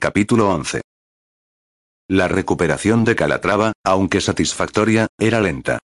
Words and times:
Capítulo 0.00 0.48
11. 0.48 0.80
La 2.08 2.26
recuperación 2.26 3.04
de 3.04 3.14
Calatrava, 3.14 3.74
aunque 3.84 4.22
satisfactoria, 4.22 5.08
era 5.18 5.42
lenta. 5.42 5.78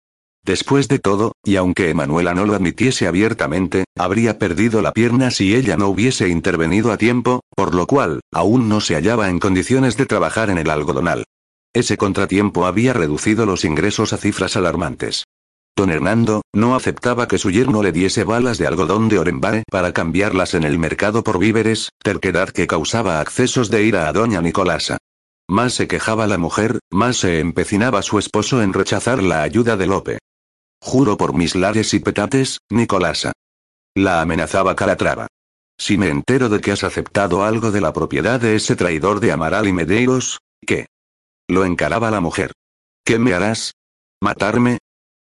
Después 0.46 0.88
de 0.88 1.00
todo, 1.00 1.32
y 1.44 1.56
aunque 1.56 1.90
Emanuela 1.90 2.36
no 2.36 2.46
lo 2.46 2.54
admitiese 2.54 3.08
abiertamente, 3.08 3.86
habría 3.98 4.38
perdido 4.38 4.84
la 4.84 4.92
pierna 4.92 5.32
si 5.32 5.56
ella 5.56 5.78
no 5.78 5.88
hubiese 5.88 6.30
intervenido 6.30 6.92
a 6.92 6.98
tiempo, 6.98 7.42
por 7.56 7.74
lo 7.74 7.88
cual, 7.88 8.20
aún 8.32 8.70
no 8.70 8.82
se 8.82 8.94
hallaba 8.94 9.32
en 9.32 9.40
condiciones 9.40 9.98
de 9.98 10.06
trabajar 10.06 10.52
en 10.52 10.60
el 10.60 10.70
algodonal. 10.70 11.24
Ese 11.74 11.98
contratiempo 11.98 12.68
había 12.68 12.94
reducido 12.94 13.48
los 13.48 13.66
ingresos 13.66 14.14
a 14.14 14.18
cifras 14.18 14.56
alarmantes. 14.56 15.24
Don 15.76 15.90
Hernando, 15.90 16.44
no 16.54 16.76
aceptaba 16.76 17.28
que 17.28 17.40
su 17.40 17.50
yerno 17.50 17.82
le 17.82 17.92
diese 17.92 18.24
balas 18.24 18.60
de 18.60 18.68
algodón 18.68 19.10
de 19.10 19.18
Orembae 19.18 19.64
para 19.72 19.92
cambiarlas 19.92 20.54
en 20.54 20.64
el 20.64 20.78
mercado 20.78 21.24
por 21.24 21.40
víveres, 21.40 21.90
terquedad 22.04 22.50
que 22.50 22.68
causaba 22.68 23.20
accesos 23.20 23.72
de 23.72 23.84
ira 23.84 24.08
a 24.08 24.14
doña 24.14 24.40
Nicolasa. 24.42 24.98
Más 25.50 25.74
se 25.74 25.88
quejaba 25.88 26.28
la 26.28 26.38
mujer, 26.38 26.80
más 26.92 27.18
se 27.18 27.40
empecinaba 27.40 28.04
su 28.04 28.20
esposo 28.20 28.62
en 28.62 28.72
rechazar 28.72 29.24
la 29.24 29.42
ayuda 29.42 29.76
de 29.76 29.88
Lope. 29.88 30.20
Juro 30.80 31.18
por 31.18 31.34
mis 31.34 31.56
lares 31.56 31.94
y 31.96 32.00
petates, 32.00 32.60
Nicolasa. 32.70 33.32
La 33.96 34.22
amenazaba 34.22 34.76
Calatrava. 34.76 35.28
Si 35.78 35.98
me 35.98 36.10
entero 36.10 36.50
de 36.50 36.62
que 36.62 36.72
has 36.72 36.84
aceptado 36.84 37.44
algo 37.44 37.72
de 37.72 37.82
la 37.82 37.94
propiedad 37.94 38.40
de 38.40 38.56
ese 38.56 38.76
traidor 38.76 39.20
de 39.20 39.32
Amaral 39.32 39.68
y 39.68 39.74
Medeiros, 39.74 40.40
¿qué? 40.66 40.86
Lo 41.48 41.66
encaraba 41.66 42.12
la 42.12 42.22
mujer. 42.22 42.52
¿Qué 43.04 43.18
me 43.18 43.34
harás? 43.34 43.74
¿Matarme? 44.22 44.78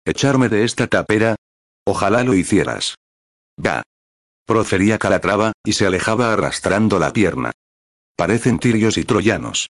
¿Echarme 0.04 0.48
de 0.48 0.64
esta 0.64 0.86
tapera? 0.86 1.36
Ojalá 1.84 2.24
lo 2.24 2.34
hicieras. 2.34 2.94
Va. 3.64 3.82
Profería 4.46 4.98
Calatrava, 4.98 5.52
y 5.64 5.74
se 5.74 5.86
alejaba 5.86 6.32
arrastrando 6.32 6.98
la 6.98 7.12
pierna. 7.12 7.52
Parecen 8.16 8.58
tirios 8.58 8.96
y 8.98 9.04
troyanos. 9.04 9.68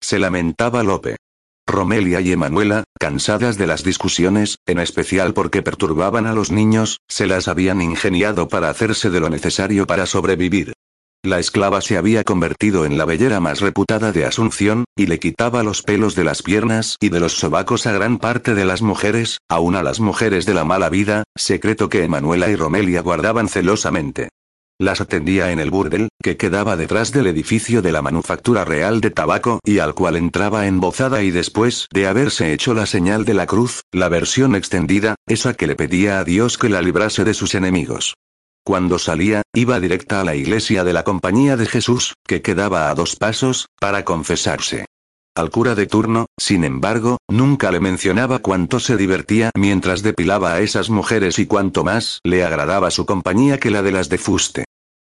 Se 0.00 0.18
lamentaba 0.18 0.82
Lope. 0.82 1.16
Romelia 1.66 2.20
y 2.20 2.32
Emanuela, 2.32 2.84
cansadas 2.98 3.56
de 3.56 3.66
las 3.66 3.84
discusiones, 3.84 4.56
en 4.66 4.78
especial 4.78 5.32
porque 5.32 5.62
perturbaban 5.62 6.26
a 6.26 6.34
los 6.34 6.50
niños, 6.50 6.98
se 7.08 7.26
las 7.26 7.48
habían 7.48 7.80
ingeniado 7.80 8.48
para 8.48 8.68
hacerse 8.68 9.10
de 9.10 9.20
lo 9.20 9.30
necesario 9.30 9.86
para 9.86 10.06
sobrevivir. 10.06 10.74
La 11.24 11.38
esclava 11.38 11.80
se 11.82 11.96
había 11.96 12.24
convertido 12.24 12.84
en 12.84 12.98
la 12.98 13.04
bellera 13.04 13.38
más 13.38 13.60
reputada 13.60 14.10
de 14.10 14.24
Asunción, 14.24 14.84
y 14.96 15.06
le 15.06 15.20
quitaba 15.20 15.62
los 15.62 15.82
pelos 15.82 16.16
de 16.16 16.24
las 16.24 16.42
piernas 16.42 16.96
y 16.98 17.10
de 17.10 17.20
los 17.20 17.34
sobacos 17.34 17.86
a 17.86 17.92
gran 17.92 18.18
parte 18.18 18.56
de 18.56 18.64
las 18.64 18.82
mujeres, 18.82 19.38
aun 19.48 19.76
a 19.76 19.84
las 19.84 20.00
mujeres 20.00 20.46
de 20.46 20.54
la 20.54 20.64
mala 20.64 20.88
vida, 20.88 21.22
secreto 21.36 21.88
que 21.88 22.02
Emanuela 22.02 22.48
y 22.48 22.56
Romelia 22.56 23.02
guardaban 23.02 23.48
celosamente. 23.48 24.30
Las 24.80 25.00
atendía 25.00 25.52
en 25.52 25.60
el 25.60 25.70
burdel, 25.70 26.08
que 26.20 26.36
quedaba 26.36 26.76
detrás 26.76 27.12
del 27.12 27.28
edificio 27.28 27.82
de 27.82 27.92
la 27.92 28.02
Manufactura 28.02 28.64
Real 28.64 29.00
de 29.00 29.12
Tabaco 29.12 29.60
y 29.64 29.78
al 29.78 29.94
cual 29.94 30.16
entraba 30.16 30.66
embozada 30.66 31.22
y 31.22 31.30
después 31.30 31.86
de 31.92 32.08
haberse 32.08 32.52
hecho 32.52 32.74
la 32.74 32.86
señal 32.86 33.24
de 33.24 33.34
la 33.34 33.46
cruz, 33.46 33.82
la 33.92 34.08
versión 34.08 34.56
extendida, 34.56 35.14
esa 35.28 35.54
que 35.54 35.68
le 35.68 35.76
pedía 35.76 36.18
a 36.18 36.24
Dios 36.24 36.58
que 36.58 36.68
la 36.68 36.82
librase 36.82 37.22
de 37.22 37.34
sus 37.34 37.54
enemigos. 37.54 38.14
Cuando 38.64 39.00
salía, 39.00 39.42
iba 39.52 39.80
directa 39.80 40.20
a 40.20 40.24
la 40.24 40.36
iglesia 40.36 40.84
de 40.84 40.92
la 40.92 41.02
Compañía 41.02 41.56
de 41.56 41.66
Jesús, 41.66 42.14
que 42.26 42.42
quedaba 42.42 42.90
a 42.90 42.94
dos 42.94 43.16
pasos, 43.16 43.66
para 43.80 44.04
confesarse. 44.04 44.84
Al 45.34 45.50
cura 45.50 45.74
de 45.74 45.86
turno, 45.86 46.26
sin 46.38 46.62
embargo, 46.62 47.16
nunca 47.28 47.72
le 47.72 47.80
mencionaba 47.80 48.38
cuánto 48.38 48.78
se 48.78 48.96
divertía 48.96 49.50
mientras 49.56 50.02
depilaba 50.02 50.52
a 50.52 50.60
esas 50.60 50.90
mujeres 50.90 51.38
y 51.38 51.46
cuánto 51.46 51.82
más 51.82 52.20
le 52.22 52.44
agradaba 52.44 52.90
su 52.90 53.04
compañía 53.06 53.58
que 53.58 53.70
la 53.70 53.82
de 53.82 53.92
las 53.92 54.08
de 54.08 54.18
fuste. 54.18 54.64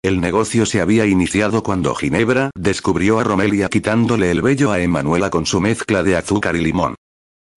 El 0.02 0.20
negocio 0.20 0.64
se 0.64 0.80
había 0.80 1.06
iniciado 1.06 1.62
cuando 1.62 1.94
Ginebra 1.94 2.50
descubrió 2.54 3.18
a 3.18 3.24
Romelia 3.24 3.68
quitándole 3.68 4.30
el 4.30 4.42
vello 4.42 4.70
a 4.70 4.80
Emanuela 4.80 5.30
con 5.30 5.44
su 5.44 5.60
mezcla 5.60 6.02
de 6.02 6.16
azúcar 6.16 6.54
y 6.54 6.60
limón. 6.60 6.94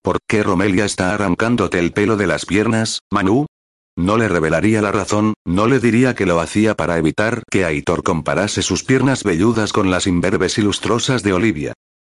¿Por 0.01 0.17
qué 0.27 0.41
Romelia 0.43 0.85
está 0.85 1.13
arrancándote 1.13 1.79
el 1.79 1.93
pelo 1.93 2.17
de 2.17 2.27
las 2.27 2.45
piernas, 2.45 2.99
Manu? 3.11 3.45
No 3.95 4.17
le 4.17 4.27
revelaría 4.27 4.81
la 4.81 4.91
razón, 4.91 5.35
no 5.45 5.67
le 5.67 5.79
diría 5.79 6.15
que 6.15 6.25
lo 6.25 6.39
hacía 6.39 6.75
para 6.75 6.97
evitar 6.97 7.43
que 7.49 7.63
Aitor 7.63 8.01
comparase 8.01 8.63
sus 8.63 8.83
piernas 8.83 9.23
velludas 9.23 9.71
con 9.71 9.91
las 9.91 10.07
imberbes 10.07 10.57
y 10.57 10.63
lustrosas 10.63 11.21
de 11.21 11.33
Olivia. 11.33 11.73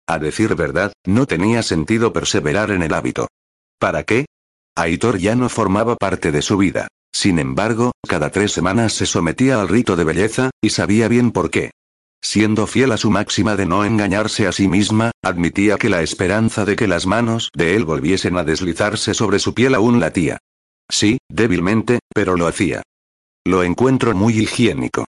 A 0.07 0.17
decir 0.17 0.55
verdad, 0.55 0.93
no 1.05 1.27
tenía 1.27 1.61
sentido 1.61 2.13
perseverar 2.13 2.71
en 2.71 2.81
el 2.81 2.93
hábito. 2.93 3.27
¿Para 3.79 4.03
qué? 4.03 4.25
Aitor 4.75 5.19
ya 5.19 5.35
no 5.35 5.49
formaba 5.49 5.95
parte 5.95 6.31
de 6.31 6.41
su 6.41 6.57
vida. 6.57 6.87
Sin 7.13 7.37
embargo, 7.39 7.91
cada 8.07 8.31
tres 8.31 8.51
semanas 8.51 8.93
se 8.93 9.05
sometía 9.05 9.61
al 9.61 9.67
rito 9.67 9.95
de 9.95 10.03
belleza, 10.03 10.49
y 10.61 10.69
sabía 10.69 11.07
bien 11.07 11.31
por 11.31 11.51
qué. 11.51 11.71
Siendo 12.21 12.66
fiel 12.66 12.91
a 12.91 12.97
su 12.97 13.11
máxima 13.11 13.55
de 13.55 13.66
no 13.66 13.85
engañarse 13.85 14.47
a 14.47 14.51
sí 14.51 14.67
misma, 14.67 15.11
admitía 15.23 15.77
que 15.77 15.89
la 15.89 16.01
esperanza 16.01 16.66
de 16.66 16.75
que 16.75 16.87
las 16.87 17.05
manos 17.05 17.49
de 17.53 17.75
él 17.75 17.85
volviesen 17.85 18.37
a 18.37 18.43
deslizarse 18.43 19.13
sobre 19.13 19.39
su 19.39 19.53
piel 19.53 19.75
aún 19.75 19.99
latía. 19.99 20.39
Sí, 20.89 21.17
débilmente, 21.29 21.99
pero 22.13 22.35
lo 22.35 22.47
hacía. 22.47 22.83
Lo 23.45 23.63
encuentro 23.63 24.13
muy 24.15 24.37
higiénico. 24.37 25.05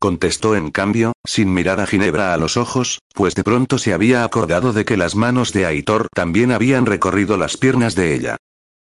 Contestó 0.00 0.54
en 0.54 0.70
cambio, 0.70 1.12
sin 1.24 1.52
mirar 1.52 1.80
a 1.80 1.86
Ginebra 1.86 2.32
a 2.32 2.36
los 2.36 2.56
ojos, 2.56 3.00
pues 3.14 3.34
de 3.34 3.42
pronto 3.42 3.78
se 3.78 3.92
había 3.92 4.22
acordado 4.22 4.72
de 4.72 4.84
que 4.84 4.96
las 4.96 5.16
manos 5.16 5.52
de 5.52 5.66
Aitor 5.66 6.06
también 6.14 6.52
habían 6.52 6.86
recorrido 6.86 7.36
las 7.36 7.56
piernas 7.56 7.96
de 7.96 8.14
ella. 8.14 8.36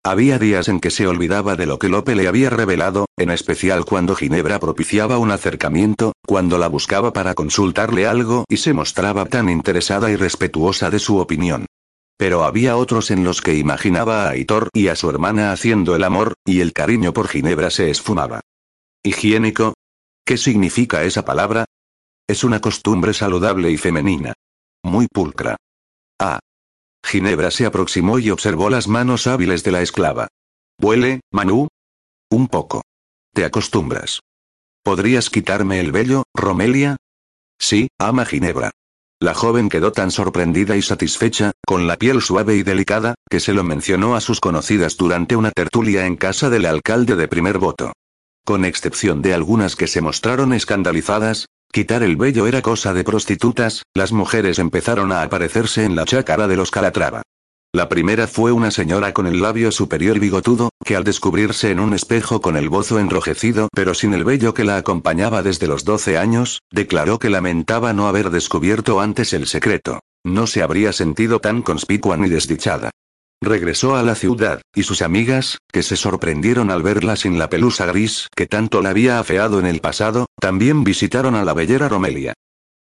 Había 0.03 0.37
días 0.37 0.67
en 0.67 0.81
que 0.81 0.91
se 0.91 1.07
olvidaba 1.07 1.55
de 1.55 1.65
lo 1.65 1.79
que 1.79 1.89
Lope 1.89 2.15
le 2.15 2.27
había 2.27 2.49
revelado, 2.49 3.05
en 3.17 3.31
especial 3.31 3.85
cuando 3.85 4.15
Ginebra 4.15 4.59
propiciaba 4.59 5.17
un 5.17 5.31
acercamiento, 5.31 6.11
cuando 6.27 6.57
la 6.57 6.67
buscaba 6.67 7.11
para 7.11 7.33
consultarle 7.33 8.05
algo 8.05 8.45
y 8.47 8.57
se 8.57 8.73
mostraba 8.73 9.25
tan 9.25 9.49
interesada 9.49 10.11
y 10.11 10.15
respetuosa 10.15 10.91
de 10.91 10.99
su 10.99 11.17
opinión. 11.17 11.65
Pero 12.17 12.43
había 12.43 12.77
otros 12.77 13.11
en 13.11 13.23
los 13.23 13.41
que 13.41 13.55
imaginaba 13.55 14.25
a 14.25 14.29
Aitor 14.29 14.69
y 14.73 14.87
a 14.87 14.95
su 14.95 15.09
hermana 15.09 15.51
haciendo 15.51 15.95
el 15.95 16.03
amor, 16.03 16.35
y 16.45 16.61
el 16.61 16.71
cariño 16.71 17.13
por 17.13 17.27
Ginebra 17.27 17.69
se 17.69 17.89
esfumaba. 17.89 18.41
¿Higiénico? 19.03 19.73
¿Qué 20.25 20.37
significa 20.37 21.03
esa 21.03 21.25
palabra? 21.25 21.65
Es 22.27 22.43
una 22.43 22.61
costumbre 22.61 23.13
saludable 23.13 23.69
y 23.69 23.77
femenina. 23.77 24.33
Muy 24.83 25.07
pulcra. 25.07 25.57
Ah. 26.19 26.39
Ginebra 27.05 27.51
se 27.51 27.65
aproximó 27.65 28.17
y 28.17 28.31
observó 28.31 28.69
las 28.69 28.87
manos 28.87 29.27
hábiles 29.27 29.63
de 29.63 29.71
la 29.71 29.81
esclava. 29.81 30.27
¿Huele, 30.81 31.21
Manu? 31.31 31.67
Un 32.31 32.47
poco. 32.47 32.81
Te 33.33 33.45
acostumbras. 33.45 34.21
¿Podrías 34.83 35.29
quitarme 35.29 35.79
el 35.79 35.91
vello, 35.91 36.23
Romelia? 36.33 36.97
Sí, 37.59 37.89
ama 37.99 38.25
Ginebra. 38.25 38.71
La 39.25 39.33
joven 39.33 39.69
quedó 39.69 39.91
tan 39.91 40.11
sorprendida 40.11 40.75
y 40.75 40.83
satisfecha, 40.83 41.51
con 41.65 41.87
la 41.87 41.97
piel 41.97 42.21
suave 42.21 42.57
y 42.57 42.61
delicada, 42.61 43.15
que 43.27 43.39
se 43.39 43.53
lo 43.53 43.63
mencionó 43.63 44.15
a 44.15 44.21
sus 44.21 44.39
conocidas 44.39 44.97
durante 44.97 45.35
una 45.35 45.49
tertulia 45.49 46.05
en 46.05 46.15
casa 46.15 46.51
del 46.51 46.67
alcalde 46.67 47.15
de 47.15 47.27
primer 47.27 47.57
voto. 47.57 47.91
Con 48.45 48.65
excepción 48.65 49.23
de 49.23 49.33
algunas 49.33 49.75
que 49.75 49.87
se 49.87 49.99
mostraron 49.99 50.53
escandalizadas, 50.53 51.47
quitar 51.71 52.03
el 52.03 52.17
vello 52.17 52.45
era 52.45 52.61
cosa 52.61 52.93
de 52.93 53.03
prostitutas, 53.03 53.81
las 53.95 54.11
mujeres 54.11 54.59
empezaron 54.59 55.11
a 55.11 55.23
aparecerse 55.23 55.85
en 55.85 55.95
la 55.95 56.05
chácara 56.05 56.47
de 56.47 56.57
los 56.57 56.69
Calatrava. 56.69 57.23
La 57.75 57.89
primera 57.89 58.25
fue 58.25 58.53
una 58.53 58.71
señora 58.71 59.11
con 59.11 59.27
el 59.27 59.41
labio 59.41 59.69
superior 59.69 60.17
bigotudo, 60.17 60.69
que 60.85 60.95
al 60.95 61.03
descubrirse 61.03 61.71
en 61.71 61.81
un 61.81 61.93
espejo 61.93 62.39
con 62.39 62.55
el 62.55 62.69
bozo 62.69 62.99
enrojecido 62.99 63.67
pero 63.75 63.93
sin 63.93 64.13
el 64.13 64.23
vello 64.23 64.53
que 64.53 64.63
la 64.63 64.77
acompañaba 64.77 65.43
desde 65.43 65.67
los 65.67 65.83
12 65.83 66.17
años, 66.17 66.61
declaró 66.71 67.19
que 67.19 67.29
lamentaba 67.29 67.91
no 67.91 68.07
haber 68.07 68.29
descubierto 68.29 69.01
antes 69.01 69.33
el 69.33 69.45
secreto. 69.45 69.99
No 70.23 70.47
se 70.47 70.63
habría 70.63 70.93
sentido 70.93 71.41
tan 71.41 71.61
conspicua 71.61 72.15
ni 72.15 72.29
desdichada. 72.29 72.91
Regresó 73.41 73.97
a 73.97 74.03
la 74.03 74.15
ciudad, 74.15 74.61
y 74.73 74.83
sus 74.83 75.01
amigas, 75.01 75.57
que 75.69 75.83
se 75.83 75.97
sorprendieron 75.97 76.71
al 76.71 76.81
verla 76.81 77.17
sin 77.17 77.37
la 77.37 77.49
pelusa 77.49 77.87
gris 77.87 78.29
que 78.33 78.47
tanto 78.47 78.81
la 78.81 78.91
había 78.91 79.19
afeado 79.19 79.59
en 79.59 79.65
el 79.65 79.81
pasado, 79.81 80.27
también 80.39 80.85
visitaron 80.85 81.35
a 81.35 81.43
la 81.43 81.53
bellera 81.53 81.89
Romelia. 81.89 82.35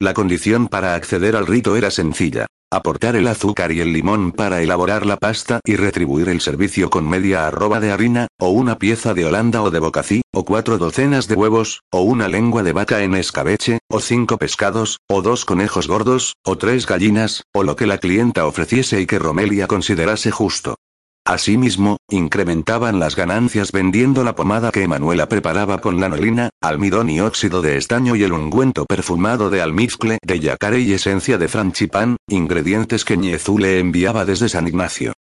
La 0.02 0.14
condición 0.14 0.68
para 0.68 0.96
acceder 0.96 1.38
al 1.38 1.48
rito 1.48 1.78
era 1.78 1.92
sencilla. 1.92 2.48
Aportar 2.74 3.18
el 3.18 3.28
azúcar 3.28 3.74
y 3.74 3.82
el 3.82 3.92
limón 3.92 4.32
para 4.32 4.62
elaborar 4.62 5.06
la 5.06 5.18
pasta 5.18 5.60
y 5.66 5.76
retribuir 5.76 6.30
el 6.30 6.40
servicio 6.40 6.90
con 6.90 7.06
media 7.06 7.46
arroba 7.46 7.82
de 7.82 7.92
harina, 7.92 8.28
o 8.40 8.48
una 8.48 8.78
pieza 8.78 9.14
de 9.14 9.26
holanda 9.26 9.62
o 9.62 9.72
de 9.72 9.80
bocací, 9.80 10.22
o 10.34 10.46
cuatro 10.46 10.78
docenas 10.78 11.28
de 11.28 11.36
huevos, 11.36 11.82
o 11.92 12.00
una 12.00 12.30
lengua 12.30 12.64
de 12.64 12.72
vaca 12.72 13.04
en 13.04 13.16
escabeche, 13.16 13.80
o 13.90 14.00
cinco 14.00 14.38
pescados, 14.38 15.00
o 15.10 15.22
dos 15.22 15.44
conejos 15.44 15.90
gordos, 15.90 16.36
o 16.46 16.58
tres 16.58 16.88
gallinas, 16.88 17.44
o 17.54 17.64
lo 17.64 17.76
que 17.76 17.88
la 17.88 17.98
clienta 17.98 18.46
ofreciese 18.46 19.02
y 19.02 19.06
que 19.06 19.20
Romelia 19.20 19.68
considerase 19.68 20.32
justo. 20.32 20.76
Asimismo, 21.26 21.98
incrementaban 22.10 23.00
las 23.00 23.16
ganancias 23.16 23.72
vendiendo 23.72 24.24
la 24.24 24.36
pomada 24.36 24.72
que 24.72 24.84
Emanuela 24.84 25.30
preparaba 25.30 25.80
con 25.80 26.00
lanolina, 26.00 26.50
almidón 26.62 27.12
y 27.12 27.22
óxido 27.22 27.62
de 27.62 27.78
estaño 27.78 28.16
y 28.16 28.24
el 28.24 28.34
ungüento 28.34 28.86
perfumado 28.86 29.52
de 29.52 29.62
almizcle 29.62 30.18
de 30.26 30.40
yacaré 30.40 30.80
y 30.80 30.94
esencia 30.94 31.38
de 31.38 31.48
franchipán, 31.48 32.18
ingredientes 32.28 33.06
que 33.06 33.18
Ñezú 33.18 33.60
le 33.60 33.80
enviaba 33.80 34.26
desde 34.26 34.50
San 34.50 34.68
Ignacio. 34.68 35.14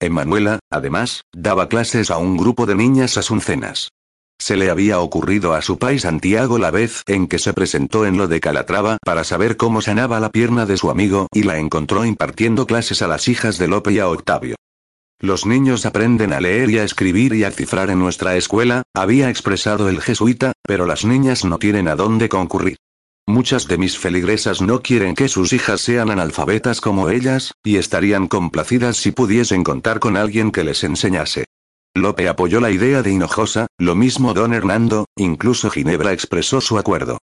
Emanuela, 0.00 0.60
además, 0.70 1.22
daba 1.34 1.68
clases 1.68 2.12
a 2.12 2.18
un 2.18 2.36
grupo 2.36 2.64
de 2.64 2.76
niñas 2.76 3.16
asuncenas. 3.16 3.88
Se 4.40 4.56
le 4.56 4.70
había 4.70 5.00
ocurrido 5.00 5.54
a 5.54 5.62
su 5.62 5.78
pai 5.78 5.98
Santiago 5.98 6.58
la 6.58 6.70
vez 6.70 7.02
en 7.08 7.26
que 7.26 7.40
se 7.40 7.52
presentó 7.52 8.06
en 8.06 8.16
lo 8.16 8.28
de 8.28 8.38
Calatrava 8.38 8.98
para 9.04 9.24
saber 9.24 9.56
cómo 9.56 9.82
sanaba 9.82 10.20
la 10.20 10.30
pierna 10.30 10.66
de 10.66 10.76
su 10.76 10.90
amigo 10.90 11.26
y 11.32 11.42
la 11.42 11.58
encontró 11.58 12.04
impartiendo 12.04 12.64
clases 12.64 13.02
a 13.02 13.08
las 13.08 13.26
hijas 13.26 13.58
de 13.58 13.66
Lope 13.66 13.90
y 13.90 13.98
a 13.98 14.08
Octavio. 14.08 14.54
Los 15.20 15.46
niños 15.46 15.84
aprenden 15.84 16.32
a 16.32 16.40
leer 16.40 16.70
y 16.70 16.78
a 16.78 16.84
escribir 16.84 17.34
y 17.34 17.42
a 17.42 17.50
cifrar 17.50 17.90
en 17.90 17.98
nuestra 17.98 18.36
escuela, 18.36 18.84
había 18.94 19.30
expresado 19.30 19.88
el 19.88 20.00
jesuita, 20.00 20.52
pero 20.62 20.86
las 20.86 21.04
niñas 21.04 21.44
no 21.44 21.58
tienen 21.58 21.88
a 21.88 21.96
dónde 21.96 22.28
concurrir. 22.28 22.76
Muchas 23.26 23.66
de 23.66 23.78
mis 23.78 23.98
feligresas 23.98 24.62
no 24.62 24.80
quieren 24.80 25.16
que 25.16 25.28
sus 25.28 25.52
hijas 25.52 25.80
sean 25.80 26.10
analfabetas 26.10 26.80
como 26.80 27.10
ellas, 27.10 27.52
y 27.64 27.76
estarían 27.76 28.28
complacidas 28.28 28.96
si 28.96 29.10
pudiesen 29.10 29.64
contar 29.64 29.98
con 29.98 30.16
alguien 30.16 30.52
que 30.52 30.62
les 30.62 30.84
enseñase. 30.84 31.44
Lope 31.94 32.28
apoyó 32.28 32.60
la 32.60 32.70
idea 32.70 33.02
de 33.02 33.10
Hinojosa, 33.10 33.66
lo 33.76 33.96
mismo 33.96 34.34
don 34.34 34.54
Hernando, 34.54 35.06
incluso 35.16 35.68
Ginebra 35.68 36.12
expresó 36.12 36.60
su 36.60 36.78
acuerdo. 36.78 37.18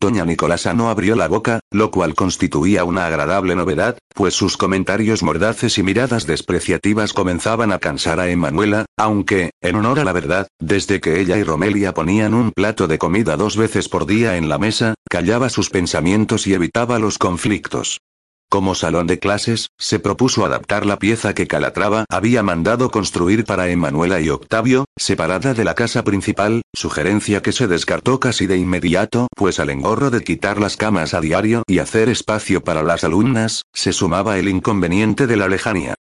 Doña 0.00 0.24
Nicolasa 0.24 0.74
no 0.74 0.90
abrió 0.90 1.16
la 1.16 1.26
boca, 1.26 1.58
lo 1.72 1.90
cual 1.90 2.14
constituía 2.14 2.84
una 2.84 3.06
agradable 3.06 3.56
novedad, 3.56 3.98
pues 4.14 4.32
sus 4.32 4.56
comentarios 4.56 5.24
mordaces 5.24 5.76
y 5.76 5.82
miradas 5.82 6.24
despreciativas 6.24 7.12
comenzaban 7.12 7.72
a 7.72 7.80
cansar 7.80 8.20
a 8.20 8.28
Emanuela, 8.28 8.86
aunque, 8.96 9.50
en 9.60 9.74
honor 9.74 9.98
a 9.98 10.04
la 10.04 10.12
verdad, 10.12 10.46
desde 10.60 11.00
que 11.00 11.20
ella 11.20 11.36
y 11.36 11.42
Romelia 11.42 11.94
ponían 11.94 12.34
un 12.34 12.52
plato 12.52 12.86
de 12.86 12.98
comida 12.98 13.36
dos 13.36 13.56
veces 13.56 13.88
por 13.88 14.06
día 14.06 14.36
en 14.36 14.48
la 14.48 14.58
mesa, 14.58 14.94
callaba 15.10 15.48
sus 15.48 15.68
pensamientos 15.68 16.46
y 16.46 16.54
evitaba 16.54 17.00
los 17.00 17.18
conflictos. 17.18 17.98
Como 18.50 18.74
salón 18.74 19.06
de 19.06 19.18
clases, 19.18 19.68
se 19.76 19.98
propuso 19.98 20.46
adaptar 20.46 20.86
la 20.86 20.98
pieza 20.98 21.34
que 21.34 21.46
Calatrava 21.46 22.06
había 22.08 22.42
mandado 22.42 22.90
construir 22.90 23.44
para 23.44 23.68
Emanuela 23.68 24.22
y 24.22 24.30
Octavio, 24.30 24.86
separada 24.96 25.52
de 25.52 25.64
la 25.64 25.74
casa 25.74 26.02
principal, 26.02 26.62
sugerencia 26.74 27.42
que 27.42 27.52
se 27.52 27.66
descartó 27.68 28.20
casi 28.20 28.46
de 28.46 28.56
inmediato, 28.56 29.28
pues 29.36 29.60
al 29.60 29.68
engorro 29.68 30.08
de 30.10 30.24
quitar 30.24 30.58
las 30.60 30.78
camas 30.78 31.12
a 31.12 31.20
diario 31.20 31.62
y 31.66 31.80
hacer 31.80 32.08
espacio 32.08 32.64
para 32.64 32.82
las 32.82 33.04
alumnas, 33.04 33.64
se 33.74 33.92
sumaba 33.92 34.38
el 34.38 34.48
inconveniente 34.48 35.26
de 35.26 35.36
la 35.36 35.48
lejanía. 35.48 35.94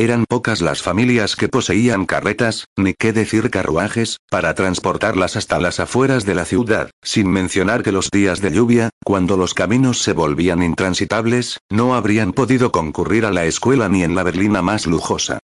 Eran 0.00 0.24
pocas 0.24 0.62
las 0.62 0.80
familias 0.80 1.36
que 1.36 1.50
poseían 1.50 2.06
carretas, 2.06 2.64
ni 2.74 2.94
qué 2.94 3.12
decir 3.12 3.50
carruajes, 3.50 4.16
para 4.30 4.54
transportarlas 4.54 5.36
hasta 5.36 5.58
las 5.58 5.78
afueras 5.78 6.24
de 6.24 6.34
la 6.34 6.46
ciudad, 6.46 6.90
sin 7.02 7.30
mencionar 7.30 7.82
que 7.82 7.92
los 7.92 8.08
días 8.10 8.40
de 8.40 8.50
lluvia, 8.50 8.88
cuando 9.04 9.36
los 9.36 9.52
caminos 9.52 10.00
se 10.00 10.14
volvían 10.14 10.62
intransitables, 10.62 11.58
no 11.68 11.94
habrían 11.94 12.32
podido 12.32 12.72
concurrir 12.72 13.26
a 13.26 13.30
la 13.30 13.44
escuela 13.44 13.90
ni 13.90 14.02
en 14.02 14.14
la 14.14 14.22
berlina 14.22 14.62
más 14.62 14.86
lujosa. 14.86 15.40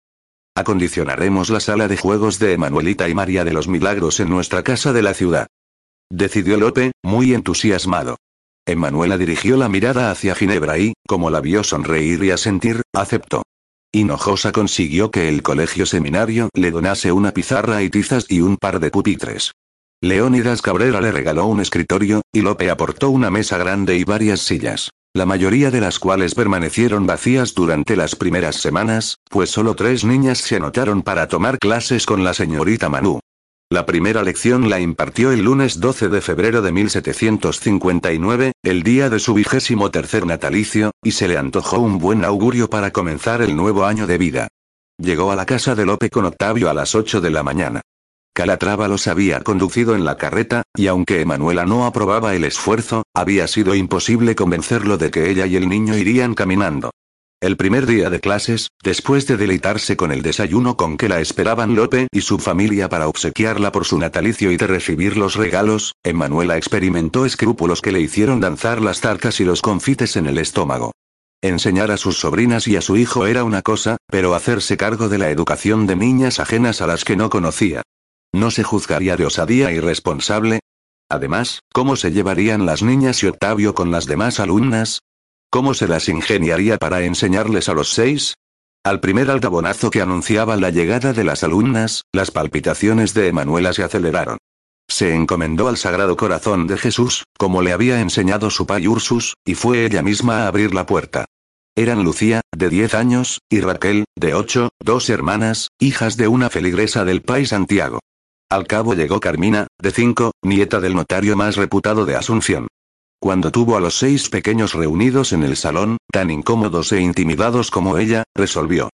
Acondicionaremos 0.55 1.51
la 1.51 1.59
sala 1.59 1.89
de 1.89 1.97
juegos 1.97 2.39
de 2.39 2.53
Emanuelita 2.53 3.09
y 3.09 3.15
María 3.17 3.45
de 3.45 3.55
los 3.55 3.67
Milagros 3.67 4.21
en 4.21 4.29
nuestra 4.29 4.63
casa 4.63 4.93
de 4.93 5.03
la 5.03 5.15
ciudad. 5.15 5.49
Decidió 6.13 6.59
Lope, 6.59 6.93
muy 7.03 7.35
entusiasmado. 7.35 8.19
Emanuela 8.67 9.19
dirigió 9.19 9.57
la 9.57 9.69
mirada 9.69 10.13
hacia 10.13 10.37
Ginebra 10.37 10.79
y, 10.79 10.93
como 11.09 11.29
la 11.31 11.41
vio 11.41 11.65
sonreír 11.65 12.23
y 12.23 12.31
asentir, 12.31 12.83
aceptó. 12.93 13.43
Hinojosa 13.95 14.51
consiguió 14.51 15.13
que 15.13 15.29
el 15.29 15.43
colegio 15.43 15.87
seminario 15.87 16.49
le 16.53 16.73
donase 16.73 17.13
una 17.13 17.31
pizarra 17.31 17.83
y 17.83 17.91
tizas 17.91 18.27
y 18.29 18.41
un 18.41 18.57
par 18.57 18.81
de 18.81 18.91
pupitres. 18.91 19.53
Leónidas 20.01 20.63
Cabrera 20.63 21.01
le 21.01 21.13
regaló 21.13 21.47
un 21.47 21.61
escritorio, 21.61 22.23
y 22.33 22.41
Lope 22.41 22.71
aportó 22.71 23.11
una 23.11 23.31
mesa 23.31 23.57
grande 23.57 23.97
y 23.97 24.03
varias 24.03 24.41
sillas, 24.41 24.91
la 25.15 25.27
mayoría 25.27 25.71
de 25.71 25.81
las 25.81 26.01
cuales 26.01 26.35
permanecieron 26.35 27.07
vacías 27.07 27.55
durante 27.55 27.95
las 27.95 28.17
primeras 28.17 28.57
semanas, 28.57 29.19
pues 29.31 29.51
solo 29.51 29.77
tres 29.77 30.05
niñas 30.05 30.39
se 30.39 30.57
anotaron 30.57 31.03
para 31.03 31.29
tomar 31.29 31.61
clases 31.61 32.05
con 32.05 32.25
la 32.25 32.35
señorita 32.35 32.89
Manu. 32.89 33.21
La 33.71 33.87
primera 33.87 34.23
lección 34.23 34.69
la 34.69 34.79
impartió 34.79 35.33
el 35.33 35.43
lunes 35.43 35.81
12 35.81 36.09
de 36.09 36.21
febrero 36.21 36.61
de 36.61 36.71
1759, 36.71 38.53
el 38.63 38.83
día 38.83 39.09
de 39.09 39.19
su 39.19 39.35
vigésimo 39.35 39.91
tercer 39.91 40.27
natalicio, 40.27 40.93
y 41.03 41.13
se 41.13 41.29
le 41.29 41.39
antojó 41.39 41.79
un 41.79 41.99
buen 41.99 42.25
augurio 42.25 42.69
para 42.69 42.93
comenzar 42.93 43.43
el 43.43 43.57
nuevo 43.57 43.85
año 43.85 44.07
de 44.07 44.19
vida. 44.19 44.49
Llegó 44.99 45.33
a 45.33 45.37
la 45.37 45.47
casa 45.47 45.75
de 45.75 45.87
Lope 45.87 46.11
con 46.11 46.25
Octavio 46.27 46.71
a 46.71 46.75
las 46.75 46.95
8 46.95 47.21
de 47.21 47.31
la 47.31 47.43
mañana. 47.43 47.81
Calatrava 48.35 48.87
los 48.87 49.07
había 49.07 49.41
conducido 49.41 49.95
en 49.95 50.05
la 50.05 50.17
carreta, 50.19 50.63
y 50.77 50.89
aunque 50.89 51.21
Emanuela 51.21 51.65
no 51.65 51.87
aprobaba 51.87 52.35
el 52.35 52.45
esfuerzo, 52.45 53.05
había 53.15 53.49
sido 53.49 53.75
imposible 53.75 54.35
convencerlo 54.35 54.99
de 54.99 55.11
que 55.11 55.31
ella 55.31 55.47
y 55.47 55.57
el 55.57 55.69
niño 55.69 55.97
irían 55.97 56.35
caminando. 56.35 56.91
El 57.45 57.59
primer 57.59 57.85
día 57.85 58.09
de 58.09 58.21
clases, 58.21 58.71
después 58.83 59.27
de 59.27 59.37
deleitarse 59.37 59.99
con 59.99 60.13
el 60.13 60.23
desayuno 60.23 60.79
con 60.79 60.97
que 60.97 61.11
la 61.11 61.21
esperaban 61.21 61.75
Lope 61.75 62.09
y 62.11 62.23
su 62.23 62.39
familia 62.39 62.89
para 62.89 63.07
obsequiarla 63.07 63.71
por 63.71 63.85
su 63.85 63.99
natalicio 63.99 64.51
y 64.51 64.57
de 64.57 64.67
recibir 64.67 65.19
los 65.19 65.35
regalos, 65.35 65.93
Emanuela 66.03 66.57
experimentó 66.57 67.27
escrúpulos 67.27 67.83
que 67.83 67.93
le 67.93 68.01
hicieron 68.01 68.41
danzar 68.41 68.81
las 68.81 69.03
tarcas 69.03 69.41
y 69.41 69.45
los 69.45 69.61
confites 69.61 70.17
en 70.17 70.25
el 70.25 70.39
estómago. 70.39 70.93
Enseñar 71.43 71.91
a 71.91 71.99
sus 71.99 72.19
sobrinas 72.19 72.67
y 72.67 72.77
a 72.77 72.81
su 72.81 72.97
hijo 72.97 73.27
era 73.27 73.45
una 73.45 73.61
cosa, 73.61 73.99
pero 74.07 74.35
hacerse 74.35 74.79
cargo 74.79 75.11
de 75.11 75.19
la 75.19 75.29
educación 75.29 75.87
de 75.87 75.97
niñas 75.97 76.41
ajenas 76.41 76.81
a 76.81 76.87
las 76.87 77.05
que 77.05 77.15
no 77.15 77.29
conocía. 77.29 77.83
¿No 78.33 78.51
se 78.51 78.63
juzgaría 78.63 79.19
de 79.19 79.27
osadía 79.27 79.71
irresponsable? 79.71 80.61
Además, 81.11 81.61
¿cómo 81.75 81.97
se 81.97 82.11
llevarían 82.11 82.65
las 82.65 82.83
niñas 82.83 83.23
y 83.23 83.27
Octavio 83.27 83.75
con 83.75 83.91
las 83.91 84.07
demás 84.07 84.41
alumnas? 84.41 85.01
¿Cómo 85.55 85.73
se 85.73 85.87
las 85.87 86.09
ingeniaría 86.09 86.79
para 86.79 87.03
enseñarles 87.03 87.69
a 87.69 87.75
los 87.75 87.91
seis? 87.91 88.35
Al 88.85 88.99
primer 88.99 89.31
altabonazo 89.31 89.89
que 89.89 90.01
anunciaba 90.01 90.57
la 90.57 90.71
llegada 90.71 91.13
de 91.13 91.23
las 91.23 91.45
alumnas, 91.45 92.03
las 92.13 92.33
palpitaciones 92.33 93.15
de 93.15 93.29
Emanuela 93.29 93.73
se 93.73 93.85
aceleraron. 93.85 94.39
Se 94.91 95.15
encomendó 95.15 95.69
al 95.69 95.77
Sagrado 95.77 96.17
Corazón 96.17 96.67
de 96.67 96.77
Jesús, 96.77 97.23
como 97.39 97.63
le 97.63 97.73
había 97.73 98.01
enseñado 98.01 98.51
su 98.51 98.67
pai 98.67 98.89
Ursus, 98.89 99.35
y 99.45 99.55
fue 99.55 99.87
ella 99.87 100.03
misma 100.03 100.43
a 100.43 100.49
abrir 100.49 100.75
la 100.75 100.87
puerta. 100.87 101.27
Eran 101.77 102.03
Lucía, 102.03 102.41
de 102.51 102.69
diez 102.69 102.93
años, 102.93 103.39
y 103.49 103.61
Raquel, 103.61 104.07
de 104.17 104.35
ocho, 104.35 104.71
dos 104.81 105.09
hermanas, 105.09 105.69
hijas 105.79 106.17
de 106.17 106.27
una 106.27 106.51
feligresa 106.51 107.05
del 107.05 107.23
pai 107.23 107.47
Santiago. 107.47 108.01
Al 108.51 108.67
cabo 108.67 108.95
llegó 108.95 109.21
Carmina, 109.21 109.69
de 109.81 109.93
cinco, 109.93 110.33
nieta 110.43 110.81
del 110.81 110.97
notario 110.97 111.37
más 111.37 111.55
reputado 111.55 112.07
de 112.07 112.17
Asunción. 112.17 112.67
Cuando 113.25 113.51
tuvo 113.51 113.79
a 113.79 113.81
los 113.81 113.97
seis 113.97 114.29
pequeños 114.29 114.75
reunidos 114.75 115.33
en 115.33 115.45
el 115.45 115.57
salón, 115.57 115.97
tan 116.13 116.31
incómodos 116.31 116.93
e 116.93 117.01
intimidados 117.01 117.71
como 117.71 117.97
ella, 117.97 118.25
resolvió. 118.35 118.91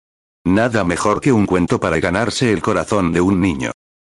Nada 0.46 0.84
mejor 0.84 1.20
que 1.20 1.32
un 1.32 1.48
cuento 1.48 1.80
para 1.80 2.00
ganarse 2.00 2.54
el 2.54 2.62
corazón 2.62 3.12
de 3.12 3.22
un 3.22 3.42
niño. 3.42 3.72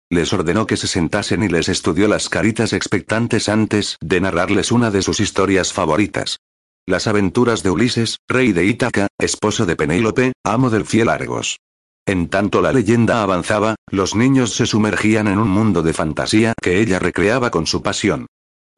Les 0.10 0.34
ordenó 0.34 0.66
que 0.66 0.76
se 0.76 0.88
sentasen 0.88 1.44
y 1.44 1.50
les 1.50 1.70
estudió 1.70 2.08
las 2.08 2.30
caritas 2.30 2.74
expectantes 2.74 3.48
antes 3.48 3.98
de 4.02 4.20
narrarles 4.20 4.72
una 4.72 4.90
de 4.90 5.04
sus 5.04 5.20
historias 5.20 5.72
favoritas. 5.72 6.40
Las 6.88 7.06
aventuras 7.06 7.62
de 7.62 7.70
Ulises, 7.70 8.18
rey 8.28 8.54
de 8.54 8.66
Ítaca, 8.66 9.10
esposo 9.20 9.68
de 9.68 9.76
Penélope, 9.76 10.34
amo 10.44 10.72
del 10.72 10.86
fiel 10.86 11.10
Argos. 11.10 11.60
En 12.08 12.30
tanto 12.30 12.64
la 12.64 12.74
leyenda 12.74 13.22
avanzaba, 13.22 13.76
los 13.92 14.16
niños 14.16 14.56
se 14.56 14.66
sumergían 14.66 15.28
en 15.28 15.38
un 15.38 15.50
mundo 15.50 15.84
de 15.84 15.94
fantasía 15.94 16.56
que 16.60 16.80
ella 16.80 16.98
recreaba 16.98 17.52
con 17.52 17.68
su 17.68 17.84
pasión. 17.84 18.26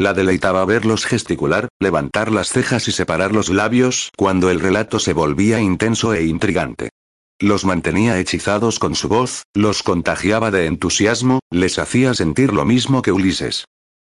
La 0.02 0.14
deleitaba 0.14 0.64
verlos 0.64 1.06
gesticular, 1.06 1.68
levantar 1.78 2.32
las 2.32 2.48
cejas 2.48 2.88
y 2.88 2.94
separar 2.94 3.34
los 3.34 3.50
labios 3.50 4.12
cuando 4.16 4.50
el 4.50 4.62
relato 4.62 4.98
se 4.98 5.12
volvía 5.12 5.60
intenso 5.60 6.14
e 6.14 6.24
intrigante. 6.24 6.90
Los 7.38 7.66
mantenía 7.66 8.18
hechizados 8.18 8.80
con 8.80 8.96
su 8.96 9.10
voz, 9.10 9.44
los 9.54 9.84
contagiaba 9.84 10.52
de 10.52 10.68
entusiasmo, 10.68 11.40
les 11.52 11.80
hacía 11.80 12.14
sentir 12.14 12.54
lo 12.54 12.64
mismo 12.64 13.02
que 13.02 13.12
Ulises. 13.12 13.66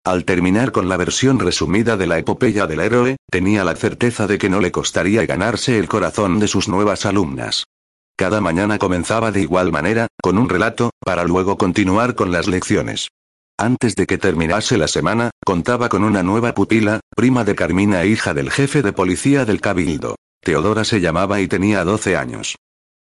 Al 0.06 0.26
terminar 0.26 0.72
con 0.72 0.90
la 0.90 0.98
versión 0.98 1.40
resumida 1.40 1.98
de 1.98 2.06
la 2.06 2.20
epopeya 2.20 2.68
del 2.68 2.82
héroe, 2.82 3.18
tenía 3.32 3.64
la 3.64 3.76
certeza 3.76 4.28
de 4.28 4.38
que 4.38 4.50
no 4.50 4.60
le 4.62 4.72
costaría 4.72 5.26
ganarse 5.26 5.80
el 5.80 5.90
corazón 5.90 6.40
de 6.40 6.48
sus 6.48 6.68
nuevas 6.68 7.08
alumnas. 7.08 7.66
Cada 8.16 8.42
mañana 8.42 8.78
comenzaba 8.78 9.32
de 9.32 9.42
igual 9.42 9.72
manera, 9.72 10.08
con 10.22 10.38
un 10.38 10.50
relato, 10.50 10.92
para 11.00 11.24
luego 11.24 11.58
continuar 11.58 12.14
con 12.14 12.32
las 12.32 12.48
lecciones. 12.48 13.10
Antes 13.60 13.98
de 13.98 14.08
que 14.08 14.18
terminase 14.18 14.78
la 14.78 14.88
semana, 14.88 15.32
contaba 15.46 15.90
con 15.90 16.06
una 16.06 16.24
nueva 16.24 16.54
pupila, 16.54 17.02
prima 17.14 17.44
de 17.44 17.56
Carmina 17.56 18.02
e 18.04 18.08
hija 18.08 18.34
del 18.34 18.52
jefe 18.52 18.82
de 18.82 18.94
policía 18.94 19.44
del 19.44 19.60
Cabildo. 19.60 20.16
Teodora 20.42 20.86
se 20.86 21.02
llamaba 21.02 21.42
y 21.42 21.50
tenía 21.50 21.84
12 21.84 22.16
años. 22.16 22.56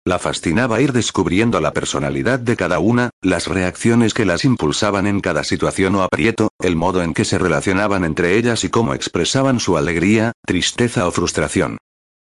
La 0.04 0.18
fascinaba 0.18 0.80
ir 0.80 0.92
descubriendo 0.92 1.60
la 1.60 1.72
personalidad 1.72 2.40
de 2.40 2.56
cada 2.56 2.80
una, 2.80 3.10
las 3.22 3.46
reacciones 3.46 4.14
que 4.14 4.24
las 4.24 4.44
impulsaban 4.44 5.06
en 5.06 5.20
cada 5.20 5.44
situación 5.44 5.94
o 5.94 6.02
aprieto, 6.02 6.48
el 6.58 6.74
modo 6.74 7.04
en 7.04 7.14
que 7.14 7.24
se 7.24 7.38
relacionaban 7.38 8.04
entre 8.04 8.36
ellas 8.36 8.64
y 8.64 8.68
cómo 8.68 8.94
expresaban 8.94 9.60
su 9.60 9.76
alegría, 9.76 10.32
tristeza 10.44 11.06
o 11.06 11.12
frustración. 11.12 11.78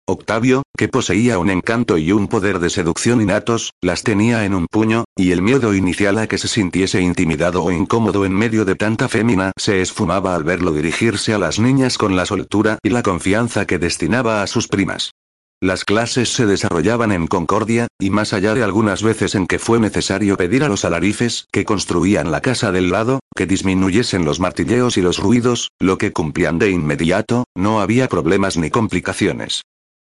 Octavio, 0.10 0.64
que 0.78 0.88
poseía 0.88 1.38
un 1.38 1.50
encanto 1.50 1.98
y 1.98 2.14
un 2.14 2.30
poder 2.30 2.60
de 2.60 2.70
seducción 2.70 3.22
innatos, 3.22 3.74
las 3.82 4.04
tenía 4.04 4.46
en 4.46 4.54
un 4.54 4.68
puño, 4.68 5.04
y 5.18 5.32
el 5.32 5.42
miedo 5.42 5.74
inicial 5.74 6.18
a 6.18 6.28
que 6.28 6.38
se 6.38 6.48
sintiese 6.48 7.02
intimidado 7.02 7.62
o 7.62 7.72
incómodo 7.72 8.24
en 8.26 8.32
medio 8.32 8.64
de 8.64 8.76
tanta 8.76 9.10
fémina 9.10 9.52
se 9.58 9.82
esfumaba 9.82 10.34
al 10.34 10.46
verlo 10.46 10.72
dirigirse 10.72 11.34
a 11.34 11.38
las 11.38 11.60
niñas 11.60 11.98
con 11.98 12.16
la 12.16 12.26
soltura 12.26 12.80
y 12.84 12.90
la 12.90 13.04
confianza 13.04 13.66
que 13.66 13.80
destinaba 13.80 14.42
a 14.42 14.48
sus 14.48 14.70
primas. 14.70 15.12
Las 15.60 15.84
clases 15.84 16.30
se 16.30 16.46
desarrollaban 16.46 17.12
en 17.12 17.28
concordia, 17.28 17.88
y 18.00 18.10
más 18.10 18.32
allá 18.32 18.54
de 18.54 18.64
algunas 18.64 19.04
veces 19.04 19.36
en 19.36 19.46
que 19.46 19.60
fue 19.60 19.78
necesario 19.78 20.38
pedir 20.38 20.64
a 20.64 20.70
los 20.70 20.86
alarifes 20.86 21.48
que 21.52 21.66
construían 21.66 22.32
la 22.32 22.40
casa 22.40 22.72
del 22.72 22.92
lado, 22.92 23.20
que 23.36 23.46
disminuyesen 23.46 24.24
los 24.24 24.40
martilleos 24.40 24.96
y 24.96 25.02
los 25.02 25.18
ruidos, 25.18 25.72
lo 25.80 25.98
que 25.98 26.14
cumplían 26.14 26.60
de 26.60 26.72
inmediato, 26.72 27.44
no 27.56 27.82
había 27.82 28.08
problemas 28.08 28.56
ni 28.56 28.70
complicaciones. 28.70 29.64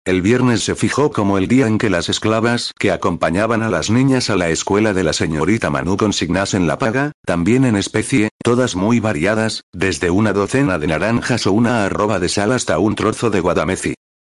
El 0.07 0.23
viernes 0.23 0.65
se 0.65 0.75
fijó 0.75 1.13
como 1.13 1.37
el 1.37 1.47
día 1.47 1.67
en 1.67 1.77
que 1.77 1.91
las 1.91 2.09
esclavas 2.09 2.73
que 2.79 2.91
acompañaban 2.91 3.63
a 3.63 3.69
las 3.69 3.91
niñas 3.91 4.31
a 4.31 4.37
la 4.37 4.49
escuela 4.49 4.95
de 4.95 5.05
la 5.05 5.13
señorita 5.13 5.69
Manu 5.69 5.99
consignasen 5.99 6.67
la 6.67 6.79
paga, 6.79 7.13
también 7.27 7.67
en 7.67 7.77
especie, 7.77 8.31
todas 8.43 8.77
muy 8.77 8.99
variadas, 8.99 9.65
desde 9.75 10.09
una 10.09 10.33
docena 10.33 10.79
de 10.79 10.87
naranjas 10.87 11.47
o 11.47 11.53
una 11.53 11.85
arroba 11.85 12.19
de 12.19 12.31
sal 12.31 12.53
hasta 12.53 12.79
un 12.79 12.95
trozo 12.95 13.29
de 13.29 13.41
guadameci. 13.41 13.93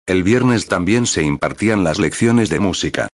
El 0.05 0.25
viernes 0.25 0.67
también 0.67 1.07
se 1.07 1.23
impartían 1.23 1.85
las 1.85 2.01
lecciones 2.01 2.49
de 2.51 2.59
música. 2.59 3.07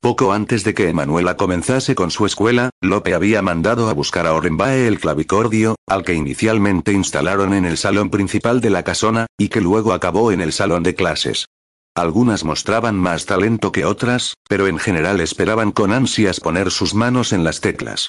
Poco 0.00 0.32
antes 0.32 0.64
de 0.64 0.74
que 0.74 0.88
Emanuela 0.88 1.36
comenzase 1.36 1.94
con 1.94 2.10
su 2.10 2.26
escuela, 2.26 2.70
Lope 2.80 3.14
había 3.14 3.42
mandado 3.42 3.88
a 3.88 3.92
buscar 3.92 4.26
a 4.26 4.34
Orenbae 4.34 4.88
el 4.88 4.98
clavicordio, 4.98 5.76
al 5.86 6.02
que 6.02 6.14
inicialmente 6.14 6.92
instalaron 6.92 7.54
en 7.54 7.64
el 7.64 7.76
salón 7.76 8.10
principal 8.10 8.60
de 8.60 8.70
la 8.70 8.82
casona, 8.82 9.26
y 9.38 9.50
que 9.50 9.60
luego 9.60 9.92
acabó 9.92 10.32
en 10.32 10.40
el 10.40 10.52
salón 10.52 10.82
de 10.82 10.96
clases. 10.96 11.46
Algunas 11.94 12.42
mostraban 12.44 12.96
más 12.96 13.26
talento 13.26 13.70
que 13.70 13.84
otras, 13.84 14.34
pero 14.48 14.66
en 14.66 14.78
general 14.78 15.20
esperaban 15.20 15.72
con 15.72 15.92
ansias 15.92 16.40
poner 16.40 16.70
sus 16.70 16.94
manos 16.94 17.34
en 17.34 17.44
las 17.44 17.60
teclas. 17.60 18.08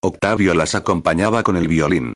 Octavio 0.00 0.54
las 0.54 0.76
acompañaba 0.76 1.42
con 1.42 1.56
el 1.56 1.66
violín. 1.66 2.12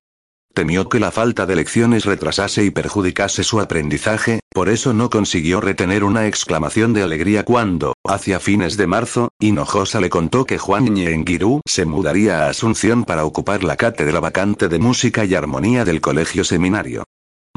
Temió 0.55 0.89
que 0.89 1.01
la 1.01 1.11
falta 1.11 1.45
de 1.45 1.57
lecciones 1.57 2.05
retrasase 2.05 2.65
y 2.65 2.71
perjudicase 2.71 3.43
su 3.43 3.61
aprendizaje, 3.61 4.41
por 4.51 4.69
eso 4.69 4.93
no 4.93 5.11
consiguió 5.11 5.61
retener 5.61 6.05
una 6.05 6.27
exclamación 6.29 6.93
de 6.93 7.03
alegría 7.03 7.45
cuando, 7.45 7.95
hacia 8.05 8.39
fines 8.39 8.77
de 8.77 8.87
marzo, 8.87 9.29
Hinojosa 9.41 10.01
le 10.01 10.11
contó 10.11 10.45
que 10.45 10.59
Juan 10.59 10.85
Ñenguirú 10.85 11.63
se 11.67 11.85
mudaría 11.85 12.45
a 12.45 12.51
Asunción 12.51 13.05
para 13.05 13.25
ocupar 13.25 13.65
la 13.65 13.77
cátedra 13.77 14.21
vacante 14.21 14.69
de 14.69 14.79
música 14.79 15.25
y 15.25 15.35
armonía 15.35 15.85
del 15.85 16.01
colegio 16.01 16.45
seminario. 16.45 17.05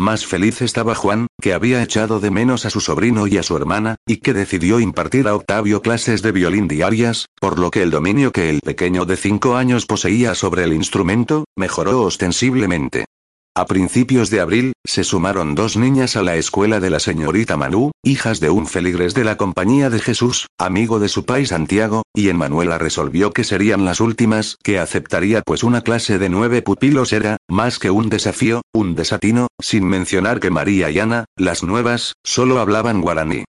Más 0.02 0.26
feliz 0.26 0.64
estaba 0.64 0.96
Juan, 0.96 1.28
que 1.40 1.54
había 1.54 1.84
echado 1.84 2.20
de 2.20 2.32
menos 2.32 2.66
a 2.66 2.72
su 2.72 2.82
sobrino 2.82 3.28
y 3.28 3.38
a 3.38 3.44
su 3.44 3.56
hermana, 3.56 3.98
y 4.08 4.18
que 4.18 4.34
decidió 4.34 4.80
impartir 4.80 5.28
a 5.28 5.36
Octavio 5.36 5.84
clases 5.84 6.24
de 6.24 6.32
violín 6.32 6.68
diarias, 6.68 7.28
por 7.40 7.60
lo 7.60 7.70
que 7.70 7.84
el 7.84 7.92
dominio 7.92 8.32
que 8.32 8.50
el 8.50 8.62
pequeño 8.62 9.06
de 9.06 9.16
cinco 9.16 9.58
años 9.58 9.86
poseía 9.86 10.34
sobre 10.34 10.64
el 10.64 10.74
instrumento, 10.74 11.46
mejoró 11.56 12.02
ostensiblemente. 12.02 13.06
A 13.54 13.66
principios 13.66 14.30
de 14.30 14.40
abril, 14.40 14.72
se 14.86 15.04
sumaron 15.04 15.56
dos 15.56 15.76
niñas 15.76 16.16
a 16.16 16.24
la 16.24 16.38
escuela 16.38 16.80
de 16.80 16.90
la 16.90 17.02
señorita 17.02 17.58
Manú, 17.58 17.92
hijas 18.02 18.40
de 18.40 18.50
un 18.50 18.66
feligres 18.66 19.14
de 19.14 19.26
la 19.26 19.36
Compañía 19.36 19.90
de 19.90 20.00
Jesús, 20.00 20.48
amigo 20.58 21.00
de 21.00 21.10
su 21.10 21.26
país 21.26 21.50
Santiago, 21.50 22.04
y 22.16 22.30
en 22.30 22.38
Manuela 22.38 22.78
resolvió 22.78 23.34
que 23.34 23.44
serían 23.44 23.84
las 23.84 24.00
últimas 24.00 24.56
que 24.64 24.80
aceptaría 24.80 25.42
pues 25.42 25.66
una 25.66 25.82
clase 25.82 26.18
de 26.18 26.30
nueve 26.30 26.62
pupilos 26.62 27.12
era, 27.12 27.36
más 27.50 27.78
que 27.78 27.92
un 27.92 28.08
desafío, 28.08 28.62
un 28.74 28.96
desatino, 28.96 29.48
sin 29.60 29.86
mencionar 29.86 30.40
que 30.40 30.50
María 30.50 30.90
y 30.90 31.00
Ana, 31.00 31.26
las 31.36 31.62
nuevas, 31.62 32.14
solo 32.24 32.62
hablaban 32.62 33.02
guaraní. 33.02 33.44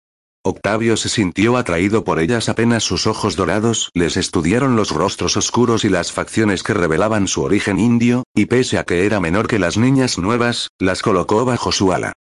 Octavio 0.43 0.97
se 0.97 1.11
sintió 1.11 1.59
atraído 1.59 2.03
por 2.03 2.19
ellas 2.19 2.49
apenas 2.49 2.83
sus 2.83 3.07
ojos 3.07 3.37
dorados 3.37 3.91
les 3.93 4.17
estudiaron 4.17 4.75
los 4.75 4.91
rostros 4.91 5.37
oscuros 5.37 5.85
y 5.85 5.91
las 5.91 6.13
facciones 6.13 6.63
que 6.63 6.73
revelaban 6.73 7.29
su 7.29 7.43
origen 7.43 7.79
indio, 7.79 8.23
y 8.35 8.47
pese 8.47 8.79
a 8.79 8.85
que 8.85 9.05
era 9.05 9.21
menor 9.21 9.49
que 9.49 9.59
las 9.59 9.77
niñas 9.77 10.17
nuevas, 10.17 10.69
las 10.79 11.03
colocó 11.03 11.45
bajo 11.45 11.73
su 11.73 11.93
ala. 11.93 12.15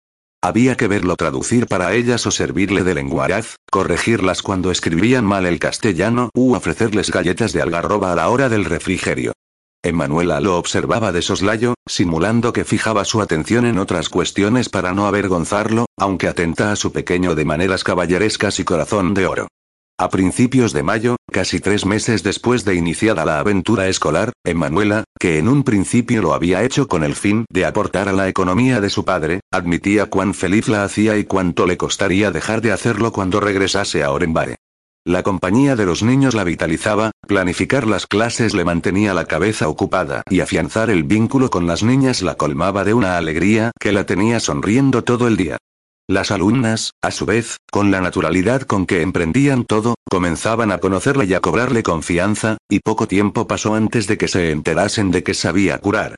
Había 0.44 0.76
que 0.76 0.90
verlo 0.90 1.16
traducir 1.16 1.68
para 1.68 1.94
ellas 1.94 2.28
o 2.28 2.32
servirle 2.32 2.84
de 2.84 2.96
lenguaraz, 2.96 3.56
corregirlas 3.72 4.42
cuando 4.42 4.70
escribían 4.70 5.24
mal 5.24 5.46
el 5.46 5.58
castellano 5.58 6.30
u 6.34 6.56
ofrecerles 6.56 7.12
galletas 7.12 7.54
de 7.54 7.62
algarroba 7.62 8.12
a 8.12 8.16
la 8.16 8.28
hora 8.28 8.50
del 8.50 8.66
refrigerio. 8.66 9.32
Emanuela 9.82 10.42
lo 10.42 10.58
observaba 10.58 11.14
de 11.14 11.22
soslayo, 11.22 11.76
simulando 11.88 12.52
que 12.52 12.66
fijaba 12.66 13.06
su 13.06 13.22
atención 13.22 13.66
en 13.66 13.80
otras 13.80 14.10
cuestiones 14.10 14.68
para 14.68 14.94
no 14.94 15.08
avergonzarlo, 15.08 15.86
aunque 15.98 16.28
atenta 16.28 16.74
a 16.74 16.76
su 16.76 16.92
pequeño 16.92 17.34
de 17.34 17.46
maneras 17.46 17.86
caballerescas 17.86 18.60
y 18.60 18.66
corazón 18.66 19.14
de 19.14 19.26
oro. 19.26 19.48
A 19.98 20.10
principios 20.10 20.74
de 20.74 20.84
mayo, 20.84 21.16
casi 21.32 21.62
tres 21.62 21.86
meses 21.86 22.24
después 22.24 22.66
de 22.66 22.76
iniciada 22.76 23.24
la 23.24 23.40
aventura 23.40 23.88
escolar, 23.88 24.34
Emanuela, 24.46 25.06
que 25.18 25.40
en 25.40 25.48
un 25.48 25.64
principio 25.64 26.22
lo 26.22 26.34
había 26.34 26.64
hecho 26.64 26.90
con 26.90 27.06
el 27.06 27.16
fin 27.16 27.46
de 27.50 27.66
aportar 27.66 28.10
a 28.10 28.14
la 28.14 28.28
economía 28.28 28.82
de 28.82 28.90
su 28.90 29.06
padre, 29.06 29.40
admitía 29.52 30.08
cuán 30.08 30.34
feliz 30.34 30.68
la 30.68 30.84
hacía 30.84 31.18
y 31.18 31.24
cuánto 31.24 31.66
le 31.66 31.78
costaría 31.78 32.32
dejar 32.32 32.62
de 32.62 32.74
hacerlo 32.74 33.14
cuando 33.14 33.40
regresase 33.40 34.04
a 34.04 34.12
Orenbae. 34.12 34.56
La 35.10 35.24
compañía 35.24 35.76
de 35.76 35.88
los 35.88 36.04
niños 36.04 36.36
la 36.36 36.44
vitalizaba, 36.44 37.10
planificar 37.28 37.88
las 37.88 38.06
clases 38.06 38.54
le 38.54 38.64
mantenía 38.64 39.16
la 39.16 39.26
cabeza 39.26 39.68
ocupada 39.68 40.22
y 40.30 40.42
afianzar 40.42 40.92
el 40.92 41.04
vínculo 41.04 41.50
con 41.50 41.66
las 41.66 41.82
niñas 41.82 42.22
la 42.22 42.36
colmaba 42.36 42.84
de 42.84 42.94
una 42.94 43.18
alegría 43.18 43.72
que 43.80 43.92
la 43.92 44.06
tenía 44.06 44.40
sonriendo 44.40 45.04
todo 45.04 45.28
el 45.28 45.36
día. 45.36 45.58
Las 46.08 46.30
alumnas, 46.30 46.92
a 47.02 47.10
su 47.10 47.26
vez, 47.26 47.58
con 47.72 47.90
la 47.90 48.02
naturalidad 48.02 48.62
con 48.62 48.86
que 48.86 49.02
emprendían 49.02 49.66
todo, 49.66 49.96
comenzaban 50.08 50.72
a 50.72 50.78
conocerle 50.78 51.26
y 51.26 51.34
a 51.34 51.40
cobrarle 51.40 51.82
confianza, 51.82 52.60
y 52.70 52.78
poco 52.78 53.08
tiempo 53.08 53.48
pasó 53.48 53.74
antes 53.74 54.06
de 54.06 54.16
que 54.20 54.28
se 54.28 54.52
enterasen 54.52 55.10
de 55.10 55.24
que 55.24 55.34
sabía 55.34 55.80
curar. 55.80 56.18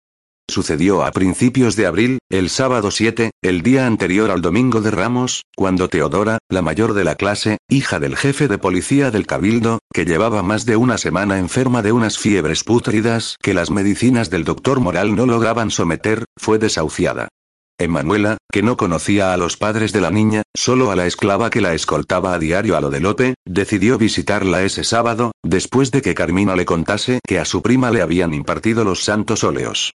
Sucedió 0.52 1.06
a 1.06 1.12
principios 1.12 1.78
de 1.78 1.86
abril, 1.86 2.20
el 2.30 2.50
sábado 2.50 2.92
7, 2.92 3.32
el 3.42 3.62
día 3.62 3.88
anterior 3.88 4.30
al 4.30 4.42
domingo 4.42 4.82
de 4.82 4.92
Ramos, 4.92 5.46
cuando 5.56 5.88
Teodora, 5.88 6.40
la 6.50 6.62
mayor 6.62 6.94
de 6.94 7.06
la 7.06 7.16
clase, 7.16 7.58
hija 7.70 8.02
del 8.02 8.18
jefe 8.18 8.50
de 8.50 8.58
policía 8.58 9.12
del 9.12 9.26
Cabildo, 9.26 9.80
que 9.94 10.04
llevaba 10.04 10.44
más 10.44 10.66
de 10.66 10.76
una 10.76 10.98
semana 10.98 11.40
enferma 11.40 11.82
de 11.82 11.94
unas 11.94 12.18
fiebres 12.18 12.66
pútridas 12.66 13.38
que 13.42 13.54
las 13.54 13.72
medicinas 13.72 14.30
del 14.30 14.44
doctor 14.44 14.82
Moral 14.82 15.16
no 15.16 15.26
lograban 15.26 15.72
someter, 15.72 16.26
fue 16.38 16.60
desahuciada. 16.60 17.30
Emanuela, 17.78 18.36
que 18.52 18.62
no 18.62 18.76
conocía 18.76 19.32
a 19.32 19.38
los 19.38 19.56
padres 19.56 19.94
de 19.94 20.02
la 20.02 20.12
niña, 20.12 20.44
solo 20.54 20.92
a 20.92 20.98
la 20.98 21.08
esclava 21.08 21.50
que 21.50 21.62
la 21.62 21.74
escoltaba 21.74 22.34
a 22.34 22.40
diario 22.40 22.76
a 22.76 22.82
lo 22.82 22.90
de 22.90 23.00
Lope, 23.00 23.36
decidió 23.46 23.98
visitarla 23.98 24.64
ese 24.64 24.84
sábado, 24.84 25.32
después 25.44 25.92
de 25.92 26.02
que 26.02 26.14
Carmina 26.14 26.58
le 26.58 26.66
contase 26.66 27.22
que 27.26 27.40
a 27.40 27.46
su 27.46 27.62
prima 27.62 27.90
le 27.90 28.02
habían 28.02 28.34
impartido 28.34 28.84
los 28.84 29.06
santos 29.06 29.46
óleos. 29.46 29.94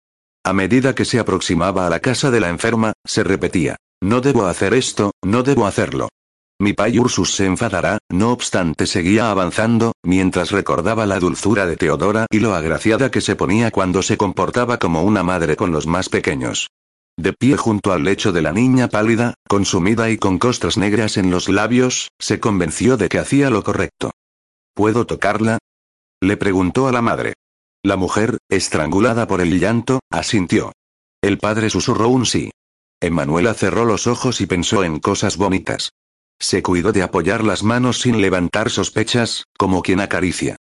A 0.47 0.53
medida 0.53 0.95
que 0.95 1.07
se 1.07 1.19
aproximaba 1.19 1.87
a 1.87 1.91
la 1.91 2.01
casa 2.01 2.31
de 2.31 2.39
la 2.39 2.51
enferma, 2.51 2.93
se 3.03 3.25
repetía, 3.25 3.77
no 4.03 4.21
debo 4.21 4.45
hacer 4.45 4.75
esto, 4.75 5.13
no 5.25 5.43
debo 5.43 5.67
hacerlo. 5.67 6.11
Mi 6.61 6.75
pai 6.75 6.99
Ursus 6.99 7.35
se 7.35 7.47
enfadará, 7.47 7.99
no 8.11 8.31
obstante 8.31 8.87
seguía 8.87 9.31
avanzando, 9.31 9.93
mientras 10.05 10.51
recordaba 10.51 11.07
la 11.07 11.19
dulzura 11.19 11.67
de 11.67 11.77
Teodora 11.77 12.27
y 12.31 12.41
lo 12.41 12.55
agraciada 12.55 13.11
que 13.11 13.23
se 13.23 13.37
ponía 13.37 13.71
cuando 13.71 14.03
se 14.03 14.19
comportaba 14.19 14.79
como 14.79 15.03
una 15.03 15.23
madre 15.23 15.57
con 15.57 15.73
los 15.73 15.87
más 15.87 16.11
pequeños. 16.11 16.69
De 17.17 17.33
pie 17.33 17.57
junto 17.57 17.93
al 17.93 18.05
lecho 18.05 18.31
de 18.31 18.43
la 18.43 18.53
niña 18.53 18.89
pálida, 18.89 19.35
consumida 19.49 20.11
y 20.11 20.19
con 20.19 20.39
costras 20.39 20.77
negras 20.77 21.17
en 21.17 21.31
los 21.31 21.49
labios, 21.49 22.11
se 22.19 22.39
convenció 22.39 22.99
de 22.99 23.09
que 23.09 23.19
hacía 23.19 23.49
lo 23.49 23.65
correcto. 23.65 24.11
¿Puedo 24.75 25.07
tocarla? 25.07 25.59
Le 26.21 26.37
preguntó 26.37 26.87
a 26.87 26.93
la 26.93 27.01
madre. 27.01 27.33
La 27.85 27.97
mujer, 27.97 28.39
estrangulada 28.49 29.27
por 29.27 29.43
el 29.43 29.61
llanto, 29.61 30.01
asintió. 30.11 30.73
El 31.23 31.37
padre 31.37 31.69
susurró 31.69 32.09
un 32.09 32.25
sí. 32.25 32.51
Emanuela 32.99 33.53
cerró 33.53 33.85
los 33.85 34.07
ojos 34.07 34.41
y 34.41 34.47
pensó 34.47 34.85
en 34.85 35.01
cosas 35.01 35.37
bonitas. 35.37 35.91
Se 36.41 36.63
cuidó 36.63 36.93
de 36.93 37.03
apoyar 37.03 37.45
las 37.45 37.63
manos 37.63 38.01
sin 38.01 38.23
levantar 38.23 38.71
sospechas, 38.71 39.45
como 39.59 39.83
quien 39.83 40.01
acaricia. 40.01 40.57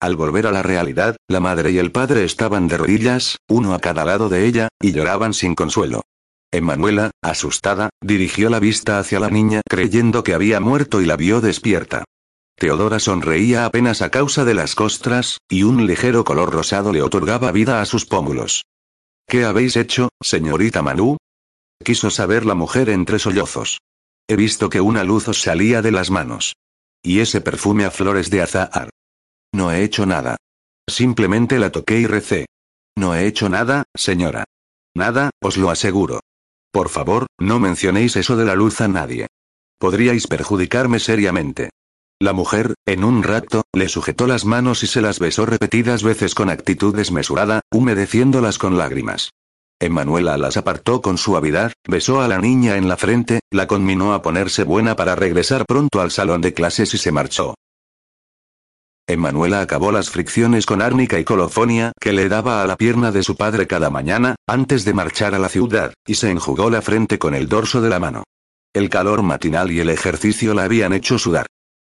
Al 0.00 0.14
volver 0.14 0.46
a 0.46 0.52
la 0.52 0.62
realidad, 0.62 1.16
la 1.26 1.40
madre 1.40 1.72
y 1.72 1.78
el 1.78 1.90
padre 1.90 2.22
estaban 2.22 2.68
de 2.68 2.78
rodillas, 2.78 3.38
uno 3.48 3.74
a 3.74 3.80
cada 3.80 4.04
lado 4.04 4.28
de 4.28 4.46
ella, 4.46 4.68
y 4.80 4.92
lloraban 4.92 5.34
sin 5.34 5.56
consuelo. 5.56 6.02
Emanuela, 6.52 7.10
asustada, 7.22 7.90
dirigió 8.00 8.50
la 8.50 8.60
vista 8.60 9.00
hacia 9.00 9.18
la 9.18 9.30
niña 9.30 9.62
creyendo 9.68 10.22
que 10.22 10.32
había 10.32 10.60
muerto 10.60 11.02
y 11.02 11.06
la 11.06 11.16
vio 11.16 11.40
despierta. 11.40 12.04
Teodora 12.58 12.98
sonreía 12.98 13.66
apenas 13.66 14.02
a 14.02 14.10
causa 14.10 14.44
de 14.44 14.54
las 14.54 14.74
costras, 14.74 15.38
y 15.48 15.62
un 15.62 15.86
ligero 15.86 16.24
color 16.24 16.52
rosado 16.52 16.92
le 16.92 17.02
otorgaba 17.02 17.52
vida 17.52 17.80
a 17.80 17.84
sus 17.84 18.04
pómulos. 18.04 18.64
¿Qué 19.28 19.44
habéis 19.44 19.76
hecho, 19.76 20.08
señorita 20.20 20.82
Manu? 20.82 21.18
Quiso 21.84 22.10
saber 22.10 22.44
la 22.44 22.56
mujer 22.56 22.90
entre 22.90 23.20
sollozos. 23.20 23.78
He 24.26 24.34
visto 24.34 24.70
que 24.70 24.80
una 24.80 25.04
luz 25.04 25.28
os 25.28 25.40
salía 25.40 25.82
de 25.82 25.92
las 25.92 26.10
manos. 26.10 26.54
Y 27.00 27.20
ese 27.20 27.40
perfume 27.40 27.84
a 27.84 27.92
flores 27.92 28.28
de 28.28 28.42
azahar. 28.42 28.90
No 29.54 29.70
he 29.70 29.84
hecho 29.84 30.04
nada. 30.04 30.36
Simplemente 30.88 31.60
la 31.60 31.70
toqué 31.70 32.00
y 32.00 32.06
recé. 32.06 32.46
No 32.96 33.14
he 33.14 33.26
hecho 33.26 33.48
nada, 33.48 33.84
señora. 33.94 34.42
Nada, 34.96 35.30
os 35.40 35.56
lo 35.56 35.70
aseguro. 35.70 36.18
Por 36.72 36.88
favor, 36.88 37.26
no 37.38 37.60
mencionéis 37.60 38.16
eso 38.16 38.36
de 38.36 38.44
la 38.44 38.56
luz 38.56 38.80
a 38.80 38.88
nadie. 38.88 39.28
Podríais 39.78 40.26
perjudicarme 40.26 40.98
seriamente. 40.98 41.70
La 42.20 42.32
mujer, 42.32 42.74
en 42.84 43.04
un 43.04 43.22
rato, 43.22 43.62
le 43.72 43.88
sujetó 43.88 44.26
las 44.26 44.44
manos 44.44 44.82
y 44.82 44.88
se 44.88 45.00
las 45.00 45.20
besó 45.20 45.46
repetidas 45.46 46.02
veces 46.02 46.34
con 46.34 46.50
actitud 46.50 46.92
desmesurada, 46.92 47.60
humedeciéndolas 47.72 48.58
con 48.58 48.76
lágrimas. 48.76 49.30
Emanuela 49.80 50.36
las 50.36 50.56
apartó 50.56 51.00
con 51.00 51.16
suavidad, 51.16 51.72
besó 51.86 52.20
a 52.20 52.26
la 52.26 52.40
niña 52.40 52.76
en 52.76 52.88
la 52.88 52.96
frente, 52.96 53.38
la 53.52 53.68
conminó 53.68 54.14
a 54.14 54.22
ponerse 54.22 54.64
buena 54.64 54.96
para 54.96 55.14
regresar 55.14 55.64
pronto 55.64 56.00
al 56.00 56.10
salón 56.10 56.40
de 56.40 56.52
clases 56.52 56.92
y 56.92 56.98
se 56.98 57.12
marchó. 57.12 57.54
Emanuela 59.06 59.60
acabó 59.60 59.92
las 59.92 60.10
fricciones 60.10 60.66
con 60.66 60.82
árnica 60.82 61.20
y 61.20 61.24
colofonia 61.24 61.92
que 62.00 62.12
le 62.12 62.28
daba 62.28 62.62
a 62.62 62.66
la 62.66 62.76
pierna 62.76 63.12
de 63.12 63.22
su 63.22 63.36
padre 63.36 63.68
cada 63.68 63.90
mañana, 63.90 64.34
antes 64.48 64.84
de 64.84 64.92
marchar 64.92 65.36
a 65.36 65.38
la 65.38 65.48
ciudad, 65.48 65.94
y 66.04 66.16
se 66.16 66.30
enjugó 66.30 66.68
la 66.68 66.82
frente 66.82 67.16
con 67.20 67.36
el 67.36 67.48
dorso 67.48 67.80
de 67.80 67.90
la 67.90 68.00
mano. 68.00 68.24
El 68.74 68.90
calor 68.90 69.22
matinal 69.22 69.70
y 69.70 69.78
el 69.78 69.88
ejercicio 69.88 70.52
la 70.52 70.64
habían 70.64 70.92
hecho 70.92 71.16
sudar. 71.18 71.46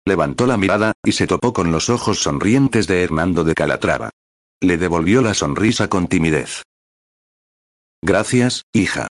Levantó 0.08 0.48
la 0.48 0.56
mirada, 0.56 0.94
y 1.04 1.12
se 1.12 1.28
topó 1.28 1.52
con 1.52 1.74
los 1.74 1.90
ojos 1.90 2.20
sonrientes 2.20 2.88
de 2.88 3.04
Hernando 3.04 3.44
de 3.44 3.54
Calatrava. 3.54 4.10
Le 4.62 4.78
devolvió 4.78 5.22
la 5.22 5.34
sonrisa 5.34 5.90
con 5.90 6.08
timidez. 6.08 6.64
Gracias, 8.02 8.62
hija. 8.72 9.10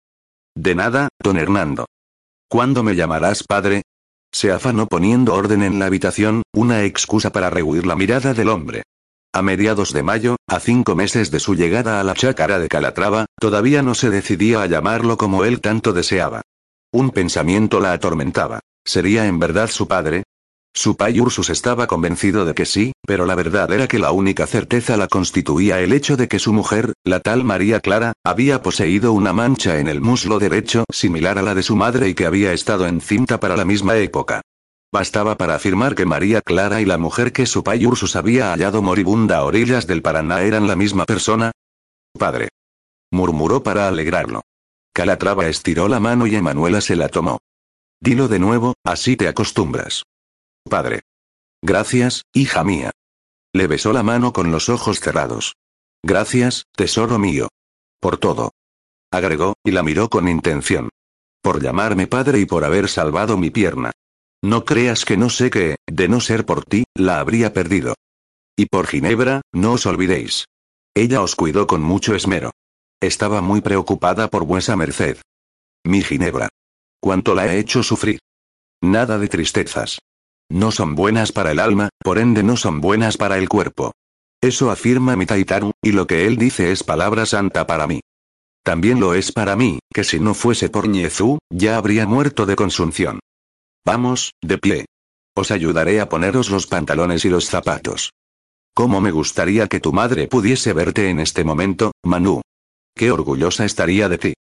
De 0.54 0.74
nada, 0.74 1.08
don 1.18 1.38
Hernando. 1.38 1.86
¿Cuándo 2.46 2.82
me 2.82 2.94
llamarás 2.94 3.42
padre? 3.42 3.84
Se 4.34 4.52
afanó 4.52 4.86
poniendo 4.86 5.32
orden 5.32 5.62
en 5.62 5.78
la 5.78 5.86
habitación, 5.86 6.42
una 6.52 6.84
excusa 6.84 7.32
para 7.32 7.48
rehuir 7.48 7.86
la 7.86 7.96
mirada 7.96 8.34
del 8.34 8.50
hombre. 8.50 8.82
A 9.32 9.40
mediados 9.40 9.94
de 9.94 10.02
mayo, 10.02 10.36
a 10.46 10.60
cinco 10.60 10.94
meses 10.94 11.30
de 11.30 11.40
su 11.40 11.54
llegada 11.54 12.00
a 12.00 12.04
la 12.04 12.12
chácara 12.12 12.58
de 12.58 12.68
Calatrava, 12.68 13.24
todavía 13.40 13.80
no 13.80 13.94
se 13.94 14.10
decidía 14.10 14.60
a 14.60 14.66
llamarlo 14.66 15.16
como 15.16 15.46
él 15.46 15.62
tanto 15.62 15.94
deseaba. 15.94 16.42
Un 16.92 17.12
pensamiento 17.12 17.80
la 17.80 17.94
atormentaba. 17.94 18.60
¿Sería 18.84 19.24
en 19.24 19.38
verdad 19.38 19.70
su 19.70 19.88
padre? 19.88 20.24
Su 20.74 20.96
pai 20.96 21.20
Ursus 21.20 21.50
estaba 21.50 21.86
convencido 21.86 22.46
de 22.46 22.54
que 22.54 22.64
sí, 22.64 22.92
pero 23.06 23.26
la 23.26 23.34
verdad 23.34 23.70
era 23.72 23.86
que 23.86 23.98
la 23.98 24.10
única 24.10 24.46
certeza 24.46 24.96
la 24.96 25.06
constituía 25.06 25.80
el 25.80 25.92
hecho 25.92 26.16
de 26.16 26.28
que 26.28 26.38
su 26.38 26.52
mujer, 26.52 26.94
la 27.04 27.20
tal 27.20 27.44
María 27.44 27.80
Clara, 27.80 28.14
había 28.24 28.62
poseído 28.62 29.12
una 29.12 29.34
mancha 29.34 29.78
en 29.78 29.88
el 29.88 30.00
muslo 30.00 30.38
derecho 30.38 30.84
similar 30.90 31.38
a 31.38 31.42
la 31.42 31.54
de 31.54 31.62
su 31.62 31.76
madre 31.76 32.08
y 32.08 32.14
que 32.14 32.24
había 32.24 32.54
estado 32.54 32.86
encinta 32.86 33.38
para 33.38 33.56
la 33.56 33.66
misma 33.66 33.96
época. 33.96 34.40
Bastaba 34.90 35.36
para 35.36 35.54
afirmar 35.54 35.94
que 35.94 36.06
María 36.06 36.40
Clara 36.40 36.80
y 36.80 36.86
la 36.86 36.98
mujer 36.98 37.32
que 37.32 37.46
su 37.46 37.62
pai 37.62 37.84
Ursus 37.84 38.16
había 38.16 38.50
hallado 38.50 38.80
moribunda 38.80 39.38
a 39.38 39.44
orillas 39.44 39.86
del 39.86 40.02
Paraná 40.02 40.40
eran 40.42 40.66
la 40.66 40.76
misma 40.76 41.04
persona. 41.04 41.52
Padre. 42.18 42.48
Murmuró 43.10 43.62
para 43.62 43.88
alegrarlo. 43.88 44.42
Calatrava 44.94 45.48
estiró 45.48 45.88
la 45.88 46.00
mano 46.00 46.26
y 46.26 46.34
Emanuela 46.34 46.80
se 46.80 46.96
la 46.96 47.08
tomó. 47.08 47.38
Dilo 48.00 48.28
de 48.28 48.38
nuevo, 48.38 48.74
así 48.84 49.16
te 49.16 49.28
acostumbras. 49.28 50.04
Padre. 50.68 51.02
Gracias, 51.62 52.24
hija 52.32 52.64
mía. 52.64 52.90
Le 53.52 53.66
besó 53.66 53.92
la 53.92 54.02
mano 54.02 54.32
con 54.32 54.50
los 54.50 54.68
ojos 54.68 55.00
cerrados. 55.00 55.54
Gracias, 56.02 56.64
tesoro 56.74 57.18
mío. 57.18 57.48
Por 58.00 58.18
todo. 58.18 58.52
Agregó, 59.12 59.54
y 59.64 59.70
la 59.72 59.82
miró 59.82 60.08
con 60.08 60.28
intención. 60.28 60.88
Por 61.42 61.62
llamarme 61.62 62.06
padre 62.06 62.40
y 62.40 62.46
por 62.46 62.64
haber 62.64 62.88
salvado 62.88 63.36
mi 63.36 63.50
pierna. 63.50 63.92
No 64.42 64.64
creas 64.64 65.04
que 65.04 65.16
no 65.16 65.30
sé 65.30 65.50
que, 65.50 65.76
de 65.86 66.08
no 66.08 66.20
ser 66.20 66.46
por 66.46 66.64
ti, 66.64 66.84
la 66.94 67.20
habría 67.20 67.52
perdido. 67.52 67.94
Y 68.56 68.66
por 68.66 68.86
Ginebra, 68.86 69.42
no 69.52 69.72
os 69.72 69.86
olvidéis. 69.86 70.46
Ella 70.94 71.22
os 71.22 71.36
cuidó 71.36 71.66
con 71.66 71.82
mucho 71.82 72.14
esmero. 72.14 72.50
Estaba 73.00 73.40
muy 73.40 73.60
preocupada 73.60 74.28
por 74.28 74.44
vuesa 74.44 74.76
merced. 74.76 75.18
Mi 75.84 76.02
Ginebra. 76.02 76.48
Cuánto 77.00 77.34
la 77.34 77.52
he 77.52 77.58
hecho 77.58 77.82
sufrir. 77.82 78.20
Nada 78.80 79.18
de 79.18 79.28
tristezas. 79.28 79.98
No 80.52 80.70
son 80.70 80.94
buenas 80.94 81.32
para 81.32 81.50
el 81.50 81.58
alma, 81.58 81.88
por 81.98 82.18
ende 82.18 82.42
no 82.42 82.58
son 82.58 82.82
buenas 82.82 83.16
para 83.16 83.38
el 83.38 83.48
cuerpo. 83.48 83.92
Eso 84.42 84.70
afirma 84.70 85.16
mi 85.16 85.24
Taitaru, 85.24 85.72
y 85.82 85.92
lo 85.92 86.06
que 86.06 86.26
él 86.26 86.36
dice 86.36 86.72
es 86.72 86.84
palabra 86.84 87.24
santa 87.24 87.66
para 87.66 87.86
mí. 87.86 88.00
También 88.62 89.00
lo 89.00 89.14
es 89.14 89.32
para 89.32 89.56
mí, 89.56 89.78
que 89.94 90.04
si 90.04 90.20
no 90.20 90.34
fuese 90.34 90.68
por 90.68 90.88
Ñezú, 90.88 91.38
ya 91.48 91.78
habría 91.78 92.06
muerto 92.06 92.44
de 92.44 92.54
consunción. 92.54 93.20
Vamos, 93.86 94.34
de 94.42 94.58
pie. 94.58 94.84
Os 95.34 95.50
ayudaré 95.50 96.02
a 96.02 96.10
poneros 96.10 96.50
los 96.50 96.66
pantalones 96.66 97.24
y 97.24 97.30
los 97.30 97.46
zapatos. 97.46 98.12
¿Cómo 98.74 99.00
me 99.00 99.10
gustaría 99.10 99.68
que 99.68 99.80
tu 99.80 99.94
madre 99.94 100.28
pudiese 100.28 100.74
verte 100.74 101.08
en 101.08 101.18
este 101.18 101.44
momento, 101.44 101.92
Manu? 102.04 102.42
Qué 102.94 103.10
orgullosa 103.10 103.64
estaría 103.64 104.10
de 104.10 104.18
ti. 104.18 104.34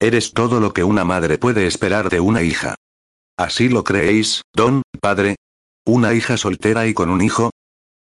Eres 0.00 0.32
todo 0.32 0.60
lo 0.60 0.72
que 0.72 0.82
una 0.82 1.04
madre 1.04 1.36
puede 1.36 1.66
esperar 1.66 2.08
de 2.08 2.20
una 2.20 2.40
hija. 2.40 2.74
¿Así 3.36 3.68
lo 3.68 3.84
creéis, 3.84 4.40
don, 4.54 4.80
padre? 4.98 5.36
¿Una 5.88 6.12
hija 6.12 6.36
soltera 6.36 6.86
y 6.86 6.92
con 6.92 7.08
un 7.08 7.22
hijo? 7.22 7.50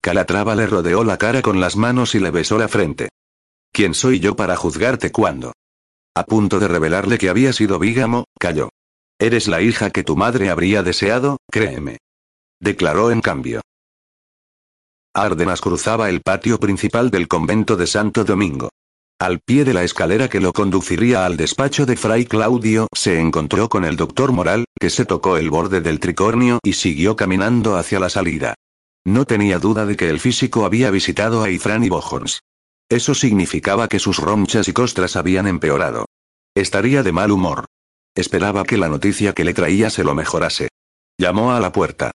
Calatrava 0.02 0.56
le 0.56 0.67
rodeó 0.67 1.06
la 1.06 1.17
cara 1.17 1.41
con 1.41 1.62
las 1.62 1.78
manos 1.78 2.15
y 2.15 2.19
le 2.19 2.32
besó 2.32 2.58
la 2.58 2.67
frente. 2.67 3.08
¿Quién 3.71 3.93
soy 3.93 4.19
yo 4.19 4.36
para 4.36 4.58
juzgarte 4.58 5.13
cuando? 5.13 5.54
A 6.13 6.26
punto 6.26 6.60
de 6.60 6.67
revelarle 6.67 7.17
que 7.17 7.30
había 7.30 7.54
sido 7.54 7.80
vígamo, 7.80 8.26
calló. 8.38 8.67
Eres 9.17 9.47
la 9.47 9.62
hija 9.62 9.89
que 9.89 10.04
tu 10.04 10.17
madre 10.17 10.50
habría 10.50 10.84
deseado, 10.84 11.38
créeme. 11.50 12.00
Declaró 12.60 13.10
en 13.10 13.21
cambio. 13.21 13.62
Árdenas 15.13 15.62
cruzaba 15.62 16.10
el 16.10 16.19
patio 16.19 16.60
principal 16.60 17.10
del 17.10 17.30
convento 17.30 17.78
de 17.78 17.88
Santo 17.88 18.26
Domingo. 18.26 18.67
Al 19.19 19.39
pie 19.39 19.65
de 19.65 19.73
la 19.73 19.84
escalera 19.84 20.30
que 20.30 20.39
lo 20.39 20.53
conduciría 20.53 21.25
al 21.25 21.38
despacho 21.38 21.88
de 21.88 21.95
Fray 21.95 22.25
Claudio, 22.25 22.88
se 22.95 23.19
encontró 23.19 23.67
con 23.67 23.84
el 23.84 23.95
doctor 23.95 24.32
Moral, 24.32 24.65
que 24.80 24.91
se 24.91 25.06
tocó 25.06 25.38
el 25.38 25.49
borde 25.49 25.82
del 25.82 25.99
tricornio 25.99 26.60
y 26.63 26.73
siguió 26.73 27.15
caminando 27.15 27.77
hacia 27.77 27.99
la 27.99 28.10
salida. 28.10 28.53
No 29.08 29.25
tenía 29.25 29.58
duda 29.58 29.88
de 29.88 29.95
que 29.95 30.10
el 30.10 30.19
físico 30.19 30.65
había 30.65 30.91
visitado 30.91 31.41
a 31.41 31.49
Ifrán 31.49 31.84
y 31.84 31.89
Bojons. 31.89 32.41
Eso 32.89 33.15
significaba 33.15 33.88
que 33.88 33.97
sus 33.97 34.17
ronchas 34.17 34.67
y 34.67 34.73
costras 34.73 35.15
habían 35.15 35.47
empeorado. 35.47 36.06
Estaría 36.53 37.01
de 37.01 37.12
mal 37.12 37.32
humor. 37.32 37.65
Esperaba 38.15 38.65
que 38.65 38.77
la 38.77 38.88
noticia 38.88 39.34
que 39.34 39.45
le 39.45 39.56
traía 39.56 39.89
se 39.89 40.03
lo 40.03 40.13
mejorase. 40.13 40.69
Llamó 41.17 41.53
a 41.53 41.60
la 41.60 41.71
puerta. 41.71 42.12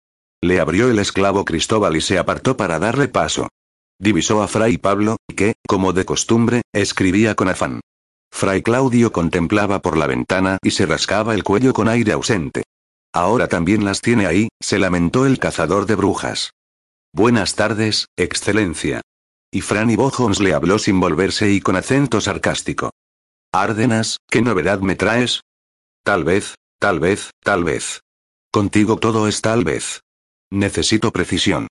Le 0.42 0.60
abrió 0.60 0.90
el 0.90 0.98
esclavo 0.98 1.46
Cristóbal 1.46 1.96
y 1.96 2.02
se 2.02 2.18
apartó 2.18 2.58
para 2.58 2.80
darle 2.80 3.08
paso. 3.08 3.50
Divisó 4.00 4.44
a 4.44 4.48
Fray 4.48 4.78
Pablo, 4.78 5.18
que, 5.36 5.56
como 5.68 5.94
de 5.94 6.06
costumbre, 6.06 6.62
escribía 6.74 7.36
con 7.36 7.50
afán. 7.50 7.82
Fray 8.32 8.62
Claudio 8.62 9.12
contemplaba 9.12 9.82
por 9.82 9.98
la 9.98 10.08
ventana 10.08 10.60
y 10.62 10.72
se 10.72 10.86
rascaba 10.86 11.34
el 11.34 11.44
cuello 11.44 11.74
con 11.74 11.88
aire 11.88 12.12
ausente. 12.12 12.64
Ahora 13.14 13.48
también 13.48 13.84
las 13.84 14.02
tiene 14.02 14.28
ahí, 14.28 14.50
se 14.62 14.78
lamentó 14.78 15.26
el 15.26 15.40
cazador 15.40 15.88
de 15.88 15.96
brujas. 15.96 16.52
Buenas 17.14 17.56
tardes, 17.56 18.06
excelencia. 18.16 19.02
Y 19.52 19.62
Franny 19.62 19.96
Bojons 19.96 20.40
le 20.40 20.54
habló 20.54 20.78
sin 20.78 21.00
volverse 21.00 21.52
y 21.52 21.62
con 21.62 21.76
acento 21.76 22.22
sarcástico. 22.22 22.92
Árdenas, 23.52 24.18
¿qué 24.30 24.42
novedad 24.42 24.82
me 24.82 24.96
traes? 24.96 25.42
Tal 26.04 26.24
vez, 26.24 26.56
tal 26.80 27.00
vez, 27.00 27.32
tal 27.44 27.64
vez. 27.64 28.02
Contigo 28.52 28.98
todo 28.98 29.28
es 29.28 29.42
tal 29.42 29.64
vez. 29.64 30.02
Necesito 30.52 31.12
precisión. 31.12 31.68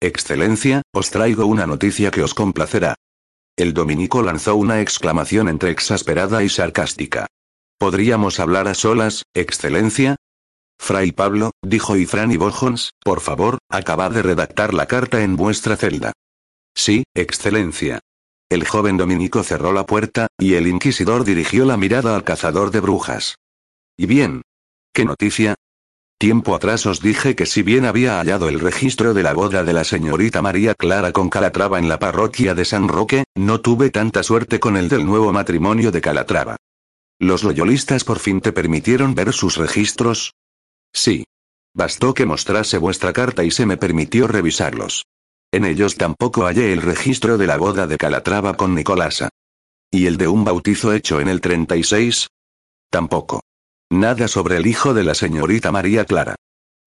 Excelencia, 0.00 0.82
os 0.94 1.10
traigo 1.10 1.46
una 1.46 1.66
noticia 1.66 2.12
que 2.12 2.22
os 2.22 2.32
complacerá. 2.32 2.94
El 3.56 3.74
dominico 3.74 4.22
lanzó 4.22 4.54
una 4.54 4.80
exclamación 4.80 5.48
entre 5.48 5.70
exasperada 5.70 6.44
y 6.44 6.48
sarcástica. 6.48 7.26
¿Podríamos 7.78 8.38
hablar 8.38 8.68
a 8.68 8.74
solas, 8.74 9.24
Excelencia? 9.34 10.14
Fray 10.78 11.10
Pablo, 11.10 11.50
dijo 11.64 11.96
Ifrán 11.96 12.30
y 12.30 12.36
Bojons, 12.36 12.90
por 13.02 13.20
favor, 13.20 13.58
acabad 13.68 14.12
de 14.12 14.22
redactar 14.22 14.72
la 14.72 14.86
carta 14.86 15.22
en 15.22 15.34
vuestra 15.34 15.76
celda. 15.76 16.12
Sí, 16.76 17.02
Excelencia. 17.14 17.98
El 18.48 18.66
joven 18.66 18.96
dominico 18.96 19.42
cerró 19.42 19.72
la 19.72 19.84
puerta, 19.84 20.28
y 20.38 20.54
el 20.54 20.68
inquisidor 20.68 21.24
dirigió 21.24 21.64
la 21.64 21.76
mirada 21.76 22.14
al 22.14 22.22
cazador 22.22 22.70
de 22.70 22.78
brujas. 22.78 23.34
¿Y 23.96 24.06
bien? 24.06 24.42
¿Qué 24.94 25.04
noticia? 25.04 25.56
Tiempo 26.18 26.56
atrás 26.56 26.84
os 26.86 27.00
dije 27.00 27.36
que 27.36 27.46
si 27.46 27.62
bien 27.62 27.84
había 27.84 28.18
hallado 28.18 28.48
el 28.48 28.58
registro 28.58 29.14
de 29.14 29.22
la 29.22 29.34
boda 29.34 29.62
de 29.62 29.72
la 29.72 29.84
señorita 29.84 30.42
María 30.42 30.74
Clara 30.74 31.12
con 31.12 31.30
Calatrava 31.30 31.78
en 31.78 31.88
la 31.88 32.00
parroquia 32.00 32.56
de 32.56 32.64
San 32.64 32.88
Roque, 32.88 33.22
no 33.36 33.60
tuve 33.60 33.90
tanta 33.90 34.24
suerte 34.24 34.58
con 34.58 34.76
el 34.76 34.88
del 34.88 35.06
nuevo 35.06 35.32
matrimonio 35.32 35.92
de 35.92 36.00
Calatrava. 36.00 36.56
¿Los 37.20 37.44
loyolistas 37.44 38.02
por 38.02 38.18
fin 38.18 38.40
te 38.40 38.50
permitieron 38.52 39.14
ver 39.14 39.32
sus 39.32 39.58
registros? 39.58 40.34
Sí. 40.92 41.24
Bastó 41.72 42.14
que 42.14 42.26
mostrase 42.26 42.78
vuestra 42.78 43.12
carta 43.12 43.44
y 43.44 43.52
se 43.52 43.64
me 43.64 43.76
permitió 43.76 44.26
revisarlos. 44.26 45.04
En 45.52 45.64
ellos 45.64 45.94
tampoco 45.94 46.46
hallé 46.46 46.72
el 46.72 46.82
registro 46.82 47.38
de 47.38 47.46
la 47.46 47.58
boda 47.58 47.86
de 47.86 47.96
Calatrava 47.96 48.56
con 48.56 48.74
Nicolasa. 48.74 49.28
¿Y 49.92 50.06
el 50.06 50.16
de 50.16 50.26
un 50.26 50.44
bautizo 50.44 50.92
hecho 50.92 51.20
en 51.20 51.28
el 51.28 51.40
36? 51.40 52.26
Tampoco. 52.90 53.40
Nada 53.90 54.28
sobre 54.28 54.56
el 54.56 54.66
hijo 54.66 54.92
de 54.92 55.02
la 55.02 55.14
señorita 55.14 55.72
María 55.72 56.04
Clara. 56.04 56.34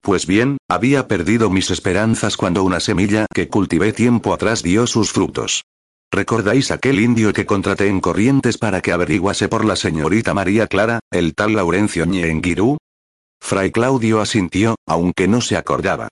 Pues 0.02 0.28
bien, 0.28 0.58
había 0.70 1.08
perdido 1.08 1.50
mis 1.50 1.72
esperanzas 1.72 2.38
cuando 2.38 2.64
una 2.64 2.80
semilla 2.80 3.26
que 3.34 3.50
cultivé 3.50 3.92
tiempo 3.92 4.34
atrás 4.34 4.62
dio 4.62 4.86
sus 4.86 5.12
frutos. 5.12 5.64
¿Recordáis 6.12 6.70
aquel 6.72 7.00
indio 7.00 7.34
que 7.34 7.46
contraté 7.46 7.88
en 7.88 8.02
Corrientes 8.02 8.58
para 8.58 8.82
que 8.82 8.92
averiguase 8.92 9.48
por 9.48 9.66
la 9.66 9.76
señorita 9.76 10.34
María 10.34 10.68
Clara, 10.68 11.00
el 11.10 11.34
tal 11.34 11.54
Laurencio 11.54 12.06
Ñenguirú? 12.06 12.78
Fray 13.40 13.72
Claudio 13.72 14.22
asintió, 14.22 14.76
aunque 14.86 15.28
no 15.28 15.42
se 15.42 15.58
acordaba. 15.58 16.10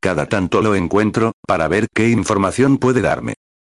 Cada 0.00 0.26
tanto 0.26 0.62
lo 0.62 0.74
encuentro, 0.74 1.32
para 1.46 1.68
ver 1.68 1.88
qué 1.92 2.08
información 2.08 2.78
puede 2.78 3.02
darme. 3.02 3.34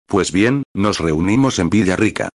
Pues 0.06 0.32
bien, 0.32 0.64
nos 0.74 0.98
reunimos 0.98 1.58
en 1.58 1.70
Villarrica. 1.70 2.28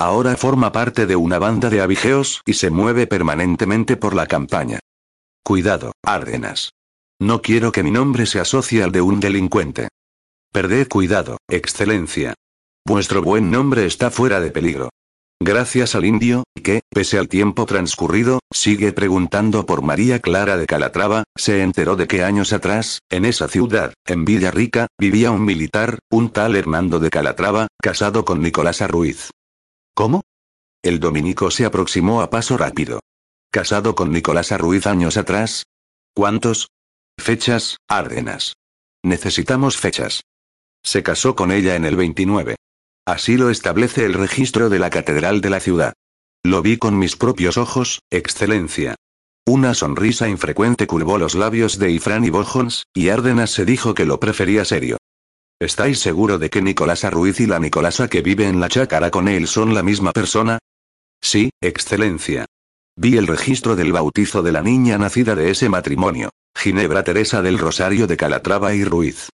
Ahora 0.00 0.36
forma 0.36 0.70
parte 0.70 1.06
de 1.06 1.16
una 1.16 1.40
banda 1.40 1.70
de 1.70 1.80
abigeos 1.80 2.42
y 2.46 2.54
se 2.54 2.70
mueve 2.70 3.08
permanentemente 3.08 3.96
por 3.96 4.14
la 4.14 4.26
campaña. 4.26 4.78
Cuidado, 5.42 5.92
Árdenas. 6.04 6.70
No 7.20 7.42
quiero 7.42 7.72
que 7.72 7.82
mi 7.82 7.90
nombre 7.90 8.26
se 8.26 8.38
asocie 8.38 8.84
al 8.84 8.92
de 8.92 9.00
un 9.00 9.18
delincuente. 9.18 9.88
Perded 10.52 10.86
cuidado, 10.86 11.38
excelencia. 11.50 12.34
Vuestro 12.86 13.22
buen 13.22 13.50
nombre 13.50 13.86
está 13.86 14.12
fuera 14.12 14.38
de 14.38 14.52
peligro. 14.52 14.90
Gracias 15.40 15.96
al 15.96 16.04
indio, 16.04 16.44
que, 16.62 16.80
pese 16.90 17.18
al 17.18 17.28
tiempo 17.28 17.66
transcurrido, 17.66 18.38
sigue 18.52 18.92
preguntando 18.92 19.66
por 19.66 19.82
María 19.82 20.20
Clara 20.20 20.56
de 20.56 20.66
Calatrava, 20.66 21.24
se 21.36 21.62
enteró 21.62 21.96
de 21.96 22.06
que 22.06 22.22
años 22.22 22.52
atrás, 22.52 23.00
en 23.10 23.24
esa 23.24 23.48
ciudad, 23.48 23.94
en 24.06 24.24
Villa 24.24 24.52
Rica, 24.52 24.86
vivía 24.96 25.32
un 25.32 25.44
militar, 25.44 25.98
un 26.08 26.30
tal 26.30 26.54
Hernando 26.54 27.00
de 27.00 27.10
Calatrava, 27.10 27.66
casado 27.82 28.24
con 28.24 28.42
Nicolasa 28.42 28.86
Ruiz. 28.86 29.30
¿Cómo? 29.98 30.22
El 30.80 31.00
dominico 31.00 31.50
se 31.50 31.64
aproximó 31.64 32.22
a 32.22 32.30
paso 32.30 32.56
rápido. 32.56 33.00
¿Casado 33.50 33.96
con 33.96 34.12
Nicolasa 34.12 34.56
Ruiz 34.56 34.86
años 34.86 35.16
atrás? 35.16 35.64
¿Cuántos? 36.14 36.68
Fechas, 37.18 37.78
Árdenas. 37.88 38.52
Necesitamos 39.02 39.76
fechas. 39.76 40.20
Se 40.84 41.02
casó 41.02 41.34
con 41.34 41.50
ella 41.50 41.74
en 41.74 41.84
el 41.84 41.96
29. 41.96 42.54
Así 43.08 43.36
lo 43.36 43.50
establece 43.50 44.04
el 44.04 44.14
registro 44.14 44.68
de 44.68 44.78
la 44.78 44.90
Catedral 44.90 45.40
de 45.40 45.50
la 45.50 45.58
ciudad. 45.58 45.94
Lo 46.44 46.62
vi 46.62 46.78
con 46.78 46.96
mis 46.96 47.16
propios 47.16 47.58
ojos, 47.58 47.98
Excelencia. 48.08 48.94
Una 49.48 49.74
sonrisa 49.74 50.28
infrecuente 50.28 50.86
curvó 50.86 51.18
los 51.18 51.34
labios 51.34 51.76
de 51.76 51.90
Ifrán 51.90 52.24
y 52.24 52.30
Bojons, 52.30 52.84
y 52.94 53.08
Árdenas 53.08 53.50
se 53.50 53.64
dijo 53.64 53.94
que 53.94 54.04
lo 54.04 54.20
prefería 54.20 54.64
serio. 54.64 54.98
¿Estáis 55.60 55.98
seguro 55.98 56.38
de 56.38 56.50
que 56.50 56.62
Nicolasa 56.62 57.10
Ruiz 57.10 57.40
y 57.40 57.46
la 57.46 57.58
Nicolasa 57.58 58.06
que 58.06 58.22
vive 58.22 58.46
en 58.46 58.60
la 58.60 58.68
chácara 58.68 59.10
con 59.10 59.26
él 59.26 59.48
son 59.48 59.74
la 59.74 59.82
misma 59.82 60.12
persona? 60.12 60.58
Sí, 61.20 61.50
Excelencia. 61.60 62.46
Vi 62.96 63.16
el 63.16 63.26
registro 63.26 63.74
del 63.74 63.92
bautizo 63.92 64.42
de 64.42 64.52
la 64.52 64.62
niña 64.62 64.98
nacida 64.98 65.34
de 65.34 65.50
ese 65.50 65.68
matrimonio, 65.68 66.30
Ginebra 66.56 67.02
Teresa 67.02 67.42
del 67.42 67.58
Rosario 67.58 68.06
de 68.06 68.16
Calatrava 68.16 68.72
y 68.74 68.84
Ruiz. 68.84 69.30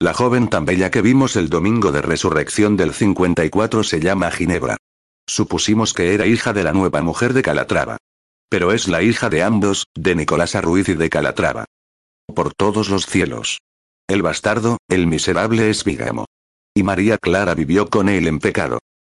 La 0.00 0.14
joven 0.14 0.48
tan 0.48 0.64
bella 0.64 0.90
que 0.90 1.02
vimos 1.02 1.36
el 1.36 1.48
domingo 1.48 1.92
de 1.92 2.02
resurrección 2.02 2.76
del 2.76 2.92
54 2.92 3.84
se 3.84 4.00
llama 4.00 4.32
Ginebra. 4.32 4.78
Supusimos 5.28 5.94
que 5.94 6.12
era 6.14 6.26
hija 6.26 6.52
de 6.52 6.64
la 6.64 6.72
nueva 6.72 7.02
mujer 7.02 7.34
de 7.34 7.42
Calatrava. 7.42 7.98
Pero 8.48 8.72
es 8.72 8.88
la 8.88 9.02
hija 9.02 9.30
de 9.30 9.44
ambos, 9.44 9.86
de 9.94 10.16
Nicolás 10.16 10.54
Ruiz 10.60 10.88
y 10.88 10.94
de 10.94 11.08
Calatrava. 11.08 11.66
Por 12.34 12.52
todos 12.54 12.88
los 12.88 13.06
cielos. 13.06 13.58
El 14.08 14.22
bastardo, 14.22 14.78
el 14.88 15.06
miserable 15.06 15.68
es. 15.68 15.84
Y 16.74 16.82
María 16.82 17.18
Clara 17.18 17.54
vivió 17.54 17.88
con 17.88 18.08
él 18.08 18.26
en 18.26 18.38
pecado. 18.38 18.78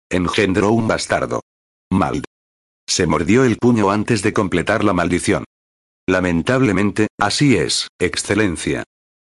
Engendró 0.09 0.71
un 0.71 0.87
bastardo. 0.87 1.41
Mald. 1.91 2.23
Se 2.87 3.05
mordió 3.05 3.43
el 3.43 3.57
puño 3.57 3.91
antes 3.91 4.23
de 4.23 4.33
completar 4.33 4.83
la 4.83 4.93
maldición. 4.93 5.43
Lamentablemente, 6.07 7.07
así 7.19 7.55
es, 7.55 7.87
Excelencia. 7.99 8.83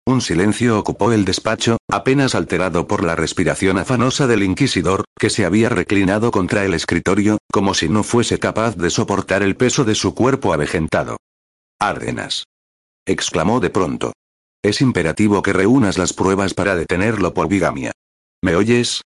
Un 0.08 0.22
silencio 0.22 0.80
ocupó 0.80 1.12
el 1.12 1.26
despacho, 1.26 1.78
apenas 1.88 2.34
alterado 2.34 2.88
por 2.88 3.04
la 3.04 3.16
respiración 3.16 3.78
afanosa 3.78 4.26
del 4.26 4.42
inquisidor, 4.42 5.04
que 5.20 5.30
se 5.30 5.46
había 5.46 5.70
reclinado 5.70 6.32
contra 6.32 6.66
el 6.66 6.74
escritorio, 6.74 7.38
como 7.52 7.76
si 7.76 7.88
no 7.88 8.02
fuese 8.02 8.40
capaz 8.40 8.76
de 8.78 8.90
soportar 8.90 9.44
el 9.44 9.56
peso 9.56 9.86
de 9.86 9.94
su 9.94 10.16
cuerpo 10.16 10.54
avejentado. 10.54 11.18
Árdenas. 11.80 12.46
exclamó 13.06 13.60
de 13.60 13.70
pronto. 13.70 14.14
Es 14.64 14.82
imperativo 14.82 15.42
que 15.42 15.54
reúnas 15.54 15.98
las 15.98 16.14
pruebas 16.14 16.54
para 16.54 16.76
detenerlo 16.76 17.34
por 17.34 17.48
bigamia. 17.48 17.92
¿Me 18.44 18.56
oyes? 18.56 19.02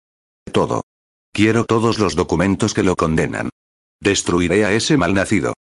Todo. 0.52 0.84
Quiero 1.32 1.66
todos 1.66 1.98
los 2.00 2.16
documentos 2.16 2.74
que 2.74 2.84
lo 2.84 2.96
condenan. 2.96 3.50
Destruiré 4.02 4.66
a 4.66 4.74
ese 4.74 4.98
malnacido. 4.98 5.54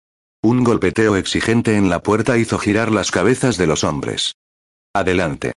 Un 0.42 0.64
golpeteo 0.64 1.16
exigente 1.16 1.76
en 1.76 1.88
la 1.88 2.02
puerta 2.02 2.36
hizo 2.38 2.58
girar 2.58 2.90
las 2.90 3.10
cabezas 3.10 3.56
de 3.56 3.66
los 3.66 3.84
hombres. 3.84 4.34
Adelante. 4.92 5.52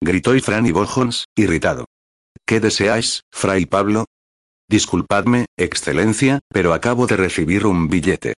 Gritó 0.00 0.34
Ifrán 0.34 0.66
y 0.66 0.72
Bojons, 0.72 1.24
irritado. 1.34 1.86
¿Qué 2.46 2.60
deseáis, 2.60 3.22
Fray 3.30 3.66
Pablo? 3.66 4.04
Disculpadme, 4.68 5.46
Excelencia, 5.56 6.40
pero 6.48 6.74
acabo 6.74 7.06
de 7.06 7.16
recibir 7.16 7.66
un 7.66 7.88
billete. 7.88 8.34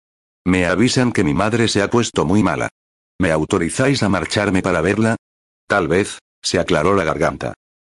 Me 0.45 0.65
avisan 0.65 1.11
que 1.11 1.23
mi 1.23 1.33
madre 1.33 1.67
se 1.67 1.81
ha 1.81 1.89
puesto 1.89 2.25
muy 2.25 2.41
mala. 2.41 2.69
¿Me 3.19 3.31
autorizáis 3.31 4.01
a 4.01 4.09
marcharme 4.09 4.61
para 4.61 4.81
verla? 4.81 5.17
Tal 5.71 5.87
vez, 5.87 6.19
se 6.43 6.59
aclaró 6.59 6.95
la 6.95 7.05
garganta. 7.05 7.53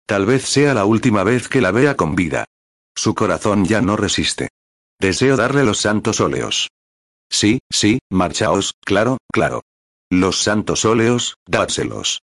Tal 0.07 0.27
vez 0.27 0.45
sea 0.45 0.75
la 0.75 0.85
última 0.85 1.25
vez 1.25 1.49
que 1.49 1.63
la 1.63 1.71
vea 1.71 1.97
con 1.97 2.15
vida. 2.15 2.45
Su 2.95 3.15
corazón 3.15 3.65
ya 3.65 3.81
no 3.81 3.97
resiste. 3.97 4.51
Deseo 5.01 5.39
darle 5.39 5.65
los 5.65 5.79
santos 5.79 6.21
óleos. 6.21 6.69
Sí, 7.31 7.61
sí, 7.73 7.99
marchaos, 8.11 8.73
claro, 8.85 9.17
claro. 9.33 9.63
Los 10.11 10.43
santos 10.43 10.85
óleos, 10.85 11.37
dádselos 11.47 12.21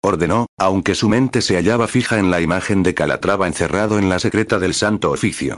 ordenó, 0.00 0.46
aunque 0.56 0.94
su 0.94 1.08
mente 1.08 1.42
se 1.42 1.56
hallaba 1.56 1.88
fija 1.88 2.20
en 2.20 2.30
la 2.30 2.40
imagen 2.40 2.84
de 2.84 2.94
Calatrava 2.94 3.48
encerrado 3.48 3.98
en 3.98 4.08
la 4.08 4.20
secreta 4.20 4.60
del 4.60 4.74
Santo 4.74 5.10
Oficio. 5.10 5.56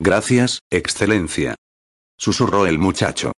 Gracias, 0.00 0.62
Excelencia. 0.68 1.54
Susurró 2.18 2.66
el 2.66 2.80
muchacho. 2.80 3.34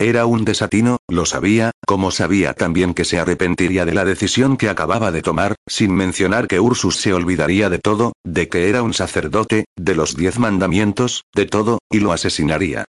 Era 0.00 0.26
un 0.26 0.44
desatino, 0.44 0.98
lo 1.08 1.26
sabía, 1.26 1.72
como 1.84 2.12
sabía 2.12 2.54
también 2.54 2.94
que 2.94 3.04
se 3.04 3.18
arrepentiría 3.18 3.84
de 3.84 3.94
la 3.94 4.04
decisión 4.04 4.56
que 4.56 4.68
acababa 4.68 5.10
de 5.10 5.22
tomar, 5.22 5.56
sin 5.66 5.92
mencionar 5.92 6.46
que 6.46 6.60
Ursus 6.60 6.98
se 6.98 7.12
olvidaría 7.12 7.68
de 7.68 7.80
todo, 7.80 8.12
de 8.24 8.48
que 8.48 8.68
era 8.68 8.84
un 8.84 8.94
sacerdote, 8.94 9.64
de 9.76 9.94
los 9.96 10.14
diez 10.14 10.38
mandamientos, 10.38 11.24
de 11.34 11.46
todo, 11.46 11.80
y 11.90 11.98
lo 11.98 12.12
asesinaría. 12.12 12.84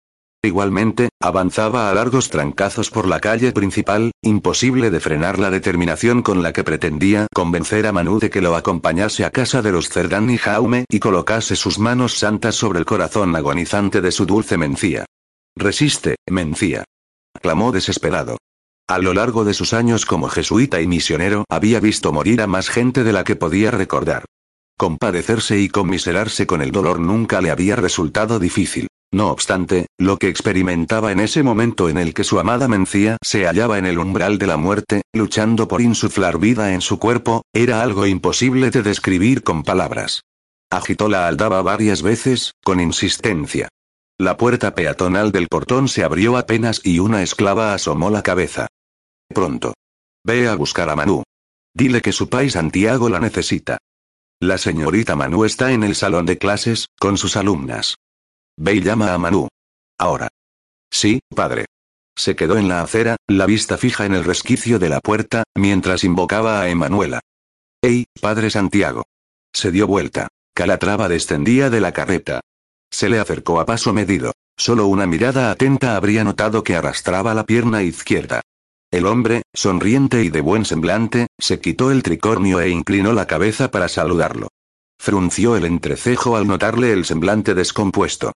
Igualmente, 0.42 1.11
avanzaba 1.23 1.90
a 1.90 1.95
largos 1.95 2.29
trancazos 2.29 2.90
por 2.90 3.07
la 3.07 3.21
calle 3.21 3.53
principal, 3.53 4.11
imposible 4.21 4.90
de 4.90 4.99
frenar 4.99 5.38
la 5.38 5.51
determinación 5.51 6.23
con 6.23 6.42
la 6.42 6.53
que 6.53 6.64
pretendía 6.64 7.29
convencer 7.33 7.87
a 7.87 7.92
Manu 7.92 8.19
de 8.19 8.31
que 8.31 8.40
lo 8.40 8.57
acompañase 8.57 9.25
a 9.25 9.31
casa 9.31 9.62
de 9.62 9.71
los 9.71 9.88
Cerdán 9.90 10.29
y 10.29 10.38
Jaume 10.38 10.85
y 10.88 10.99
colocase 10.99 11.55
sus 11.55 11.79
manos 11.79 12.19
santas 12.19 12.57
sobre 12.57 12.81
el 12.81 12.85
corazón 12.85 13.37
agonizante 13.37 14.01
de 14.01 14.11
su 14.11 14.27
dulce 14.27 14.59
Mencía. 14.59 15.05
Resiste, 15.57 16.16
Mencía. 16.29 16.85
Clamó 17.37 17.72
desesperado. 17.72 18.38
A 18.88 18.99
lo 18.99 19.14
largo 19.14 19.44
de 19.44 19.55
sus 19.55 19.72
años 19.72 20.07
como 20.07 20.29
jesuita 20.29 20.81
y 20.81 20.87
misionero 20.87 21.44
había 21.49 21.81
visto 21.81 22.12
morir 22.12 22.40
a 22.40 22.46
más 22.46 22.68
gente 22.68 23.03
de 23.03 23.12
la 23.12 23.25
que 23.25 23.37
podía 23.37 23.70
recordar. 23.70 24.25
Compadecerse 24.79 25.59
y 25.59 25.68
conmiserarse 25.68 26.46
con 26.46 26.62
el 26.62 26.70
dolor 26.70 27.01
nunca 27.01 27.40
le 27.40 27.51
había 27.51 27.77
resultado 27.77 28.38
difícil. 28.38 28.88
No 29.12 29.31
obstante, 29.31 29.87
lo 29.99 30.18
que 30.18 30.29
experimentaba 30.29 31.12
en 31.12 31.20
ese 31.20 31.42
momento 31.42 31.88
en 31.88 31.96
el 31.96 32.12
que 32.12 32.25
su 32.25 32.38
amada 32.38 32.68
Mencía 32.68 33.16
se 33.22 33.46
hallaba 33.46 33.79
en 33.79 33.87
el 33.87 33.99
umbral 33.99 34.38
de 34.38 34.46
la 34.46 34.57
muerte, 34.57 35.03
luchando 35.14 35.68
por 35.68 35.81
insuflar 35.81 36.38
vida 36.38 36.75
en 36.75 36.81
su 36.81 36.99
cuerpo, 36.99 37.42
era 37.53 37.83
algo 37.83 38.07
imposible 38.07 38.70
de 38.70 38.83
describir 38.83 39.42
con 39.42 39.62
palabras. 39.62 40.22
Agitó 40.70 41.09
la 41.09 41.29
aldaba 41.29 41.62
varias 41.62 42.03
veces, 42.03 42.53
con 42.64 42.81
insistencia. 42.81 43.68
La 44.18 44.38
puerta 44.38 44.74
peatonal 44.74 45.31
del 45.31 45.48
portón 45.48 45.88
se 45.88 46.02
abrió 46.02 46.38
apenas 46.38 46.81
y 46.83 47.00
una 47.00 47.22
esclava 47.22 47.74
asomó 47.74 48.09
la 48.09 48.22
cabeza. 48.22 48.66
Pronto. 49.29 49.74
Ve 50.24 50.48
a 50.48 50.55
buscar 50.55 50.88
a 50.88 50.96
Manu. 50.96 51.22
Dile 51.74 52.00
que 52.00 52.12
su 52.12 52.31
pai 52.31 52.48
Santiago 52.48 53.11
la 53.11 53.20
necesita. 53.20 53.79
La 54.40 54.57
señorita 54.57 55.16
Manu 55.16 55.44
está 55.44 55.72
en 55.72 55.83
el 55.83 55.94
salón 55.94 56.24
de 56.24 56.38
clases, 56.38 56.87
con 56.98 57.18
sus 57.18 57.37
alumnas. 57.37 57.96
Ve 58.57 58.76
y 58.76 58.81
llama 58.81 59.12
a 59.12 59.18
Manu. 59.18 59.48
Ahora. 59.98 60.29
Sí, 60.90 61.20
padre. 61.35 61.66
Se 62.16 62.35
quedó 62.35 62.57
en 62.57 62.68
la 62.68 62.81
acera, 62.81 63.16
la 63.26 63.44
vista 63.44 63.76
fija 63.76 64.07
en 64.07 64.14
el 64.14 64.24
resquicio 64.24 64.79
de 64.79 64.88
la 64.88 65.00
puerta, 65.00 65.44
mientras 65.55 66.05
invocaba 66.05 66.62
a 66.62 66.70
Emanuela. 66.70 67.20
¡Ey, 67.83 68.07
padre 68.22 68.48
Santiago! 68.48 69.05
Se 69.52 69.70
dio 69.70 69.87
vuelta. 69.87 70.29
Calatrava 70.55 71.11
descendía 71.11 71.68
de 71.68 71.81
la 71.83 71.92
carreta. 71.92 72.40
Se 72.90 73.09
le 73.09 73.18
acercó 73.18 73.61
a 73.61 73.66
paso 73.66 73.92
medido. 73.92 74.33
Solo 74.59 74.87
una 74.87 75.07
mirada 75.07 75.51
atenta 75.51 75.96
habría 75.96 76.25
notado 76.25 76.64
que 76.64 76.77
arrastraba 76.77 77.35
la 77.35 77.44
pierna 77.44 77.83
izquierda. 77.83 78.40
El 78.90 79.07
hombre, 79.07 79.42
sonriente 79.53 80.22
y 80.22 80.31
de 80.31 80.40
buen 80.40 80.64
semblante, 80.64 81.27
se 81.38 81.61
quitó 81.61 81.90
el 81.90 82.03
tricornio 82.03 82.61
e 82.61 82.70
inclinó 82.70 83.12
la 83.12 83.27
cabeza 83.27 83.70
para 83.70 83.88
saludarlo. 83.88 84.49
Frunció 84.99 85.57
el 85.57 85.66
entrecejo 85.66 86.37
al 86.37 86.46
notarle 86.46 86.92
el 86.92 87.05
semblante 87.05 87.55
descompuesto. 87.55 88.33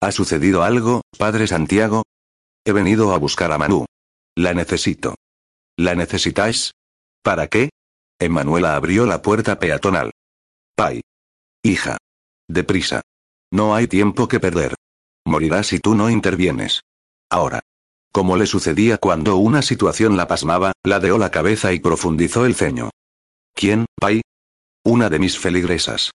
¿Ha 0.00 0.10
sucedido 0.10 0.64
algo, 0.64 1.02
padre 1.16 1.46
Santiago? 1.46 2.02
He 2.64 2.72
venido 2.72 3.12
a 3.12 3.18
buscar 3.18 3.52
a 3.52 3.58
Manu. 3.58 3.84
La 4.34 4.54
necesito. 4.54 5.14
¿La 5.76 5.94
necesitáis? 5.94 6.72
¿Para 7.22 7.46
qué? 7.46 7.70
Emanuela 8.18 8.74
abrió 8.74 9.06
la 9.06 9.22
puerta 9.22 9.58
peatonal. 9.58 10.10
Pai. 10.74 11.02
Hija. 11.62 11.98
Deprisa. 12.48 13.02
No 13.52 13.74
hay 13.74 13.86
tiempo 13.86 14.28
que 14.28 14.40
perder. 14.40 14.74
Morirá 15.26 15.62
si 15.62 15.78
tú 15.78 15.94
no 15.94 16.08
intervienes. 16.10 16.80
Ahora. 17.30 17.60
Como 18.10 18.36
le 18.36 18.46
sucedía 18.46 18.98
cuando 18.98 19.36
una 19.36 19.62
situación 19.62 20.16
la 20.16 20.26
pasmaba, 20.26 20.72
ladeó 20.84 21.16
la 21.16 21.30
cabeza 21.30 21.72
y 21.72 21.80
profundizó 21.80 22.44
el 22.44 22.54
ceño. 22.54 22.90
¿Quién, 23.54 23.86
Pai? 23.98 24.22
Una 24.84 25.08
de 25.08 25.18
mis 25.18 25.38
feligresas. 25.38 26.10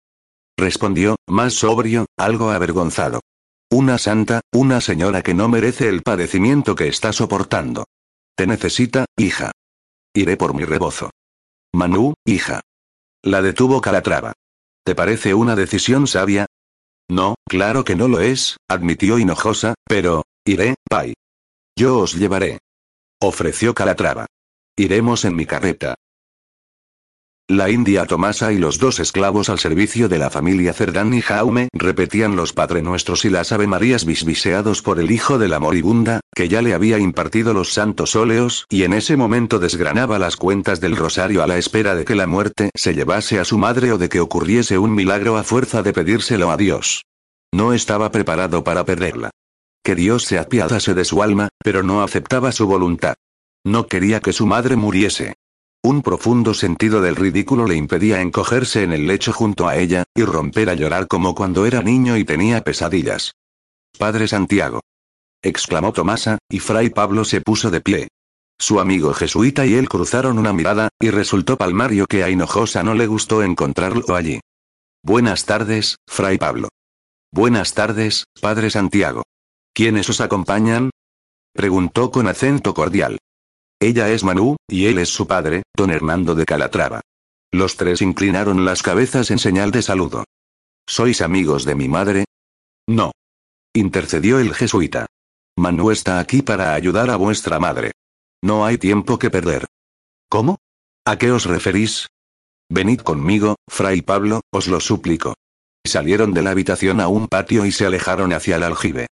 Respondió, 0.59 1.17
más 1.27 1.55
sobrio, 1.55 2.07
algo 2.19 2.51
avergonzado. 2.51 3.21
Una 3.71 3.99
santa, 3.99 4.41
una 4.53 4.81
señora 4.81 5.23
que 5.23 5.35
no 5.35 5.49
merece 5.49 5.89
el 5.89 6.03
padecimiento 6.03 6.75
que 6.75 6.89
está 6.89 7.13
soportando. 7.13 7.85
Te 8.35 8.47
necesita, 8.47 9.07
hija. 9.17 9.53
Iré 10.15 10.37
por 10.37 10.55
mi 10.55 10.65
rebozo. 10.65 11.11
Manu, 11.73 12.15
hija. 12.25 12.61
La 13.23 13.43
detuvo 13.43 13.81
Calatrava. 13.81 14.33
¿Te 14.85 14.95
parece 14.95 15.35
una 15.35 15.57
decisión 15.57 16.07
sabia? 16.07 16.46
No, 17.09 17.37
claro 17.49 17.85
que 17.85 17.95
no 17.95 18.09
lo 18.09 18.21
es, 18.21 18.57
admitió 18.69 19.19
Hinojosa, 19.19 19.75
pero, 19.87 20.25
iré, 20.45 20.75
Pai. 20.89 21.15
Yo 21.79 21.99
os 21.99 22.15
llevaré. 22.15 22.59
Ofreció 23.23 23.75
Calatrava. 23.75 24.27
Iremos 24.77 25.25
en 25.25 25.37
mi 25.37 25.47
carreta. 25.47 25.95
La 27.49 27.71
india 27.71 28.07
Tomasa 28.07 28.53
y 28.53 28.59
los 28.59 28.81
dos 28.81 28.99
esclavos 28.99 29.51
al 29.51 29.61
servicio 29.61 30.09
de 30.09 30.19
la 30.19 30.31
familia 30.31 30.73
Cerdán 30.73 31.15
y 31.15 31.21
Jaume 31.21 31.69
repetían 31.73 32.35
los 32.35 32.53
Padre 32.53 32.83
Nuestros 32.83 33.25
y 33.25 33.31
las 33.31 33.53
Ave 33.53 33.69
Marías 33.69 34.05
bisbiseados 34.05 34.83
por 34.83 34.99
el 34.99 35.13
hijo 35.13 35.39
de 35.39 35.47
la 35.47 35.61
moribunda, 35.61 36.19
que 36.35 36.49
ya 36.49 36.61
le 36.61 36.75
había 36.75 36.99
impartido 36.99 37.55
los 37.55 37.73
santos 37.73 38.17
óleos 38.17 38.67
y 38.69 38.83
en 38.83 38.93
ese 38.93 39.17
momento 39.17 39.61
desgranaba 39.61 40.19
las 40.19 40.35
cuentas 40.35 40.81
del 40.81 40.97
rosario 40.97 41.41
a 41.41 41.47
la 41.47 41.57
espera 41.57 41.95
de 41.95 42.05
que 42.05 42.17
la 42.17 42.27
muerte 42.27 42.71
se 42.75 42.95
llevase 42.95 43.39
a 43.39 43.45
su 43.45 43.59
madre 43.59 43.93
o 43.93 43.99
de 43.99 44.09
que 44.09 44.19
ocurriese 44.19 44.77
un 44.77 44.93
milagro 44.93 45.37
a 45.37 45.45
fuerza 45.45 45.85
de 45.85 45.93
pedírselo 45.93 46.51
a 46.51 46.57
Dios. 46.57 47.05
No 47.55 47.73
estaba 47.73 48.11
preparado 48.11 48.65
para 48.65 48.85
perderla. 48.85 49.31
Que 49.85 49.95
Dios 49.95 50.25
se 50.25 50.41
apiadase 50.41 50.95
de 50.95 51.05
su 51.05 51.23
alma, 51.23 51.51
pero 51.63 51.85
no 51.85 52.03
aceptaba 52.03 52.51
su 52.51 52.67
voluntad. 52.67 53.15
No 53.65 53.87
quería 53.87 54.19
que 54.19 54.33
su 54.33 54.47
madre 54.47 54.75
muriese. 54.75 55.35
Un 55.83 56.03
profundo 56.03 56.53
sentido 56.55 57.01
del 57.01 57.17
ridículo 57.17 57.67
le 57.67 57.77
impedía 57.77 58.21
encogerse 58.21 58.83
en 58.83 58.93
el 58.93 59.07
lecho 59.07 59.33
junto 59.33 59.69
a 59.69 59.77
ella, 59.77 60.05
y 60.15 60.23
romper 60.25 60.71
a 60.71 60.75
llorar 60.75 61.07
como 61.07 61.35
cuando 61.35 61.65
era 61.67 61.83
niño 61.83 62.17
y 62.17 62.25
tenía 62.25 62.63
pesadillas. 62.63 63.33
Padre 63.99 64.29
Santiago. 64.29 64.81
exclamó 65.43 65.93
Tomasa, 65.93 66.39
y 66.49 66.59
Fray 66.59 66.91
Pablo 66.91 67.25
se 67.25 67.41
puso 67.41 67.71
de 67.71 67.81
pie. 67.81 68.09
Su 68.59 68.81
amigo 68.81 69.13
jesuita 69.13 69.67
y 69.67 69.75
él 69.75 69.89
cruzaron 69.89 70.39
una 70.39 70.53
mirada, 70.53 70.89
y 70.99 71.11
resultó 71.11 71.57
palmario 71.57 72.07
que 72.07 72.25
a 72.25 72.31
Hinojosa 72.31 72.83
no 72.83 72.95
le 72.95 73.07
gustó 73.07 73.43
encontrarlo 73.43 74.17
allí. 74.17 74.41
Buenas 75.03 75.45
tardes, 75.45 75.97
Fray 76.09 76.39
Pablo. 76.39 76.69
Buenas 77.33 77.75
tardes, 77.75 78.25
Padre 78.41 78.71
Santiago. 78.71 79.23
¿Quiénes 79.73 80.09
os 80.09 80.21
acompañan? 80.21 80.91
preguntó 81.53 82.11
con 82.11 82.29
acento 82.29 82.75
cordial. 82.75 83.19
Ella 83.81 84.09
es 84.11 84.25
Manu, 84.25 84.57
y 84.69 84.87
él 84.87 84.99
es 84.99 85.11
su 85.11 85.27
padre, 85.27 85.63
don 85.77 85.91
Hernando 85.91 86.35
de 86.35 86.47
Calatrava. 86.47 87.03
Los 87.53 87.77
tres 87.77 88.01
inclinaron 88.01 88.65
las 88.65 88.83
cabezas 88.83 89.31
en 89.31 89.39
señal 89.39 89.71
de 89.71 89.83
saludo. 89.83 90.25
¿Sois 90.89 91.21
amigos 91.21 91.65
de 91.65 91.75
mi 91.75 91.89
madre? 91.89 92.25
No. 92.89 93.13
Intercedió 93.75 94.39
el 94.39 94.55
jesuita. 94.55 95.07
Manu 95.59 95.91
está 95.91 96.21
aquí 96.21 96.43
para 96.43 96.75
ayudar 96.75 97.11
a 97.11 97.17
vuestra 97.17 97.59
madre. 97.59 97.93
No 98.43 98.65
hay 98.65 98.79
tiempo 98.79 99.19
que 99.19 99.31
perder. 99.31 99.67
¿Cómo? 100.29 100.59
¿A 101.05 101.19
qué 101.19 101.31
os 101.31 101.45
referís? 101.45 102.09
Venid 102.71 103.01
conmigo, 103.01 103.57
fray 103.69 104.03
Pablo, 104.03 104.41
os 104.51 104.67
lo 104.69 104.81
suplico. 104.81 105.35
Salieron 105.87 106.33
de 106.33 106.43
la 106.43 106.51
habitación 106.51 107.01
a 107.01 107.09
un 107.09 107.29
patio 107.29 107.65
y 107.65 107.73
se 107.73 107.87
alejaron 107.87 108.33
hacia 108.33 108.57
el 108.57 108.65
aljibe. 108.65 109.07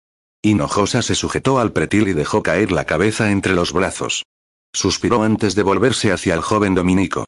Hinojosa 0.42 1.03
se 1.03 1.14
sujetó 1.14 1.59
al 1.59 1.72
pretil 1.72 2.09
y 2.09 2.12
dejó 2.14 2.42
caer 2.42 2.72
la 2.72 2.85
cabeza 2.87 3.31
entre 3.31 3.55
los 3.55 3.72
brazos. 3.72 4.25
Suspiró 4.74 5.22
antes 5.22 5.54
de 5.54 5.62
volverse 5.62 6.12
hacia 6.12 6.35
el 6.35 6.40
joven 6.40 6.74
dominico. 6.74 7.26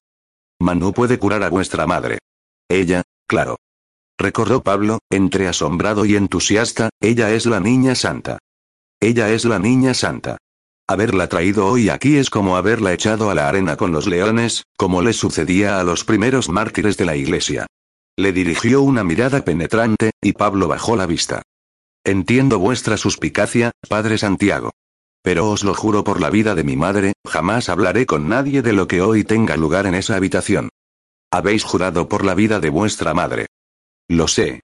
Manu 0.60 0.92
puede 0.92 1.18
curar 1.18 1.42
a 1.42 1.50
vuestra 1.50 1.86
madre. 1.86 2.18
Ella, 2.68 3.02
claro. 3.26 3.56
Recordó 4.18 4.62
Pablo, 4.62 5.00
entre 5.10 5.48
asombrado 5.48 6.04
y 6.04 6.16
entusiasta, 6.16 6.90
ella 7.00 7.32
es 7.32 7.46
la 7.46 7.60
niña 7.60 7.94
santa. 7.94 8.38
Ella 9.00 9.30
es 9.30 9.44
la 9.44 9.58
niña 9.58 9.92
santa. 9.92 10.38
Haberla 10.86 11.28
traído 11.28 11.66
hoy 11.66 11.88
aquí 11.88 12.16
es 12.16 12.30
como 12.30 12.56
haberla 12.56 12.92
echado 12.92 13.30
a 13.30 13.34
la 13.34 13.48
arena 13.48 13.76
con 13.76 13.92
los 13.92 14.06
leones, 14.06 14.64
como 14.76 15.02
le 15.02 15.12
sucedía 15.12 15.80
a 15.80 15.84
los 15.84 16.04
primeros 16.04 16.48
mártires 16.48 16.96
de 16.96 17.04
la 17.06 17.16
iglesia. 17.16 17.66
Le 18.16 18.32
dirigió 18.32 18.82
una 18.82 19.02
mirada 19.02 19.44
penetrante, 19.44 20.12
y 20.22 20.32
Pablo 20.32 20.68
bajó 20.68 20.96
la 20.96 21.06
vista. 21.06 21.42
Entiendo 22.04 22.58
vuestra 22.58 22.96
suspicacia, 22.96 23.72
Padre 23.88 24.18
Santiago. 24.18 24.70
Pero 25.24 25.48
os 25.48 25.64
lo 25.64 25.72
juro 25.72 26.04
por 26.04 26.20
la 26.20 26.28
vida 26.28 26.54
de 26.54 26.64
mi 26.64 26.76
madre, 26.76 27.14
jamás 27.26 27.70
hablaré 27.70 28.04
con 28.04 28.28
nadie 28.28 28.60
de 28.60 28.74
lo 28.74 28.86
que 28.86 29.00
hoy 29.00 29.24
tenga 29.24 29.56
lugar 29.56 29.86
en 29.86 29.94
esa 29.94 30.16
habitación. 30.16 30.68
Habéis 31.32 31.64
jurado 31.64 32.10
por 32.10 32.26
la 32.26 32.34
vida 32.34 32.60
de 32.60 32.68
vuestra 32.68 33.14
madre. 33.14 33.46
Lo 34.06 34.28
sé. 34.28 34.60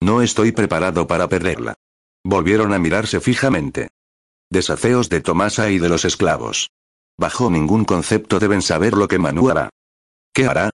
No 0.00 0.22
estoy 0.22 0.52
preparado 0.52 1.08
para 1.08 1.28
perderla. 1.28 1.74
Volvieron 2.22 2.72
a 2.72 2.78
mirarse 2.78 3.20
fijamente. 3.20 3.88
Desafeos 4.50 5.08
de 5.08 5.20
Tomasa 5.20 5.68
y 5.70 5.80
de 5.80 5.88
los 5.88 6.04
esclavos. 6.04 6.70
Bajo 7.18 7.50
ningún 7.50 7.84
concepto 7.84 8.38
deben 8.38 8.62
saber 8.62 8.92
lo 8.92 9.08
que 9.08 9.18
Manu 9.18 9.50
hará. 9.50 9.70
¿Qué 10.32 10.46
hará? 10.46 10.70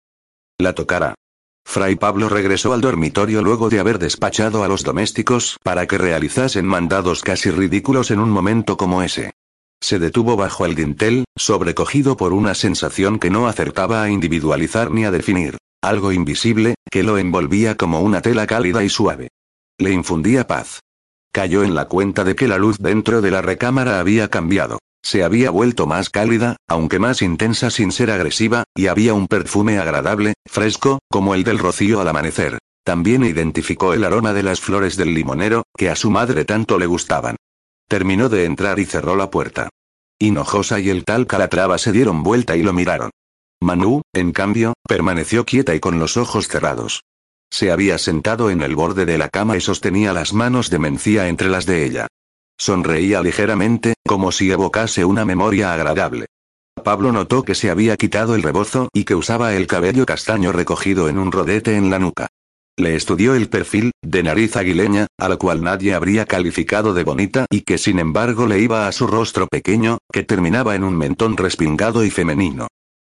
La 0.59 0.75
tocará. 0.75 1.15
Fray 1.65 1.97
Pablo 1.97 2.29
regresó 2.29 2.73
al 2.73 2.81
dormitorio 2.81 3.43
luego 3.43 3.69
de 3.71 3.81
haber 3.81 3.99
despachado 3.99 4.65
a 4.65 4.69
los 4.69 4.83
domésticos 4.83 5.57
para 5.63 5.87
que 5.87 5.99
realizasen 5.99 6.67
mandados 6.67 7.23
casi 7.23 7.51
ridículos 7.51 8.11
en 8.11 8.19
un 8.19 8.31
momento 8.31 8.77
como 8.77 9.03
ese. 9.03 9.33
Se 9.81 9.99
detuvo 9.99 10.37
bajo 10.37 10.67
el 10.67 10.75
dintel, 10.75 11.25
sobrecogido 11.37 12.17
por 12.17 12.33
una 12.33 12.55
sensación 12.55 13.19
que 13.19 13.31
no 13.31 13.47
acertaba 13.47 14.03
a 14.03 14.11
individualizar 14.11 14.91
ni 14.91 15.05
a 15.05 15.11
definir. 15.11 15.57
Algo 15.83 16.13
invisible, 16.13 16.75
que 16.91 17.03
lo 17.03 17.17
envolvía 17.17 17.77
como 17.77 18.01
una 18.01 18.21
tela 18.21 18.47
cálida 18.47 18.85
y 18.85 18.91
suave. 18.91 19.29
Le 19.79 19.93
infundía 19.93 20.47
paz. 20.47 20.81
Cayó 21.33 21.63
en 21.63 21.75
la 21.75 21.87
cuenta 21.87 22.25
de 22.25 22.35
que 22.35 22.49
la 22.49 22.59
luz 22.59 22.79
dentro 22.79 23.23
de 23.23 23.31
la 23.31 23.41
recámara 23.41 24.01
había 24.01 24.29
cambiado. 24.29 24.79
Se 25.03 25.25
había 25.25 25.51
vuelto 25.51 25.87
más 25.87 26.11
cálida, 26.11 26.57
aunque 26.69 26.99
más 26.99 27.23
intensa 27.23 27.71
sin 27.71 27.93
ser 27.93 28.11
agresiva, 28.11 28.65
y 28.75 28.87
había 28.87 29.15
un 29.15 29.27
perfume 29.27 29.79
agradable, 29.79 30.35
fresco, 30.47 31.01
como 31.11 31.35
el 31.35 31.45
del 31.45 31.59
rocío 31.59 32.01
al 32.01 32.09
amanecer. 32.09 32.59
También 32.85 33.25
identificó 33.25 33.95
el 33.95 34.05
aroma 34.05 34.33
de 34.33 34.43
las 34.43 34.61
flores 34.61 34.97
del 34.97 35.15
limonero, 35.15 35.65
que 35.77 35.91
a 35.91 35.97
su 35.97 36.11
madre 36.11 36.45
tanto 36.45 36.79
le 36.79 36.87
gustaban. 36.87 37.37
Terminó 37.89 38.29
de 38.29 38.45
entrar 38.45 38.79
y 38.79 38.85
cerró 38.85 39.17
la 39.17 39.31
puerta. 39.31 39.69
Hinojosa 40.19 40.81
y 40.81 40.91
el 40.91 41.05
tal 41.05 41.27
Calatrava 41.27 41.79
se 41.79 41.93
dieron 41.93 42.23
vuelta 42.23 42.57
y 42.57 42.63
lo 42.63 42.73
miraron. 42.73 43.11
Manu, 43.61 44.03
en 44.13 44.33
cambio, 44.33 44.75
permaneció 44.89 45.45
quieta 45.45 45.75
y 45.75 45.81
con 45.81 45.99
los 45.99 46.17
ojos 46.17 46.49
cerrados. 46.49 47.03
Se 47.51 47.71
había 47.71 47.99
sentado 47.99 48.51
en 48.51 48.63
el 48.63 48.77
borde 48.77 49.07
de 49.07 49.19
la 49.19 49.29
cama 49.29 49.57
y 49.57 49.61
sostenía 49.61 50.13
las 50.13 50.33
manos 50.33 50.71
de 50.71 50.79
Mencía 50.79 51.29
entre 51.29 51.49
las 51.49 51.67
de 51.67 51.85
ella. 51.85 52.07
Sonreía 52.61 53.23
ligeramente, 53.23 53.95
como 54.07 54.33
si 54.33 54.51
evocase 54.51 55.07
una 55.07 55.25
memoria 55.25 55.73
agradable. 55.73 56.27
Pablo 56.85 57.11
notó 57.11 57.43
que 57.43 57.55
se 57.55 57.71
había 57.71 57.97
quitado 57.97 58.35
el 58.35 58.43
rebozo 58.43 58.91
y 58.93 59.05
que 59.05 59.15
usaba 59.15 59.55
el 59.55 59.67
cabello 59.67 60.05
castaño 60.05 60.53
recogido 60.53 61.09
en 61.09 61.17
un 61.17 61.33
rodete 61.33 61.77
en 61.77 61.89
la 61.89 61.99
nuca. 61.99 62.27
Le 62.77 62.97
estudió 62.97 63.35
el 63.35 63.49
perfil, 63.49 63.93
de 64.03 64.23
nariz 64.23 64.57
aguileña, 64.57 65.07
a 65.19 65.31
la 65.31 65.39
cual 65.39 65.63
nadie 65.63 65.95
habría 65.95 66.27
calificado 66.27 66.93
de 66.93 67.03
bonita 67.03 67.47
y 67.51 67.63
que 67.63 67.79
sin 67.79 67.99
embargo 67.99 68.47
le 68.47 68.61
iba 68.61 68.87
a 68.87 68.93
su 68.93 69.07
rostro 69.07 69.47
pequeño, 69.47 69.97
que 70.13 70.23
terminaba 70.23 70.75
en 70.75 70.85
un 70.85 70.99
mentón 70.99 71.39
respingado 71.39 72.05
y 72.05 72.11
femenino. 72.11 72.69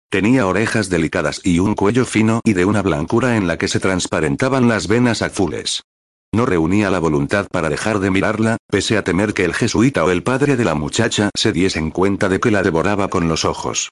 Tenía 0.09 0.47
orejas 0.47 0.89
delicadas 0.89 1.41
y 1.43 1.59
un 1.59 1.75
cuello 1.75 2.05
fino 2.05 2.39
y 2.45 2.53
de 2.53 2.63
una 2.63 2.81
blancura 2.81 3.35
en 3.35 3.47
la 3.47 3.57
que 3.57 3.67
se 3.67 3.81
transparentaban 3.81 4.69
las 4.69 4.87
venas 4.87 5.21
azules. 5.21 5.83
No 6.34 6.46
reunía 6.46 6.89
la 6.89 7.00
voluntad 7.00 7.48
para 7.52 7.67
dejar 7.67 8.00
de 8.00 8.10
mirarla, 8.10 8.56
pese 8.70 8.98
a 8.98 9.04
temer 9.04 9.34
que 9.34 9.44
el 9.44 9.54
jesuita 9.54 10.06
o 10.06 10.12
el 10.12 10.24
padre 10.24 10.56
de 10.56 10.63
la 10.63 10.76
muchacha 10.76 11.30
se 11.36 11.52
diesen 11.52 11.91
cuenta 11.91 12.30
de 12.30 12.39
que 12.39 12.52
la 12.52 12.63
devoraba 12.63 13.10
con 13.10 13.28
los 13.28 13.44
ojos. 13.44 13.89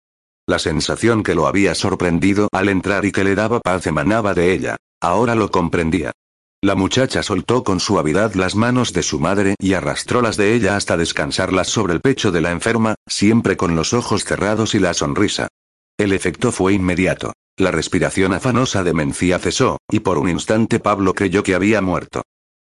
La 0.48 0.58
sensación 0.58 1.22
que 1.22 1.36
lo 1.36 1.48
había 1.48 1.76
sorprendido 1.76 2.48
al 2.54 2.70
entrar 2.70 3.04
y 3.04 3.12
que 3.12 3.26
le 3.26 3.36
daba 3.36 3.60
paz 3.60 3.86
emanaba 3.88 4.34
de 4.34 4.54
ella. 4.54 4.78
Ahora 5.02 5.36
lo 5.36 5.52
comprendía. 5.52 6.14
La 6.62 6.76
muchacha 6.76 7.24
soltó 7.24 7.66
con 7.66 7.82
suavidad 7.82 8.34
las 8.36 8.56
manos 8.56 8.94
de 8.94 9.04
su 9.04 9.20
madre 9.20 9.56
y 9.60 9.74
arrastró 9.74 10.22
las 10.22 10.38
de 10.38 10.54
ella 10.56 10.78
hasta 10.78 10.96
descansarlas 10.96 11.68
sobre 11.68 11.94
el 11.94 12.02
pecho 12.02 12.32
de 12.32 12.42
la 12.42 12.52
enferma, 12.52 12.96
siempre 13.06 13.58
con 13.58 13.76
los 13.76 13.94
ojos 13.94 14.24
cerrados 14.24 14.76
y 14.76 14.80
la 14.80 14.94
sonrisa. 14.94 15.50
El 16.00 16.14
efecto 16.14 16.54
fue 16.54 16.72
inmediato. 16.72 17.34
La 17.58 17.72
respiración 17.72 18.34
afanosa 18.34 18.86
de 18.86 18.94
Mencía 18.94 19.38
cesó, 19.38 19.80
y 19.92 20.00
por 20.00 20.18
un 20.18 20.30
instante 20.30 20.80
Pablo 20.80 21.14
creyó 21.14 21.44
que 21.44 21.56
había 21.56 21.82
muerto. 21.82 22.22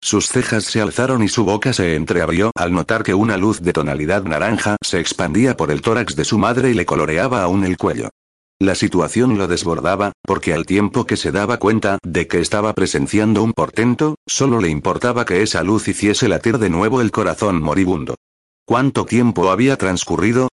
Sus 0.01 0.29
cejas 0.29 0.65
se 0.65 0.81
alzaron 0.81 1.23
y 1.23 1.29
su 1.29 1.45
boca 1.45 1.75
se 1.75 1.95
entreabrió 1.95 2.53
al 2.57 2.73
notar 2.73 3.03
que 3.03 3.13
una 3.13 3.37
luz 3.37 3.61
de 3.61 3.75
tonalidad 3.75 4.25
naranja 4.25 4.77
se 4.83 4.99
expandía 4.99 5.59
por 5.59 5.71
el 5.71 5.83
tórax 5.83 6.17
de 6.17 6.25
su 6.25 6.39
madre 6.39 6.71
y 6.71 6.75
le 6.75 6.87
coloreaba 6.87 7.43
aún 7.43 7.67
el 7.67 7.77
cuello. 7.77 8.09
La 8.61 8.75
situación 8.75 9.37
lo 9.37 9.47
desbordaba, 9.47 10.13
porque 10.23 10.55
al 10.55 10.65
tiempo 10.65 11.05
que 11.05 11.19
se 11.19 11.31
daba 11.31 11.59
cuenta 11.59 11.99
de 12.03 12.27
que 12.29 12.41
estaba 12.41 12.73
presenciando 12.73 13.43
un 13.43 13.53
portento, 13.53 14.15
solo 14.27 14.59
le 14.59 14.71
importaba 14.71 15.27
que 15.27 15.43
esa 15.43 15.63
luz 15.63 15.87
hiciese 15.87 16.29
latir 16.29 16.57
de 16.57 16.71
nuevo 16.71 17.03
el 17.03 17.11
corazón 17.11 17.61
moribundo. 17.61 18.15
¿Cuánto 18.65 19.05
tiempo 19.05 19.51
había 19.51 19.77
transcurrido? 19.77 20.49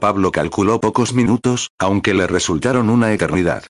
Pablo 0.00 0.32
calculó 0.32 0.80
pocos 0.80 1.12
minutos, 1.14 1.70
aunque 1.78 2.14
le 2.14 2.26
resultaron 2.26 2.90
una 2.90 3.12
eternidad. 3.12 3.64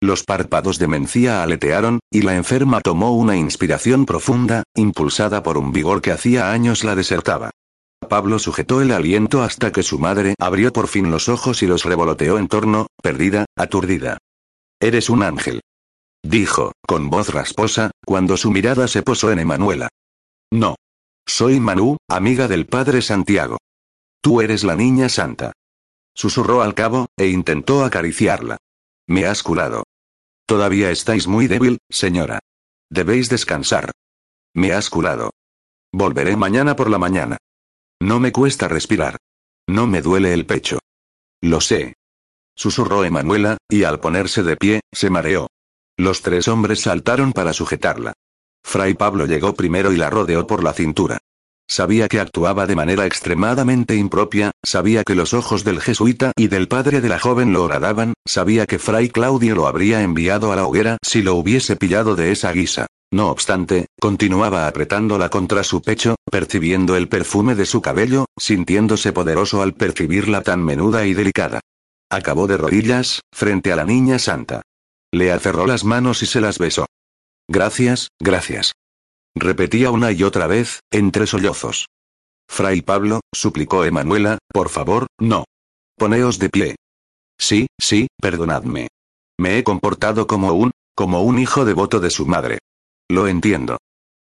Los 0.00 0.24
párpados 0.24 0.78
de 0.78 0.88
Mencía 0.88 1.42
aletearon, 1.42 2.00
y 2.10 2.22
la 2.22 2.36
enferma 2.36 2.80
tomó 2.80 3.16
una 3.16 3.36
inspiración 3.36 4.04
profunda, 4.04 4.62
impulsada 4.74 5.42
por 5.42 5.56
un 5.56 5.72
vigor 5.72 6.02
que 6.02 6.12
hacía 6.12 6.52
años 6.52 6.84
la 6.84 6.94
desertaba. 6.94 7.50
Pablo 8.08 8.38
sujetó 8.38 8.82
el 8.82 8.92
aliento 8.92 9.42
hasta 9.42 9.72
que 9.72 9.82
su 9.82 9.98
madre 9.98 10.34
abrió 10.38 10.72
por 10.72 10.86
fin 10.86 11.10
los 11.10 11.28
ojos 11.28 11.62
y 11.62 11.66
los 11.66 11.84
revoloteó 11.84 12.38
en 12.38 12.48
torno, 12.48 12.88
perdida, 13.02 13.46
aturdida. 13.56 14.18
Eres 14.80 15.08
un 15.08 15.22
ángel. 15.22 15.62
Dijo, 16.22 16.72
con 16.86 17.08
voz 17.08 17.30
rasposa, 17.30 17.90
cuando 18.04 18.36
su 18.36 18.50
mirada 18.50 18.88
se 18.88 19.02
posó 19.02 19.32
en 19.32 19.38
Emanuela. 19.38 19.88
No. 20.52 20.76
Soy 21.26 21.58
Manú, 21.58 21.96
amiga 22.08 22.48
del 22.48 22.66
padre 22.66 23.00
Santiago. 23.02 23.58
Tú 24.20 24.40
eres 24.40 24.62
la 24.62 24.76
niña 24.76 25.08
santa. 25.08 25.52
Susurró 26.16 26.62
al 26.62 26.74
cabo, 26.74 27.08
e 27.18 27.28
intentó 27.28 27.84
acariciarla. 27.84 28.56
Me 29.06 29.26
has 29.26 29.42
curado. 29.42 29.84
Todavía 30.46 30.90
estáis 30.90 31.26
muy 31.26 31.46
débil, 31.46 31.78
señora. 31.90 32.38
Debéis 32.90 33.28
descansar. 33.28 33.92
Me 34.54 34.72
has 34.72 34.88
curado. 34.88 35.30
Volveré 35.92 36.36
mañana 36.36 36.74
por 36.74 36.88
la 36.88 36.98
mañana. 36.98 37.36
No 38.00 38.18
me 38.18 38.32
cuesta 38.32 38.66
respirar. 38.66 39.18
No 39.68 39.86
me 39.86 40.00
duele 40.00 40.32
el 40.32 40.46
pecho. 40.46 40.78
Lo 41.42 41.60
sé. 41.60 41.94
Susurró 42.56 43.04
Emanuela, 43.04 43.58
y 43.68 43.84
al 43.84 44.00
ponerse 44.00 44.42
de 44.42 44.56
pie, 44.56 44.80
se 44.92 45.10
mareó. 45.10 45.48
Los 45.98 46.22
tres 46.22 46.48
hombres 46.48 46.80
saltaron 46.80 47.32
para 47.32 47.52
sujetarla. 47.52 48.14
Fray 48.64 48.94
Pablo 48.94 49.26
llegó 49.26 49.54
primero 49.54 49.92
y 49.92 49.96
la 49.96 50.08
rodeó 50.08 50.46
por 50.46 50.64
la 50.64 50.72
cintura. 50.72 51.18
Sabía 51.68 52.08
que 52.08 52.20
actuaba 52.20 52.66
de 52.66 52.76
manera 52.76 53.06
extremadamente 53.06 53.96
impropia, 53.96 54.52
sabía 54.62 55.02
que 55.02 55.16
los 55.16 55.34
ojos 55.34 55.64
del 55.64 55.80
jesuita 55.80 56.32
y 56.36 56.46
del 56.46 56.68
padre 56.68 57.00
de 57.00 57.08
la 57.08 57.18
joven 57.18 57.52
lo 57.52 57.64
agradaban, 57.64 58.14
sabía 58.24 58.66
que 58.66 58.78
Fray 58.78 59.08
Claudio 59.08 59.54
lo 59.56 59.66
habría 59.66 60.02
enviado 60.02 60.52
a 60.52 60.56
la 60.56 60.66
hoguera 60.66 60.98
si 61.02 61.22
lo 61.22 61.34
hubiese 61.34 61.76
pillado 61.76 62.14
de 62.14 62.30
esa 62.30 62.52
guisa. 62.52 62.86
No 63.12 63.30
obstante, 63.30 63.86
continuaba 64.00 64.66
apretándola 64.66 65.28
contra 65.28 65.64
su 65.64 65.82
pecho, 65.82 66.16
percibiendo 66.30 66.96
el 66.96 67.08
perfume 67.08 67.54
de 67.54 67.66
su 67.66 67.80
cabello, 67.80 68.26
sintiéndose 68.38 69.12
poderoso 69.12 69.62
al 69.62 69.74
percibirla 69.74 70.42
tan 70.42 70.64
menuda 70.64 71.06
y 71.06 71.14
delicada. 71.14 71.60
Acabó 72.10 72.46
de 72.46 72.56
rodillas, 72.56 73.20
frente 73.32 73.72
a 73.72 73.76
la 73.76 73.84
niña 73.84 74.18
santa. 74.18 74.62
Le 75.12 75.32
aferró 75.32 75.66
las 75.66 75.84
manos 75.84 76.22
y 76.22 76.26
se 76.26 76.40
las 76.40 76.58
besó. 76.58 76.86
Gracias, 77.48 78.08
gracias. 78.20 78.72
Repetía 79.38 79.90
una 79.90 80.12
y 80.12 80.22
otra 80.22 80.46
vez, 80.46 80.80
entre 80.90 81.26
sollozos. 81.26 81.88
Fray 82.48 82.80
Pablo, 82.80 83.20
suplicó 83.34 83.84
Emanuela, 83.84 84.38
por 84.48 84.70
favor, 84.70 85.06
no. 85.20 85.44
Poneos 85.98 86.38
de 86.38 86.48
pie. 86.48 86.76
Sí, 87.38 87.66
sí, 87.78 88.06
perdonadme. 88.18 88.88
Me 89.38 89.58
he 89.58 89.64
comportado 89.64 90.26
como 90.26 90.54
un, 90.54 90.70
como 90.94 91.20
un 91.22 91.38
hijo 91.38 91.66
devoto 91.66 92.00
de 92.00 92.08
su 92.08 92.24
madre. 92.24 92.60
Lo 93.10 93.28
entiendo. 93.28 93.76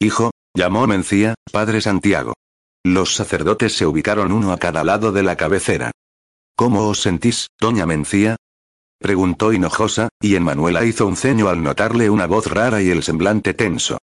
Hijo, 0.00 0.30
llamó 0.56 0.86
Mencía, 0.86 1.34
Padre 1.52 1.82
Santiago. 1.82 2.32
Los 2.82 3.14
sacerdotes 3.14 3.76
se 3.76 3.84
ubicaron 3.84 4.32
uno 4.32 4.50
a 4.52 4.58
cada 4.58 4.82
lado 4.82 5.12
de 5.12 5.22
la 5.22 5.36
cabecera. 5.36 5.90
¿Cómo 6.56 6.88
os 6.88 7.02
sentís, 7.02 7.48
doña 7.60 7.84
Mencía? 7.84 8.36
Preguntó 8.98 9.52
Hinojosa, 9.52 10.08
y 10.22 10.36
Emanuela 10.36 10.86
hizo 10.86 11.06
un 11.06 11.16
ceño 11.16 11.50
al 11.50 11.62
notarle 11.62 12.08
una 12.08 12.26
voz 12.26 12.46
rara 12.46 12.80
y 12.80 12.88
el 12.88 13.02
semblante 13.02 13.52
tenso. 13.52 13.98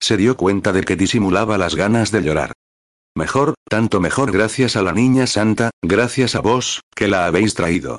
Se 0.00 0.16
dio 0.16 0.36
cuenta 0.36 0.72
de 0.72 0.82
que 0.82 0.96
disimulaba 0.96 1.58
las 1.58 1.74
ganas 1.74 2.10
de 2.10 2.22
llorar. 2.22 2.52
Mejor, 3.16 3.54
tanto 3.68 4.00
mejor 4.00 4.30
gracias 4.30 4.76
a 4.76 4.82
la 4.82 4.92
niña 4.92 5.26
santa, 5.26 5.70
gracias 5.82 6.34
a 6.34 6.40
vos, 6.40 6.82
que 6.94 7.08
la 7.08 7.26
habéis 7.26 7.54
traído. 7.54 7.98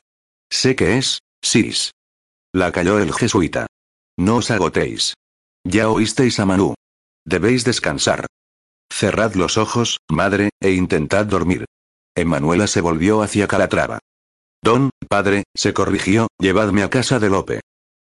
Sé 0.50 0.76
que 0.76 0.98
es, 0.98 1.20
Siris. 1.42 1.92
La 2.54 2.72
calló 2.72 3.00
el 3.00 3.14
jesuita. 3.14 3.68
No 4.18 4.38
os 4.38 4.50
agotéis. 4.50 5.14
Ya 5.64 5.90
oísteis 5.90 6.40
a 6.40 6.46
Manú. 6.46 6.74
Debéis 7.26 7.64
descansar. 7.64 8.26
Cerrad 8.92 9.36
los 9.36 9.58
ojos, 9.58 10.00
madre, 10.10 10.50
e 10.60 10.72
intentad 10.72 11.26
dormir. 11.26 11.66
Emanuela 12.16 12.68
se 12.68 12.82
volvió 12.82 13.22
hacia 13.22 13.48
Calatrava. 13.48 14.00
Don, 14.62 14.90
padre, 15.08 15.44
se 15.56 15.74
corrigió, 15.74 16.28
llevadme 16.40 16.84
a 16.84 16.90
casa 16.90 17.20
de 17.20 17.30
Lope. 17.30 17.62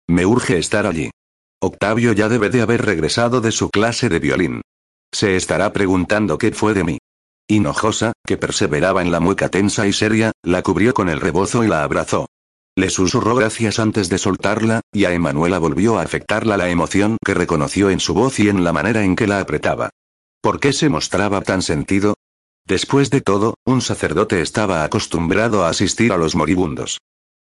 Me 0.08 0.24
urge 0.24 0.58
estar 0.58 0.86
allí. 0.86 1.10
Octavio 1.60 2.12
ya 2.12 2.28
debe 2.28 2.50
de 2.50 2.60
haber 2.60 2.84
regresado 2.84 3.40
de 3.40 3.50
su 3.50 3.70
clase 3.70 4.08
de 4.08 4.18
violín. 4.18 4.60
Se 5.12 5.36
estará 5.36 5.72
preguntando 5.72 6.36
qué 6.36 6.52
fue 6.52 6.74
de 6.74 6.84
mí. 6.84 6.98
Hinojosa, 7.48 8.12
que 8.26 8.36
perseveraba 8.36 9.02
en 9.02 9.10
la 9.10 9.20
mueca 9.20 9.48
tensa 9.48 9.86
y 9.86 9.92
seria, 9.92 10.32
la 10.42 10.62
cubrió 10.62 10.92
con 10.92 11.08
el 11.08 11.20
rebozo 11.20 11.64
y 11.64 11.68
la 11.68 11.82
abrazó. 11.82 12.26
Le 12.76 12.90
susurró 12.90 13.34
gracias 13.34 13.78
antes 13.78 14.10
de 14.10 14.18
soltarla, 14.18 14.82
y 14.92 15.06
a 15.06 15.12
Emanuela 15.12 15.58
volvió 15.58 15.98
a 15.98 16.02
afectarla 16.02 16.58
la 16.58 16.68
emoción 16.68 17.16
que 17.24 17.32
reconoció 17.32 17.88
en 17.88 18.00
su 18.00 18.12
voz 18.12 18.38
y 18.38 18.50
en 18.50 18.62
la 18.62 18.74
manera 18.74 19.02
en 19.04 19.16
que 19.16 19.26
la 19.26 19.40
apretaba. 19.40 19.88
¿Por 20.42 20.60
qué 20.60 20.74
se 20.74 20.90
mostraba 20.90 21.40
tan 21.40 21.62
sentido? 21.62 22.14
Después 22.66 23.08
de 23.10 23.22
todo, 23.22 23.54
un 23.64 23.80
sacerdote 23.80 24.42
estaba 24.42 24.84
acostumbrado 24.84 25.64
a 25.64 25.70
asistir 25.70 26.12
a 26.12 26.18
los 26.18 26.34
moribundos. 26.34 26.98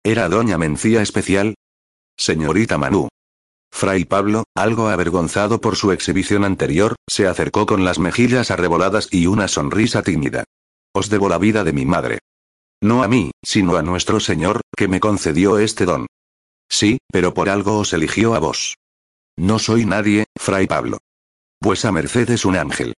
¿Era 0.04 0.28
doña 0.28 0.58
Mencía 0.58 1.00
especial? 1.00 1.54
Señorita 2.18 2.76
Manú, 2.76 3.08
Fray 3.72 4.04
Pablo, 4.04 4.44
algo 4.54 4.88
avergonzado 4.88 5.60
por 5.60 5.76
su 5.76 5.90
exhibición 5.90 6.44
anterior, 6.44 6.94
se 7.08 7.26
acercó 7.26 7.66
con 7.66 7.84
las 7.84 7.98
mejillas 7.98 8.50
arreboladas 8.50 9.08
y 9.10 9.26
una 9.26 9.48
sonrisa 9.48 10.02
tímida. 10.02 10.44
Os 10.94 11.08
debo 11.08 11.28
la 11.28 11.38
vida 11.38 11.64
de 11.64 11.72
mi 11.72 11.84
madre. 11.86 12.18
No 12.80 13.02
a 13.02 13.08
mí, 13.08 13.32
sino 13.42 13.76
a 13.76 13.82
nuestro 13.82 14.20
Señor, 14.20 14.60
que 14.76 14.88
me 14.88 15.00
concedió 15.00 15.58
este 15.58 15.86
don. 15.86 16.06
Sí, 16.70 16.98
pero 17.10 17.34
por 17.34 17.48
algo 17.48 17.78
os 17.78 17.92
eligió 17.92 18.34
a 18.34 18.38
vos. 18.38 18.76
No 19.36 19.58
soy 19.58 19.86
nadie, 19.86 20.26
Fray 20.38 20.66
Pablo. 20.66 20.98
Vuesa 21.60 21.90
merced 21.90 22.30
es 22.30 22.44
un 22.44 22.56
ángel. 22.56 22.94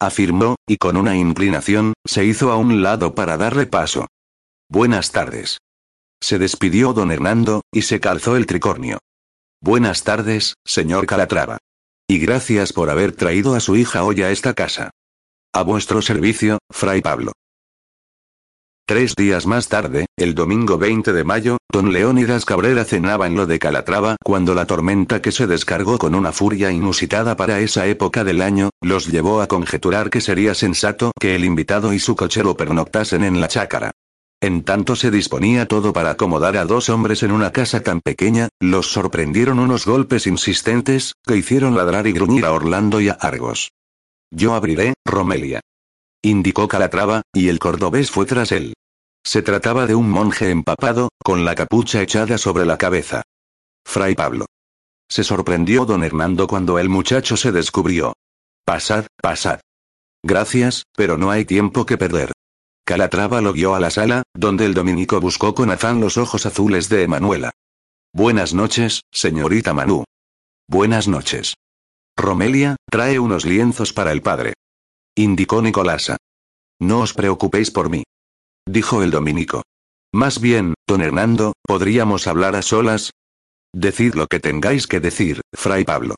Afirmó, 0.00 0.56
y 0.66 0.76
con 0.78 0.96
una 0.96 1.16
inclinación, 1.16 1.92
se 2.04 2.24
hizo 2.24 2.50
a 2.50 2.56
un 2.56 2.82
lado 2.82 3.14
para 3.14 3.36
darle 3.36 3.66
paso. 3.66 4.06
Buenas 4.68 5.12
tardes. 5.12 5.58
Se 6.20 6.38
despidió 6.38 6.92
don 6.92 7.12
Hernando, 7.12 7.62
y 7.72 7.82
se 7.82 8.00
calzó 8.00 8.36
el 8.36 8.46
tricornio. 8.46 8.98
Buenas 9.62 10.04
tardes, 10.04 10.54
señor 10.64 11.06
Calatrava. 11.06 11.58
Y 12.06 12.18
gracias 12.18 12.72
por 12.72 12.90
haber 12.90 13.12
traído 13.12 13.54
a 13.54 13.60
su 13.60 13.74
hija 13.74 14.04
hoy 14.04 14.22
a 14.22 14.30
esta 14.30 14.52
casa. 14.52 14.90
A 15.52 15.62
vuestro 15.62 16.02
servicio, 16.02 16.58
Fray 16.70 17.00
Pablo. 17.00 17.32
Tres 18.86 19.14
días 19.16 19.46
más 19.46 19.68
tarde, 19.68 20.06
el 20.16 20.34
domingo 20.34 20.78
20 20.78 21.12
de 21.12 21.24
mayo, 21.24 21.56
don 21.72 21.92
Leónidas 21.92 22.44
Cabrera 22.44 22.84
cenaba 22.84 23.26
en 23.26 23.34
lo 23.34 23.46
de 23.46 23.58
Calatrava 23.58 24.16
cuando 24.22 24.54
la 24.54 24.66
tormenta 24.66 25.20
que 25.20 25.32
se 25.32 25.48
descargó 25.48 25.98
con 25.98 26.14
una 26.14 26.30
furia 26.30 26.70
inusitada 26.70 27.34
para 27.36 27.58
esa 27.58 27.86
época 27.86 28.22
del 28.22 28.42
año, 28.42 28.70
los 28.80 29.08
llevó 29.08 29.40
a 29.40 29.48
conjeturar 29.48 30.10
que 30.10 30.20
sería 30.20 30.54
sensato 30.54 31.10
que 31.18 31.34
el 31.34 31.44
invitado 31.44 31.92
y 31.94 31.98
su 31.98 32.14
cochero 32.14 32.56
pernoctasen 32.56 33.24
en 33.24 33.40
la 33.40 33.48
chácara. 33.48 33.90
En 34.40 34.64
tanto 34.64 34.96
se 34.96 35.10
disponía 35.10 35.66
todo 35.66 35.92
para 35.92 36.10
acomodar 36.10 36.56
a 36.56 36.66
dos 36.66 36.90
hombres 36.90 37.22
en 37.22 37.32
una 37.32 37.52
casa 37.52 37.82
tan 37.82 38.00
pequeña, 38.00 38.48
los 38.60 38.92
sorprendieron 38.92 39.58
unos 39.58 39.86
golpes 39.86 40.26
insistentes, 40.26 41.14
que 41.26 41.36
hicieron 41.36 41.74
ladrar 41.74 42.06
y 42.06 42.12
gruñir 42.12 42.44
a 42.44 42.52
Orlando 42.52 43.00
y 43.00 43.08
a 43.08 43.12
Argos. 43.12 43.70
Yo 44.30 44.54
abriré, 44.54 44.94
Romelia. 45.04 45.60
Indicó 46.22 46.68
Calatrava, 46.68 47.22
y 47.32 47.48
el 47.48 47.58
cordobés 47.58 48.10
fue 48.10 48.26
tras 48.26 48.52
él. 48.52 48.74
Se 49.24 49.42
trataba 49.42 49.86
de 49.86 49.94
un 49.94 50.10
monje 50.10 50.50
empapado, 50.50 51.08
con 51.24 51.44
la 51.44 51.54
capucha 51.54 52.02
echada 52.02 52.36
sobre 52.36 52.66
la 52.66 52.76
cabeza. 52.76 53.22
Fray 53.86 54.14
Pablo. 54.14 54.46
Se 55.08 55.24
sorprendió 55.24 55.86
don 55.86 56.04
Hernando 56.04 56.46
cuando 56.46 56.78
el 56.78 56.88
muchacho 56.88 57.36
se 57.36 57.52
descubrió. 57.52 58.12
Pasad, 58.64 59.06
pasad. 59.22 59.60
Gracias, 60.22 60.82
pero 60.94 61.16
no 61.16 61.30
hay 61.30 61.44
tiempo 61.44 61.86
que 61.86 61.96
perder. 61.96 62.32
Calatrava 62.86 63.40
lo 63.40 63.52
guió 63.52 63.74
a 63.74 63.80
la 63.80 63.90
sala, 63.90 64.22
donde 64.32 64.64
el 64.64 64.72
dominico 64.72 65.20
buscó 65.20 65.56
con 65.56 65.72
afán 65.72 66.00
los 66.00 66.16
ojos 66.16 66.46
azules 66.46 66.88
de 66.88 67.02
Emanuela. 67.02 67.50
Buenas 68.14 68.54
noches, 68.54 69.00
señorita 69.10 69.74
Manú. 69.74 70.04
Buenas 70.68 71.08
noches. 71.08 71.54
Romelia, 72.16 72.76
trae 72.88 73.18
unos 73.18 73.44
lienzos 73.44 73.92
para 73.92 74.12
el 74.12 74.22
padre. 74.22 74.54
Indicó 75.16 75.62
Nicolasa. 75.62 76.16
No 76.80 77.00
os 77.00 77.12
preocupéis 77.12 77.72
por 77.72 77.90
mí. 77.90 78.04
Dijo 78.68 79.02
el 79.02 79.10
dominico. 79.10 79.62
Más 80.14 80.40
bien, 80.40 80.74
don 80.86 81.02
Hernando, 81.02 81.54
¿podríamos 81.64 82.28
hablar 82.28 82.54
a 82.54 82.62
solas? 82.62 83.10
Decid 83.74 84.14
lo 84.14 84.28
que 84.28 84.38
tengáis 84.38 84.86
que 84.86 85.00
decir, 85.00 85.40
fray 85.52 85.84
Pablo. 85.84 86.14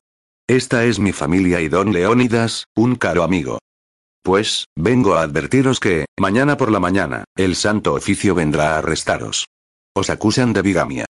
Esta 0.47 0.85
es 0.85 0.99
mi 0.99 1.13
familia 1.13 1.63
y 1.63 1.71
don 1.71 1.95
Leónidas, 1.95 2.65
un 2.77 2.97
caro 2.97 3.23
amigo. 3.23 3.59
Pues, 4.23 4.67
vengo 4.77 5.15
a 5.15 5.23
advertiros 5.23 5.81
que, 5.81 6.07
mañana 6.19 6.57
por 6.57 6.71
la 6.71 6.81
mañana, 6.81 7.25
el 7.37 7.57
Santo 7.57 7.95
Oficio 7.95 8.35
vendrá 8.35 8.75
a 8.75 8.79
arrestaros. 8.79 9.47
Os 9.95 10.11
acusan 10.11 10.53
de 10.53 10.63
bigamia. 10.63 11.07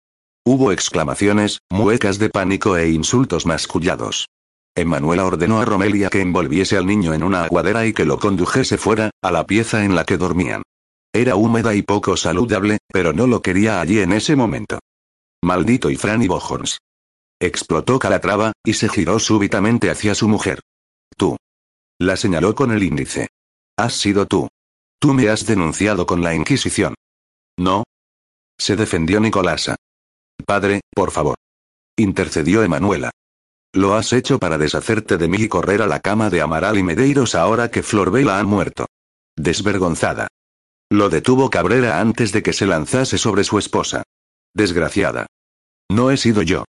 Hubo 0.45 0.71
exclamaciones, 0.71 1.59
muecas 1.69 2.19
de 2.19 2.29
pánico 2.29 2.77
e 2.77 2.89
insultos 2.89 3.45
mascullados. 3.45 4.27
Emanuela 4.75 5.25
ordenó 5.25 5.59
a 5.59 5.65
Romelia 5.65 6.09
que 6.09 6.21
envolviese 6.21 6.77
al 6.77 6.85
niño 6.85 7.13
en 7.13 7.23
una 7.23 7.43
aguadera 7.43 7.85
y 7.85 7.93
que 7.93 8.05
lo 8.05 8.19
condujese 8.19 8.77
fuera, 8.77 9.09
a 9.23 9.31
la 9.31 9.45
pieza 9.45 9.83
en 9.83 9.95
la 9.95 10.05
que 10.05 10.17
dormían. 10.17 10.61
Era 11.13 11.35
húmeda 11.35 11.73
y 11.73 11.81
poco 11.81 12.15
saludable, 12.15 12.77
pero 12.93 13.11
no 13.11 13.25
lo 13.25 13.41
quería 13.41 13.81
allí 13.81 13.99
en 13.99 14.13
ese 14.13 14.35
momento. 14.35 14.79
Maldito 15.43 15.89
y 15.89 15.95
Franny 15.95 16.27
Bohorns. 16.27 16.77
Explotó 17.39 17.99
Calatrava, 17.99 18.53
y 18.63 18.73
se 18.73 18.87
giró 18.87 19.19
súbitamente 19.19 19.89
hacia 19.89 20.15
su 20.15 20.27
mujer. 20.27 20.59
Tú. 21.17 21.37
La 21.99 22.15
señaló 22.15 22.53
con 22.53 22.71
el 22.71 22.83
índice. 22.83 23.27
Has 23.77 23.93
sido 23.93 24.25
tú. 24.27 24.47
Tú 24.99 25.13
me 25.13 25.29
has 25.29 25.45
denunciado 25.45 26.05
con 26.05 26.21
la 26.21 26.35
Inquisición. 26.35 26.93
No. 27.57 27.83
Se 28.57 28.75
defendió 28.75 29.19
Nicolasa. 29.19 29.75
Padre, 30.45 30.81
por 30.93 31.11
favor. 31.11 31.35
Intercedió 31.97 32.63
Emanuela. 32.63 33.11
Lo 33.73 33.95
has 33.95 34.13
hecho 34.13 34.39
para 34.39 34.57
deshacerte 34.57 35.17
de 35.17 35.27
mí 35.27 35.37
y 35.41 35.47
correr 35.47 35.81
a 35.81 35.87
la 35.87 35.99
cama 35.99 36.29
de 36.29 36.41
Amaral 36.41 36.77
y 36.77 36.83
Medeiros 36.83 37.35
ahora 37.35 37.69
que 37.69 37.83
Florbela 37.83 38.39
ha 38.39 38.43
muerto. 38.43 38.85
Desvergonzada. 39.35 40.27
Lo 40.89 41.09
detuvo 41.09 41.49
Cabrera 41.49 41.99
antes 41.99 42.31
de 42.31 42.41
que 42.41 42.53
se 42.53 42.65
lanzase 42.65 43.17
sobre 43.17 43.43
su 43.43 43.59
esposa. 43.59 44.03
Desgraciada. 44.53 45.27
No 45.89 46.11
he 46.11 46.17
sido 46.17 46.41
yo. 46.43 46.65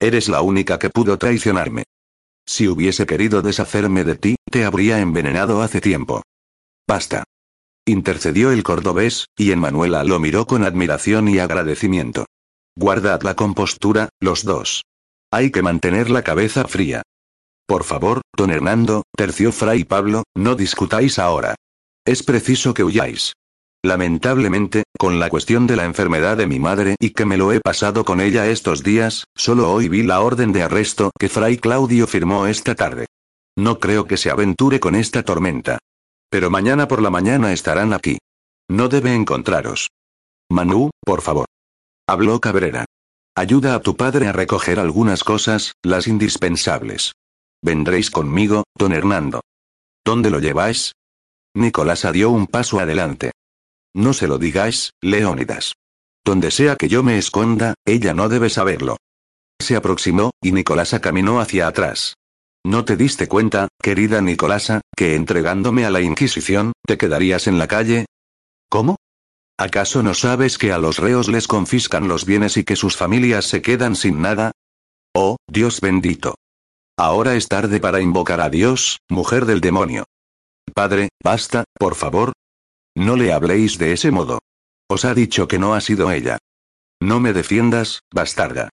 Eres 0.00 0.28
la 0.28 0.40
única 0.42 0.78
que 0.78 0.90
pudo 0.90 1.18
traicionarme. 1.18 1.84
Si 2.46 2.68
hubiese 2.68 3.06
querido 3.06 3.42
deshacerme 3.42 4.04
de 4.04 4.16
ti, 4.16 4.36
te 4.50 4.64
habría 4.64 5.00
envenenado 5.00 5.62
hace 5.62 5.80
tiempo. 5.80 6.22
Basta. 6.86 7.24
Intercedió 7.86 8.52
el 8.52 8.62
cordobés, 8.62 9.26
y 9.36 9.52
Emanuela 9.52 10.04
lo 10.04 10.20
miró 10.20 10.46
con 10.46 10.64
admiración 10.64 11.28
y 11.28 11.38
agradecimiento. 11.38 12.26
Guardad 12.76 13.22
la 13.22 13.34
compostura, 13.34 14.08
los 14.20 14.44
dos. 14.44 14.82
Hay 15.32 15.50
que 15.50 15.62
mantener 15.62 16.10
la 16.10 16.22
cabeza 16.22 16.64
fría. 16.64 17.02
Por 17.66 17.84
favor, 17.84 18.20
don 18.36 18.50
Hernando, 18.50 19.04
terció 19.16 19.52
Fray 19.52 19.84
Pablo, 19.84 20.24
no 20.34 20.56
discutáis 20.56 21.18
ahora. 21.18 21.54
Es 22.04 22.22
preciso 22.22 22.74
que 22.74 22.82
huyáis. 22.82 23.34
Lamentablemente, 23.82 24.84
con 24.98 25.18
la 25.18 25.30
cuestión 25.30 25.66
de 25.66 25.74
la 25.74 25.86
enfermedad 25.86 26.36
de 26.36 26.46
mi 26.46 26.58
madre 26.58 26.96
y 27.00 27.10
que 27.10 27.24
me 27.24 27.38
lo 27.38 27.50
he 27.50 27.60
pasado 27.60 28.04
con 28.04 28.20
ella 28.20 28.46
estos 28.46 28.82
días, 28.82 29.24
solo 29.34 29.72
hoy 29.72 29.88
vi 29.88 30.02
la 30.02 30.20
orden 30.20 30.52
de 30.52 30.62
arresto 30.62 31.10
que 31.18 31.30
Fray 31.30 31.56
Claudio 31.56 32.06
firmó 32.06 32.46
esta 32.46 32.74
tarde. 32.74 33.06
No 33.56 33.78
creo 33.78 34.06
que 34.06 34.18
se 34.18 34.30
aventure 34.30 34.80
con 34.80 34.94
esta 34.94 35.22
tormenta. 35.22 35.78
Pero 36.30 36.50
mañana 36.50 36.88
por 36.88 37.00
la 37.00 37.10
mañana 37.10 37.52
estarán 37.52 37.94
aquí. 37.94 38.18
No 38.68 38.88
debe 38.88 39.14
encontraros. 39.14 39.88
Manu, 40.50 40.90
por 41.00 41.22
favor. 41.22 41.46
Habló 42.06 42.38
Cabrera. 42.38 42.84
Ayuda 43.34 43.74
a 43.74 43.80
tu 43.80 43.96
padre 43.96 44.28
a 44.28 44.32
recoger 44.32 44.78
algunas 44.78 45.24
cosas, 45.24 45.72
las 45.82 46.06
indispensables. 46.06 47.12
Vendréis 47.62 48.10
conmigo, 48.10 48.64
don 48.76 48.92
Hernando. 48.92 49.40
¿Dónde 50.04 50.30
lo 50.30 50.38
lleváis? 50.38 50.92
Nicolás 51.54 52.06
dio 52.12 52.30
un 52.30 52.46
paso 52.46 52.78
adelante. 52.78 53.32
No 53.94 54.12
se 54.12 54.28
lo 54.28 54.38
digáis, 54.38 54.92
Leónidas. 55.00 55.74
Donde 56.24 56.50
sea 56.50 56.76
que 56.76 56.88
yo 56.88 57.02
me 57.02 57.18
esconda, 57.18 57.74
ella 57.84 58.14
no 58.14 58.28
debe 58.28 58.50
saberlo. 58.50 58.96
Se 59.60 59.76
aproximó, 59.76 60.30
y 60.42 60.52
Nicolasa 60.52 61.00
caminó 61.00 61.40
hacia 61.40 61.66
atrás. 61.66 62.14
¿No 62.64 62.84
te 62.84 62.96
diste 62.96 63.26
cuenta, 63.26 63.68
querida 63.82 64.20
Nicolasa, 64.20 64.82
que 64.96 65.14
entregándome 65.14 65.86
a 65.86 65.90
la 65.90 66.00
Inquisición, 66.02 66.72
te 66.86 66.98
quedarías 66.98 67.46
en 67.46 67.58
la 67.58 67.66
calle? 67.66 68.06
¿Cómo? 68.68 68.96
¿Acaso 69.58 70.02
no 70.02 70.14
sabes 70.14 70.56
que 70.56 70.72
a 70.72 70.78
los 70.78 70.98
reos 70.98 71.28
les 71.28 71.46
confiscan 71.46 72.08
los 72.08 72.24
bienes 72.24 72.56
y 72.56 72.64
que 72.64 72.76
sus 72.76 72.96
familias 72.96 73.46
se 73.46 73.60
quedan 73.60 73.96
sin 73.96 74.20
nada? 74.22 74.52
Oh, 75.14 75.36
Dios 75.48 75.80
bendito. 75.80 76.36
Ahora 76.98 77.34
es 77.34 77.48
tarde 77.48 77.80
para 77.80 78.00
invocar 78.00 78.40
a 78.40 78.50
Dios, 78.50 78.98
mujer 79.08 79.46
del 79.46 79.60
demonio. 79.60 80.04
Padre, 80.74 81.08
basta, 81.22 81.64
por 81.78 81.94
favor, 81.94 82.32
no 82.96 83.16
le 83.16 83.32
habléis 83.32 83.78
de 83.78 83.92
ese 83.92 84.10
modo. 84.10 84.40
Os 84.88 85.04
ha 85.04 85.14
dicho 85.14 85.48
que 85.48 85.58
no 85.58 85.74
ha 85.74 85.80
sido 85.80 86.10
ella. 86.10 86.38
No 87.00 87.20
me 87.20 87.32
defiendas, 87.32 88.00
bastarda. 88.12 88.70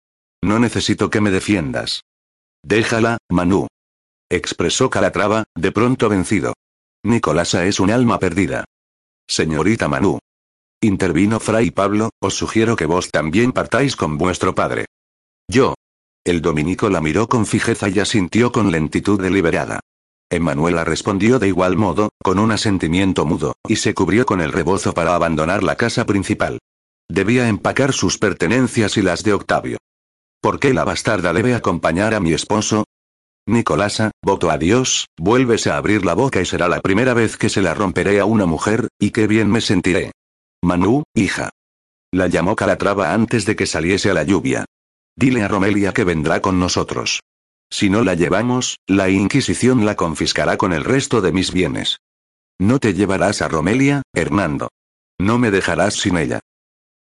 No 0.42 0.58
necesito 0.58 1.10
que 1.10 1.20
me 1.20 1.30
defiendas. 1.30 2.02
Déjala, 2.62 3.18
Manu. 3.30 3.66
Expresó 4.30 4.90
Calatrava, 4.90 5.44
de 5.54 5.72
pronto 5.72 6.08
vencido. 6.08 6.54
Nicolasa 7.04 7.66
es 7.66 7.80
un 7.80 7.90
alma 7.90 8.18
perdida. 8.18 8.64
Señorita 9.28 9.88
Manu. 9.88 10.18
Intervino 10.80 11.40
Fray 11.40 11.70
Pablo, 11.70 12.10
os 12.20 12.34
sugiero 12.34 12.76
que 12.76 12.86
vos 12.86 13.10
también 13.10 13.52
partáis 13.52 13.96
con 13.96 14.18
vuestro 14.18 14.54
padre. 14.54 14.86
Yo. 15.48 15.74
El 16.24 16.40
dominico 16.40 16.88
la 16.88 17.00
miró 17.00 17.28
con 17.28 17.46
fijeza 17.46 17.88
y 17.88 17.98
asintió 17.98 18.52
con 18.52 18.70
lentitud 18.70 19.20
deliberada. 19.20 19.80
Emanuela 20.32 20.82
respondió 20.84 21.38
de 21.38 21.48
igual 21.48 21.76
modo, 21.76 22.08
con 22.22 22.38
un 22.38 22.50
asentimiento 22.52 23.26
mudo, 23.26 23.54
y 23.68 23.76
se 23.76 23.92
cubrió 23.92 24.24
con 24.24 24.40
el 24.40 24.50
rebozo 24.50 24.94
para 24.94 25.14
abandonar 25.14 25.62
la 25.62 25.76
casa 25.76 26.06
principal. 26.06 26.58
Debía 27.08 27.48
empacar 27.48 27.92
sus 27.92 28.16
pertenencias 28.16 28.96
y 28.96 29.02
las 29.02 29.22
de 29.22 29.34
Octavio. 29.34 29.78
¿Por 30.40 30.58
qué 30.58 30.72
la 30.72 30.84
bastarda 30.84 31.32
debe 31.32 31.54
acompañar 31.54 32.14
a 32.14 32.20
mi 32.20 32.32
esposo? 32.32 32.84
Nicolasa, 33.46 34.10
voto 34.24 34.50
a 34.50 34.56
Dios, 34.56 35.06
vuélvese 35.18 35.70
a 35.70 35.76
abrir 35.76 36.04
la 36.06 36.14
boca 36.14 36.40
y 36.40 36.46
será 36.46 36.68
la 36.68 36.80
primera 36.80 37.12
vez 37.12 37.36
que 37.36 37.48
se 37.48 37.60
la 37.60 37.74
romperé 37.74 38.18
a 38.18 38.24
una 38.24 38.46
mujer, 38.46 38.88
y 38.98 39.10
qué 39.10 39.26
bien 39.26 39.50
me 39.50 39.60
sentiré. 39.60 40.12
Manu, 40.62 41.02
hija. 41.14 41.50
La 42.10 42.28
llamó 42.28 42.56
Calatrava 42.56 43.12
antes 43.12 43.44
de 43.44 43.56
que 43.56 43.66
saliese 43.66 44.10
a 44.10 44.14
la 44.14 44.22
lluvia. 44.22 44.64
Dile 45.16 45.42
a 45.42 45.48
Romelia 45.48 45.92
que 45.92 46.04
vendrá 46.04 46.40
con 46.40 46.58
nosotros. 46.58 47.20
Si 47.72 47.88
no 47.88 48.04
la 48.04 48.12
llevamos, 48.12 48.76
la 48.86 49.08
Inquisición 49.08 49.86
la 49.86 49.96
confiscará 49.96 50.58
con 50.58 50.74
el 50.74 50.84
resto 50.84 51.22
de 51.22 51.32
mis 51.32 51.52
bienes. 51.52 52.00
No 52.60 52.78
te 52.78 52.92
llevarás 52.92 53.40
a 53.40 53.48
Romelia, 53.48 54.02
Hernando. 54.12 54.68
No 55.18 55.38
me 55.38 55.50
dejarás 55.50 55.94
sin 55.94 56.18
ella. 56.18 56.40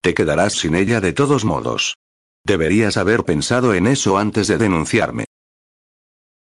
Te 0.01 0.14
quedarás 0.14 0.53
sin 0.53 0.77
ella 0.77 1.01
de 1.01 1.12
todos 1.12 1.45
modos. 1.45 1.97
Deberías 2.45 2.97
haber 2.97 3.25
pensado 3.25 3.75
en 3.75 3.89
eso 3.89 4.16
antes 4.16 4.47
de 4.47 4.59
denunciarme. 4.59 5.25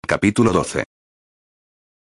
Capítulo 0.06 0.52
12. 0.52 0.84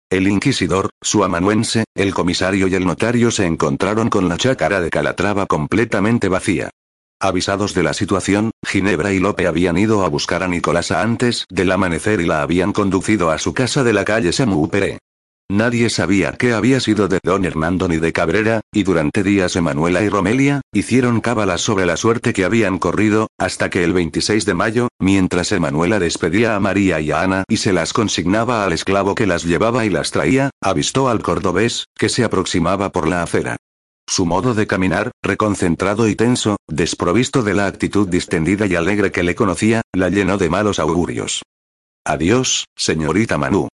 El 0.09 0.27
inquisidor, 0.27 0.89
su 1.01 1.23
amanuense, 1.23 1.85
el 1.95 2.13
comisario 2.13 2.67
y 2.67 2.75
el 2.75 2.85
notario 2.85 3.31
se 3.31 3.45
encontraron 3.45 4.09
con 4.09 4.27
la 4.27 4.35
chácara 4.35 4.81
de 4.81 4.89
Calatrava 4.89 5.45
completamente 5.45 6.27
vacía. 6.27 6.69
Avisados 7.21 7.73
de 7.73 7.83
la 7.83 7.93
situación, 7.93 8.51
Ginebra 8.65 9.11
y 9.11 9.19
Lope 9.19 9.45
habían 9.45 9.77
ido 9.77 10.05
a 10.05 10.07
buscar 10.07 10.41
a 10.41 10.47
Nicolasa 10.47 11.01
antes 11.01 11.45
del 11.49 11.69
amanecer 11.69 12.21
y 12.21 12.25
la 12.25 12.41
habían 12.41 12.71
conducido 12.71 13.29
a 13.29 13.37
su 13.39 13.53
casa 13.53 13.83
de 13.83 13.91
la 13.91 14.05
calle 14.05 14.31
Samupere. 14.31 14.99
Nadie 15.51 15.89
sabía 15.89 16.33
qué 16.37 16.53
había 16.53 16.79
sido 16.79 17.09
de 17.09 17.19
don 17.21 17.43
Hernando 17.43 17.89
ni 17.89 17.97
de 17.97 18.13
Cabrera, 18.13 18.61
y 18.71 18.83
durante 18.83 19.21
días 19.21 19.57
Emanuela 19.57 20.01
y 20.01 20.07
Romelia, 20.07 20.61
hicieron 20.71 21.19
cábalas 21.19 21.59
sobre 21.59 21.85
la 21.85 21.97
suerte 21.97 22.31
que 22.31 22.45
habían 22.45 22.77
corrido, 22.77 23.27
hasta 23.37 23.69
que 23.69 23.83
el 23.83 23.91
26 23.91 24.45
de 24.45 24.53
mayo, 24.53 24.87
mientras 24.97 25.51
Emanuela 25.51 25.99
despedía 25.99 26.55
a 26.55 26.59
María 26.61 27.01
y 27.01 27.11
a 27.11 27.23
Ana 27.23 27.43
y 27.49 27.57
se 27.57 27.73
las 27.73 27.91
consignaba 27.91 28.63
al 28.63 28.71
esclavo 28.71 29.13
que 29.15 29.27
las 29.27 29.43
llevaba 29.43 29.85
y 29.85 29.89
las 29.89 30.11
traía, 30.11 30.51
avistó 30.61 31.09
al 31.09 31.21
cordobés, 31.21 31.85
que 31.97 32.07
se 32.07 32.23
aproximaba 32.23 32.91
por 32.91 33.09
la 33.09 33.23
acera. 33.23 33.57
Su 34.09 34.25
modo 34.25 34.55
de 34.55 34.65
caminar, 34.65 35.11
reconcentrado 35.21 36.07
y 36.07 36.15
tenso, 36.15 36.57
desprovisto 36.67 37.43
de 37.43 37.53
la 37.53 37.67
actitud 37.67 38.07
distendida 38.07 38.65
y 38.65 38.73
alegre 38.73 39.11
que 39.11 39.21
le 39.21 39.35
conocía, 39.35 39.83
la 39.93 40.09
llenó 40.09 40.39
de 40.39 40.49
malos 40.49 40.79
augurios. 40.79 41.43
Adiós, 42.03 42.65
señorita 42.75 43.37
Manu. 43.37 43.67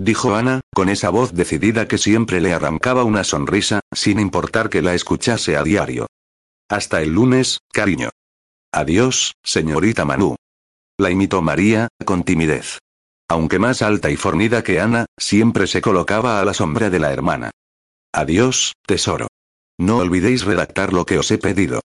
Dijo 0.00 0.34
Ana, 0.34 0.62
con 0.74 0.88
esa 0.88 1.10
voz 1.10 1.34
decidida 1.34 1.86
que 1.88 1.98
siempre 1.98 2.40
le 2.40 2.54
arrancaba 2.54 3.04
una 3.04 3.22
sonrisa, 3.22 3.80
sin 3.92 4.18
importar 4.18 4.70
que 4.70 4.80
la 4.80 4.94
escuchase 4.94 5.58
a 5.58 5.62
diario. 5.62 6.06
Hasta 6.70 7.02
el 7.02 7.10
lunes, 7.10 7.58
cariño. 7.70 8.08
Adiós, 8.72 9.34
señorita 9.44 10.06
Manu. 10.06 10.36
La 10.98 11.10
imitó 11.10 11.42
María, 11.42 11.88
con 12.06 12.24
timidez. 12.24 12.78
Aunque 13.28 13.58
más 13.58 13.82
alta 13.82 14.08
y 14.08 14.16
fornida 14.16 14.62
que 14.62 14.80
Ana, 14.80 15.04
siempre 15.18 15.66
se 15.66 15.82
colocaba 15.82 16.40
a 16.40 16.46
la 16.46 16.54
sombra 16.54 16.88
de 16.88 16.98
la 16.98 17.12
hermana. 17.12 17.50
Adiós, 18.14 18.72
tesoro. 18.86 19.28
No 19.78 19.98
olvidéis 19.98 20.44
redactar 20.44 20.92
lo 20.92 21.04
que 21.04 21.18
os 21.18 21.30
he 21.30 21.38
pedido. 21.38 21.80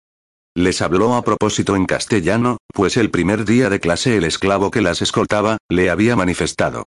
Les 0.54 0.82
habló 0.82 1.14
a 1.14 1.22
propósito 1.22 1.76
en 1.76 1.86
castellano, 1.86 2.58
pues 2.74 2.96
el 2.96 3.10
primer 3.10 3.44
día 3.44 3.70
de 3.70 3.80
clase 3.80 4.16
el 4.16 4.24
esclavo 4.24 4.70
que 4.70 4.82
las 4.82 5.02
escoltaba, 5.02 5.58
le 5.68 5.88
había 5.88 6.16
manifestado. 6.16 6.86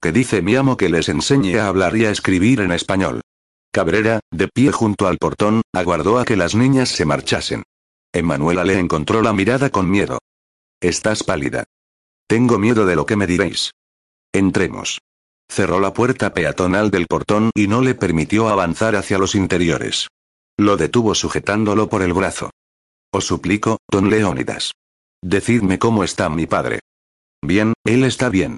Que 0.00 0.12
dice 0.12 0.42
mi 0.42 0.56
amo 0.56 0.76
que 0.76 0.88
les 0.88 1.08
enseñe 1.08 1.56
a 1.58 1.68
hablar 1.68 1.96
y 1.96 2.04
a 2.04 2.10
escribir 2.10 2.60
en 2.60 2.72
español. 2.72 3.20
Cabrera, 3.72 4.20
de 4.30 4.48
pie 4.48 4.72
junto 4.72 5.06
al 5.06 5.18
portón, 5.18 5.62
aguardó 5.72 6.18
a 6.18 6.24
que 6.24 6.36
las 6.36 6.54
niñas 6.54 6.90
se 6.90 7.04
marchasen. 7.04 7.62
Emanuela 8.12 8.64
le 8.64 8.78
encontró 8.78 9.22
la 9.22 9.32
mirada 9.32 9.70
con 9.70 9.88
miedo. 9.88 10.18
Estás 10.80 11.22
pálida. 11.22 11.64
Tengo 12.26 12.58
miedo 12.58 12.84
de 12.84 12.96
lo 12.96 13.06
que 13.06 13.16
me 13.16 13.26
diréis. 13.26 13.70
Entremos. 14.32 14.98
Cerró 15.48 15.80
la 15.80 15.92
puerta 15.92 16.34
peatonal 16.34 16.90
del 16.90 17.06
portón 17.06 17.50
y 17.54 17.68
no 17.68 17.80
le 17.82 17.94
permitió 17.94 18.48
avanzar 18.48 18.96
hacia 18.96 19.18
los 19.18 19.34
interiores. 19.34 20.08
Lo 20.58 20.76
detuvo 20.76 21.14
sujetándolo 21.14 21.88
por 21.88 22.02
el 22.02 22.12
brazo. 22.12 22.50
Os 23.12 23.26
suplico, 23.26 23.78
don 23.90 24.10
Leónidas. 24.10 24.72
Decidme 25.22 25.78
cómo 25.78 26.04
está 26.04 26.28
mi 26.28 26.46
padre. 26.46 26.80
Bien, 27.42 27.74
él 27.84 28.04
está 28.04 28.28
bien. 28.28 28.56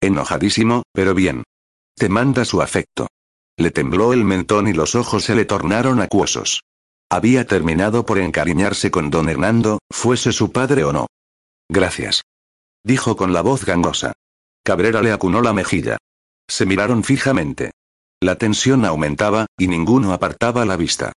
Enojadísimo, 0.00 0.82
pero 0.92 1.14
bien. 1.14 1.44
Te 1.96 2.08
manda 2.08 2.44
su 2.44 2.62
afecto. 2.62 3.08
Le 3.58 3.70
tembló 3.70 4.12
el 4.12 4.24
mentón 4.24 4.68
y 4.68 4.72
los 4.72 4.94
ojos 4.94 5.24
se 5.24 5.34
le 5.34 5.44
tornaron 5.44 6.00
acuosos. 6.00 6.62
Había 7.10 7.46
terminado 7.46 8.04
por 8.04 8.18
encariñarse 8.18 8.90
con 8.90 9.10
don 9.10 9.28
Hernando, 9.28 9.78
fuese 9.90 10.32
su 10.32 10.52
padre 10.52 10.84
o 10.84 10.92
no. 10.92 11.06
Gracias. 11.68 12.22
Dijo 12.84 13.16
con 13.16 13.32
la 13.32 13.42
voz 13.42 13.64
gangosa. 13.64 14.12
Cabrera 14.62 15.02
le 15.02 15.12
acunó 15.12 15.40
la 15.40 15.52
mejilla. 15.52 15.96
Se 16.48 16.66
miraron 16.66 17.04
fijamente. 17.04 17.72
La 18.20 18.36
tensión 18.36 18.84
aumentaba, 18.84 19.46
y 19.58 19.68
ninguno 19.68 20.12
apartaba 20.12 20.64
la 20.64 20.76
vista. 20.76 21.12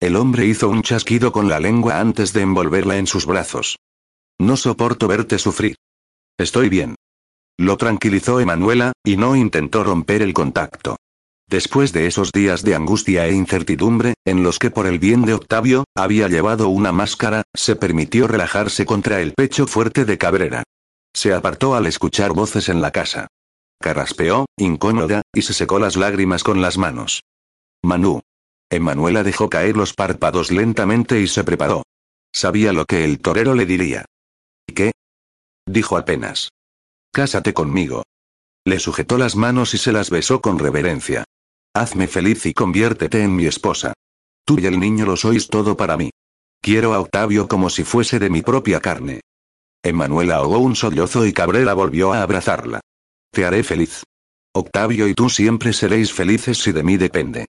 El 0.00 0.16
hombre 0.16 0.46
hizo 0.46 0.68
un 0.68 0.82
chasquido 0.82 1.32
con 1.32 1.48
la 1.48 1.60
lengua 1.60 2.00
antes 2.00 2.32
de 2.32 2.42
envolverla 2.42 2.98
en 2.98 3.06
sus 3.06 3.26
brazos. 3.26 3.78
No 4.38 4.56
soporto 4.56 5.08
verte 5.08 5.38
sufrir. 5.38 5.76
Estoy 6.38 6.68
bien. 6.68 6.96
Lo 7.56 7.76
tranquilizó 7.76 8.40
Emanuela, 8.40 8.92
y 9.04 9.16
no 9.16 9.36
intentó 9.36 9.84
romper 9.84 10.22
el 10.22 10.34
contacto. 10.34 10.96
Después 11.48 11.92
de 11.92 12.06
esos 12.06 12.32
días 12.32 12.64
de 12.64 12.74
angustia 12.74 13.26
e 13.26 13.32
incertidumbre, 13.32 14.14
en 14.24 14.42
los 14.42 14.58
que 14.58 14.70
por 14.70 14.86
el 14.86 14.98
bien 14.98 15.22
de 15.22 15.34
Octavio, 15.34 15.84
había 15.94 16.28
llevado 16.28 16.68
una 16.68 16.90
máscara, 16.90 17.44
se 17.54 17.76
permitió 17.76 18.26
relajarse 18.26 18.86
contra 18.86 19.20
el 19.20 19.34
pecho 19.34 19.66
fuerte 19.66 20.04
de 20.04 20.18
Cabrera. 20.18 20.64
Se 21.14 21.32
apartó 21.32 21.76
al 21.76 21.86
escuchar 21.86 22.32
voces 22.32 22.68
en 22.68 22.80
la 22.80 22.90
casa. 22.90 23.28
Carraspeó, 23.80 24.46
incómoda, 24.56 25.22
y 25.32 25.42
se 25.42 25.52
secó 25.52 25.78
las 25.78 25.96
lágrimas 25.96 26.42
con 26.42 26.60
las 26.60 26.78
manos. 26.78 27.22
Manu. 27.82 28.22
Emanuela 28.74 29.22
dejó 29.22 29.48
caer 29.48 29.76
los 29.76 29.94
párpados 29.94 30.50
lentamente 30.50 31.20
y 31.20 31.28
se 31.28 31.44
preparó. 31.44 31.84
Sabía 32.32 32.72
lo 32.72 32.86
que 32.86 33.04
el 33.04 33.20
torero 33.20 33.54
le 33.54 33.66
diría. 33.66 34.04
¿Qué? 34.66 34.92
Dijo 35.66 35.96
apenas. 35.96 36.48
Cásate 37.12 37.54
conmigo. 37.54 38.02
Le 38.64 38.80
sujetó 38.80 39.16
las 39.18 39.36
manos 39.36 39.74
y 39.74 39.78
se 39.78 39.92
las 39.92 40.10
besó 40.10 40.40
con 40.40 40.58
reverencia. 40.58 41.24
Hazme 41.72 42.08
feliz 42.08 42.46
y 42.46 42.54
conviértete 42.54 43.22
en 43.22 43.36
mi 43.36 43.46
esposa. 43.46 43.92
Tú 44.44 44.58
y 44.58 44.66
el 44.66 44.80
niño 44.80 45.06
lo 45.06 45.16
sois 45.16 45.48
todo 45.48 45.76
para 45.76 45.96
mí. 45.96 46.10
Quiero 46.60 46.94
a 46.94 47.00
Octavio 47.00 47.46
como 47.46 47.70
si 47.70 47.84
fuese 47.84 48.18
de 48.18 48.30
mi 48.30 48.42
propia 48.42 48.80
carne. 48.80 49.20
Emanuela 49.84 50.36
ahogó 50.36 50.58
un 50.58 50.74
sollozo 50.74 51.26
y 51.26 51.32
Cabrera 51.32 51.74
volvió 51.74 52.12
a 52.12 52.22
abrazarla. 52.22 52.80
Te 53.30 53.44
haré 53.44 53.62
feliz. 53.62 54.02
Octavio 54.52 55.06
y 55.06 55.14
tú 55.14 55.30
siempre 55.30 55.72
seréis 55.72 56.12
felices 56.12 56.58
si 56.58 56.72
de 56.72 56.82
mí 56.82 56.96
depende. 56.96 57.46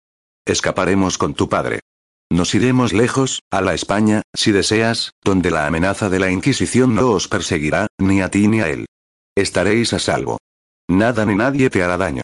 Escaparemos 0.47 1.16
con 1.16 1.34
tu 1.34 1.49
padre. 1.49 1.80
Nos 2.30 2.55
iremos 2.55 2.92
lejos, 2.92 3.42
a 3.51 3.61
la 3.61 3.74
España, 3.74 4.22
si 4.34 4.53
deseas, 4.53 5.12
donde 5.22 5.51
la 5.51 5.66
amenaza 5.66 6.11
de 6.11 6.18
la 6.18 6.30
Inquisición 6.30 6.95
no 6.95 7.11
os 7.11 7.28
perseguirá, 7.28 7.86
ni 7.99 8.20
a 8.20 8.30
ti 8.30 8.49
ni 8.49 8.61
a 8.61 8.68
él. 8.68 8.86
Estaréis 9.34 9.92
a 9.92 9.99
salvo. 9.99 10.38
Nada 10.88 11.24
ni 11.24 11.34
nadie 11.34 11.70
te 11.70 11.82
hará 11.82 11.97
daño. 11.97 12.22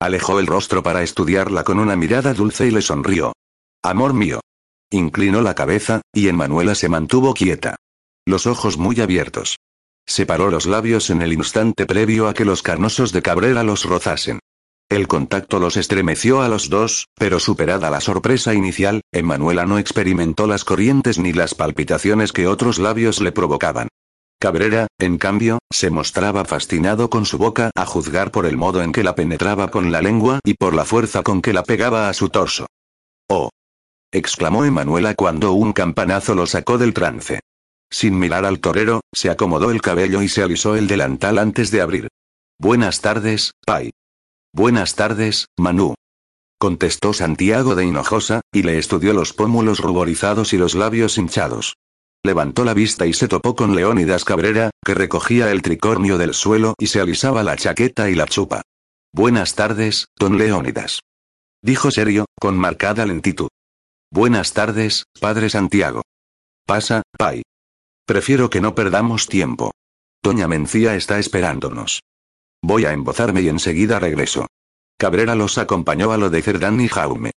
Alejó 0.00 0.40
el 0.40 0.46
rostro 0.46 0.82
para 0.82 1.02
estudiarla 1.02 1.62
con 1.62 1.78
una 1.78 1.96
mirada 1.96 2.32
dulce 2.32 2.66
y 2.66 2.70
le 2.70 2.80
sonrió. 2.80 3.34
Amor 3.82 4.14
mío. 4.14 4.40
Inclinó 4.90 5.42
la 5.42 5.54
cabeza, 5.54 6.00
y 6.14 6.28
Emanuela 6.28 6.74
se 6.74 6.88
mantuvo 6.88 7.34
quieta. 7.34 7.76
Los 8.26 8.46
ojos 8.46 8.78
muy 8.78 9.00
abiertos. 9.00 9.58
Separó 10.06 10.50
los 10.50 10.66
labios 10.66 11.10
en 11.10 11.20
el 11.20 11.32
instante 11.32 11.84
previo 11.84 12.28
a 12.28 12.34
que 12.34 12.44
los 12.44 12.62
carnosos 12.62 13.12
de 13.12 13.22
Cabrera 13.22 13.62
los 13.62 13.84
rozasen. 13.84 14.40
El 14.90 15.06
contacto 15.06 15.60
los 15.60 15.76
estremeció 15.76 16.42
a 16.42 16.48
los 16.48 16.68
dos, 16.68 17.06
pero 17.14 17.38
superada 17.38 17.90
la 17.90 18.00
sorpresa 18.00 18.54
inicial, 18.54 19.02
Emanuela 19.12 19.64
no 19.64 19.78
experimentó 19.78 20.48
las 20.48 20.64
corrientes 20.64 21.16
ni 21.16 21.32
las 21.32 21.54
palpitaciones 21.54 22.32
que 22.32 22.48
otros 22.48 22.80
labios 22.80 23.20
le 23.20 23.30
provocaban. 23.30 23.86
Cabrera, 24.40 24.88
en 24.98 25.16
cambio, 25.16 25.60
se 25.70 25.90
mostraba 25.90 26.44
fascinado 26.44 27.08
con 27.08 27.24
su 27.24 27.38
boca 27.38 27.70
a 27.76 27.86
juzgar 27.86 28.32
por 28.32 28.46
el 28.46 28.56
modo 28.56 28.82
en 28.82 28.90
que 28.90 29.04
la 29.04 29.14
penetraba 29.14 29.70
con 29.70 29.92
la 29.92 30.02
lengua 30.02 30.40
y 30.44 30.54
por 30.54 30.74
la 30.74 30.84
fuerza 30.84 31.22
con 31.22 31.40
que 31.40 31.52
la 31.52 31.62
pegaba 31.62 32.08
a 32.08 32.12
su 32.12 32.28
torso. 32.28 32.66
¡Oh! 33.28 33.50
exclamó 34.10 34.64
Emanuela 34.64 35.14
cuando 35.14 35.52
un 35.52 35.72
campanazo 35.72 36.34
lo 36.34 36.46
sacó 36.46 36.78
del 36.78 36.94
trance. 36.94 37.38
Sin 37.92 38.18
mirar 38.18 38.44
al 38.44 38.58
torero, 38.58 39.02
se 39.14 39.30
acomodó 39.30 39.70
el 39.70 39.82
cabello 39.82 40.20
y 40.20 40.28
se 40.28 40.42
alisó 40.42 40.74
el 40.74 40.88
delantal 40.88 41.38
antes 41.38 41.70
de 41.70 41.80
abrir. 41.80 42.08
Buenas 42.58 43.00
tardes, 43.00 43.52
Pai. 43.64 43.92
Buenas 44.52 44.96
tardes, 44.96 45.46
Manu. 45.56 45.94
Contestó 46.58 47.12
Santiago 47.12 47.76
de 47.76 47.84
Hinojosa, 47.84 48.40
y 48.52 48.64
le 48.64 48.78
estudió 48.78 49.12
los 49.12 49.32
pómulos 49.32 49.78
ruborizados 49.78 50.52
y 50.52 50.58
los 50.58 50.74
labios 50.74 51.18
hinchados. 51.18 51.76
Levantó 52.24 52.64
la 52.64 52.74
vista 52.74 53.06
y 53.06 53.12
se 53.12 53.28
topó 53.28 53.54
con 53.54 53.76
Leónidas 53.76 54.24
Cabrera, 54.24 54.70
que 54.84 54.94
recogía 54.94 55.52
el 55.52 55.62
tricornio 55.62 56.18
del 56.18 56.34
suelo 56.34 56.74
y 56.78 56.88
se 56.88 57.00
alisaba 57.00 57.44
la 57.44 57.56
chaqueta 57.56 58.10
y 58.10 58.14
la 58.16 58.26
chupa. 58.26 58.62
Buenas 59.12 59.54
tardes, 59.54 60.06
don 60.18 60.36
Leónidas. 60.36 61.00
Dijo 61.62 61.90
serio, 61.90 62.26
con 62.38 62.58
marcada 62.58 63.06
lentitud. 63.06 63.48
Buenas 64.10 64.52
tardes, 64.52 65.04
padre 65.20 65.48
Santiago. 65.48 66.02
Pasa, 66.66 67.02
Pai. 67.16 67.42
Prefiero 68.04 68.50
que 68.50 68.60
no 68.60 68.74
perdamos 68.74 69.28
tiempo. 69.28 69.70
Doña 70.22 70.48
Mencía 70.48 70.96
está 70.96 71.20
esperándonos. 71.20 72.00
Voy 72.62 72.84
a 72.84 72.92
embozarme 72.92 73.42
y 73.42 73.48
enseguida 73.48 73.98
regreso. 73.98 74.46
Cabrera 74.98 75.34
los 75.34 75.58
acompañó 75.58 76.12
a 76.12 76.18
lo 76.18 76.30
de 76.30 76.42
Cerdán 76.42 76.80
y 76.80 76.88
Jaume. 76.88 77.32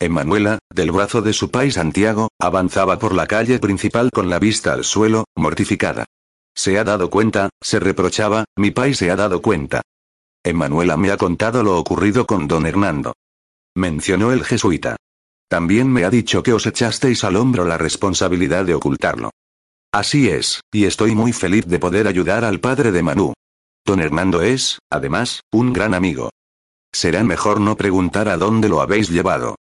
Emanuela, 0.00 0.60
del 0.72 0.92
brazo 0.92 1.22
de 1.22 1.32
su 1.32 1.50
pai 1.50 1.72
Santiago, 1.72 2.28
avanzaba 2.38 3.00
por 3.00 3.12
la 3.12 3.26
calle 3.26 3.58
principal 3.58 4.10
con 4.12 4.30
la 4.30 4.38
vista 4.38 4.72
al 4.72 4.84
suelo, 4.84 5.24
mortificada. 5.34 6.04
Se 6.54 6.78
ha 6.78 6.84
dado 6.84 7.10
cuenta, 7.10 7.50
se 7.60 7.80
reprochaba, 7.80 8.44
mi 8.56 8.70
pai 8.70 8.94
se 8.94 9.10
ha 9.10 9.16
dado 9.16 9.42
cuenta. 9.42 9.82
Emanuela 10.44 10.96
me 10.96 11.10
ha 11.10 11.16
contado 11.16 11.64
lo 11.64 11.76
ocurrido 11.76 12.26
con 12.26 12.46
don 12.46 12.64
Hernando. 12.66 13.14
Mencionó 13.74 14.32
el 14.32 14.44
jesuita. 14.44 14.96
También 15.48 15.92
me 15.92 16.04
ha 16.04 16.10
dicho 16.10 16.42
que 16.42 16.52
os 16.52 16.66
echasteis 16.66 17.24
al 17.24 17.36
hombro 17.36 17.64
la 17.64 17.78
responsabilidad 17.78 18.64
de 18.64 18.74
ocultarlo. 18.74 19.30
Así 19.92 20.28
es, 20.28 20.60
y 20.72 20.84
estoy 20.84 21.14
muy 21.14 21.32
feliz 21.32 21.66
de 21.66 21.78
poder 21.78 22.06
ayudar 22.06 22.44
al 22.44 22.60
padre 22.60 22.92
de 22.92 23.02
Manu. 23.02 23.32
Don 23.88 24.00
Hernando 24.00 24.42
es, 24.42 24.80
además, 24.90 25.44
un 25.50 25.72
gran 25.72 25.94
amigo. 25.94 26.28
Será 26.92 27.24
mejor 27.24 27.58
no 27.58 27.78
preguntar 27.78 28.28
a 28.28 28.36
dónde 28.36 28.68
lo 28.68 28.82
habéis 28.82 29.08
llevado. 29.08 29.54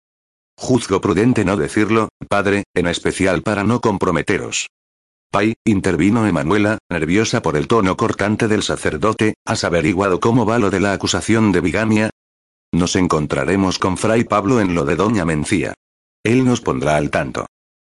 Juzgo 0.57 0.99
prudente 0.99 1.45
no 1.45 1.55
decirlo, 1.55 2.09
padre, 2.28 2.65
en 2.75 2.88
especial 2.88 3.41
para 3.41 3.63
no 3.63 3.80
comprometeros. 3.80 4.67
Pai, 5.32 5.53
intervino 5.63 6.28
Emanuela, 6.28 6.78
nerviosa 6.91 7.41
por 7.41 7.55
el 7.55 7.69
tono 7.69 7.95
cortante 7.95 8.49
del 8.49 8.63
sacerdote, 8.63 9.36
¿has 9.45 9.63
averiguado 9.63 10.19
cómo 10.19 10.45
va 10.45 10.59
lo 10.59 10.71
de 10.71 10.82
la 10.82 10.91
acusación 10.91 11.53
de 11.53 11.61
bigamia? 11.61 12.09
Nos 12.73 12.97
encontraremos 12.97 13.80
con 13.80 13.95
Fray 13.95 14.25
Pablo 14.25 14.59
en 14.59 14.75
lo 14.75 14.84
de 14.84 14.97
Doña 14.97 15.23
Mencía. 15.23 15.73
Él 16.25 16.43
nos 16.43 16.59
pondrá 16.59 16.97
al 16.97 17.11
tanto. 17.11 17.45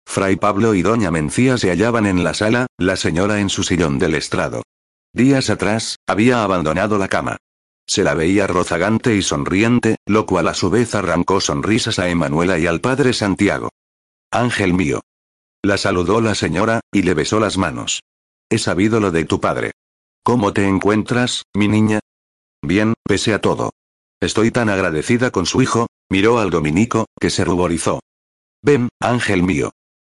Fray 0.07 0.37
Pablo 0.37 0.75
y 0.75 0.83
Doña 0.83 1.11
Mencía 1.11 1.57
se 1.57 1.71
hallaban 1.71 2.05
en 2.05 2.25
la 2.25 2.35
sala, 2.35 2.67
la 2.77 2.97
señora 2.97 3.41
en 3.41 3.49
su 3.49 3.63
sillón 3.63 3.99
del 3.99 4.15
estrado. 4.17 4.65
Días 5.17 5.49
atrás, 5.49 5.97
había 6.07 6.45
abandonado 6.45 6.99
la 6.99 7.09
cama. 7.09 7.39
Se 7.87 8.05
la 8.05 8.13
veía 8.13 8.47
rozagante 8.47 9.17
y 9.17 9.23
sonriente, 9.23 9.97
lo 10.05 10.27
cual 10.27 10.47
a 10.47 10.53
su 10.53 10.69
vez 10.69 10.95
arrancó 10.95 11.41
sonrisas 11.41 11.99
a 11.99 12.11
Emanuela 12.11 12.59
y 12.59 12.67
al 12.67 12.83
padre 12.83 13.15
Santiago. 13.15 13.71
Ángel 14.31 14.75
mío. 14.75 15.01
La 15.63 15.79
saludó 15.79 16.21
la 16.21 16.35
señora, 16.35 16.81
y 16.93 17.01
le 17.01 17.15
besó 17.15 17.41
las 17.41 17.57
manos. 17.57 18.03
He 18.51 18.59
sabido 18.59 19.01
lo 19.01 19.11
de 19.11 19.25
tu 19.25 19.41
padre. 19.41 19.71
¿Cómo 20.23 20.53
te 20.53 20.69
encuentras, 20.69 21.45
mi 21.55 21.67
niña? 21.67 22.01
Bien, 22.61 22.93
pese 23.03 23.33
a 23.33 23.41
todo. 23.41 23.71
Estoy 24.21 24.51
tan 24.51 24.69
agradecida 24.69 25.31
con 25.31 25.47
su 25.47 25.63
hijo, 25.63 25.87
miró 26.11 26.41
al 26.41 26.51
dominico, 26.51 27.07
que 27.19 27.31
se 27.31 27.43
ruborizó. 27.43 28.01
Ven, 28.61 28.91
ángel 29.01 29.43
mío. 29.43 29.71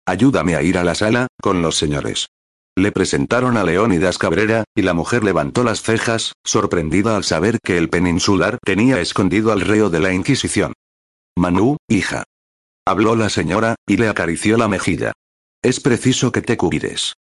Ayúdame 0.07 0.55
a 0.55 0.63
ir 0.63 0.79
a 0.79 0.85
la 0.85 0.95
sala, 0.95 1.27
con 1.41 1.61
los 1.61 1.77
señores. 1.77 2.29
Le 2.77 2.91
presentaron 2.91 3.59
a 3.59 3.65
Leónidas 3.65 4.17
Cabrera, 4.17 4.65
y 4.75 4.83
la 4.83 4.95
mujer 4.95 5.25
levantó 5.25 5.63
las 5.63 5.83
cejas, 5.83 6.33
sorprendida 6.43 7.17
al 7.17 7.25
saber 7.25 7.59
que 7.63 7.77
el 7.77 7.91
peninsular 7.91 8.59
tenía 8.65 9.01
escondido 9.01 9.53
al 9.53 9.61
reo 9.61 9.91
de 9.91 10.01
la 10.01 10.13
Inquisición. 10.15 10.73
Manu, 11.37 11.77
hija. 11.89 12.25
Habló 12.87 13.15
la 13.15 13.29
señora, 13.29 13.75
y 13.87 13.99
le 13.99 14.09
acarició 14.09 14.57
la 14.57 14.69
mejilla. 14.69 15.13
Es 15.63 15.81
preciso 15.81 16.33
que 16.33 16.41
te 16.41 16.57
cuides. 16.57 17.15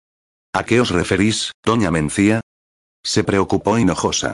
¿A 0.52 0.64
qué 0.64 0.80
os 0.80 0.90
referís, 0.90 1.52
doña 1.64 1.90
Mencía? 1.90 2.40
Se 3.04 3.24
preocupó 3.24 3.76
enojosa. 3.76 4.32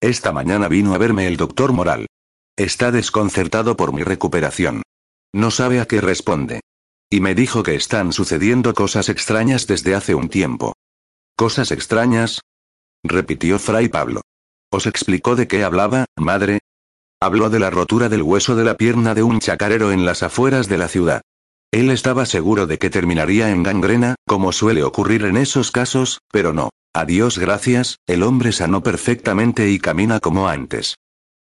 Esta 0.00 0.32
mañana 0.32 0.68
vino 0.68 0.94
a 0.94 0.98
verme 0.98 1.26
el 1.26 1.36
doctor 1.36 1.72
Moral. 1.72 2.06
Está 2.56 2.90
desconcertado 2.90 3.76
por 3.76 3.92
mi 3.92 4.02
recuperación. 4.02 4.82
No 5.34 5.50
sabe 5.50 5.80
a 5.80 5.86
qué 5.86 6.00
responde. 6.00 6.60
Y 7.10 7.20
me 7.20 7.34
dijo 7.34 7.62
que 7.62 7.76
están 7.76 8.12
sucediendo 8.12 8.74
cosas 8.74 9.08
extrañas 9.08 9.66
desde 9.66 9.94
hace 9.94 10.14
un 10.14 10.28
tiempo. 10.28 10.74
¿Cosas 11.36 11.70
extrañas? 11.70 12.40
repitió 13.04 13.58
Fray 13.58 13.88
Pablo. 13.88 14.22
¿Os 14.72 14.86
explicó 14.86 15.36
de 15.36 15.46
qué 15.46 15.62
hablaba, 15.62 16.06
madre? 16.16 16.58
Habló 17.20 17.48
de 17.48 17.60
la 17.60 17.70
rotura 17.70 18.08
del 18.08 18.22
hueso 18.22 18.56
de 18.56 18.64
la 18.64 18.76
pierna 18.76 19.14
de 19.14 19.22
un 19.22 19.38
chacarero 19.38 19.92
en 19.92 20.04
las 20.04 20.22
afueras 20.22 20.68
de 20.68 20.78
la 20.78 20.88
ciudad. 20.88 21.22
Él 21.70 21.90
estaba 21.90 22.26
seguro 22.26 22.66
de 22.66 22.78
que 22.78 22.90
terminaría 22.90 23.50
en 23.50 23.62
gangrena, 23.62 24.16
como 24.26 24.52
suele 24.52 24.82
ocurrir 24.82 25.24
en 25.24 25.36
esos 25.36 25.70
casos, 25.70 26.20
pero 26.32 26.52
no. 26.52 26.70
A 26.92 27.04
Dios 27.04 27.38
gracias, 27.38 27.98
el 28.06 28.22
hombre 28.22 28.52
sanó 28.52 28.82
perfectamente 28.82 29.70
y 29.70 29.78
camina 29.78 30.18
como 30.18 30.48
antes. 30.48 30.96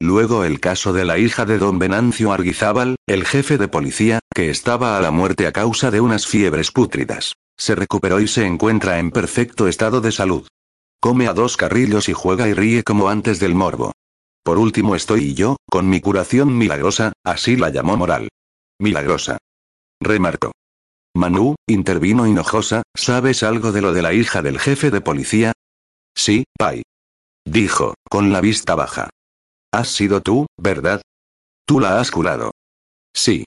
Luego 0.02 0.46
el 0.46 0.60
caso 0.60 0.94
de 0.94 1.06
la 1.06 1.20
hija 1.20 1.46
de 1.46 1.60
don 1.60 1.78
Venancio 1.78 2.34
Arguizábal, 2.34 2.96
el 3.06 3.24
jefe 3.24 3.60
de 3.60 3.68
policía, 3.68 4.18
que 4.34 4.50
estaba 4.50 4.98
a 4.98 5.00
la 5.00 5.12
muerte 5.12 5.46
a 5.46 5.52
causa 5.52 5.92
de 5.92 6.02
unas 6.02 6.26
fiebres 6.26 6.72
pútridas. 6.72 7.36
Se 7.56 7.76
recuperó 7.76 8.20
y 8.20 8.28
se 8.28 8.48
encuentra 8.48 8.98
en 8.98 9.12
perfecto 9.12 9.68
estado 9.68 10.02
de 10.02 10.12
salud. 10.12 10.48
Come 11.00 11.28
a 11.28 11.34
dos 11.34 11.56
carrillos 11.56 12.10
y 12.10 12.14
juega 12.14 12.48
y 12.48 12.56
ríe 12.56 12.82
como 12.82 13.10
antes 13.10 13.40
del 13.40 13.54
morbo. 13.54 13.92
Por 14.44 14.58
último 14.58 14.96
estoy 14.96 15.36
yo, 15.36 15.58
con 15.70 15.88
mi 15.88 16.02
curación 16.02 16.58
milagrosa, 16.58 17.14
así 17.24 17.56
la 17.56 17.70
llamó 17.70 17.96
Moral. 17.96 18.30
Milagrosa. 18.80 19.38
Remarcó. 20.02 20.52
Manu, 21.14 21.54
intervino 21.68 22.26
hinojosa, 22.26 22.82
¿sabes 22.96 23.44
algo 23.44 23.72
de 23.72 23.82
lo 23.82 23.94
de 23.94 24.02
la 24.02 24.14
hija 24.14 24.42
del 24.42 24.58
jefe 24.58 24.90
de 24.90 25.02
policía? 25.02 25.54
Sí, 26.18 26.46
Pai. 26.58 26.82
Dijo, 27.46 27.94
con 28.10 28.32
la 28.32 28.42
vista 28.42 28.74
baja. 28.74 29.12
Has 29.74 29.88
sido 29.88 30.22
tú, 30.22 30.48
¿verdad? 30.58 31.02
Tú 31.66 31.80
la 31.80 32.00
has 32.00 32.12
curado. 32.12 32.52
Sí. 33.14 33.46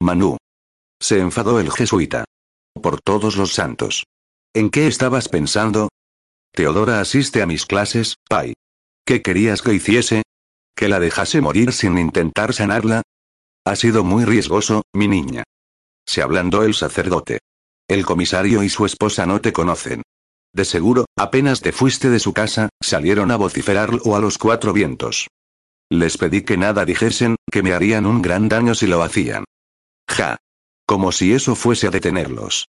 Manu. 0.00 0.36
Se 1.00 1.18
enfadó 1.18 1.58
el 1.58 1.70
jesuita. 1.70 2.24
Por 2.74 3.00
todos 3.00 3.36
los 3.36 3.54
santos. 3.54 4.04
¿En 4.52 4.70
qué 4.70 4.86
estabas 4.86 5.28
pensando? 5.28 5.88
Teodora 6.52 7.00
asiste 7.00 7.40
a 7.40 7.46
mis 7.46 7.64
clases, 7.64 8.16
Pai. 8.28 8.52
¿Qué 9.06 9.22
querías 9.22 9.62
que 9.62 9.74
hiciese? 9.74 10.22
¿Que 10.76 10.88
la 10.88 11.00
dejase 11.00 11.40
morir 11.40 11.72
sin 11.72 11.98
intentar 11.98 12.52
sanarla? 12.52 13.02
Ha 13.64 13.76
sido 13.76 14.04
muy 14.04 14.24
riesgoso, 14.24 14.82
mi 14.92 15.08
niña. 15.08 15.44
Se 16.06 16.20
ablandó 16.20 16.62
el 16.64 16.74
sacerdote. 16.74 17.38
El 17.88 18.04
comisario 18.04 18.62
y 18.62 18.68
su 18.68 18.84
esposa 18.84 19.24
no 19.24 19.40
te 19.40 19.52
conocen. 19.52 20.02
De 20.52 20.64
seguro, 20.64 21.06
apenas 21.16 21.60
te 21.60 21.72
fuiste 21.72 22.10
de 22.10 22.20
su 22.20 22.32
casa, 22.32 22.68
salieron 22.82 23.30
a 23.30 23.36
vociferarlo 23.36 24.14
a 24.14 24.20
los 24.20 24.38
cuatro 24.38 24.72
vientos. 24.72 25.28
Les 25.90 26.18
pedí 26.18 26.42
que 26.42 26.56
nada 26.56 26.84
dijesen, 26.84 27.36
que 27.50 27.62
me 27.62 27.72
harían 27.72 28.06
un 28.06 28.22
gran 28.22 28.48
daño 28.48 28.74
si 28.74 28.86
lo 28.86 29.02
hacían. 29.02 29.44
Ja. 30.08 30.38
Como 30.86 31.12
si 31.12 31.32
eso 31.32 31.54
fuese 31.54 31.86
a 31.86 31.90
detenerlos. 31.90 32.66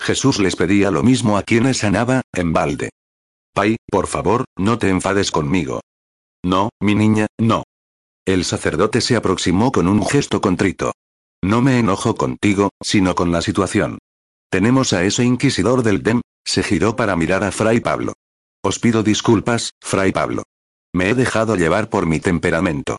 Jesús 0.00 0.38
les 0.38 0.56
pedía 0.56 0.90
lo 0.90 1.02
mismo 1.02 1.36
a 1.36 1.42
quienes 1.42 1.78
sanaba, 1.78 2.22
en 2.32 2.52
balde. 2.52 2.90
Pai, 3.52 3.76
por 3.90 4.06
favor, 4.06 4.44
no 4.56 4.78
te 4.78 4.88
enfades 4.88 5.30
conmigo. 5.30 5.80
No, 6.44 6.70
mi 6.80 6.94
niña, 6.94 7.26
no. 7.38 7.64
El 8.24 8.44
sacerdote 8.44 9.00
se 9.00 9.16
aproximó 9.16 9.72
con 9.72 9.88
un 9.88 10.06
gesto 10.06 10.40
contrito. 10.40 10.92
No 11.42 11.62
me 11.62 11.78
enojo 11.78 12.14
contigo, 12.14 12.70
sino 12.82 13.14
con 13.14 13.32
la 13.32 13.42
situación. 13.42 13.98
Tenemos 14.50 14.92
a 14.92 15.04
ese 15.04 15.24
inquisidor 15.24 15.82
del 15.82 16.02
DEM, 16.02 16.20
se 16.44 16.62
giró 16.62 16.96
para 16.96 17.16
mirar 17.16 17.44
a 17.44 17.52
Fray 17.52 17.80
Pablo. 17.80 18.14
Os 18.62 18.78
pido 18.78 19.02
disculpas, 19.02 19.72
Fray 19.80 20.12
Pablo. 20.12 20.44
Me 20.94 21.10
he 21.10 21.14
dejado 21.14 21.56
llevar 21.56 21.88
por 21.88 22.06
mi 22.06 22.20
temperamento. 22.20 22.98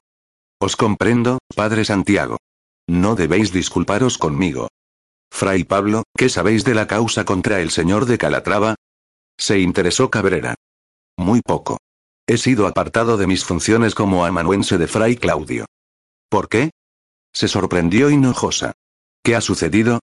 Os 0.60 0.76
comprendo, 0.76 1.40
Padre 1.56 1.86
Santiago. 1.86 2.38
No 2.88 3.16
debéis 3.16 3.52
disculparos 3.52 4.18
conmigo. 4.18 4.70
Fray 5.32 5.64
Pablo, 5.64 6.04
¿qué 6.18 6.28
sabéis 6.28 6.64
de 6.64 6.76
la 6.76 6.88
causa 6.88 7.24
contra 7.24 7.62
el 7.62 7.72
señor 7.72 8.06
de 8.06 8.18
Calatrava? 8.18 8.76
Se 9.38 9.60
interesó 9.60 10.10
Cabrera. 10.10 10.56
Muy 11.18 11.42
poco. 11.42 11.78
He 12.28 12.38
sido 12.38 12.68
apartado 12.68 13.18
de 13.18 13.28
mis 13.28 13.46
funciones 13.46 13.96
como 13.96 14.26
amanuense 14.26 14.78
de 14.78 14.88
Fray 14.88 15.16
Claudio. 15.16 15.66
¿Por 16.30 16.50
qué? 16.50 16.72
Se 17.34 17.48
sorprendió 17.48 18.10
Hinojosa. 18.10 18.74
¿Qué 19.24 19.36
ha 19.36 19.42
sucedido? 19.42 20.00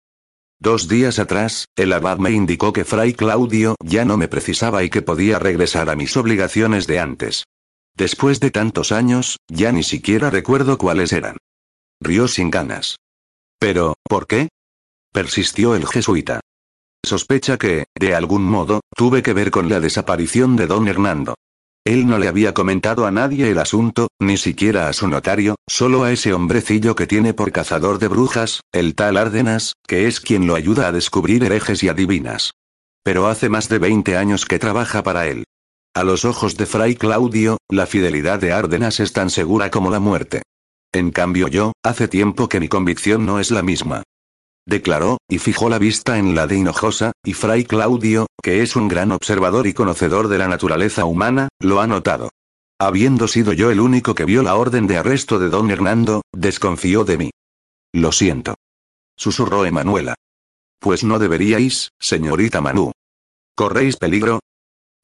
Dos 0.58 0.88
días 0.88 1.18
atrás, 1.18 1.66
el 1.76 1.92
abad 1.92 2.18
me 2.18 2.30
indicó 2.30 2.72
que 2.72 2.84
Fray 2.84 3.12
Claudio 3.12 3.76
ya 3.84 4.04
no 4.04 4.16
me 4.16 4.28
precisaba 4.28 4.84
y 4.84 4.90
que 4.90 5.02
podía 5.02 5.38
regresar 5.38 5.90
a 5.90 5.96
mis 5.96 6.16
obligaciones 6.16 6.86
de 6.86 6.98
antes. 6.98 7.44
Después 7.96 8.40
de 8.40 8.50
tantos 8.50 8.92
años, 8.92 9.38
ya 9.48 9.72
ni 9.72 9.82
siquiera 9.82 10.28
recuerdo 10.28 10.76
cuáles 10.76 11.12
eran. 11.12 11.38
Rió 12.00 12.28
sin 12.28 12.50
ganas. 12.50 12.96
Pero, 13.58 13.94
¿por 14.06 14.26
qué? 14.26 14.48
Persistió 15.12 15.74
el 15.74 15.86
jesuita. 15.86 16.40
Sospecha 17.02 17.56
que, 17.56 17.86
de 17.98 18.14
algún 18.14 18.44
modo, 18.44 18.80
tuve 18.94 19.22
que 19.22 19.32
ver 19.32 19.50
con 19.50 19.70
la 19.70 19.80
desaparición 19.80 20.56
de 20.56 20.66
don 20.66 20.88
Hernando. 20.88 21.36
Él 21.86 22.06
no 22.06 22.18
le 22.18 22.28
había 22.28 22.52
comentado 22.52 23.06
a 23.06 23.12
nadie 23.12 23.48
el 23.48 23.58
asunto, 23.58 24.08
ni 24.18 24.36
siquiera 24.36 24.88
a 24.88 24.92
su 24.92 25.08
notario, 25.08 25.54
solo 25.66 26.02
a 26.04 26.12
ese 26.12 26.34
hombrecillo 26.34 26.96
que 26.96 27.06
tiene 27.06 27.32
por 27.32 27.52
cazador 27.52 27.98
de 27.98 28.08
brujas, 28.08 28.60
el 28.72 28.94
tal 28.94 29.16
Árdenas, 29.16 29.74
que 29.86 30.06
es 30.06 30.20
quien 30.20 30.46
lo 30.46 30.56
ayuda 30.56 30.88
a 30.88 30.92
descubrir 30.92 31.44
herejes 31.44 31.82
y 31.82 31.88
adivinas. 31.88 32.50
Pero 33.04 33.28
hace 33.28 33.48
más 33.48 33.68
de 33.68 33.78
20 33.78 34.16
años 34.16 34.44
que 34.44 34.58
trabaja 34.58 35.02
para 35.02 35.28
él. 35.28 35.44
A 35.96 36.04
los 36.04 36.24
ojos 36.24 36.56
de 36.56 36.66
Fray 36.66 36.94
Claudio, 36.94 37.56
la 37.70 37.86
fidelidad 37.86 38.38
de 38.38 38.52
Árdenas 38.52 39.00
es 39.00 39.12
tan 39.12 39.30
segura 39.30 39.70
como 39.70 39.90
la 39.90 39.98
muerte. 39.98 40.42
En 40.92 41.10
cambio 41.10 41.48
yo, 41.48 41.72
hace 41.82 42.06
tiempo 42.06 42.48
que 42.48 42.60
mi 42.60 42.68
convicción 42.68 43.26
no 43.26 43.40
es 43.40 43.50
la 43.50 43.62
misma 43.62 44.02
declaró, 44.66 45.18
y 45.28 45.38
fijó 45.38 45.68
la 45.68 45.78
vista 45.78 46.18
en 46.18 46.34
la 46.34 46.46
de 46.46 46.56
Hinojosa, 46.56 47.12
y 47.24 47.32
Fray 47.32 47.64
Claudio, 47.64 48.26
que 48.42 48.62
es 48.62 48.76
un 48.76 48.88
gran 48.88 49.12
observador 49.12 49.66
y 49.66 49.72
conocedor 49.72 50.28
de 50.28 50.38
la 50.38 50.48
naturaleza 50.48 51.04
humana, 51.04 51.48
lo 51.60 51.80
ha 51.80 51.86
notado. 51.86 52.30
Habiendo 52.78 53.26
sido 53.28 53.52
yo 53.52 53.70
el 53.70 53.80
único 53.80 54.14
que 54.14 54.24
vio 54.24 54.42
la 54.42 54.56
orden 54.56 54.86
de 54.86 54.98
arresto 54.98 55.38
de 55.38 55.48
don 55.48 55.70
Hernando, 55.70 56.22
desconfió 56.34 57.04
de 57.04 57.16
mí. 57.16 57.30
Lo 57.94 58.12
siento. 58.12 58.54
Susurró 59.16 59.64
Emanuela. 59.64 60.14
Pues 60.78 61.04
no 61.04 61.18
deberíais, 61.18 61.92
señorita 61.98 62.60
Manu. 62.60 62.92
¿Corréis 63.54 63.96
peligro? 63.96 64.40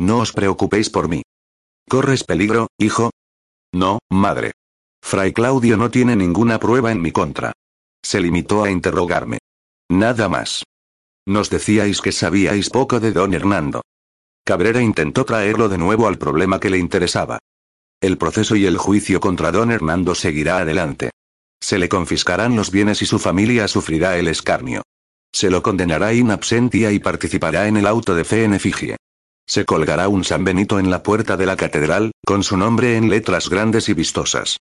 No 0.03 0.19
os 0.19 0.33
preocupéis 0.33 0.91
por 0.91 1.09
mí. 1.09 1.23
¿Corres 1.89 2.25
peligro, 2.25 2.67
hijo? 2.77 3.13
No, 3.73 4.01
madre. 4.11 4.51
Fray 5.01 5.33
Claudio 5.33 5.77
no 5.77 5.93
tiene 5.93 6.17
ninguna 6.17 6.59
prueba 6.59 6.91
en 6.91 7.01
mi 7.01 7.13
contra. 7.13 7.53
Se 8.03 8.21
limitó 8.21 8.65
a 8.65 8.71
interrogarme. 8.73 9.39
Nada 9.89 10.29
más. 10.29 10.65
Nos 11.25 11.51
decíais 11.51 12.01
que 12.01 12.11
sabíais 12.11 12.69
poco 12.69 12.99
de 12.99 13.13
don 13.13 13.33
Hernando. 13.33 13.83
Cabrera 14.45 14.83
intentó 14.83 15.25
traerlo 15.25 15.69
de 15.69 15.79
nuevo 15.79 16.09
al 16.09 16.19
problema 16.19 16.59
que 16.59 16.71
le 16.71 16.79
interesaba. 16.79 17.39
El 18.01 18.19
proceso 18.19 18.57
y 18.57 18.67
el 18.67 18.79
juicio 18.79 19.21
contra 19.21 19.53
don 19.53 19.71
Hernando 19.71 20.17
seguirá 20.17 20.59
adelante. 20.59 21.13
Se 21.61 21.79
le 21.79 21.89
confiscarán 21.89 22.57
los 22.57 22.73
bienes 22.73 23.03
y 23.03 23.07
su 23.07 23.21
familia 23.21 23.69
sufrirá 23.69 24.19
el 24.19 24.27
escarnio. 24.27 24.83
Se 25.33 25.49
lo 25.49 25.63
condenará 25.63 26.13
in 26.13 26.33
absentia 26.33 26.91
y 26.91 26.99
participará 26.99 27.69
en 27.69 27.77
el 27.77 27.87
auto 27.87 28.17
de 28.17 28.25
fe 28.25 28.43
en 28.43 28.55
efigie. 28.55 28.97
Se 29.47 29.65
colgará 29.65 30.09
un 30.09 30.25
San 30.25 30.45
Benito 30.45 30.79
en 30.79 30.91
la 30.91 31.03
puerta 31.03 31.37
de 31.37 31.47
la 31.47 31.57
catedral, 31.57 32.13
con 32.25 32.43
su 32.43 32.57
nombre 32.57 32.97
en 32.97 33.11
letras 33.11 33.49
grandes 33.49 33.89
y 33.89 33.95
vistosas. 33.95 34.59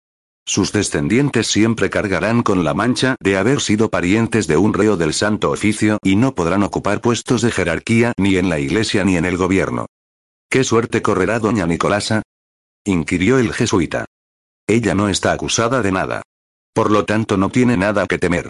Sus 0.47 0.72
descendientes 0.72 1.47
siempre 1.47 1.91
cargarán 1.91 2.43
con 2.43 2.64
la 2.64 2.74
mancha 2.74 3.16
de 3.20 3.37
haber 3.37 3.61
sido 3.61 3.89
parientes 3.91 4.47
de 4.47 4.57
un 4.57 4.74
reo 4.74 4.97
del 4.97 5.12
Santo 5.12 5.51
Oficio 5.51 5.99
y 6.03 6.16
no 6.16 6.35
podrán 6.35 6.62
ocupar 6.62 7.01
puestos 7.01 7.43
de 7.43 7.53
jerarquía 7.53 8.14
ni 8.16 8.37
en 8.37 8.49
la 8.49 8.59
iglesia 8.59 9.05
ni 9.05 9.16
en 9.16 9.26
el 9.26 9.37
gobierno. 9.37 9.87
¿Qué 10.49 10.64
suerte 10.64 11.03
correrá 11.03 11.39
doña 11.39 11.66
Nicolasa? 11.66 12.22
inquirió 12.85 13.39
el 13.39 13.53
jesuita. 13.53 14.07
Ella 14.66 14.95
no 14.95 15.09
está 15.09 15.33
acusada 15.33 15.83
de 15.83 15.93
nada. 15.93 16.22
Por 16.72 16.91
lo 16.91 17.05
tanto 17.05 17.37
no 17.37 17.51
tiene 17.51 17.76
nada 17.76 18.07
que 18.07 18.18
temer. 18.18 18.49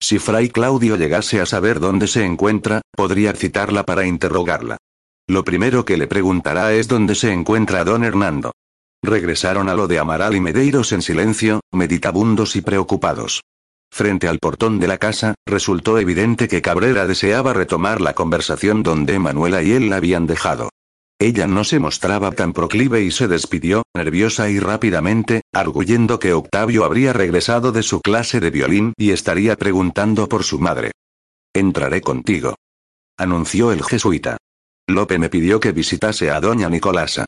Si 0.00 0.18
Fray 0.18 0.50
Claudio 0.50 0.96
llegase 0.96 1.40
a 1.40 1.46
saber 1.46 1.80
dónde 1.80 2.06
se 2.06 2.24
encuentra, 2.24 2.82
podría 2.96 3.32
citarla 3.32 3.84
para 3.84 4.06
interrogarla. 4.06 4.76
Lo 5.30 5.44
primero 5.44 5.84
que 5.84 5.96
le 5.96 6.08
preguntará 6.08 6.72
es 6.72 6.88
dónde 6.88 7.14
se 7.14 7.32
encuentra 7.32 7.84
don 7.84 8.02
Hernando. 8.02 8.50
Regresaron 9.00 9.68
a 9.68 9.74
lo 9.74 9.86
de 9.86 10.00
Amaral 10.00 10.34
y 10.34 10.40
Medeiros 10.40 10.90
en 10.90 11.02
silencio, 11.02 11.60
meditabundos 11.70 12.56
y 12.56 12.62
preocupados. 12.62 13.40
Frente 13.92 14.26
al 14.26 14.40
portón 14.40 14.80
de 14.80 14.88
la 14.88 14.98
casa, 14.98 15.36
resultó 15.46 16.00
evidente 16.00 16.48
que 16.48 16.62
Cabrera 16.62 17.06
deseaba 17.06 17.52
retomar 17.52 18.00
la 18.00 18.12
conversación 18.12 18.82
donde 18.82 19.20
Manuela 19.20 19.62
y 19.62 19.70
él 19.70 19.88
la 19.88 19.98
habían 19.98 20.26
dejado. 20.26 20.68
Ella 21.20 21.46
no 21.46 21.62
se 21.62 21.78
mostraba 21.78 22.32
tan 22.32 22.52
proclive 22.52 23.02
y 23.02 23.12
se 23.12 23.28
despidió, 23.28 23.84
nerviosa 23.94 24.50
y 24.50 24.58
rápidamente, 24.58 25.42
arguyendo 25.52 26.18
que 26.18 26.32
Octavio 26.32 26.84
habría 26.84 27.12
regresado 27.12 27.70
de 27.70 27.84
su 27.84 28.00
clase 28.00 28.40
de 28.40 28.50
violín 28.50 28.94
y 28.96 29.12
estaría 29.12 29.54
preguntando 29.54 30.28
por 30.28 30.42
su 30.42 30.58
madre. 30.58 30.90
Entraré 31.54 32.00
contigo. 32.00 32.56
Anunció 33.16 33.70
el 33.70 33.84
jesuita. 33.84 34.36
Lope 34.94 35.18
me 35.18 35.28
pidió 35.28 35.60
que 35.60 35.72
visitase 35.72 36.30
a 36.30 36.40
doña 36.40 36.68
Nicolasa. 36.68 37.26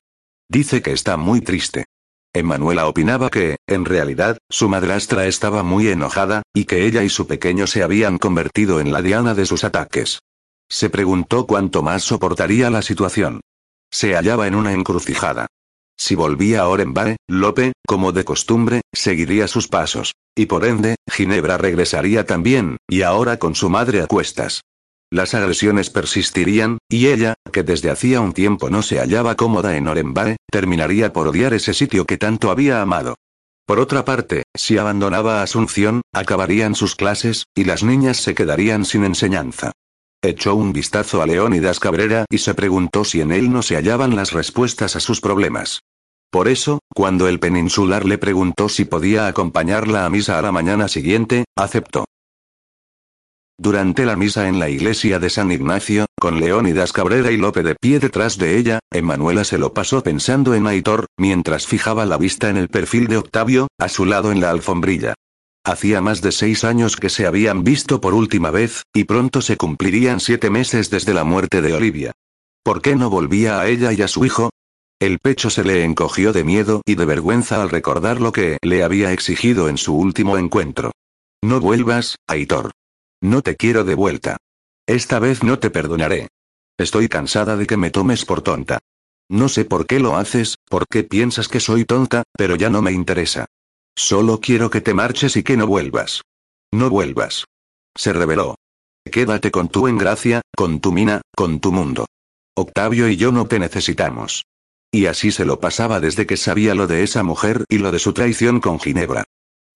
Dice 0.48 0.82
que 0.82 0.92
está 0.92 1.16
muy 1.16 1.40
triste. 1.40 1.84
Emanuela 2.34 2.86
opinaba 2.86 3.30
que, 3.30 3.56
en 3.66 3.84
realidad, 3.84 4.38
su 4.48 4.68
madrastra 4.68 5.26
estaba 5.26 5.62
muy 5.62 5.88
enojada, 5.88 6.42
y 6.54 6.64
que 6.64 6.86
ella 6.86 7.02
y 7.02 7.08
su 7.08 7.26
pequeño 7.26 7.66
se 7.66 7.82
habían 7.82 8.18
convertido 8.18 8.80
en 8.80 8.92
la 8.92 9.02
diana 9.02 9.34
de 9.34 9.44
sus 9.44 9.64
ataques. 9.64 10.20
Se 10.70 10.88
preguntó 10.88 11.46
cuánto 11.46 11.82
más 11.82 12.02
soportaría 12.02 12.70
la 12.70 12.80
situación. 12.80 13.42
Se 13.90 14.14
hallaba 14.14 14.46
en 14.46 14.54
una 14.54 14.72
encrucijada. 14.72 15.46
Si 15.98 16.14
volvía 16.14 16.62
a 16.62 16.68
Orenbae, 16.68 17.16
Lope, 17.28 17.72
como 17.86 18.12
de 18.12 18.24
costumbre, 18.24 18.80
seguiría 18.92 19.46
sus 19.46 19.68
pasos. 19.68 20.14
Y 20.34 20.46
por 20.46 20.64
ende, 20.64 20.96
Ginebra 21.10 21.58
regresaría 21.58 22.24
también, 22.24 22.78
y 22.88 23.02
ahora 23.02 23.38
con 23.38 23.54
su 23.54 23.68
madre 23.68 24.00
a 24.00 24.06
cuestas. 24.06 24.62
Las 25.12 25.34
agresiones 25.34 25.90
persistirían, 25.90 26.78
y 26.88 27.08
ella, 27.08 27.34
que 27.52 27.62
desde 27.62 27.90
hacía 27.90 28.22
un 28.22 28.32
tiempo 28.32 28.70
no 28.70 28.80
se 28.80 28.98
hallaba 28.98 29.34
cómoda 29.34 29.76
en 29.76 29.86
Orenbae, 29.86 30.38
terminaría 30.50 31.12
por 31.12 31.28
odiar 31.28 31.52
ese 31.52 31.74
sitio 31.74 32.06
que 32.06 32.16
tanto 32.16 32.50
había 32.50 32.80
amado. 32.80 33.16
Por 33.66 33.78
otra 33.78 34.06
parte, 34.06 34.44
si 34.56 34.78
abandonaba 34.78 35.42
Asunción, 35.42 36.00
acabarían 36.14 36.74
sus 36.74 36.96
clases, 36.96 37.44
y 37.54 37.64
las 37.64 37.82
niñas 37.82 38.22
se 38.22 38.34
quedarían 38.34 38.86
sin 38.86 39.04
enseñanza. 39.04 39.72
Echó 40.22 40.54
un 40.54 40.72
vistazo 40.72 41.20
a 41.20 41.26
Leónidas 41.26 41.78
Cabrera 41.78 42.24
y 42.30 42.38
se 42.38 42.54
preguntó 42.54 43.04
si 43.04 43.20
en 43.20 43.32
él 43.32 43.52
no 43.52 43.60
se 43.60 43.76
hallaban 43.76 44.16
las 44.16 44.32
respuestas 44.32 44.96
a 44.96 45.00
sus 45.00 45.20
problemas. 45.20 45.80
Por 46.30 46.48
eso, 46.48 46.78
cuando 46.94 47.28
el 47.28 47.38
peninsular 47.38 48.06
le 48.06 48.16
preguntó 48.16 48.70
si 48.70 48.86
podía 48.86 49.26
acompañarla 49.26 50.06
a 50.06 50.08
misa 50.08 50.38
a 50.38 50.42
la 50.42 50.52
mañana 50.52 50.88
siguiente, 50.88 51.44
aceptó. 51.54 52.06
Durante 53.59 54.07
la 54.07 54.16
misa 54.16 54.48
en 54.48 54.59
la 54.59 54.68
iglesia 54.68 55.18
de 55.18 55.30
San 55.30 55.53
Ignacio, 55.53 56.07
con 56.18 56.40
Leónidas 56.40 56.92
Cabrera 56.92 57.30
y 57.30 57.36
Lope 57.36 57.62
de 57.62 57.74
pie 57.74 58.00
detrás 58.00 58.38
de 58.38 58.59
ella, 58.59 58.80
Emanuela 58.90 59.44
se 59.44 59.59
lo 59.59 59.72
pasó 59.74 60.03
pensando 60.03 60.55
en 60.55 60.66
Aitor, 60.66 61.07
mientras 61.18 61.66
fijaba 61.66 62.07
la 62.07 62.16
vista 62.16 62.48
en 62.48 62.57
el 62.57 62.68
perfil 62.68 63.07
de 63.09 63.18
Octavio, 63.18 63.68
a 63.78 63.88
su 63.88 64.05
lado 64.05 64.32
en 64.32 64.40
la 64.40 64.50
alfombrilla. 64.50 65.14
Hacía 65.64 66.00
más 66.00 66.22
de 66.22 66.32
seis 66.32 66.64
años 66.64 66.96
que 66.96 67.09
se 67.09 67.26
habían 67.26 67.62
visto 67.62 68.00
por 68.00 68.14
última 68.14 68.50
vez, 68.50 68.82
y 68.92 69.05
pronto 69.05 69.40
se 69.42 69.57
cumplirían 69.57 70.18
siete 70.18 70.50
meses 70.50 70.90
desde 70.90 71.14
la 71.14 71.22
muerte 71.22 71.62
de 71.62 71.74
Olivia. 71.74 72.12
¿Por 72.64 72.82
qué 72.82 72.96
no 72.96 73.11
volvía 73.11 73.61
a 73.61 73.68
ella 73.68 73.92
y 73.92 74.03
a 74.03 74.09
su 74.09 74.24
hijo? 74.24 74.50
El 74.98 75.18
pecho 75.18 75.50
se 75.50 75.62
le 75.62 75.84
encogió 75.84 76.32
de 76.32 76.42
miedo 76.42 76.80
y 76.84 76.94
de 76.94 77.05
vergüenza 77.05 77.62
al 77.62 77.70
recordar 77.70 78.20
lo 78.20 78.32
que 78.32 78.59
le 78.62 78.82
había 78.82 79.12
exigido 79.12 79.68
en 79.68 79.76
su 79.76 79.94
último 79.96 80.38
encuentro. 80.38 80.92
No 81.42 81.61
vuelvas, 81.61 82.16
Aitor. 82.26 82.70
No 83.23 83.41
te 83.41 83.55
quiero 83.55 83.85
de 83.85 83.95
vuelta. 83.95 84.39
Esta 84.85 85.20
vez 85.20 85.45
no 85.45 85.61
te 85.61 85.70
perdonaré. 85.70 86.27
Estoy 86.77 87.09
cansada 87.09 87.57
de 87.57 87.68
que 87.68 87.77
me 87.77 87.93
tomes 87.93 88.25
por 88.25 88.43
tonta. 88.43 88.81
No 89.31 89.49
sé 89.49 89.64
por 89.64 89.87
qué 89.87 90.01
lo 90.01 90.16
haces, 90.16 90.57
por 90.68 90.89
qué 90.89 91.05
piensas 91.05 91.47
que 91.47 91.61
soy 91.61 91.85
tonta, 91.85 92.25
pero 92.37 92.57
ya 92.57 92.68
no 92.68 92.83
me 92.83 92.91
interesa. 92.91 93.47
Solo 93.95 94.41
quiero 94.41 94.70
que 94.70 94.81
te 94.81 94.93
marches 94.93 95.37
y 95.37 95.45
que 95.45 95.57
no 95.57 95.68
vuelvas. 95.68 96.23
No 96.73 96.91
vuelvas. 96.91 97.45
Se 97.97 98.12
reveló. 98.12 98.57
Quédate 99.05 99.53
con 99.53 99.68
tu 99.68 99.87
engracia, 99.87 100.41
con 100.57 100.81
tu 100.81 100.91
mina, 100.91 101.20
con 101.37 101.61
tu 101.61 101.70
mundo. 101.70 102.07
Octavio 102.57 103.09
y 103.09 103.16
yo 103.16 103.31
no 103.31 103.47
te 103.47 103.61
necesitamos. 103.61 104.47
Y 104.91 105.07
así 105.07 105.31
se 105.31 105.45
lo 105.45 105.61
pasaba 105.61 106.01
desde 106.01 106.27
que 106.27 106.37
sabía 106.37 106.75
lo 106.75 106.89
de 106.89 107.05
esa 107.05 107.23
mujer 107.23 107.66
y 107.68 107.79
lo 107.79 107.93
de 107.93 108.01
su 108.01 108.12
traición 108.14 108.59
con 108.59 108.81
Ginebra. 108.81 109.23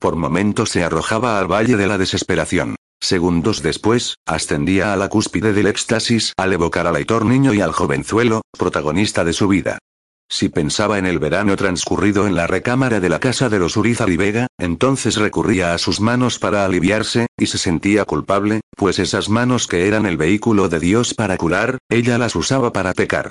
Por 0.00 0.16
momentos 0.16 0.70
se 0.70 0.82
arrojaba 0.82 1.38
al 1.38 1.46
valle 1.46 1.76
de 1.76 1.86
la 1.86 1.96
desesperación. 1.96 2.74
Segundos 3.00 3.62
después, 3.62 4.16
ascendía 4.26 4.92
a 4.92 4.96
la 4.96 5.08
cúspide 5.08 5.52
del 5.52 5.66
éxtasis 5.66 6.32
al 6.36 6.52
evocar 6.52 6.86
al 6.86 6.96
Aitor 6.96 7.24
niño 7.24 7.54
y 7.54 7.60
al 7.60 7.72
jovenzuelo, 7.72 8.42
protagonista 8.58 9.24
de 9.24 9.32
su 9.32 9.48
vida. 9.48 9.78
Si 10.28 10.48
pensaba 10.48 10.98
en 10.98 11.06
el 11.06 11.20
verano 11.20 11.54
transcurrido 11.56 12.26
en 12.26 12.34
la 12.34 12.48
recámara 12.48 12.98
de 12.98 13.08
la 13.08 13.20
casa 13.20 13.48
de 13.48 13.60
los 13.60 13.76
Urizar 13.76 14.10
y 14.10 14.16
Vega, 14.16 14.48
entonces 14.58 15.16
recurría 15.16 15.72
a 15.72 15.78
sus 15.78 16.00
manos 16.00 16.40
para 16.40 16.64
aliviarse, 16.64 17.26
y 17.38 17.46
se 17.46 17.58
sentía 17.58 18.04
culpable, 18.04 18.60
pues 18.76 18.98
esas 18.98 19.28
manos 19.28 19.68
que 19.68 19.86
eran 19.86 20.04
el 20.04 20.16
vehículo 20.16 20.68
de 20.68 20.80
Dios 20.80 21.14
para 21.14 21.36
curar, 21.36 21.78
ella 21.88 22.18
las 22.18 22.34
usaba 22.34 22.72
para 22.72 22.92
pecar. 22.92 23.30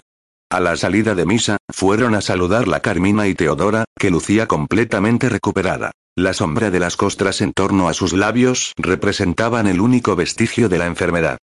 A 0.49 0.61
la 0.61 0.77
salida 0.77 1.15
de 1.15 1.25
misa, 1.25 1.57
fueron 1.69 2.15
a 2.15 2.21
saludar 2.21 2.67
la 2.67 2.79
Carmina 2.79 3.27
y 3.27 3.35
Teodora, 3.35 3.83
que 3.99 4.09
lucía 4.09 4.47
completamente 4.47 5.27
recuperada. 5.27 5.91
La 6.17 6.31
sombra 6.31 6.71
de 6.71 6.79
las 6.79 6.95
costras 6.95 7.41
en 7.41 7.51
torno 7.51 7.89
a 7.89 7.93
sus 7.93 8.13
labios 8.13 8.71
representaban 8.77 9.67
el 9.67 9.81
único 9.81 10.15
vestigio 10.15 10.69
de 10.69 10.77
la 10.77 10.85
enfermedad. 10.85 11.39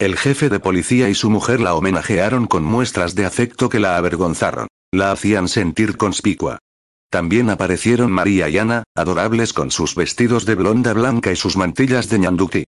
El 0.00 0.16
jefe 0.16 0.48
de 0.48 0.58
policía 0.58 1.08
y 1.08 1.14
su 1.14 1.30
mujer 1.30 1.60
la 1.60 1.76
homenajearon 1.76 2.48
con 2.48 2.64
muestras 2.64 3.14
de 3.14 3.24
afecto 3.24 3.68
que 3.68 3.78
la 3.78 3.96
avergonzaron. 3.96 4.66
La 4.92 5.12
hacían 5.12 5.46
sentir 5.46 5.96
conspicua. 5.96 6.58
También 7.08 7.50
aparecieron 7.50 8.10
María 8.10 8.48
y 8.48 8.58
Ana, 8.58 8.82
adorables 8.96 9.52
con 9.52 9.70
sus 9.70 9.94
vestidos 9.94 10.44
de 10.44 10.56
blonda 10.56 10.92
blanca 10.92 11.30
y 11.30 11.36
sus 11.36 11.56
mantillas 11.56 12.08
de 12.08 12.18
ñanduki. 12.18 12.64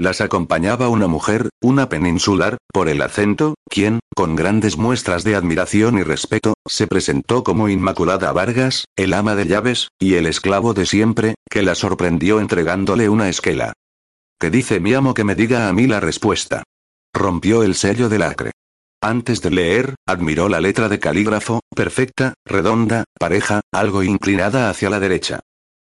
Las 0.00 0.22
acompañaba 0.22 0.88
una 0.88 1.08
mujer, 1.08 1.50
una 1.60 1.90
peninsular, 1.90 2.56
por 2.72 2.88
el 2.88 3.02
acento, 3.02 3.56
quien, 3.68 4.00
con 4.16 4.34
grandes 4.34 4.78
muestras 4.78 5.24
de 5.24 5.34
admiración 5.34 5.98
y 5.98 6.02
respeto, 6.02 6.54
se 6.66 6.86
presentó 6.86 7.44
como 7.44 7.68
Inmaculada 7.68 8.32
Vargas, 8.32 8.86
el 8.96 9.12
ama 9.12 9.34
de 9.34 9.44
llaves, 9.44 9.88
y 10.00 10.14
el 10.14 10.24
esclavo 10.24 10.72
de 10.72 10.86
siempre, 10.86 11.34
que 11.50 11.60
la 11.60 11.74
sorprendió 11.74 12.40
entregándole 12.40 13.10
una 13.10 13.28
esquela. 13.28 13.74
¿Qué 14.40 14.50
dice 14.50 14.80
mi 14.80 14.94
amo 14.94 15.12
que 15.12 15.24
me 15.24 15.34
diga 15.34 15.68
a 15.68 15.72
mí 15.74 15.86
la 15.86 16.00
respuesta? 16.00 16.62
Rompió 17.12 17.62
el 17.62 17.74
sello 17.74 18.08
del 18.08 18.22
acre. 18.22 18.52
Antes 19.02 19.42
de 19.42 19.50
leer, 19.50 19.96
admiró 20.06 20.48
la 20.48 20.62
letra 20.62 20.88
de 20.88 20.98
calígrafo, 20.98 21.60
perfecta, 21.76 22.32
redonda, 22.46 23.04
pareja, 23.18 23.60
algo 23.70 24.02
inclinada 24.02 24.70
hacia 24.70 24.88
la 24.88 24.98
derecha. 24.98 25.40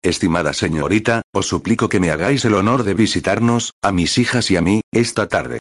Estimada 0.02 0.52
señorita, 0.52 1.22
os 1.32 1.46
suplico 1.46 1.88
que 1.88 2.00
me 2.00 2.10
hagáis 2.10 2.44
el 2.44 2.54
honor 2.54 2.82
de 2.82 2.94
visitarnos, 2.94 3.72
a 3.82 3.92
mis 3.92 4.18
hijas 4.18 4.50
y 4.50 4.56
a 4.56 4.60
mí, 4.60 4.80
esta 4.92 5.28
tarde. 5.28 5.60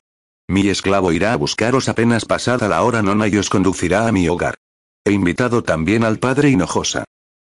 Mi 0.50 0.68
esclavo 0.68 1.12
irá 1.12 1.34
a 1.34 1.36
buscaros 1.36 1.88
apenas 1.90 2.26
pasada 2.26 2.68
la 2.68 2.82
hora 2.82 3.04
nona 3.04 3.28
y 3.28 3.38
os 3.38 3.52
conducirá 3.52 4.08
a 4.08 4.12
mi 4.12 4.28
hogar. 4.28 4.56
He 5.06 5.12
invitado 5.12 5.64
también 5.64 6.04
al 6.04 6.18
padre 6.18 6.50
Hinojosa. 6.50 7.04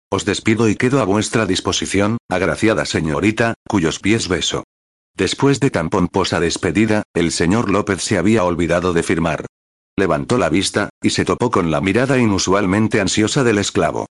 Os 0.10 0.26
despido 0.26 0.70
y 0.70 0.76
quedo 0.76 1.00
a 1.00 1.06
vuestra 1.06 1.46
disposición, 1.46 2.18
agraciada 2.30 2.86
señorita, 2.86 3.54
cuyos 3.68 4.00
pies 4.00 4.28
beso. 4.28 4.64
Después 5.16 5.60
de 5.60 5.70
tan 5.70 5.90
pomposa 5.90 6.40
despedida, 6.40 7.04
el 7.14 7.32
señor 7.32 7.70
López 7.70 8.02
se 8.02 8.18
había 8.18 8.44
olvidado 8.44 8.94
de 8.94 9.04
firmar. 9.04 9.46
Levantó 9.96 10.38
la 10.38 10.50
vista, 10.50 10.90
y 11.02 11.12
se 11.12 11.26
topó 11.26 11.52
con 11.52 11.70
la 11.70 11.82
mirada 11.82 12.18
inusualmente 12.18 13.02
ansiosa 13.02 13.44
del 13.44 13.60
esclavo. 13.60 14.08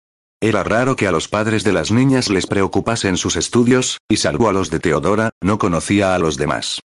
Era 0.43 0.65
raro 0.65 0.97
que 0.97 1.07
a 1.07 1.13
los 1.13 1.29
padres 1.29 1.63
de 1.63 1.73
las 1.73 1.93
niñas 1.93 2.29
les 2.29 2.49
preocupasen 2.49 3.17
sus 3.17 3.37
estudios, 3.37 3.99
y 4.09 4.17
salvo 4.17 4.49
a 4.49 4.53
los 4.53 4.71
de 4.71 4.81
Teodora, 4.81 5.31
no 5.41 5.57
conocía 5.57 6.17
a 6.17 6.19
los 6.19 6.37
demás. 6.37 6.81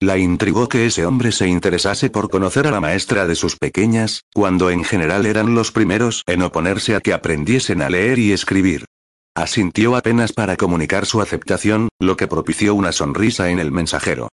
La 0.00 0.16
intrigó 0.16 0.66
que 0.66 0.86
ese 0.86 1.04
hombre 1.04 1.30
se 1.30 1.46
interesase 1.46 2.08
por 2.08 2.30
conocer 2.30 2.66
a 2.66 2.70
la 2.70 2.80
maestra 2.80 3.26
de 3.26 3.34
sus 3.34 3.56
pequeñas, 3.56 4.22
cuando 4.32 4.70
en 4.70 4.82
general 4.82 5.26
eran 5.26 5.54
los 5.54 5.72
primeros 5.72 6.22
en 6.26 6.40
oponerse 6.40 6.94
a 6.94 7.00
que 7.02 7.12
aprendiesen 7.12 7.82
a 7.82 7.90
leer 7.90 8.18
y 8.18 8.32
escribir. 8.32 8.86
Asintió 9.34 9.94
apenas 9.94 10.32
para 10.32 10.56
comunicar 10.56 11.04
su 11.04 11.20
aceptación, 11.20 11.90
lo 12.00 12.16
que 12.16 12.28
propició 12.28 12.74
una 12.74 12.92
sonrisa 12.92 13.50
en 13.50 13.58
el 13.58 13.72
mensajero. 13.72 14.30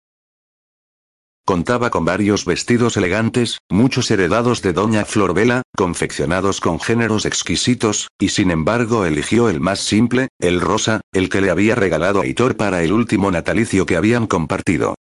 Contaba 1.46 1.90
con 1.90 2.06
varios 2.06 2.46
vestidos 2.46 2.96
elegantes, 2.96 3.58
muchos 3.68 4.10
heredados 4.10 4.62
de 4.62 4.72
doña 4.72 5.04
Florbela, 5.04 5.60
confeccionados 5.76 6.62
con 6.62 6.80
géneros 6.80 7.26
exquisitos, 7.26 8.08
y 8.18 8.30
sin 8.30 8.50
embargo 8.50 9.04
eligió 9.04 9.50
el 9.50 9.60
más 9.60 9.80
simple, 9.80 10.28
el 10.38 10.62
rosa, 10.62 11.02
el 11.12 11.28
que 11.28 11.42
le 11.42 11.50
había 11.50 11.74
regalado 11.74 12.22
a 12.22 12.26
Hitor 12.26 12.56
para 12.56 12.82
el 12.82 12.94
último 12.94 13.30
natalicio 13.30 13.84
que 13.84 13.96
habían 13.96 14.26
compartido. 14.26 14.94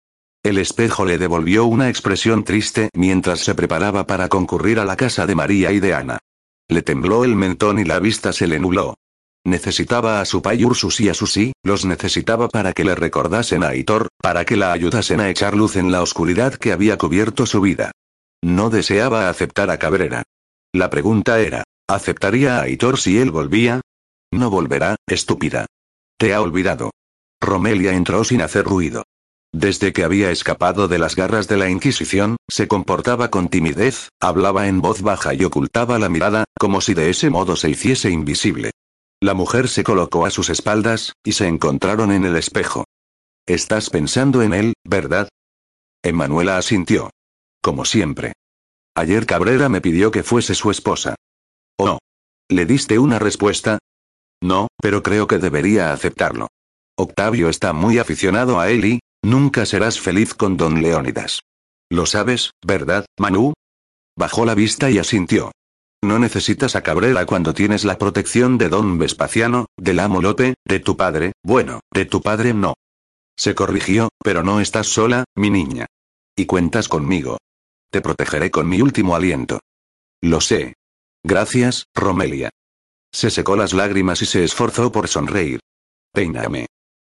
El 0.43 0.57
espejo 0.57 1.05
le 1.05 1.17
devolvió 1.17 1.63
una 1.63 1.87
expresión 1.87 2.43
triste 2.43 2.89
mientras 2.93 3.39
se 3.39 3.55
preparaba 3.55 4.05
para 4.05 4.27
concurrir 4.27 4.79
a 4.79 4.85
la 4.85 4.97
casa 4.97 5.25
de 5.25 5.35
María 5.35 5.71
y 5.71 5.79
de 5.79 5.93
Ana. 5.93 6.19
Le 6.67 6.81
tembló 6.81 7.23
el 7.23 7.37
mentón 7.37 7.79
y 7.79 7.85
la 7.85 7.99
vista 7.99 8.33
se 8.33 8.47
le 8.47 8.59
nubló. 8.59 8.95
Necesitaba 9.45 10.21
a 10.21 10.25
su 10.25 10.41
pai 10.41 10.63
Ursus 10.63 11.01
y 11.01 11.09
a 11.09 11.13
Susi, 11.13 11.51
los 11.63 11.83
necesitaba 11.83 12.47
para 12.47 12.71
que 12.71 12.85
le 12.85 12.95
recordasen 12.95 13.63
a 13.63 13.69
Aitor, 13.69 14.07
para 14.21 14.45
que 14.45 14.55
la 14.55 14.71
ayudasen 14.71 15.19
a 15.19 15.29
echar 15.29 15.53
luz 15.55 15.75
en 15.75 15.91
la 15.91 16.01
oscuridad 16.01 16.53
que 16.53 16.71
había 16.71 16.97
cubierto 16.97 17.45
su 17.45 17.59
vida. 17.59 17.91
No 18.41 18.69
deseaba 18.69 19.29
aceptar 19.29 19.69
a 19.69 19.77
Cabrera. 19.77 20.23
La 20.73 20.89
pregunta 20.89 21.41
era, 21.41 21.63
¿aceptaría 21.89 22.57
a 22.57 22.61
Aitor 22.63 22.97
si 22.97 23.17
él 23.17 23.31
volvía? 23.31 23.81
No 24.31 24.49
volverá, 24.49 24.95
estúpida. 25.07 25.65
Te 26.17 26.33
ha 26.33 26.41
olvidado. 26.41 26.91
Romelia 27.41 27.93
entró 27.93 28.23
sin 28.23 28.41
hacer 28.41 28.63
ruido. 28.63 29.03
Desde 29.53 29.93
que 29.93 30.03
había 30.03 30.31
escapado 30.31 30.87
de 30.87 30.97
las 30.97 31.15
garras 31.15 31.47
de 31.47 31.57
la 31.57 31.69
Inquisición, 31.69 32.37
se 32.49 32.67
comportaba 32.67 33.29
con 33.29 33.49
timidez, 33.49 34.09
hablaba 34.19 34.67
en 34.67 34.81
voz 34.81 35.01
baja 35.01 35.33
y 35.33 35.43
ocultaba 35.43 35.99
la 35.99 36.09
mirada, 36.09 36.45
como 36.57 36.81
si 36.81 36.93
de 36.93 37.09
ese 37.09 37.29
modo 37.29 37.55
se 37.55 37.69
hiciese 37.69 38.09
invisible. 38.09 38.71
La 39.23 39.33
mujer 39.33 39.69
se 39.69 39.85
colocó 39.85 40.25
a 40.25 40.29
sus 40.31 40.49
espaldas, 40.49 41.13
y 41.23 41.31
se 41.31 41.47
encontraron 41.47 42.11
en 42.11 42.25
el 42.25 42.35
espejo. 42.35 42.83
Estás 43.47 43.89
pensando 43.89 44.41
en 44.41 44.53
él, 44.53 44.73
¿verdad? 44.83 45.29
Emanuela 46.03 46.57
asintió. 46.57 47.09
Como 47.61 47.85
siempre. 47.85 48.33
Ayer 48.93 49.25
Cabrera 49.25 49.69
me 49.69 49.79
pidió 49.79 50.11
que 50.11 50.23
fuese 50.23 50.55
su 50.55 50.71
esposa. 50.71 51.15
¿Oh? 51.79 51.99
¿Le 52.49 52.65
diste 52.65 52.99
una 52.99 53.17
respuesta? 53.17 53.79
No, 54.41 54.67
pero 54.81 55.03
creo 55.03 55.25
que 55.25 55.37
debería 55.37 55.93
aceptarlo. 55.93 56.49
Octavio 56.97 57.47
está 57.47 57.71
muy 57.71 57.99
aficionado 57.99 58.59
a 58.59 58.71
él 58.71 58.83
y, 58.83 58.99
nunca 59.23 59.65
serás 59.65 60.01
feliz 60.01 60.33
con 60.33 60.57
don 60.57 60.81
Leónidas. 60.81 61.39
Lo 61.89 62.05
sabes, 62.07 62.51
¿verdad, 62.61 63.05
Manu? 63.17 63.53
Bajó 64.17 64.43
la 64.43 64.53
vista 64.53 64.91
y 64.91 64.97
asintió. 64.97 65.53
No 66.03 66.19
necesitas 66.19 66.75
a 66.75 66.83
Cabrera 66.83 67.25
cuando 67.25 67.53
tienes 67.53 67.85
la 67.85 67.97
protección 67.97 68.57
de 68.57 68.67
don 68.67 68.97
Vespaciano, 68.97 69.67
del 69.77 70.01
amo 70.01 70.21
Lope, 70.21 70.55
de 70.65 70.81
tu 70.81 70.97
padre, 70.97 71.31
bueno, 71.43 71.79
de 71.93 72.03
tu 72.03 72.21
padre 72.21 72.53
no. 72.53 72.73
Se 73.37 73.55
corrigió, 73.55 74.09
pero 74.21 74.43
no 74.43 74.59
estás 74.59 74.87
sola, 74.87 75.23
mi 75.33 75.49
niña. 75.49 75.85
Y 76.35 76.45
cuentas 76.45 76.89
conmigo. 76.89 77.37
Te 77.89 78.01
protegeré 78.01 78.51
con 78.51 78.67
mi 78.67 78.81
último 78.81 79.15
aliento. 79.15 79.61
Lo 80.21 80.41
sé. 80.41 80.73
Gracias, 81.23 81.85
Romelia. 81.95 82.49
Se 83.13 83.29
secó 83.29 83.55
las 83.55 83.71
lágrimas 83.71 84.21
y 84.21 84.25
se 84.25 84.43
esforzó 84.43 84.91
por 84.91 85.07
sonreír. 85.07 85.61
Peíname. 86.11 86.65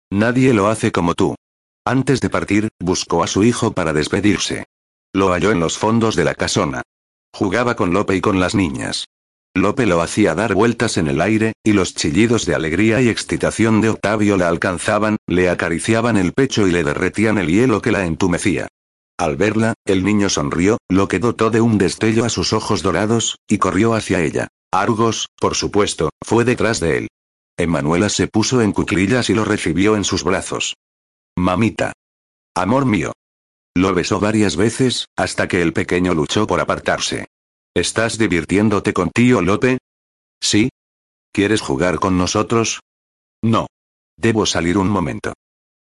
Nadie 0.09 0.55
lo 0.55 0.69
hace 0.69 0.91
como 0.91 1.13
tú. 1.13 1.35
Antes 1.85 2.19
de 2.19 2.31
partir, 2.31 2.69
buscó 2.79 3.21
a 3.21 3.27
su 3.27 3.43
hijo 3.43 3.73
para 3.73 3.93
despedirse. 3.93 4.65
Lo 5.13 5.33
halló 5.33 5.51
en 5.51 5.59
los 5.59 5.77
fondos 5.77 6.15
de 6.15 6.23
la 6.23 6.33
casona. 6.33 6.81
Jugaba 7.33 7.75
con 7.75 7.93
Lope 7.93 8.15
y 8.15 8.21
con 8.21 8.39
las 8.39 8.55
niñas. 8.55 9.05
Lope 9.55 9.85
lo 9.85 10.01
hacía 10.01 10.35
dar 10.35 10.53
vueltas 10.53 10.97
en 10.97 11.07
el 11.07 11.19
aire, 11.19 11.53
y 11.63 11.73
los 11.73 11.95
chillidos 11.95 12.45
de 12.45 12.53
alegría 12.55 13.01
y 13.01 13.09
excitación 13.09 13.81
de 13.81 13.89
Octavio 13.89 14.37
la 14.37 14.49
alcanzaban, 14.49 15.17
le 15.27 15.49
acariciaban 15.49 16.17
el 16.17 16.33
pecho 16.33 16.67
y 16.67 16.71
le 16.71 16.83
derretían 16.83 17.37
el 17.37 17.47
hielo 17.47 17.81
que 17.81 17.91
la 17.91 18.05
entumecía. 18.05 18.67
Al 19.19 19.35
verla, 19.35 19.73
el 19.85 20.03
niño 20.03 20.29
sonrió, 20.29 20.77
lo 20.89 21.07
que 21.07 21.17
dotó 21.17 21.49
de 21.49 21.59
un 21.59 21.79
destello 21.79 22.23
a 22.23 22.29
sus 22.29 22.53
ojos 22.53 22.83
dorados, 22.83 23.37
y 23.47 23.57
corrió 23.57 23.95
hacia 23.95 24.21
ella. 24.21 24.47
Argos, 24.71 25.27
por 25.39 25.55
supuesto, 25.55 26.11
fue 26.23 26.45
detrás 26.45 26.79
de 26.79 26.97
él. 26.99 27.07
Emanuela 27.57 28.09
se 28.09 28.27
puso 28.27 28.61
en 28.61 28.71
cuclillas 28.71 29.31
y 29.31 29.33
lo 29.33 29.43
recibió 29.43 29.95
en 29.95 30.03
sus 30.03 30.23
brazos. 30.23 30.75
Mamita. 31.35 31.93
Amor 32.55 32.85
mío. 32.85 33.13
Lo 33.77 33.93
besó 33.93 34.19
varias 34.19 34.55
veces, 34.55 35.07
hasta 35.15 35.47
que 35.47 35.61
el 35.61 35.71
pequeño 35.71 36.15
luchó 36.15 36.47
por 36.47 36.59
apartarse. 36.59 37.27
¿Estás 37.75 38.17
divirtiéndote 38.17 38.91
con 38.91 39.11
tío 39.11 39.39
Lope? 39.39 39.77
¿Sí? 40.41 40.69
¿Quieres 41.31 41.61
jugar 41.61 41.99
con 41.99 42.17
nosotros? 42.17 42.79
No. 43.43 43.67
Debo 44.17 44.47
salir 44.47 44.79
un 44.79 44.89
momento. 44.89 45.33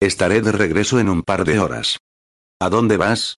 Estaré 0.01 0.41
de 0.41 0.51
regreso 0.51 0.99
en 0.99 1.09
un 1.09 1.23
par 1.23 1.45
de 1.45 1.61
horas. 1.61 1.99
¿A 2.59 2.69
dónde 2.69 2.97
vas? 2.97 3.37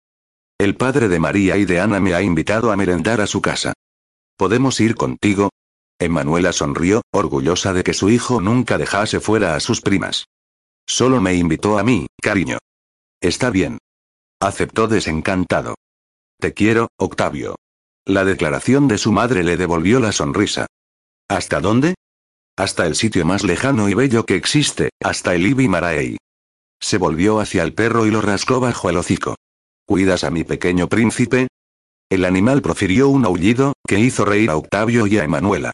El 0.57 0.75
padre 0.75 1.09
de 1.09 1.21
María 1.21 1.59
y 1.59 1.67
de 1.67 1.79
Ana 1.81 2.01
me 2.01 2.15
ha 2.15 2.23
invitado 2.23 2.73
a 2.73 2.77
merendar 2.77 3.21
a 3.21 3.27
su 3.27 3.43
casa. 3.43 3.75
¿Podemos 4.39 4.81
ir 4.81 4.95
contigo? 4.95 5.51
Emanuela 5.99 6.55
sonrió, 6.55 7.03
orgullosa 7.13 7.75
de 7.75 7.85
que 7.85 7.93
su 7.93 8.09
hijo 8.09 8.41
nunca 8.41 8.79
dejase 8.79 9.21
fuera 9.21 9.55
a 9.55 9.61
sus 9.61 9.83
primas. 9.83 10.25
Solo 10.87 11.21
me 11.21 11.35
invitó 11.35 11.79
a 11.79 11.83
mí, 11.83 12.07
cariño. 12.23 12.57
Está 13.21 13.51
bien. 13.51 13.77
Aceptó 14.41 14.87
desencantado. 14.87 15.77
Te 16.39 16.53
quiero, 16.53 16.89
Octavio. 16.99 17.57
La 18.05 18.25
declaración 18.25 18.87
de 18.87 18.99
su 18.99 19.11
madre 19.11 19.43
le 19.43 19.57
devolvió 19.57 19.99
la 19.99 20.13
sonrisa. 20.13 20.67
¿Hasta 21.29 21.61
dónde? 21.61 21.95
Hasta 22.57 22.87
el 22.87 22.95
sitio 22.95 23.25
más 23.25 23.45
lejano 23.45 23.89
y 23.89 23.95
bello 23.95 24.25
que 24.25 24.37
existe, 24.37 24.91
hasta 25.03 25.35
el 25.35 25.47
Ibi 25.47 25.69
Maraei. 25.69 26.19
Se 26.81 26.99
volvió 26.99 27.41
hacia 27.41 27.63
el 27.63 27.73
perro 27.73 28.07
y 28.07 28.11
lo 28.11 28.21
rascó 28.21 28.61
bajo 28.61 28.91
el 28.91 28.99
hocico. 28.99 29.37
¿Cuidas 29.87 30.23
a 30.25 30.31
mi 30.31 30.45
pequeño 30.45 30.89
príncipe? 30.89 31.49
El 32.11 32.25
animal 32.25 32.61
profirió 32.61 33.09
un 33.09 33.25
aullido, 33.25 33.73
que 33.87 33.99
hizo 33.99 34.25
reír 34.25 34.51
a 34.51 34.57
Octavio 34.57 35.07
y 35.07 35.19
a 35.19 35.25
Emanuela. 35.25 35.73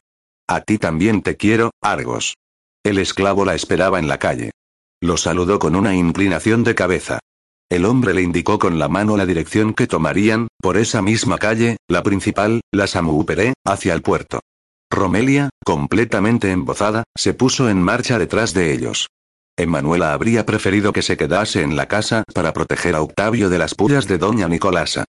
A 0.48 0.60
ti 0.60 0.78
también 0.78 1.22
te 1.22 1.36
quiero, 1.36 1.72
Argos. 1.80 2.36
El 2.84 2.98
esclavo 2.98 3.44
la 3.44 3.54
esperaba 3.54 3.98
en 3.98 4.08
la 4.08 4.18
calle. 4.18 4.52
Lo 5.00 5.16
saludó 5.16 5.58
con 5.58 5.76
una 5.76 5.94
inclinación 5.94 6.62
de 6.62 6.74
cabeza. 6.74 7.18
El 7.72 7.86
hombre 7.86 8.12
le 8.12 8.20
indicó 8.20 8.58
con 8.58 8.78
la 8.78 8.90
mano 8.90 9.16
la 9.16 9.24
dirección 9.24 9.72
que 9.72 9.86
tomarían, 9.86 10.48
por 10.60 10.76
esa 10.76 11.00
misma 11.00 11.38
calle, 11.38 11.78
la 11.88 12.02
principal, 12.02 12.60
la 12.70 12.86
Samuuperé, 12.86 13.54
hacia 13.64 13.94
el 13.94 14.02
puerto. 14.02 14.40
Romelia, 14.90 15.48
completamente 15.64 16.50
embozada, 16.50 17.04
se 17.16 17.32
puso 17.32 17.70
en 17.70 17.80
marcha 17.82 18.18
detrás 18.18 18.52
de 18.52 18.74
ellos. 18.74 19.08
Emanuela 19.56 20.12
habría 20.12 20.44
preferido 20.44 20.92
que 20.92 21.00
se 21.00 21.16
quedase 21.16 21.62
en 21.62 21.74
la 21.74 21.88
casa 21.88 22.24
para 22.34 22.52
proteger 22.52 22.94
a 22.94 23.00
Octavio 23.00 23.48
de 23.48 23.56
las 23.56 23.74
pullas 23.74 24.06
de 24.06 24.18
doña 24.18 24.48
Nicolasa. 24.48 25.06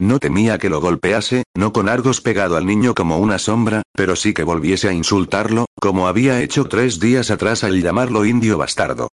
No 0.00 0.18
temía 0.18 0.56
que 0.56 0.70
lo 0.70 0.80
golpease, 0.80 1.42
no 1.54 1.74
con 1.74 1.86
Argos 1.86 2.22
pegado 2.22 2.56
al 2.56 2.64
niño 2.64 2.94
como 2.94 3.18
una 3.18 3.38
sombra, 3.38 3.82
pero 3.92 4.16
sí 4.16 4.32
que 4.32 4.42
volviese 4.42 4.88
a 4.88 4.94
insultarlo, 4.94 5.66
como 5.78 6.08
había 6.08 6.40
hecho 6.40 6.64
tres 6.64 6.98
días 6.98 7.30
atrás 7.30 7.62
al 7.62 7.82
llamarlo 7.82 8.24
indio 8.24 8.56
bastardo. 8.56 9.08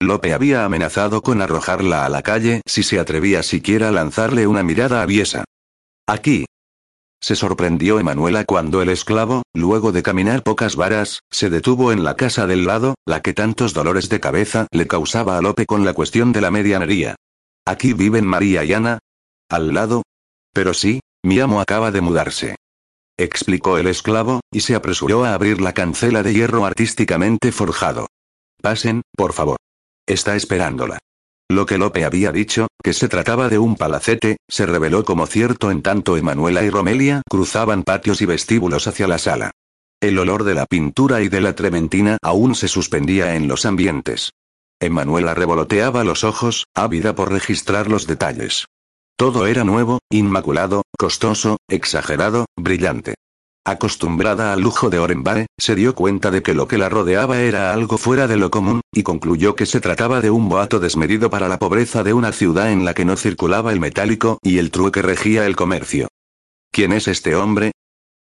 Lope 0.00 0.32
había 0.32 0.64
amenazado 0.64 1.22
con 1.22 1.42
arrojarla 1.42 2.06
a 2.06 2.08
la 2.08 2.22
calle 2.22 2.62
si 2.66 2.84
se 2.84 3.00
atrevía 3.00 3.42
siquiera 3.42 3.88
a 3.88 3.92
lanzarle 3.92 4.46
una 4.46 4.62
mirada 4.62 5.02
aviesa. 5.02 5.44
Aquí. 6.06 6.46
Se 7.20 7.34
sorprendió 7.34 7.98
Emanuela 7.98 8.44
cuando 8.44 8.80
el 8.80 8.90
esclavo, 8.90 9.42
luego 9.52 9.90
de 9.90 10.04
caminar 10.04 10.44
pocas 10.44 10.76
varas, 10.76 11.20
se 11.32 11.50
detuvo 11.50 11.90
en 11.90 12.04
la 12.04 12.14
casa 12.14 12.46
del 12.46 12.64
lado, 12.64 12.94
la 13.04 13.22
que 13.22 13.34
tantos 13.34 13.74
dolores 13.74 14.08
de 14.08 14.20
cabeza 14.20 14.68
le 14.70 14.86
causaba 14.86 15.36
a 15.36 15.42
Lope 15.42 15.66
con 15.66 15.84
la 15.84 15.94
cuestión 15.94 16.32
de 16.32 16.42
la 16.42 16.52
medianería. 16.52 17.16
¿Aquí 17.66 17.92
viven 17.92 18.24
María 18.24 18.62
y 18.62 18.72
Ana? 18.72 19.00
¿Al 19.50 19.74
lado? 19.74 20.02
Pero 20.54 20.74
sí, 20.74 21.00
mi 21.24 21.40
amo 21.40 21.60
acaba 21.60 21.90
de 21.90 22.00
mudarse. 22.00 22.54
Explicó 23.18 23.78
el 23.78 23.88
esclavo, 23.88 24.40
y 24.52 24.60
se 24.60 24.76
apresuró 24.76 25.24
a 25.24 25.34
abrir 25.34 25.60
la 25.60 25.74
cancela 25.74 26.22
de 26.22 26.34
hierro 26.34 26.64
artísticamente 26.64 27.50
forjado. 27.50 28.06
Pasen, 28.62 29.02
por 29.16 29.32
favor. 29.32 29.56
Está 30.08 30.36
esperándola. 30.36 30.98
Lo 31.50 31.66
que 31.66 31.76
Lope 31.76 32.06
había 32.06 32.32
dicho, 32.32 32.68
que 32.82 32.94
se 32.94 33.08
trataba 33.08 33.50
de 33.50 33.58
un 33.58 33.76
palacete, 33.76 34.38
se 34.48 34.64
reveló 34.64 35.04
como 35.04 35.26
cierto 35.26 35.70
en 35.70 35.82
tanto 35.82 36.16
Emanuela 36.16 36.62
y 36.62 36.70
Romelia 36.70 37.20
cruzaban 37.28 37.82
patios 37.82 38.22
y 38.22 38.26
vestíbulos 38.26 38.86
hacia 38.86 39.06
la 39.06 39.18
sala. 39.18 39.50
El 40.00 40.18
olor 40.18 40.44
de 40.44 40.54
la 40.54 40.64
pintura 40.64 41.20
y 41.20 41.28
de 41.28 41.42
la 41.42 41.54
trementina 41.54 42.16
aún 42.22 42.54
se 42.54 42.68
suspendía 42.68 43.34
en 43.34 43.48
los 43.48 43.66
ambientes. 43.66 44.30
Emanuela 44.80 45.34
revoloteaba 45.34 46.04
los 46.04 46.24
ojos, 46.24 46.64
ávida 46.74 47.14
por 47.14 47.30
registrar 47.30 47.90
los 47.90 48.06
detalles. 48.06 48.64
Todo 49.16 49.46
era 49.46 49.64
nuevo, 49.64 49.98
inmaculado, 50.10 50.84
costoso, 50.96 51.58
exagerado, 51.68 52.46
brillante. 52.56 53.14
Acostumbrada 53.64 54.52
al 54.52 54.60
lujo 54.60 54.88
de 54.88 54.98
Orenbae, 54.98 55.46
se 55.58 55.74
dio 55.74 55.94
cuenta 55.94 56.30
de 56.30 56.42
que 56.42 56.54
lo 56.54 56.66
que 56.68 56.78
la 56.78 56.88
rodeaba 56.88 57.40
era 57.40 57.72
algo 57.72 57.98
fuera 57.98 58.26
de 58.26 58.36
lo 58.36 58.50
común, 58.50 58.80
y 58.92 59.02
concluyó 59.02 59.56
que 59.56 59.66
se 59.66 59.80
trataba 59.80 60.20
de 60.20 60.30
un 60.30 60.48
boato 60.48 60.80
desmedido 60.80 61.28
para 61.28 61.48
la 61.48 61.58
pobreza 61.58 62.02
de 62.02 62.14
una 62.14 62.32
ciudad 62.32 62.72
en 62.72 62.84
la 62.84 62.94
que 62.94 63.04
no 63.04 63.16
circulaba 63.16 63.72
el 63.72 63.80
metálico 63.80 64.38
y 64.42 64.58
el 64.58 64.70
trueque 64.70 65.02
regía 65.02 65.46
el 65.46 65.56
comercio. 65.56 66.08
¿Quién 66.72 66.92
es 66.92 67.08
este 67.08 67.34
hombre? 67.36 67.72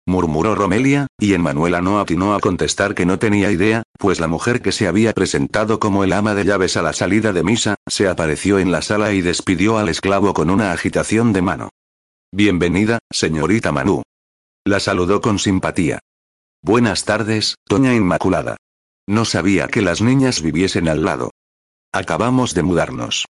murmuró 0.07 0.55
Romelia, 0.55 1.07
y 1.19 1.37
Manuela 1.39 1.81
no 1.81 2.01
atinó 2.01 2.35
a 2.35 2.41
contestar 2.41 2.95
que 2.95 3.07
no 3.07 3.19
tenía 3.19 3.51
idea, 3.51 3.85
pues 3.99 4.19
la 4.19 4.27
mujer 4.27 4.61
que 4.61 4.73
se 4.73 4.89
había 4.89 5.13
presentado 5.13 5.79
como 5.79 6.05
el 6.05 6.13
ama 6.13 6.35
de 6.35 6.45
llaves 6.45 6.77
a 6.77 6.83
la 6.83 6.93
salida 6.93 7.33
de 7.33 7.45
misa, 7.45 7.77
se 7.87 8.09
apareció 8.09 8.59
en 8.59 8.73
la 8.73 8.83
sala 8.83 9.13
y 9.13 9.21
despidió 9.21 9.79
al 9.79 9.89
esclavo 9.89 10.35
con 10.35 10.51
una 10.51 10.73
agitación 10.73 11.33
de 11.33 11.43
mano. 11.43 11.69
Bienvenida, 12.33 12.99
señorita 13.11 13.73
Manu. 13.73 14.03
La 14.65 14.79
saludó 14.79 15.23
con 15.23 15.39
simpatía. 15.39 16.01
Buenas 16.63 17.05
tardes, 17.05 17.55
Doña 17.67 17.95
Inmaculada. 17.95 18.59
No 19.07 19.25
sabía 19.25 19.69
que 19.69 19.81
las 19.81 20.03
niñas 20.03 20.43
viviesen 20.43 20.89
al 20.89 21.03
lado. 21.03 21.31
Acabamos 21.93 22.53
de 22.53 22.63
mudarnos. 22.63 23.25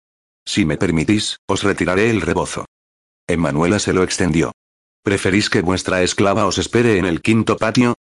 Si 0.45 0.65
me 0.65 0.77
permitís, 0.77 1.39
os 1.47 1.63
retiraré 1.63 2.11
el 2.11 2.21
rebozo. 2.21 2.67
Emanuela 3.29 3.79
se 3.79 3.93
lo 3.93 4.03
extendió. 4.03 4.51
¿Preferís 5.05 5.49
que 5.49 5.63
vuestra 5.63 6.03
esclava 6.03 6.47
os 6.47 6.59
espere 6.59 6.99
en 6.99 7.05
el 7.05 7.23
quinto 7.23 7.57
patio? 7.57 7.95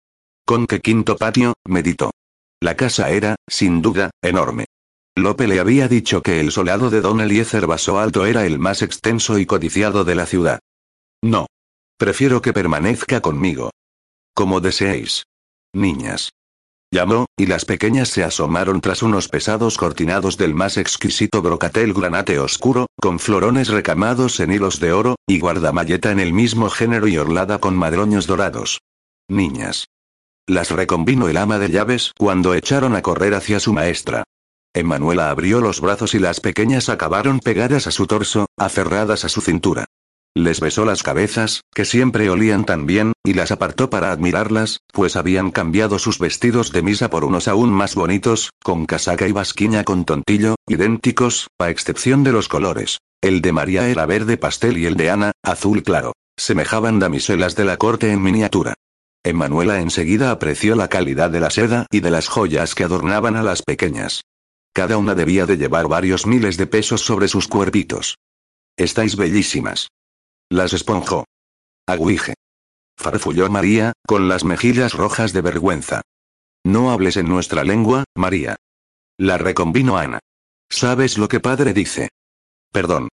¿Con 0.44 0.66
qué 0.66 0.80
quinto 0.80 1.16
patio? 1.16 1.54
meditó. 1.64 2.10
La 2.60 2.76
casa 2.76 3.10
era, 3.10 3.36
sin 3.46 3.80
duda, 3.80 4.10
enorme. 4.20 4.66
Lope 5.16 5.46
le 5.46 5.60
había 5.60 5.86
dicho 5.86 6.20
que 6.20 6.40
el 6.40 6.50
solado 6.50 6.90
de 6.90 7.00
Don 7.00 7.20
Eliezer 7.20 7.66
Vaso 7.66 8.00
Alto 8.00 8.26
era 8.26 8.44
el 8.44 8.58
más 8.58 8.82
extenso 8.82 9.38
y 9.38 9.46
codiciado 9.46 10.04
de 10.04 10.14
la 10.16 10.26
ciudad. 10.26 10.58
No, 11.22 11.46
Prefiero 12.00 12.40
que 12.40 12.54
permanezca 12.54 13.20
conmigo. 13.20 13.72
Como 14.34 14.62
deseéis. 14.62 15.24
Niñas. 15.74 16.30
Llamó, 16.90 17.26
y 17.36 17.44
las 17.44 17.66
pequeñas 17.66 18.08
se 18.08 18.24
asomaron 18.24 18.80
tras 18.80 19.02
unos 19.02 19.28
pesados 19.28 19.76
cortinados 19.76 20.38
del 20.38 20.54
más 20.54 20.78
exquisito 20.78 21.42
brocatel 21.42 21.92
granate 21.92 22.38
oscuro, 22.38 22.86
con 22.98 23.18
florones 23.18 23.68
recamados 23.68 24.40
en 24.40 24.50
hilos 24.50 24.80
de 24.80 24.94
oro, 24.94 25.16
y 25.26 25.40
guardamalleta 25.40 26.10
en 26.10 26.20
el 26.20 26.32
mismo 26.32 26.70
género 26.70 27.06
y 27.06 27.18
orlada 27.18 27.58
con 27.58 27.76
madroños 27.76 28.26
dorados. 28.26 28.80
Niñas. 29.28 29.84
Las 30.46 30.70
recombinó 30.70 31.28
el 31.28 31.36
ama 31.36 31.58
de 31.58 31.68
llaves 31.68 32.12
cuando 32.16 32.54
echaron 32.54 32.96
a 32.96 33.02
correr 33.02 33.34
hacia 33.34 33.60
su 33.60 33.74
maestra. 33.74 34.24
Emanuela 34.72 35.28
abrió 35.28 35.60
los 35.60 35.82
brazos 35.82 36.14
y 36.14 36.18
las 36.18 36.40
pequeñas 36.40 36.88
acabaron 36.88 37.40
pegadas 37.40 37.86
a 37.86 37.90
su 37.90 38.06
torso, 38.06 38.46
aferradas 38.56 39.26
a 39.26 39.28
su 39.28 39.42
cintura. 39.42 39.84
Les 40.36 40.60
besó 40.60 40.84
las 40.84 41.02
cabezas, 41.02 41.62
que 41.74 41.84
siempre 41.84 42.30
olían 42.30 42.64
tan 42.64 42.86
bien, 42.86 43.12
y 43.24 43.34
las 43.34 43.50
apartó 43.50 43.90
para 43.90 44.12
admirarlas, 44.12 44.78
pues 44.92 45.16
habían 45.16 45.50
cambiado 45.50 45.98
sus 45.98 46.20
vestidos 46.20 46.70
de 46.70 46.82
misa 46.82 47.10
por 47.10 47.24
unos 47.24 47.48
aún 47.48 47.70
más 47.70 47.96
bonitos, 47.96 48.50
con 48.62 48.86
casaca 48.86 49.26
y 49.26 49.32
basquiña 49.32 49.82
con 49.82 50.04
tontillo, 50.04 50.54
idénticos, 50.68 51.48
a 51.58 51.68
excepción 51.68 52.22
de 52.22 52.30
los 52.30 52.48
colores. 52.48 52.98
El 53.20 53.42
de 53.42 53.52
María 53.52 53.88
era 53.88 54.06
verde 54.06 54.36
pastel 54.36 54.78
y 54.78 54.86
el 54.86 54.96
de 54.96 55.10
Ana, 55.10 55.32
azul 55.42 55.82
claro. 55.82 56.12
Semejaban 56.38 57.00
damiselas 57.00 57.56
de 57.56 57.64
la 57.64 57.76
corte 57.76 58.12
en 58.12 58.22
miniatura. 58.22 58.74
Emanuela 59.24 59.80
enseguida 59.80 60.30
apreció 60.30 60.76
la 60.76 60.88
calidad 60.88 61.28
de 61.30 61.40
la 61.40 61.50
seda 61.50 61.86
y 61.90 62.00
de 62.00 62.10
las 62.10 62.28
joyas 62.28 62.74
que 62.74 62.84
adornaban 62.84 63.36
a 63.36 63.42
las 63.42 63.62
pequeñas. 63.62 64.22
Cada 64.72 64.96
una 64.96 65.14
debía 65.14 65.44
de 65.44 65.58
llevar 65.58 65.88
varios 65.88 66.24
miles 66.24 66.56
de 66.56 66.66
pesos 66.66 67.02
sobre 67.02 67.26
sus 67.26 67.48
cuerpitos. 67.48 68.16
Estáis 68.78 69.16
bellísimas. 69.16 69.88
Las 70.52 70.72
esponjó. 70.72 71.26
Aguije. 71.86 72.34
Farfulló 72.96 73.48
María, 73.48 73.92
con 74.04 74.28
las 74.28 74.44
mejillas 74.44 74.94
rojas 74.94 75.32
de 75.32 75.42
vergüenza. 75.42 76.02
No 76.64 76.90
hables 76.90 77.16
en 77.16 77.28
nuestra 77.28 77.62
lengua, 77.62 78.04
María. 78.16 78.56
La 79.16 79.38
reconvino 79.38 79.96
Ana. 79.96 80.18
¿Sabes 80.68 81.18
lo 81.18 81.28
que 81.28 81.38
padre 81.38 81.72
dice? 81.72 82.08
Perdón. 82.72 83.08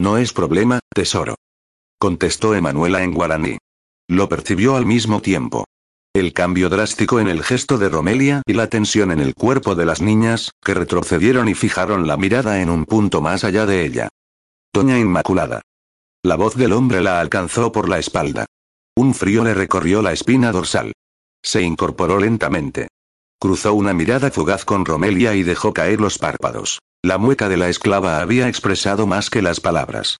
No 0.00 0.18
es 0.18 0.32
problema, 0.32 0.78
tesoro. 0.94 1.34
Contestó 1.98 2.54
Emanuela 2.54 3.02
en 3.02 3.12
guaraní. 3.12 3.58
Lo 4.08 4.28
percibió 4.28 4.76
al 4.76 4.86
mismo 4.86 5.20
tiempo. 5.20 5.64
El 6.14 6.32
cambio 6.32 6.68
drástico 6.68 7.18
en 7.18 7.28
el 7.28 7.42
gesto 7.42 7.76
de 7.76 7.88
Romelia 7.88 8.42
y 8.46 8.52
la 8.52 8.68
tensión 8.68 9.10
en 9.10 9.18
el 9.18 9.34
cuerpo 9.34 9.74
de 9.74 9.84
las 9.84 10.00
niñas, 10.00 10.52
que 10.64 10.74
retrocedieron 10.74 11.48
y 11.48 11.54
fijaron 11.54 12.06
la 12.06 12.16
mirada 12.16 12.62
en 12.62 12.70
un 12.70 12.84
punto 12.84 13.20
más 13.20 13.42
allá 13.42 13.66
de 13.66 13.84
ella. 13.84 14.08
Doña 14.72 14.96
Inmaculada. 14.98 15.62
La 16.24 16.34
voz 16.36 16.56
del 16.56 16.72
hombre 16.72 17.00
la 17.00 17.20
alcanzó 17.20 17.70
por 17.70 17.88
la 17.88 17.98
espalda. 17.98 18.46
Un 18.96 19.14
frío 19.14 19.44
le 19.44 19.54
recorrió 19.54 20.02
la 20.02 20.12
espina 20.12 20.50
dorsal. 20.50 20.92
Se 21.42 21.62
incorporó 21.62 22.18
lentamente. 22.18 22.88
Cruzó 23.40 23.74
una 23.74 23.94
mirada 23.94 24.30
fugaz 24.32 24.64
con 24.64 24.84
Romelia 24.84 25.34
y 25.36 25.44
dejó 25.44 25.72
caer 25.72 26.00
los 26.00 26.18
párpados. 26.18 26.80
La 27.04 27.18
mueca 27.18 27.48
de 27.48 27.56
la 27.56 27.68
esclava 27.68 28.20
había 28.20 28.48
expresado 28.48 29.06
más 29.06 29.30
que 29.30 29.42
las 29.42 29.60
palabras. 29.60 30.16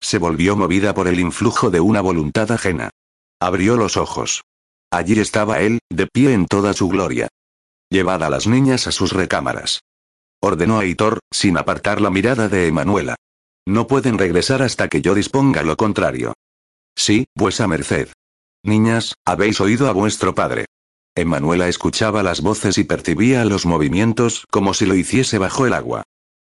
Se 0.00 0.16
volvió 0.16 0.56
movida 0.56 0.94
por 0.94 1.06
el 1.06 1.20
influjo 1.20 1.70
de 1.70 1.80
una 1.80 2.00
voluntad 2.00 2.50
ajena. 2.50 2.90
Abrió 3.38 3.76
los 3.76 3.98
ojos. 3.98 4.40
Allí 4.90 5.20
estaba 5.20 5.60
él, 5.60 5.80
de 5.90 6.06
pie 6.06 6.32
en 6.32 6.46
toda 6.46 6.72
su 6.72 6.88
gloria. 6.88 7.28
Llevad 7.90 8.22
a 8.22 8.30
las 8.30 8.46
niñas 8.46 8.86
a 8.86 8.92
sus 8.92 9.12
recámaras. 9.12 9.80
Ordenó 10.40 10.78
a 10.78 10.86
Hitor, 10.86 11.18
sin 11.30 11.58
apartar 11.58 12.00
la 12.00 12.08
mirada 12.08 12.48
de 12.48 12.66
Emanuela. 12.66 13.16
No 13.66 13.86
pueden 13.86 14.18
regresar 14.18 14.62
hasta 14.62 14.88
que 14.88 15.02
yo 15.02 15.14
disponga 15.14 15.62
lo 15.62 15.76
contrario. 15.76 16.32
Sí, 16.96 17.26
vuesa 17.36 17.68
merced. 17.68 18.08
Niñas, 18.64 19.14
habéis 19.24 19.60
oído 19.60 19.88
a 19.88 19.92
vuestro 19.92 20.34
padre. 20.34 20.66
Emanuela 21.14 21.68
escuchaba 21.68 22.22
las 22.22 22.40
voces 22.40 22.78
y 22.78 22.84
percibía 22.84 23.44
los 23.44 23.66
movimientos 23.66 24.46
como 24.50 24.74
si 24.74 24.86
lo 24.86 24.94
hiciese 24.94 25.38
bajo 25.38 25.66
el 25.66 25.74
agua. 25.74 26.02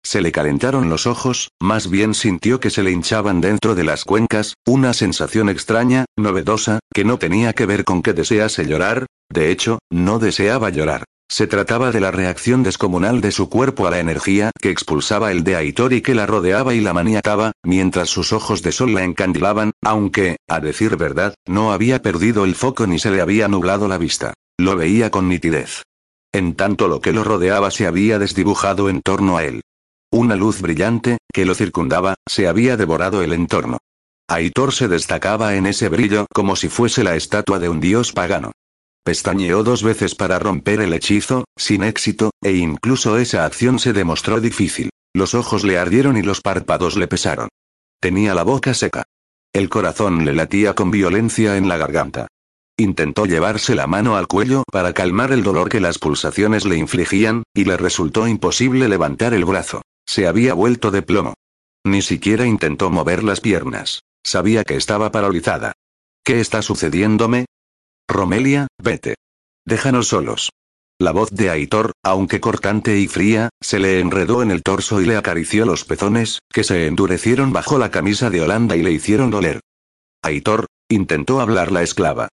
Se 0.05 0.21
le 0.21 0.33
calentaron 0.33 0.89
los 0.89 1.07
ojos, 1.07 1.51
más 1.61 1.89
bien 1.89 2.15
sintió 2.15 2.61
que 2.61 2.71
se 2.71 2.83
le 2.83 2.91
hinchaban 2.91 3.41
dentro 3.41 3.75
de 3.75 3.85
las 3.85 4.05
cuencas, 4.05 4.55
una 4.67 4.95
sensación 4.95 5.49
extraña, 5.49 6.07
novedosa, 6.17 6.81
que 6.93 7.05
no 7.05 7.19
tenía 7.19 7.53
que 7.53 7.67
ver 7.67 7.85
con 7.85 8.03
que 8.03 8.13
desease 8.13 8.67
llorar, 8.67 9.07
de 9.31 9.51
hecho, 9.51 9.79
no 9.91 10.19
deseaba 10.19 10.71
llorar. 10.71 11.05
Se 11.33 11.47
trataba 11.47 11.93
de 11.93 12.01
la 12.01 12.11
reacción 12.11 12.63
descomunal 12.63 13.23
de 13.23 13.33
su 13.33 13.49
cuerpo 13.49 13.87
a 13.87 13.91
la 13.91 14.01
energía 14.01 14.51
que 14.61 14.69
expulsaba 14.69 15.33
el 15.33 15.45
de 15.45 15.57
Aitor 15.57 15.95
y 15.95 16.03
que 16.03 16.15
la 16.15 16.27
rodeaba 16.27 16.75
y 16.75 16.83
la 16.83 16.93
maniataba, 16.93 17.53
mientras 17.63 18.11
sus 18.11 18.35
ojos 18.35 18.61
de 18.61 18.71
sol 18.71 18.93
la 18.93 19.03
encandilaban, 19.03 19.71
aunque, 19.83 20.37
a 20.47 20.61
decir 20.61 20.99
verdad, 20.99 21.35
no 21.47 21.73
había 21.73 22.03
perdido 22.03 22.45
el 22.45 22.55
foco 22.55 22.87
ni 22.87 22.99
se 22.99 23.11
le 23.11 23.23
había 23.23 23.49
nublado 23.49 23.89
la 23.89 23.97
vista. 23.97 24.35
Lo 24.59 24.77
veía 24.77 25.11
con 25.11 25.31
nitidez. 25.31 25.85
En 26.35 26.55
tanto 26.55 26.87
lo 26.87 27.01
que 27.01 27.15
lo 27.15 27.25
rodeaba 27.25 27.71
se 27.71 27.87
había 27.87 28.19
desdibujado 28.19 28.91
en 28.91 29.01
torno 29.01 29.39
a 29.39 29.45
él. 29.45 29.63
Una 30.11 30.37
luz 30.37 30.61
brillante, 30.61 31.17
que 31.33 31.47
lo 31.47 31.55
circundaba, 31.55 32.15
se 32.29 32.47
había 32.47 32.77
devorado 32.77 33.23
el 33.23 33.33
entorno. 33.33 33.79
Aitor 34.29 34.75
se 34.75 34.87
destacaba 34.87 35.55
en 35.55 35.65
ese 35.65 35.89
brillo 35.89 36.27
como 36.35 36.57
si 36.57 36.69
fuese 36.69 37.03
la 37.03 37.17
estatua 37.17 37.59
de 37.59 37.71
un 37.71 37.81
dios 37.81 38.13
pagano. 38.13 38.53
Pestañeó 39.05 39.65
dos 39.65 39.83
veces 39.83 40.15
para 40.15 40.39
romper 40.39 40.81
el 40.81 40.93
hechizo, 40.93 41.45
sin 41.57 41.83
éxito, 41.83 42.31
e 42.41 42.53
incluso 42.53 43.19
esa 43.19 43.45
acción 43.45 43.79
se 43.79 43.93
demostró 43.93 44.41
difícil. 44.41 44.91
Los 45.13 45.35
ojos 45.35 45.65
le 45.65 45.77
ardieron 45.77 46.17
y 46.17 46.23
los 46.23 46.41
párpados 46.41 46.97
le 46.97 47.09
pesaron. 47.09 47.49
Tenía 48.01 48.35
la 48.35 48.45
boca 48.45 48.75
seca. 48.75 49.05
El 49.53 49.69
corazón 49.69 50.25
le 50.25 50.33
latía 50.33 50.75
con 50.75 50.91
violencia 50.91 51.57
en 51.57 51.69
la 51.69 51.77
garganta. 51.77 52.29
Intentó 52.79 53.27
llevarse 53.27 53.75
la 53.75 53.87
mano 53.87 54.17
al 54.17 54.29
cuello 54.29 54.63
para 54.71 54.95
calmar 54.95 55.33
el 55.33 55.43
dolor 55.43 55.69
que 55.69 55.81
las 55.81 55.99
pulsaciones 55.99 56.65
le 56.65 56.77
infligían, 56.77 57.43
y 57.55 57.65
le 57.65 57.77
resultó 57.77 58.27
imposible 58.27 58.89
levantar 58.89 59.35
el 59.35 59.45
brazo. 59.45 59.83
Se 60.07 60.27
había 60.27 60.55
vuelto 60.55 60.91
de 60.91 61.03
plomo. 61.03 61.35
Ni 61.85 62.03
siquiera 62.03 62.47
intentó 62.47 62.91
mover 62.91 63.25
las 63.25 63.41
piernas. 63.41 64.01
Sabía 64.25 64.65
que 64.65 64.77
estaba 64.77 65.11
paralizada. 65.11 65.73
¿Qué 66.25 66.41
está 66.41 66.63
sucediéndome? 66.63 67.47
Romelia, 68.13 68.67
vete. 68.79 69.15
Déjanos 69.65 70.09
solos. 70.09 70.51
La 71.01 71.13
voz 71.13 71.31
de 71.31 71.51
Aitor, 71.51 71.93
aunque 72.05 72.41
cortante 72.41 72.99
y 72.99 73.09
fría, 73.09 73.49
se 73.61 73.79
le 73.79 74.01
enredó 74.01 74.43
en 74.43 74.51
el 74.51 74.63
torso 74.63 75.01
y 75.01 75.07
le 75.07 75.17
acarició 75.17 75.65
los 75.65 75.85
pezones, 75.85 76.39
que 76.53 76.63
se 76.63 76.87
endurecieron 76.87 77.53
bajo 77.53 77.79
la 77.79 77.91
camisa 77.91 78.31
de 78.31 78.43
Holanda 78.43 78.77
y 78.77 78.83
le 78.83 78.93
hicieron 78.93 79.31
doler. 79.31 79.61
Aitor, 80.23 80.67
intentó 80.89 81.41
hablar 81.41 81.73
la 81.73 81.83
esclava. 81.83 82.29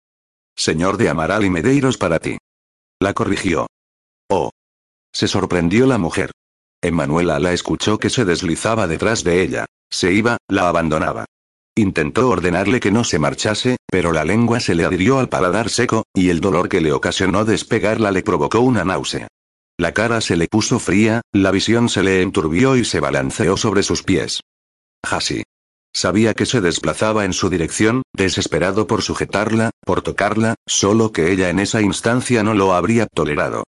Señor 0.58 0.98
de 0.98 1.10
Amaral 1.10 1.46
y 1.46 1.50
Medeiros 1.50 1.98
para 1.98 2.20
ti. 2.20 2.38
La 3.00 3.14
corrigió. 3.14 3.68
Oh. 4.30 4.50
Se 5.14 5.28
sorprendió 5.28 5.86
la 5.86 5.98
mujer. 5.98 6.32
Emanuela 6.82 7.40
la 7.40 7.54
escuchó 7.54 8.00
que 8.00 8.10
se 8.10 8.26
deslizaba 8.26 8.88
detrás 8.88 9.24
de 9.24 9.42
ella. 9.44 9.66
Se 9.90 10.12
iba, 10.12 10.38
la 10.50 10.68
abandonaba. 10.68 11.26
Intentó 11.78 12.28
ordenarle 12.30 12.80
que 12.80 12.90
no 12.90 13.04
se 13.04 13.20
marchase, 13.20 13.78
pero 13.86 14.12
la 14.12 14.26
lengua 14.26 14.60
se 14.60 14.74
le 14.74 14.84
adhirió 14.84 15.20
al 15.20 15.30
paladar 15.30 15.70
seco, 15.70 16.06
y 16.12 16.32
el 16.32 16.42
dolor 16.42 16.70
que 16.70 16.82
le 16.82 16.92
ocasionó 16.92 17.46
despegarla 17.46 18.12
le 18.12 18.24
provocó 18.24 18.62
una 18.62 18.84
náusea. 18.84 19.28
La 19.78 19.92
cara 19.92 20.20
se 20.22 20.38
le 20.38 20.48
puso 20.48 20.80
fría, 20.80 21.22
la 21.32 21.52
visión 21.52 21.88
se 21.88 22.02
le 22.02 22.24
enturbió 22.24 22.76
y 22.78 22.84
se 22.84 23.00
balanceó 23.00 23.58
sobre 23.58 23.84
sus 23.84 24.02
pies. 24.02 24.42
Hasi. 25.04 25.44
Sabía 25.94 26.34
que 26.34 26.48
se 26.48 26.62
desplazaba 26.62 27.26
en 27.26 27.34
su 27.34 27.48
dirección, 27.48 28.02
desesperado 28.12 28.88
por 28.88 29.04
sujetarla, 29.04 29.70
por 29.86 30.02
tocarla, 30.02 30.56
solo 30.66 31.12
que 31.12 31.32
ella 31.32 31.52
en 31.52 31.60
esa 31.60 31.82
instancia 31.82 32.42
no 32.42 32.56
lo 32.56 32.74
habría 32.74 33.06
tolerado. 33.06 33.66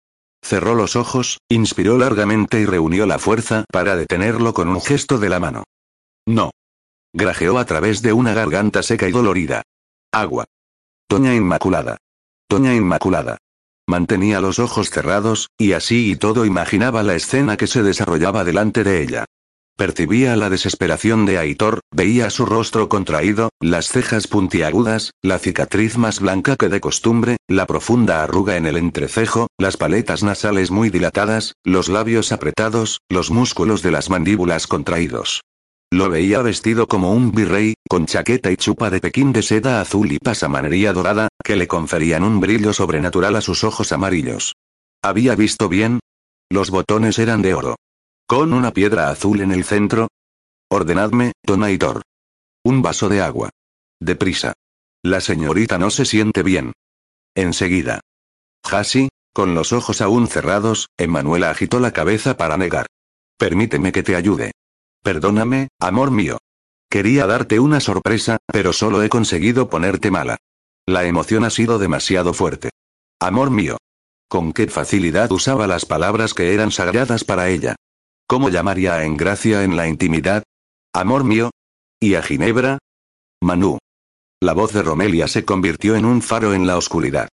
Cerró 0.43 0.75
los 0.75 0.95
ojos, 0.95 1.39
inspiró 1.49 1.97
largamente 1.97 2.59
y 2.59 2.65
reunió 2.65 3.07
la 3.07 3.17
fuerza 3.17 3.65
para 3.71 3.95
detenerlo 3.95 4.53
con 4.53 4.69
un 4.69 4.79
gesto 4.79 5.17
de 5.17 5.29
la 5.29 5.39
mano. 5.39 5.63
No. 6.27 6.51
Grajeó 7.17 7.59
a 7.59 7.65
través 7.65 8.01
de 8.01 8.11
una 8.11 8.33
garganta 8.33 8.83
seca 8.83 9.07
y 9.07 9.11
dolorida. 9.13 9.61
Agua. 10.11 10.43
Toña 11.07 11.33
Inmaculada. 11.33 11.95
Toña 12.49 12.75
Inmaculada. 12.75 13.37
Mantenía 13.87 14.41
los 14.41 14.59
ojos 14.59 14.89
cerrados, 14.89 15.47
y 15.57 15.71
así 15.71 16.11
y 16.11 16.17
todo 16.17 16.43
imaginaba 16.43 17.03
la 17.03 17.15
escena 17.15 17.55
que 17.55 17.67
se 17.67 17.83
desarrollaba 17.83 18.43
delante 18.43 18.83
de 18.83 19.01
ella. 19.01 19.23
Percibía 19.77 20.35
la 20.35 20.49
desesperación 20.49 21.25
de 21.25 21.37
Aitor, 21.37 21.79
veía 21.89 22.29
su 22.29 22.45
rostro 22.45 22.89
contraído, 22.89 23.47
las 23.61 23.87
cejas 23.87 24.27
puntiagudas, 24.27 25.11
la 25.21 25.39
cicatriz 25.39 25.97
más 25.97 26.19
blanca 26.19 26.57
que 26.57 26.67
de 26.67 26.81
costumbre, 26.81 27.37
la 27.47 27.65
profunda 27.65 28.23
arruga 28.23 28.57
en 28.57 28.65
el 28.65 28.75
entrecejo, 28.75 29.47
las 29.57 29.77
paletas 29.77 30.21
nasales 30.21 30.69
muy 30.69 30.89
dilatadas, 30.89 31.53
los 31.63 31.87
labios 31.87 32.33
apretados, 32.33 32.99
los 33.07 33.31
músculos 33.31 33.81
de 33.83 33.91
las 33.91 34.09
mandíbulas 34.09 34.67
contraídos. 34.67 35.43
Lo 35.91 36.09
veía 36.09 36.41
vestido 36.41 36.87
como 36.87 37.11
un 37.11 37.31
virrey, 37.31 37.75
con 37.87 38.05
chaqueta 38.05 38.51
y 38.51 38.57
chupa 38.57 38.89
de 38.89 38.99
Pekín 38.99 39.31
de 39.31 39.41
seda 39.41 39.81
azul 39.81 40.11
y 40.11 40.19
pasamanería 40.19 40.93
dorada, 40.93 41.29
que 41.43 41.55
le 41.55 41.67
conferían 41.67 42.23
un 42.23 42.39
brillo 42.39 42.73
sobrenatural 42.73 43.35
a 43.35 43.41
sus 43.41 43.63
ojos 43.63 43.91
amarillos. 43.91 44.55
¿Había 45.01 45.35
visto 45.35 45.69
bien? 45.69 45.99
Los 46.49 46.69
botones 46.69 47.19
eran 47.19 47.41
de 47.41 47.53
oro. 47.53 47.75
Con 48.27 48.53
una 48.53 48.71
piedra 48.71 49.09
azul 49.09 49.41
en 49.41 49.51
el 49.51 49.63
centro. 49.63 50.07
Ordenadme, 50.69 51.33
Tonaitor. 51.45 52.01
Un 52.63 52.81
vaso 52.81 53.07
de 53.07 53.21
agua. 53.21 53.49
Deprisa. 53.99 54.53
La 55.03 55.21
señorita 55.21 55.77
no 55.77 55.91
se 55.91 56.05
siente 56.05 56.41
bien. 56.41 56.73
Enseguida. 57.35 58.01
Hasi, 58.63 59.09
con 59.33 59.53
los 59.53 59.73
ojos 59.73 60.01
aún 60.01 60.27
cerrados, 60.27 60.87
Emanuela 60.97 61.51
agitó 61.51 61.79
la 61.79 61.91
cabeza 61.91 62.37
para 62.37 62.57
negar. 62.57 62.87
Permíteme 63.37 63.91
que 63.91 64.01
te 64.01 64.15
ayude. 64.15 64.51
Perdóname, 65.05 65.67
amor 65.79 66.09
mío. 66.09 66.39
Quería 66.89 67.27
darte 67.27 67.59
una 67.59 67.79
sorpresa, 67.79 68.37
pero 68.47 68.73
solo 68.73 69.03
he 69.03 69.09
conseguido 69.09 69.69
ponerte 69.69 70.09
mala. 70.09 70.37
La 70.87 71.03
emoción 71.03 71.43
ha 71.43 71.51
sido 71.51 71.77
demasiado 71.77 72.33
fuerte. 72.33 72.71
Amor 73.21 73.51
mío. 73.51 73.77
Con 74.27 74.51
qué 74.51 74.67
facilidad 74.67 75.31
usaba 75.31 75.67
las 75.67 75.85
palabras 75.85 76.33
que 76.33 76.55
eran 76.55 76.71
sagradas 76.71 77.23
para 77.23 77.49
ella. 77.49 77.75
¿Cómo 78.27 78.49
llamaría 78.49 78.95
a 78.95 79.05
Engracia 79.05 79.63
en 79.63 79.77
la 79.77 79.87
intimidad? 79.87 80.41
Amor 80.91 81.23
mío. 81.23 81.51
¿Y 81.99 82.15
a 82.15 82.23
Ginebra? 82.23 82.79
Manu. 83.43 83.77
La 84.41 84.53
voz 84.53 84.73
de 84.73 84.81
Romelia 84.81 85.27
se 85.27 85.45
convirtió 85.45 85.95
en 85.95 86.05
un 86.05 86.23
faro 86.23 86.55
en 86.55 86.65
la 86.65 86.77
oscuridad. 86.77 87.29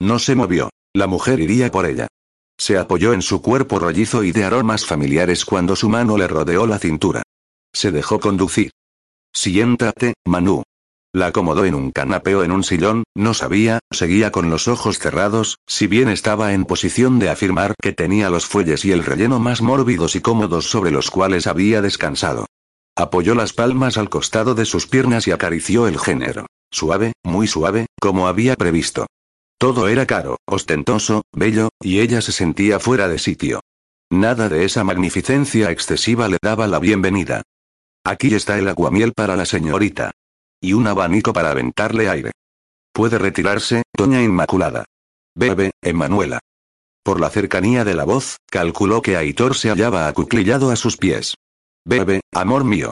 No 0.00 0.20
se 0.20 0.36
movió. 0.36 0.70
La 0.94 1.08
mujer 1.08 1.40
iría 1.40 1.72
por 1.72 1.86
ella. 1.86 2.06
Se 2.58 2.78
apoyó 2.78 3.12
en 3.12 3.22
su 3.22 3.42
cuerpo 3.42 3.78
rollizo 3.78 4.24
y 4.24 4.32
de 4.32 4.44
aromas 4.44 4.86
familiares 4.86 5.44
cuando 5.44 5.76
su 5.76 5.88
mano 5.88 6.16
le 6.16 6.26
rodeó 6.26 6.66
la 6.66 6.78
cintura. 6.78 7.22
Se 7.72 7.92
dejó 7.92 8.20
conducir. 8.20 8.70
Siéntate, 9.32 10.14
Manu. 10.24 10.62
La 11.12 11.28
acomodó 11.28 11.64
en 11.64 11.74
un 11.74 11.92
canapé 11.92 12.34
o 12.34 12.44
en 12.44 12.52
un 12.52 12.62
sillón, 12.62 13.04
no 13.14 13.32
sabía, 13.32 13.78
seguía 13.90 14.30
con 14.32 14.50
los 14.50 14.68
ojos 14.68 14.98
cerrados, 14.98 15.56
si 15.66 15.86
bien 15.86 16.08
estaba 16.08 16.52
en 16.52 16.64
posición 16.66 17.18
de 17.18 17.30
afirmar 17.30 17.74
que 17.80 17.92
tenía 17.92 18.28
los 18.28 18.46
fuelles 18.46 18.84
y 18.84 18.92
el 18.92 19.04
relleno 19.04 19.38
más 19.38 19.62
mórbidos 19.62 20.14
y 20.14 20.20
cómodos 20.20 20.66
sobre 20.66 20.90
los 20.90 21.10
cuales 21.10 21.46
había 21.46 21.80
descansado. 21.80 22.46
Apoyó 22.96 23.34
las 23.34 23.52
palmas 23.52 23.98
al 23.98 24.10
costado 24.10 24.54
de 24.54 24.64
sus 24.64 24.86
piernas 24.86 25.26
y 25.26 25.30
acarició 25.30 25.86
el 25.86 25.98
género. 25.98 26.46
Suave, 26.70 27.12
muy 27.22 27.46
suave, 27.46 27.86
como 28.00 28.28
había 28.28 28.56
previsto. 28.56 29.06
Todo 29.58 29.88
era 29.88 30.06
caro, 30.06 30.36
ostentoso, 30.46 31.22
bello, 31.32 31.70
y 31.80 32.00
ella 32.00 32.20
se 32.20 32.32
sentía 32.32 32.78
fuera 32.78 33.08
de 33.08 33.18
sitio. 33.18 33.60
Nada 34.10 34.48
de 34.50 34.64
esa 34.64 34.84
magnificencia 34.84 35.70
excesiva 35.70 36.28
le 36.28 36.36
daba 36.42 36.66
la 36.66 36.78
bienvenida. 36.78 37.42
Aquí 38.04 38.34
está 38.34 38.58
el 38.58 38.68
aguamiel 38.68 39.14
para 39.14 39.34
la 39.34 39.46
señorita. 39.46 40.12
Y 40.60 40.74
un 40.74 40.86
abanico 40.86 41.32
para 41.32 41.50
aventarle 41.50 42.08
aire. 42.08 42.32
Puede 42.92 43.18
retirarse, 43.18 43.82
doña 43.96 44.22
Inmaculada. 44.22 44.84
Bebe, 45.34 45.72
Emanuela. 45.82 46.38
Por 47.02 47.20
la 47.20 47.30
cercanía 47.30 47.84
de 47.84 47.94
la 47.94 48.04
voz, 48.04 48.36
calculó 48.50 49.00
que 49.00 49.16
Aitor 49.16 49.56
se 49.56 49.70
hallaba 49.70 50.06
acuclillado 50.06 50.70
a 50.70 50.76
sus 50.76 50.96
pies. 50.96 51.34
Bebe, 51.84 52.20
amor 52.32 52.64
mío. 52.64 52.90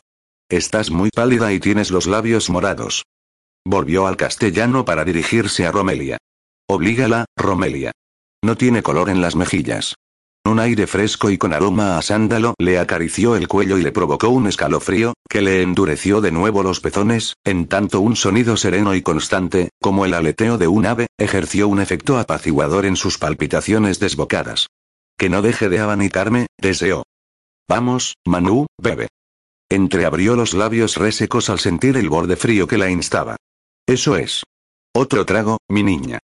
Estás 0.49 0.91
muy 0.91 1.11
pálida 1.11 1.53
y 1.53 1.61
tienes 1.61 1.91
los 1.91 2.07
labios 2.07 2.49
morados. 2.49 3.05
Volvió 3.65 4.07
al 4.07 4.17
castellano 4.17 4.85
para 4.85 5.05
dirigirse 5.05 5.67
a 5.67 5.73
Romelia. 5.73 6.19
Oblígala, 6.75 7.27
Romelia. 7.37 7.93
No 8.45 8.57
tiene 8.57 8.83
color 8.83 9.09
en 9.09 9.21
las 9.21 9.37
mejillas. 9.37 9.95
Un 10.45 10.59
aire 10.59 10.89
fresco 10.89 11.31
y 11.31 11.39
con 11.39 11.53
aroma 11.53 11.97
a 11.97 12.03
sándalo 12.03 12.55
le 12.59 12.81
acarició 12.81 13.37
el 13.37 13.47
cuello 13.47 13.79
y 13.79 13.85
le 13.85 13.93
provocó 13.93 14.31
un 14.31 14.49
escalofrío, 14.49 15.15
que 15.29 15.41
le 15.41 15.63
endureció 15.63 16.21
de 16.21 16.33
nuevo 16.33 16.65
los 16.65 16.81
pezones, 16.81 17.35
en 17.45 17.69
tanto 17.69 18.01
un 18.01 18.17
sonido 18.17 18.57
sereno 18.57 18.97
y 18.97 19.03
constante, 19.03 19.69
como 19.81 20.05
el 20.05 20.15
aleteo 20.15 20.59
de 20.59 20.67
un 20.67 20.85
ave, 20.85 21.07
ejerció 21.17 21.69
un 21.69 21.81
efecto 21.81 22.19
apaciguador 22.19 22.87
en 22.87 22.97
sus 22.97 23.19
palpitaciones 23.19 24.01
desbocadas. 24.01 24.67
Que 25.17 25.29
no 25.29 25.43
deje 25.43 25.69
de 25.69 25.79
abanicarme, 25.79 26.49
deseó. 26.59 27.05
Vamos, 27.69 28.15
Manu, 28.27 28.67
bebe. 28.83 29.11
Entreabrió 29.71 30.35
los 30.35 30.55
labios 30.55 30.97
resecos 30.97 31.51
al 31.51 31.61
sentir 31.61 31.97
el 31.97 32.09
borde 32.09 32.35
frío 32.35 32.67
que 32.67 32.79
la 32.79 32.91
instaba. 32.91 33.37
Eso 33.87 34.17
es. 34.17 34.43
Otro 34.93 35.25
trago, 35.25 35.59
mi 35.69 35.85
niña. 35.85 36.19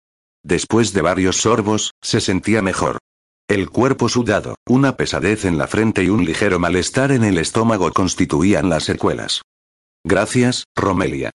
Después 0.43 0.93
de 0.93 1.03
varios 1.03 1.39
sorbos, 1.39 1.93
se 2.03 2.21
sentía 2.21 2.63
mejor. 2.63 2.99
El 3.49 3.71
cuerpo 3.71 4.09
sudado, 4.09 4.57
una 4.67 4.97
pesadez 4.97 5.45
en 5.45 5.57
la 5.57 5.67
frente 5.67 6.05
y 6.05 6.11
un 6.11 6.25
ligero 6.25 6.59
malestar 6.59 7.13
en 7.13 7.25
el 7.25 7.39
estómago 7.39 7.91
constituían 7.93 8.69
las 8.69 8.85
secuelas. 8.85 9.43
Gracias, 10.05 10.65
Romelia. 10.77 11.31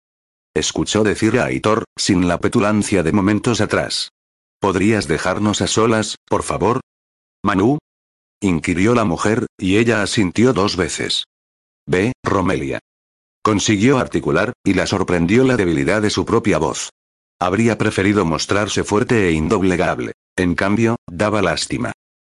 Escuchó 0.54 1.04
decir 1.04 1.38
a 1.38 1.44
Aitor, 1.44 1.84
sin 1.96 2.26
la 2.26 2.40
petulancia 2.40 3.02
de 3.04 3.12
momentos 3.12 3.60
atrás. 3.60 4.10
¿Podrías 4.60 5.06
dejarnos 5.06 5.62
a 5.62 5.68
solas, 5.68 6.16
por 6.28 6.42
favor? 6.42 6.80
Manu? 7.44 7.78
inquirió 8.42 8.94
la 8.94 9.04
mujer, 9.04 9.46
y 9.58 9.76
ella 9.76 10.02
asintió 10.02 10.52
dos 10.52 10.76
veces. 10.76 11.24
Ve, 11.86 12.12
Romelia. 12.24 12.80
Consiguió 13.42 13.98
articular, 13.98 14.52
y 14.64 14.74
la 14.74 14.86
sorprendió 14.86 15.44
la 15.44 15.56
debilidad 15.56 16.02
de 16.02 16.10
su 16.10 16.24
propia 16.24 16.58
voz. 16.58 16.90
Habría 17.40 17.78
preferido 17.78 18.26
mostrarse 18.26 18.84
fuerte 18.84 19.28
e 19.28 19.32
indoblegable. 19.32 20.12
En 20.36 20.54
cambio, 20.54 20.96
daba 21.10 21.40
lástima. 21.40 21.92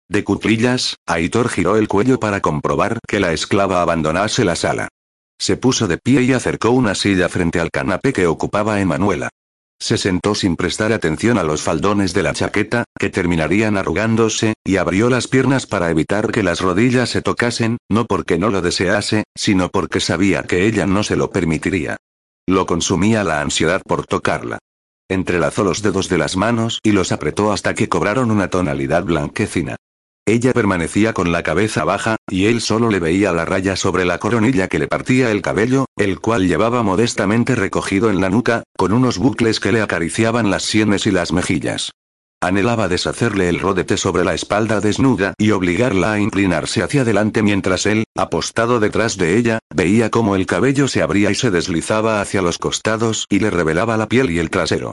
De 0.08 0.24
cuclillas, 0.24 0.96
Aitor 1.06 1.48
giró 1.48 1.76
el 1.76 1.86
cuello 1.86 2.18
para 2.18 2.40
comprobar 2.40 2.98
que 3.06 3.20
la 3.20 3.32
esclava 3.32 3.82
abandonase 3.82 4.44
la 4.44 4.56
sala. 4.56 4.88
Se 5.38 5.56
puso 5.56 5.86
de 5.86 5.98
pie 5.98 6.22
y 6.22 6.32
acercó 6.32 6.70
una 6.70 6.96
silla 6.96 7.28
frente 7.28 7.60
al 7.60 7.70
canapé 7.70 8.12
que 8.12 8.26
ocupaba 8.26 8.80
Emanuela. 8.80 9.28
Se 9.78 9.96
sentó 9.96 10.34
sin 10.34 10.56
prestar 10.56 10.92
atención 10.92 11.38
a 11.38 11.44
los 11.44 11.62
faldones 11.62 12.12
de 12.12 12.22
la 12.22 12.32
chaqueta, 12.32 12.84
que 12.98 13.10
terminarían 13.10 13.76
arrugándose, 13.76 14.54
y 14.64 14.76
abrió 14.76 15.08
las 15.08 15.28
piernas 15.28 15.66
para 15.66 15.90
evitar 15.90 16.32
que 16.32 16.42
las 16.42 16.60
rodillas 16.60 17.10
se 17.10 17.22
tocasen, 17.22 17.76
no 17.88 18.06
porque 18.06 18.38
no 18.38 18.48
lo 18.50 18.62
desease, 18.62 19.24
sino 19.36 19.68
porque 19.68 20.00
sabía 20.00 20.42
que 20.44 20.66
ella 20.66 20.86
no 20.86 21.02
se 21.02 21.14
lo 21.14 21.30
permitiría. 21.30 21.96
Lo 22.48 22.66
consumía 22.66 23.22
la 23.22 23.40
ansiedad 23.40 23.82
por 23.86 24.06
tocarla. 24.06 24.58
Entrelazó 25.08 25.62
los 25.62 25.82
dedos 25.82 26.08
de 26.08 26.18
las 26.18 26.36
manos 26.36 26.80
y 26.82 26.90
los 26.90 27.12
apretó 27.12 27.52
hasta 27.52 27.74
que 27.74 27.88
cobraron 27.88 28.32
una 28.32 28.50
tonalidad 28.50 29.04
blanquecina. 29.04 29.76
Ella 30.28 30.52
permanecía 30.52 31.12
con 31.12 31.30
la 31.30 31.44
cabeza 31.44 31.84
baja, 31.84 32.16
y 32.28 32.46
él 32.46 32.60
solo 32.60 32.90
le 32.90 32.98
veía 32.98 33.30
la 33.30 33.44
raya 33.44 33.76
sobre 33.76 34.04
la 34.04 34.18
coronilla 34.18 34.66
que 34.66 34.80
le 34.80 34.88
partía 34.88 35.30
el 35.30 35.42
cabello, 35.42 35.84
el 35.96 36.18
cual 36.18 36.48
llevaba 36.48 36.82
modestamente 36.82 37.54
recogido 37.54 38.10
en 38.10 38.20
la 38.20 38.30
nuca, 38.30 38.64
con 38.76 38.92
unos 38.92 39.18
bucles 39.18 39.60
que 39.60 39.70
le 39.70 39.80
acariciaban 39.80 40.50
las 40.50 40.64
sienes 40.64 41.06
y 41.06 41.12
las 41.12 41.32
mejillas. 41.32 41.92
Anhelaba 42.42 42.86
deshacerle 42.88 43.48
el 43.48 43.60
rodete 43.60 43.96
sobre 43.96 44.22
la 44.22 44.34
espalda 44.34 44.80
desnuda 44.80 45.34
y 45.38 45.52
obligarla 45.52 46.12
a 46.12 46.20
inclinarse 46.20 46.82
hacia 46.82 47.00
adelante 47.00 47.42
mientras 47.42 47.86
él, 47.86 48.04
apostado 48.14 48.78
detrás 48.78 49.16
de 49.16 49.38
ella, 49.38 49.58
veía 49.74 50.10
cómo 50.10 50.36
el 50.36 50.46
cabello 50.46 50.86
se 50.86 51.02
abría 51.02 51.30
y 51.30 51.34
se 51.34 51.50
deslizaba 51.50 52.20
hacia 52.20 52.42
los 52.42 52.58
costados 52.58 53.24
y 53.30 53.38
le 53.38 53.50
revelaba 53.50 53.96
la 53.96 54.06
piel 54.06 54.30
y 54.30 54.38
el 54.38 54.50
trasero. 54.50 54.92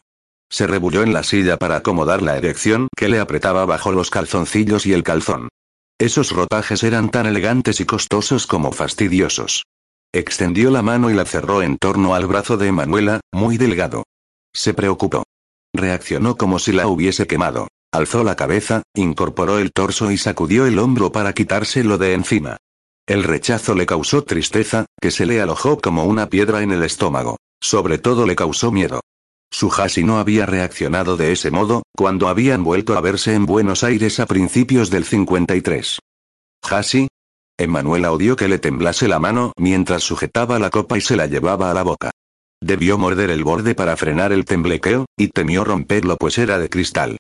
Se 0.50 0.68
rebulló 0.68 1.04
en 1.04 1.12
la 1.12 1.24
silla 1.24 1.58
para 1.58 1.78
acomodar 1.78 2.22
la 2.22 2.38
erección 2.38 2.88
que 2.96 3.10
le 3.10 3.20
apretaba 3.20 3.66
bajo 3.66 3.92
los 3.92 4.10
calzoncillos 4.10 4.86
y 4.86 4.94
el 4.94 5.04
calzón. 5.04 5.50
Esos 6.00 6.32
rotajes 6.32 6.84
eran 6.84 7.10
tan 7.10 7.26
elegantes 7.26 7.82
y 7.82 7.86
costosos 7.86 8.48
como 8.48 8.72
fastidiosos. 8.72 9.64
Extendió 10.14 10.72
la 10.72 10.82
mano 10.82 11.10
y 11.10 11.14
la 11.14 11.26
cerró 11.26 11.62
en 11.62 11.78
torno 11.78 12.16
al 12.16 12.28
brazo 12.28 12.56
de 12.56 12.72
Manuela, 12.72 13.20
muy 13.34 13.58
delgado. 13.58 14.04
Se 14.54 14.74
preocupó. 14.74 15.24
Reaccionó 15.74 16.38
como 16.38 16.60
si 16.60 16.72
la 16.72 16.88
hubiese 16.88 17.26
quemado. 17.26 17.68
Alzó 17.92 18.24
la 18.24 18.36
cabeza, 18.36 18.84
incorporó 18.96 19.60
el 19.60 19.72
torso 19.72 20.12
y 20.12 20.18
sacudió 20.18 20.66
el 20.66 20.80
hombro 20.80 21.12
para 21.12 21.34
quitárselo 21.34 21.98
de 21.98 22.14
encima. 22.14 22.58
El 23.08 23.24
rechazo 23.24 23.76
le 23.76 23.86
causó 23.86 24.24
tristeza, 24.24 24.86
que 25.02 25.12
se 25.12 25.26
le 25.26 25.42
alojó 25.42 25.80
como 25.80 26.06
una 26.06 26.30
piedra 26.30 26.62
en 26.62 26.72
el 26.72 26.84
estómago. 26.84 27.38
Sobre 27.62 27.98
todo 27.98 28.26
le 28.26 28.36
causó 28.36 28.72
miedo. 28.72 29.02
Su 29.52 29.72
Hasi 29.72 30.04
no 30.04 30.18
había 30.18 30.46
reaccionado 30.46 31.18
de 31.18 31.32
ese 31.32 31.52
modo, 31.52 31.84
cuando 31.96 32.28
habían 32.28 32.64
vuelto 32.64 32.98
a 32.98 33.02
verse 33.02 33.34
en 33.34 33.46
Buenos 33.46 33.84
Aires 33.84 34.20
a 34.20 34.26
principios 34.26 34.90
del 34.90 35.06
53. 35.06 36.00
¿Hasi? 36.64 37.08
Emanuela 37.58 38.12
odió 38.12 38.36
que 38.36 38.48
le 38.48 38.58
temblase 38.58 39.08
la 39.08 39.20
mano 39.20 39.54
mientras 39.58 40.04
sujetaba 40.04 40.58
la 40.58 40.70
copa 40.70 40.98
y 40.98 41.02
se 41.02 41.16
la 41.16 41.28
llevaba 41.28 41.70
a 41.70 41.74
la 41.74 41.84
boca. 41.84 42.12
Debió 42.64 42.98
morder 42.98 43.30
el 43.30 43.44
borde 43.44 43.76
para 43.76 43.98
frenar 43.98 44.32
el 44.32 44.46
temblequeo, 44.46 45.06
y 45.18 45.28
temió 45.28 45.66
romperlo 45.66 46.16
pues 46.16 46.38
era 46.38 46.60
de 46.60 46.70
cristal. 46.70 47.18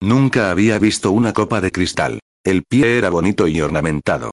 Nunca 0.00 0.50
había 0.50 0.78
visto 0.78 1.10
una 1.10 1.34
copa 1.34 1.60
de 1.60 1.70
cristal. 1.70 2.20
El 2.42 2.62
pie 2.62 2.96
era 2.96 3.10
bonito 3.10 3.46
y 3.46 3.60
ornamentado. 3.60 4.30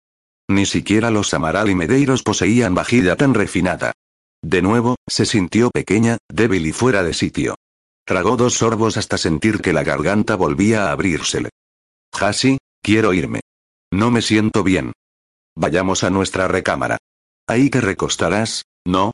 Ni 0.50 0.66
siquiera 0.66 1.12
los 1.12 1.34
Amaral 1.34 1.70
y 1.70 1.76
Medeiros 1.76 2.24
poseían 2.24 2.76
vajilla 2.76 3.18
tan 3.18 3.34
refinada. 3.34 3.92
De 4.42 4.62
nuevo, 4.62 4.96
se 5.06 5.26
sintió 5.26 5.70
pequeña, 5.70 6.18
débil 6.32 6.66
y 6.66 6.72
fuera 6.72 7.04
de 7.04 7.14
sitio. 7.14 7.56
Tragó 8.06 8.38
dos 8.38 8.54
sorbos 8.54 8.96
hasta 8.96 9.18
sentir 9.18 9.60
que 9.60 9.74
la 9.74 9.84
garganta 9.84 10.36
volvía 10.38 10.88
a 10.88 10.92
abrírsele. 10.94 11.50
Hasi, 12.14 12.58
quiero 12.82 13.14
irme. 13.14 13.42
No 13.92 14.12
me 14.12 14.22
siento 14.22 14.64
bien. 14.64 14.94
Vayamos 15.58 16.06
a 16.06 16.10
nuestra 16.10 16.48
recámara. 16.48 17.00
Ahí 17.48 17.70
te 17.70 17.82
recostarás, 17.82 18.64
¿no? 18.86 19.12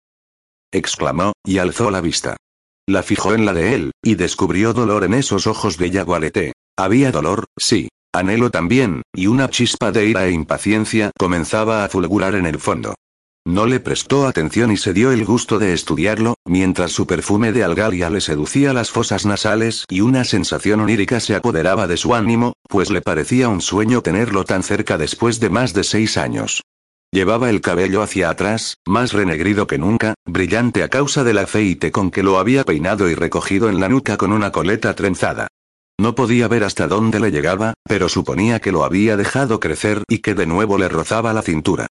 Exclamó, 0.71 1.33
y 1.45 1.57
alzó 1.57 1.91
la 1.91 2.01
vista. 2.01 2.37
La 2.87 3.03
fijó 3.03 3.33
en 3.33 3.45
la 3.45 3.53
de 3.53 3.75
él, 3.75 3.91
y 4.03 4.15
descubrió 4.15 4.73
dolor 4.73 5.03
en 5.03 5.13
esos 5.13 5.47
ojos 5.47 5.77
de 5.77 5.91
Yaguarete. 5.91 6.53
Había 6.77 7.11
dolor, 7.11 7.45
sí, 7.57 7.89
anhelo 8.13 8.49
también, 8.49 9.03
y 9.13 9.27
una 9.27 9.49
chispa 9.49 9.91
de 9.91 10.05
ira 10.07 10.25
e 10.25 10.31
impaciencia 10.31 11.11
comenzaba 11.17 11.83
a 11.83 11.89
fulgurar 11.89 12.35
en 12.35 12.45
el 12.45 12.59
fondo. 12.59 12.95
No 13.45 13.65
le 13.65 13.79
prestó 13.79 14.27
atención 14.27 14.71
y 14.71 14.77
se 14.77 14.93
dio 14.93 15.11
el 15.11 15.25
gusto 15.25 15.59
de 15.59 15.73
estudiarlo, 15.73 16.35
mientras 16.45 16.91
su 16.91 17.07
perfume 17.07 17.51
de 17.51 17.63
algalia 17.63 18.09
le 18.09 18.21
seducía 18.21 18.73
las 18.73 18.91
fosas 18.91 19.25
nasales 19.25 19.85
y 19.89 20.01
una 20.01 20.23
sensación 20.23 20.81
onírica 20.81 21.19
se 21.19 21.35
apoderaba 21.35 21.87
de 21.87 21.97
su 21.97 22.13
ánimo, 22.13 22.53
pues 22.67 22.91
le 22.91 23.01
parecía 23.01 23.49
un 23.49 23.61
sueño 23.61 24.01
tenerlo 24.01 24.43
tan 24.43 24.61
cerca 24.61 24.97
después 24.97 25.39
de 25.39 25.49
más 25.49 25.73
de 25.73 25.83
seis 25.83 26.17
años. 26.17 26.61
Llevaba 27.11 27.49
el 27.49 27.61
cabello 27.61 28.03
hacia 28.03 28.29
atrás, 28.29 28.77
más 28.85 29.13
renegrido 29.13 29.65
que 29.65 29.79
nunca, 29.79 30.13
brillante 30.25 30.83
a 30.83 30.89
causa 30.89 31.23
del 31.23 31.39
aceite 31.39 31.91
con 31.91 32.11
que 32.11 32.21
lo 32.21 32.37
había 32.37 32.63
peinado 32.63 33.09
y 33.09 33.15
recogido 33.15 33.67
en 33.67 33.79
la 33.79 33.89
nuca 33.89 34.15
con 34.15 34.31
una 34.31 34.51
coleta 34.51 34.93
trenzada. 34.93 35.47
No 35.99 36.13
podía 36.13 36.47
ver 36.47 36.63
hasta 36.63 36.87
dónde 36.87 37.19
le 37.19 37.31
llegaba, 37.31 37.73
pero 37.83 38.09
suponía 38.09 38.59
que 38.59 38.71
lo 38.71 38.83
había 38.83 39.17
dejado 39.17 39.59
crecer 39.59 40.03
y 40.07 40.19
que 40.19 40.35
de 40.35 40.45
nuevo 40.45 40.77
le 40.77 40.87
rozaba 40.87 41.33
la 41.33 41.41
cintura. 41.41 41.87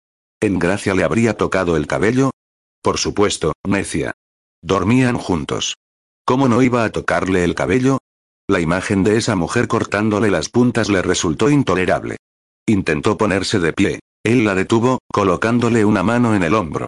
¿En 0.42 0.58
Gracia 0.58 0.96
le 0.96 1.04
habría 1.04 1.38
tocado 1.38 1.78
el 1.78 1.86
cabello? 1.86 2.32
Por 2.82 2.98
supuesto, 2.98 3.54
necia. 3.66 4.14
Dormían 4.64 5.18
juntos. 5.18 5.76
¿Cómo 6.26 6.50
no 6.50 6.62
iba 6.64 6.84
a 6.84 6.92
tocarle 6.92 7.44
el 7.44 7.54
cabello? 7.54 8.00
La 8.48 8.60
imagen 8.60 9.04
de 9.04 9.18
esa 9.18 9.36
mujer 9.36 9.68
cortándole 9.68 10.32
las 10.32 10.50
puntas 10.50 10.90
le 10.90 11.02
resultó 11.02 11.50
intolerable. 11.50 12.18
Intentó 12.66 13.16
ponerse 13.18 13.60
de 13.60 13.74
pie. 13.74 14.00
Él 14.24 14.46
la 14.46 14.56
detuvo, 14.56 15.00
colocándole 15.12 15.84
una 15.84 16.02
mano 16.02 16.34
en 16.34 16.44
el 16.44 16.54
hombro. 16.54 16.88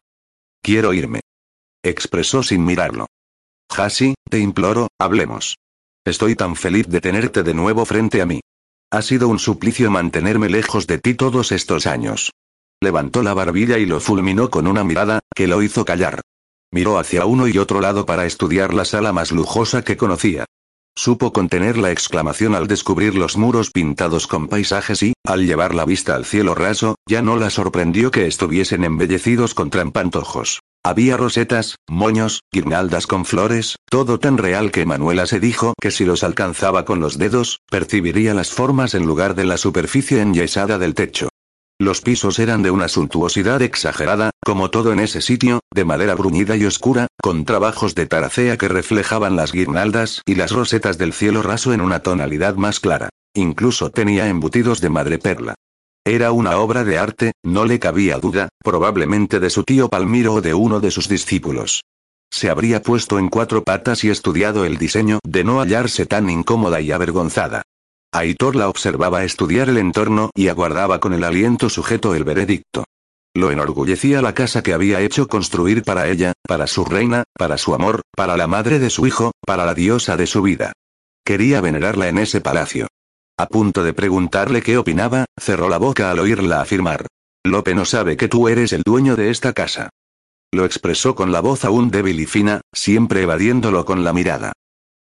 Quiero 0.61 0.93
irme. 0.93 1.19
Expresó 1.83 2.43
sin 2.43 2.63
mirarlo. 2.63 3.07
Hasi, 3.69 4.15
te 4.29 4.39
imploro, 4.39 4.87
hablemos. 4.97 5.57
Estoy 6.05 6.35
tan 6.35 6.55
feliz 6.55 6.87
de 6.87 7.01
tenerte 7.01 7.43
de 7.43 7.53
nuevo 7.53 7.85
frente 7.85 8.21
a 8.21 8.25
mí. 8.25 8.39
Ha 8.91 9.01
sido 9.01 9.27
un 9.27 9.39
suplicio 9.39 9.91
mantenerme 9.91 10.49
lejos 10.49 10.87
de 10.87 10.99
ti 10.99 11.13
todos 11.15 11.51
estos 11.51 11.87
años. 11.87 12.31
Levantó 12.81 13.21
la 13.21 13.33
barbilla 13.33 13.77
y 13.79 13.85
lo 13.85 13.99
fulminó 13.99 14.49
con 14.49 14.67
una 14.67 14.83
mirada, 14.83 15.19
que 15.35 15.47
lo 15.47 15.61
hizo 15.61 15.83
callar. 15.83 16.21
Miró 16.71 16.99
hacia 16.99 17.25
uno 17.25 17.47
y 17.47 17.57
otro 17.57 17.81
lado 17.81 18.05
para 18.05 18.25
estudiar 18.25 18.73
la 18.73 18.85
sala 18.85 19.11
más 19.11 19.31
lujosa 19.31 19.83
que 19.83 19.97
conocía. 19.97 20.45
Supo 20.97 21.33
contener 21.33 21.77
la 21.77 21.91
exclamación 21.91 22.55
al 22.55 22.67
descubrir 22.67 23.15
los 23.15 23.35
muros 23.35 23.69
pintados 23.69 24.27
con 24.27 24.47
paisajes 24.47 25.03
y, 25.03 25.13
al 25.25 25.45
llevar 25.45 25.75
la 25.75 25.83
vista 25.83 26.15
al 26.15 26.23
cielo 26.23 26.55
raso, 26.55 26.95
ya 27.05 27.21
no 27.21 27.35
la 27.35 27.49
sorprendió 27.49 28.11
que 28.11 28.27
estuviesen 28.27 28.85
embellecidos 28.85 29.53
con 29.53 29.69
trampantojos. 29.69 30.61
Había 30.85 31.17
rosetas, 31.17 31.75
moños, 31.89 32.41
guirnaldas 32.51 33.07
con 33.07 33.25
flores, 33.25 33.75
todo 33.89 34.19
tan 34.19 34.37
real 34.37 34.71
que 34.71 34.85
Manuela 34.85 35.25
se 35.25 35.39
dijo 35.39 35.73
que 35.81 35.91
si 35.91 36.05
los 36.05 36.23
alcanzaba 36.23 36.85
con 36.85 37.01
los 37.01 37.17
dedos, 37.17 37.59
percibiría 37.69 38.33
las 38.33 38.51
formas 38.51 38.93
en 38.93 39.05
lugar 39.05 39.35
de 39.35 39.45
la 39.45 39.57
superficie 39.57 40.21
enyesada 40.21 40.77
del 40.77 40.93
techo. 40.93 41.27
Los 41.77 41.99
pisos 41.99 42.39
eran 42.39 42.63
de 42.63 42.71
una 42.71 42.87
suntuosidad 42.87 43.61
exagerada, 43.61 44.31
como 44.45 44.69
todo 44.69 44.93
en 44.93 45.01
ese 45.01 45.21
sitio, 45.21 45.59
de 45.73 45.83
madera 45.83 46.15
bruñida 46.15 46.55
y 46.55 46.63
oscura, 46.63 47.07
con 47.21 47.43
trabajos 47.43 47.95
de 47.95 48.05
taracea 48.05 48.57
que 48.57 48.69
reflejaban 48.69 49.35
las 49.35 49.51
guirnaldas 49.51 50.21
y 50.25 50.35
las 50.35 50.51
rosetas 50.51 50.97
del 50.97 51.11
cielo 51.11 51.41
raso 51.41 51.73
en 51.73 51.81
una 51.81 51.99
tonalidad 51.99 52.55
más 52.55 52.79
clara. 52.79 53.09
Incluso 53.33 53.89
tenía 53.89 54.29
embutidos 54.29 54.79
de 54.79 54.89
madreperla. 54.89 55.55
Era 56.05 56.31
una 56.31 56.57
obra 56.59 56.85
de 56.85 56.97
arte, 56.97 57.33
no 57.43 57.65
le 57.65 57.79
cabía 57.79 58.19
duda, 58.19 58.47
probablemente 58.63 59.41
de 59.41 59.49
su 59.49 59.63
tío 59.63 59.89
Palmiro 59.89 60.35
o 60.35 60.41
de 60.41 60.53
uno 60.53 60.79
de 60.79 60.91
sus 60.91 61.09
discípulos. 61.09 61.81
Se 62.31 62.49
habría 62.49 62.81
puesto 62.81 63.19
en 63.19 63.27
cuatro 63.27 63.63
patas 63.63 64.05
y 64.05 64.09
estudiado 64.09 64.63
el 64.63 64.77
diseño 64.77 65.19
de 65.25 65.43
no 65.43 65.59
hallarse 65.59 66.05
tan 66.05 66.29
incómoda 66.29 66.79
y 66.79 66.93
avergonzada. 66.93 67.63
Aitor 68.15 68.55
la 68.55 68.69
observaba 68.69 69.25
estudiar 69.25 69.67
el 69.67 69.77
entorno 69.77 70.29
y 70.33 70.47
aguardaba 70.47 71.01
con 71.01 71.13
el 71.13 71.25
aliento 71.25 71.69
sujeto 71.69 72.15
el 72.15 72.23
veredicto. 72.23 72.85
Lo 73.35 73.51
enorgullecía 73.51 74.21
la 74.21 74.33
casa 74.33 74.63
que 74.63 74.71
había 74.71 75.01
hecho 75.01 75.27
construir 75.27 75.83
para 75.83 76.07
ella, 76.07 76.31
para 76.47 76.65
su 76.65 76.85
reina, 76.85 77.25
para 77.37 77.57
su 77.57 77.75
amor, 77.75 78.03
para 78.15 78.37
la 78.37 78.47
madre 78.47 78.79
de 78.79 78.89
su 78.89 79.05
hijo, 79.05 79.31
para 79.45 79.65
la 79.65 79.73
diosa 79.73 80.15
de 80.15 80.27
su 80.27 80.41
vida. 80.41 80.71
Quería 81.25 81.59
venerarla 81.59 82.07
en 82.07 82.19
ese 82.19 82.39
palacio. 82.39 82.87
A 83.37 83.47
punto 83.47 83.83
de 83.83 83.93
preguntarle 83.93 84.61
qué 84.61 84.77
opinaba, 84.77 85.25
cerró 85.37 85.67
la 85.67 85.77
boca 85.77 86.09
al 86.09 86.19
oírla 86.19 86.61
afirmar. 86.61 87.07
Lope 87.43 87.75
no 87.75 87.83
sabe 87.83 88.15
que 88.15 88.29
tú 88.29 88.47
eres 88.47 88.71
el 88.71 88.83
dueño 88.83 89.17
de 89.17 89.29
esta 89.29 89.51
casa. 89.51 89.89
Lo 90.53 90.63
expresó 90.63 91.15
con 91.15 91.33
la 91.33 91.41
voz 91.41 91.65
aún 91.65 91.91
débil 91.91 92.21
y 92.21 92.25
fina, 92.27 92.61
siempre 92.73 93.23
evadiéndolo 93.23 93.83
con 93.83 94.05
la 94.05 94.13
mirada. 94.13 94.53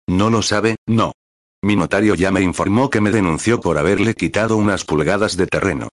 No 0.09 0.29
lo 0.29 0.41
sabe, 0.41 0.75
no. 0.85 1.13
Mi 1.61 1.75
notario 1.75 2.15
ya 2.15 2.31
me 2.31 2.41
informó 2.41 2.89
que 2.89 3.01
me 3.01 3.11
denunció 3.11 3.59
por 3.59 3.77
haberle 3.77 4.13
quitado 4.13 4.57
unas 4.57 4.85
pulgadas 4.85 5.37
de 5.37 5.47
terreno. 5.47 5.89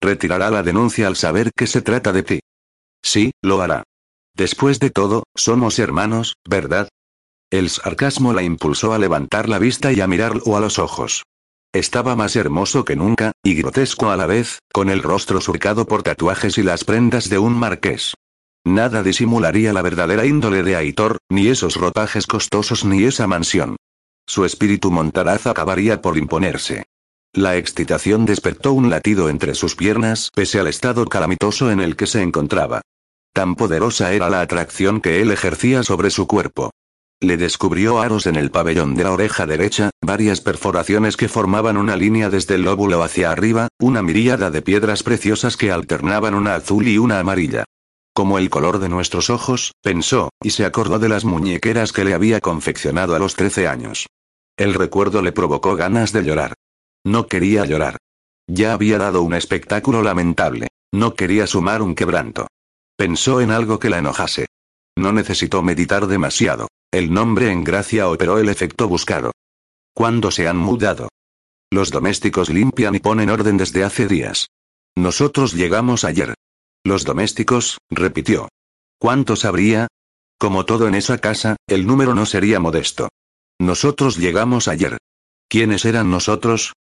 Retirará 0.00 0.50
la 0.50 0.62
denuncia 0.62 1.06
al 1.06 1.16
saber 1.16 1.52
que 1.56 1.66
se 1.66 1.82
trata 1.82 2.12
de 2.12 2.22
ti. 2.22 2.40
Sí, 3.02 3.30
lo 3.42 3.62
hará. 3.62 3.84
Después 4.34 4.78
de 4.80 4.90
todo, 4.90 5.24
somos 5.34 5.78
hermanos, 5.78 6.34
¿verdad? 6.48 6.88
El 7.50 7.70
sarcasmo 7.70 8.32
la 8.32 8.42
impulsó 8.42 8.92
a 8.92 8.98
levantar 8.98 9.48
la 9.48 9.58
vista 9.58 9.92
y 9.92 10.00
a 10.00 10.06
mirarlo 10.06 10.56
a 10.56 10.60
los 10.60 10.78
ojos. 10.78 11.22
Estaba 11.72 12.16
más 12.16 12.36
hermoso 12.36 12.84
que 12.84 12.96
nunca, 12.96 13.32
y 13.42 13.54
grotesco 13.54 14.10
a 14.10 14.16
la 14.16 14.26
vez, 14.26 14.58
con 14.72 14.90
el 14.90 15.02
rostro 15.02 15.40
surcado 15.40 15.86
por 15.86 16.02
tatuajes 16.02 16.58
y 16.58 16.62
las 16.62 16.84
prendas 16.84 17.28
de 17.28 17.38
un 17.38 17.56
marqués. 17.56 18.14
Nada 18.64 19.02
disimularía 19.02 19.72
la 19.72 19.82
verdadera 19.82 20.26
índole 20.26 20.62
de 20.64 20.74
Aitor, 20.74 21.18
ni 21.30 21.48
esos 21.48 21.76
rotajes 21.76 22.26
costosos 22.26 22.84
ni 22.84 23.04
esa 23.04 23.26
mansión. 23.26 23.76
Su 24.26 24.44
espíritu 24.44 24.90
montaraz 24.90 25.46
acabaría 25.46 26.02
por 26.02 26.18
imponerse. 26.18 26.84
La 27.32 27.56
excitación 27.56 28.24
despertó 28.24 28.72
un 28.72 28.90
latido 28.90 29.28
entre 29.28 29.54
sus 29.54 29.76
piernas 29.76 30.30
pese 30.34 30.58
al 30.58 30.66
estado 30.66 31.04
calamitoso 31.06 31.70
en 31.70 31.80
el 31.80 31.94
que 31.96 32.06
se 32.06 32.22
encontraba. 32.22 32.82
Tan 33.32 33.54
poderosa 33.54 34.12
era 34.12 34.30
la 34.30 34.40
atracción 34.40 35.00
que 35.00 35.20
él 35.20 35.30
ejercía 35.30 35.82
sobre 35.82 36.10
su 36.10 36.26
cuerpo. 36.26 36.70
Le 37.20 37.36
descubrió 37.36 38.00
aros 38.00 38.26
en 38.26 38.36
el 38.36 38.50
pabellón 38.50 38.94
de 38.94 39.04
la 39.04 39.12
oreja 39.12 39.46
derecha, 39.46 39.90
varias 40.02 40.40
perforaciones 40.40 41.16
que 41.16 41.28
formaban 41.28 41.76
una 41.76 41.96
línea 41.96 42.28
desde 42.28 42.56
el 42.56 42.62
lóbulo 42.62 43.02
hacia 43.02 43.30
arriba, 43.30 43.68
una 43.78 44.02
miríada 44.02 44.50
de 44.50 44.62
piedras 44.62 45.02
preciosas 45.02 45.56
que 45.56 45.70
alternaban 45.70 46.34
una 46.34 46.56
azul 46.56 46.88
y 46.88 46.98
una 46.98 47.18
amarilla. 47.20 47.64
Como 48.16 48.38
el 48.38 48.48
color 48.48 48.78
de 48.78 48.88
nuestros 48.88 49.28
ojos, 49.28 49.72
pensó, 49.82 50.30
y 50.42 50.48
se 50.48 50.64
acordó 50.64 50.98
de 50.98 51.10
las 51.10 51.26
muñequeras 51.26 51.92
que 51.92 52.02
le 52.02 52.14
había 52.14 52.40
confeccionado 52.40 53.14
a 53.14 53.18
los 53.18 53.34
trece 53.34 53.68
años. 53.68 54.06
El 54.56 54.72
recuerdo 54.72 55.20
le 55.20 55.32
provocó 55.32 55.76
ganas 55.76 56.14
de 56.14 56.24
llorar. 56.24 56.54
No 57.04 57.26
quería 57.26 57.66
llorar. 57.66 57.98
Ya 58.46 58.72
había 58.72 58.96
dado 58.96 59.20
un 59.20 59.34
espectáculo 59.34 60.00
lamentable. 60.00 60.68
No 60.94 61.12
quería 61.14 61.46
sumar 61.46 61.82
un 61.82 61.94
quebranto. 61.94 62.46
Pensó 62.96 63.42
en 63.42 63.50
algo 63.50 63.78
que 63.78 63.90
la 63.90 63.98
enojase. 63.98 64.46
No 64.96 65.12
necesitó 65.12 65.62
meditar 65.62 66.06
demasiado. 66.06 66.68
El 66.90 67.12
nombre 67.12 67.50
en 67.50 67.64
gracia 67.64 68.08
operó 68.08 68.38
el 68.38 68.48
efecto 68.48 68.88
buscado. 68.88 69.32
¿Cuándo 69.92 70.30
se 70.30 70.48
han 70.48 70.56
mudado? 70.56 71.10
Los 71.70 71.90
domésticos 71.90 72.48
limpian 72.48 72.94
y 72.94 73.00
ponen 73.00 73.28
orden 73.28 73.58
desde 73.58 73.84
hace 73.84 74.08
días. 74.08 74.48
Nosotros 74.96 75.52
llegamos 75.52 76.04
ayer. 76.04 76.32
Los 76.86 77.02
domésticos, 77.02 77.78
repitió. 77.90 78.48
¿Cuántos 79.00 79.44
habría? 79.44 79.88
Como 80.38 80.64
todo 80.64 80.86
en 80.86 80.94
esa 80.94 81.18
casa, 81.18 81.56
el 81.66 81.84
número 81.84 82.14
no 82.14 82.26
sería 82.26 82.60
modesto. 82.60 83.08
Nosotros 83.58 84.18
llegamos 84.18 84.68
ayer. 84.68 84.96
¿Quiénes 85.48 85.84
eran 85.84 86.12
nosotros? 86.12 86.74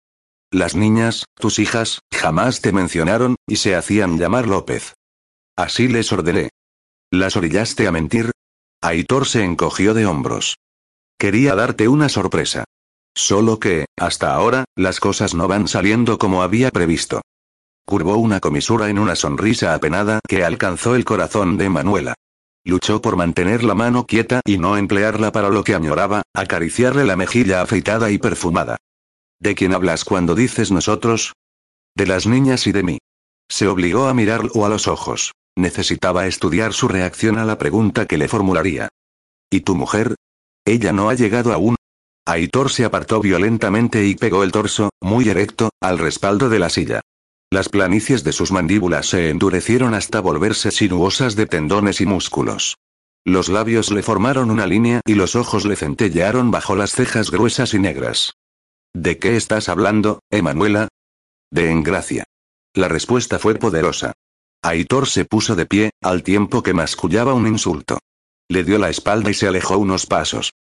Las 0.51 0.75
niñas, 0.75 1.27
tus 1.37 1.61
hijas, 1.61 2.01
jamás 2.13 2.61
te 2.61 2.73
mencionaron, 2.73 3.37
y 3.47 3.57
se 3.57 3.77
hacían 3.77 4.19
llamar 4.19 4.49
López. 4.49 4.95
Así 5.55 5.87
les 5.87 6.13
ordené. 6.13 6.49
¿Las 7.13 7.37
orillaste 7.37 7.87
a 7.87 7.93
mentir? 7.93 8.33
Aitor 8.83 9.25
se 9.29 9.45
encogió 9.45 9.95
de 9.95 10.07
hombros. 10.07 10.57
Quería 11.17 11.55
darte 11.55 11.87
una 11.87 12.09
sorpresa. 12.09 12.65
Solo 13.15 13.61
que, 13.61 13.85
hasta 13.97 14.35
ahora, 14.35 14.65
las 14.75 14.99
cosas 14.99 15.33
no 15.35 15.47
van 15.47 15.69
saliendo 15.69 16.19
como 16.19 16.43
había 16.43 16.73
previsto. 16.73 17.21
Curvó 17.93 18.17
una 18.17 18.41
comisura 18.41 18.89
en 18.89 18.99
una 18.99 19.15
sonrisa 19.15 19.75
apenada 19.75 20.21
que 20.27 20.47
alcanzó 20.47 20.95
el 20.95 21.05
corazón 21.05 21.59
de 21.59 21.69
Manuela. 21.69 22.15
Luchó 22.65 23.03
por 23.03 23.17
mantener 23.17 23.65
la 23.65 23.75
mano 23.75 24.07
quieta 24.07 24.41
y 24.47 24.57
no 24.57 24.79
emplearla 24.79 25.31
para 25.31 25.51
lo 25.51 25.63
que 25.63 25.75
añoraba, 25.75 26.23
acariciarle 26.33 27.05
la 27.05 27.17
mejilla 27.17 27.61
afeitada 27.61 28.11
y 28.11 28.17
perfumada. 28.17 28.79
¿De 29.41 29.55
quién 29.55 29.75
hablas 29.75 30.07
cuando 30.07 30.35
dices 30.35 30.71
nosotros? 30.71 31.35
De 31.95 32.07
las 32.07 32.27
niñas 32.27 32.67
y 32.67 32.73
de 32.73 32.83
mí. 32.83 32.99
Se 33.51 33.69
obligó 33.69 34.09
a 34.09 34.15
mirarlo 34.15 34.65
a 34.65 34.71
los 34.71 34.89
ojos. 34.89 35.33
Necesitaba 35.55 36.27
estudiar 36.27 36.73
su 36.73 36.89
reacción 36.89 37.37
a 37.37 37.45
la 37.45 37.59
pregunta 37.59 38.07
que 38.07 38.17
le 38.17 38.27
formularía. 38.27 38.89
¿Y 39.51 39.61
tu 39.61 39.75
mujer? 39.75 40.15
Ella 40.65 40.95
no 40.95 41.11
ha 41.11 41.15
llegado 41.15 41.53
aún. 41.53 41.77
Aitor 42.25 42.71
se 42.71 42.87
apartó 42.87 43.21
violentamente 43.21 44.07
y 44.07 44.15
pegó 44.15 44.45
el 44.45 44.51
torso, 44.51 44.89
muy 45.03 45.29
erecto, 45.29 45.69
al 45.79 45.99
respaldo 45.99 46.49
de 46.49 46.59
la 46.59 46.71
silla. 46.71 47.03
Las 47.53 47.69
planicies 47.69 48.25
de 48.25 48.33
sus 48.33 48.51
mandíbulas 48.51 49.11
se 49.11 49.29
endurecieron 49.29 49.93
hasta 49.93 50.21
volverse 50.21 50.71
sinuosas 50.71 51.37
de 51.37 51.45
tendones 51.45 52.01
y 52.01 52.07
músculos. 52.07 52.79
Los 53.27 53.51
labios 53.51 53.91
le 53.91 54.03
formaron 54.03 54.51
una 54.51 54.67
línea 54.67 55.03
y 55.05 55.17
los 55.17 55.37
ojos 55.37 55.67
le 55.67 55.77
centellearon 55.77 56.51
bajo 56.51 56.75
las 56.77 56.93
cejas 56.93 57.31
gruesas 57.31 57.75
y 57.75 57.79
negras. 57.79 58.33
¿De 58.95 59.19
qué 59.19 59.37
estás 59.37 59.69
hablando, 59.69 60.21
Emanuela? 60.31 60.89
De 61.51 61.71
engracia. 61.71 62.25
La 62.73 62.89
respuesta 62.89 63.39
fue 63.39 63.57
poderosa. 63.57 64.15
Aitor 64.63 65.07
se 65.07 65.27
puso 65.27 65.55
de 65.55 65.67
pie, 65.67 65.91
al 66.01 66.23
tiempo 66.23 66.63
que 66.63 66.73
mascullaba 66.73 67.35
un 67.35 67.47
insulto. 67.47 67.99
Le 68.49 68.65
dio 68.65 68.79
la 68.79 68.89
espalda 68.89 69.29
y 69.29 69.35
se 69.35 69.47
alejó 69.47 69.77
unos 69.77 70.07
pasos 70.07 70.55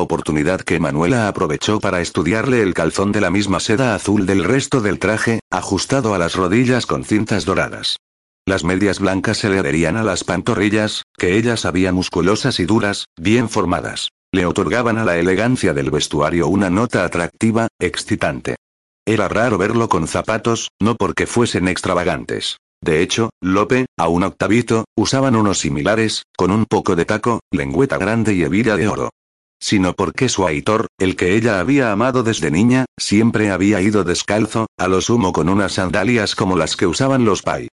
oportunidad 0.00 0.60
que 0.60 0.80
Manuela 0.80 1.28
aprovechó 1.28 1.80
para 1.80 2.00
estudiarle 2.00 2.62
el 2.62 2.74
calzón 2.74 3.12
de 3.12 3.20
la 3.20 3.30
misma 3.30 3.60
seda 3.60 3.94
azul 3.94 4.26
del 4.26 4.44
resto 4.44 4.80
del 4.80 4.98
traje, 4.98 5.40
ajustado 5.50 6.14
a 6.14 6.18
las 6.18 6.34
rodillas 6.34 6.86
con 6.86 7.04
cintas 7.04 7.44
doradas. 7.44 7.98
Las 8.46 8.64
medias 8.64 8.98
blancas 8.98 9.38
se 9.38 9.50
le 9.50 9.58
adherían 9.58 9.96
a 9.96 10.02
las 10.02 10.24
pantorrillas, 10.24 11.02
que 11.18 11.36
ellas 11.36 11.64
habían 11.66 11.94
musculosas 11.94 12.60
y 12.60 12.64
duras, 12.64 13.04
bien 13.20 13.48
formadas. 13.48 14.08
Le 14.32 14.46
otorgaban 14.46 14.98
a 14.98 15.04
la 15.04 15.18
elegancia 15.18 15.74
del 15.74 15.90
vestuario 15.90 16.48
una 16.48 16.70
nota 16.70 17.04
atractiva, 17.04 17.68
excitante. 17.78 18.56
Era 19.06 19.28
raro 19.28 19.58
verlo 19.58 19.88
con 19.88 20.08
zapatos, 20.08 20.68
no 20.80 20.94
porque 20.94 21.26
fuesen 21.26 21.68
extravagantes. 21.68 22.56
De 22.80 23.02
hecho, 23.02 23.30
Lope, 23.42 23.86
a 23.98 24.08
un 24.08 24.22
octavito, 24.22 24.84
usaban 24.96 25.36
unos 25.36 25.58
similares, 25.58 26.22
con 26.36 26.50
un 26.50 26.64
poco 26.64 26.96
de 26.96 27.04
taco, 27.04 27.40
lengüeta 27.50 27.98
grande 27.98 28.34
y 28.34 28.44
hebilla 28.44 28.76
de 28.76 28.88
oro 28.88 29.10
sino 29.60 29.94
porque 29.94 30.28
su 30.28 30.46
Aitor, 30.46 30.86
el 30.98 31.16
que 31.16 31.34
ella 31.34 31.60
había 31.60 31.92
amado 31.92 32.22
desde 32.22 32.50
niña, 32.50 32.86
siempre 32.96 33.50
había 33.50 33.80
ido 33.80 34.04
descalzo, 34.04 34.66
a 34.78 34.88
lo 34.88 35.00
sumo 35.00 35.32
con 35.32 35.48
unas 35.48 35.72
sandalias 35.72 36.34
como 36.34 36.56
las 36.56 36.76
que 36.76 36.86
usaban 36.86 37.24
los 37.24 37.42
Pai. 37.42 37.68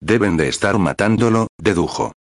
Deben 0.00 0.36
de 0.36 0.48
estar 0.48 0.78
matándolo, 0.78 1.48
dedujo. 1.58 2.12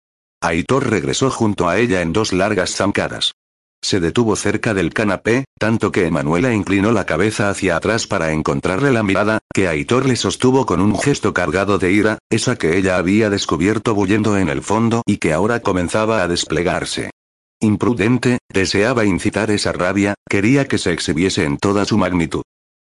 Aitor 0.41 0.89
regresó 0.89 1.29
junto 1.29 1.67
a 1.67 1.77
ella 1.77 2.01
en 2.01 2.13
dos 2.13 2.33
largas 2.33 2.75
zancadas. 2.75 3.33
Se 3.81 4.01
detuvo 4.01 4.35
cerca 4.35 4.73
del 4.73 4.93
canapé, 4.93 5.45
tanto 5.57 5.91
que 5.91 6.05
Emanuela 6.05 6.53
inclinó 6.53 6.91
la 6.91 7.05
cabeza 7.05 7.49
hacia 7.49 7.77
atrás 7.77 8.07
para 8.07 8.33
encontrarle 8.33 8.91
la 8.91 9.03
mirada, 9.03 9.39
que 9.53 9.69
Aitor 9.69 10.05
le 10.05 10.17
sostuvo 10.17 10.65
con 10.65 10.81
un 10.81 10.97
gesto 10.99 11.33
cargado 11.33 11.77
de 11.77 11.91
ira, 11.91 12.17
esa 12.29 12.57
que 12.57 12.77
ella 12.77 12.97
había 12.97 13.29
descubierto 13.29 13.95
bullendo 13.95 14.37
en 14.37 14.49
el 14.49 14.61
fondo 14.61 15.01
y 15.05 15.17
que 15.17 15.31
ahora 15.31 15.61
comenzaba 15.61 16.23
a 16.23 16.27
desplegarse. 16.27 17.11
Imprudente, 17.61 18.39
deseaba 18.47 19.03
incitar 19.03 19.51
esa 19.51 19.73
rabia, 19.73 20.15
quería 20.29 20.67
que 20.67 20.77
se 20.77 20.93
exhibiese 20.93 21.43
en 21.43 21.57
toda 21.57 21.83
su 21.83 21.97
magnitud. 21.97 22.43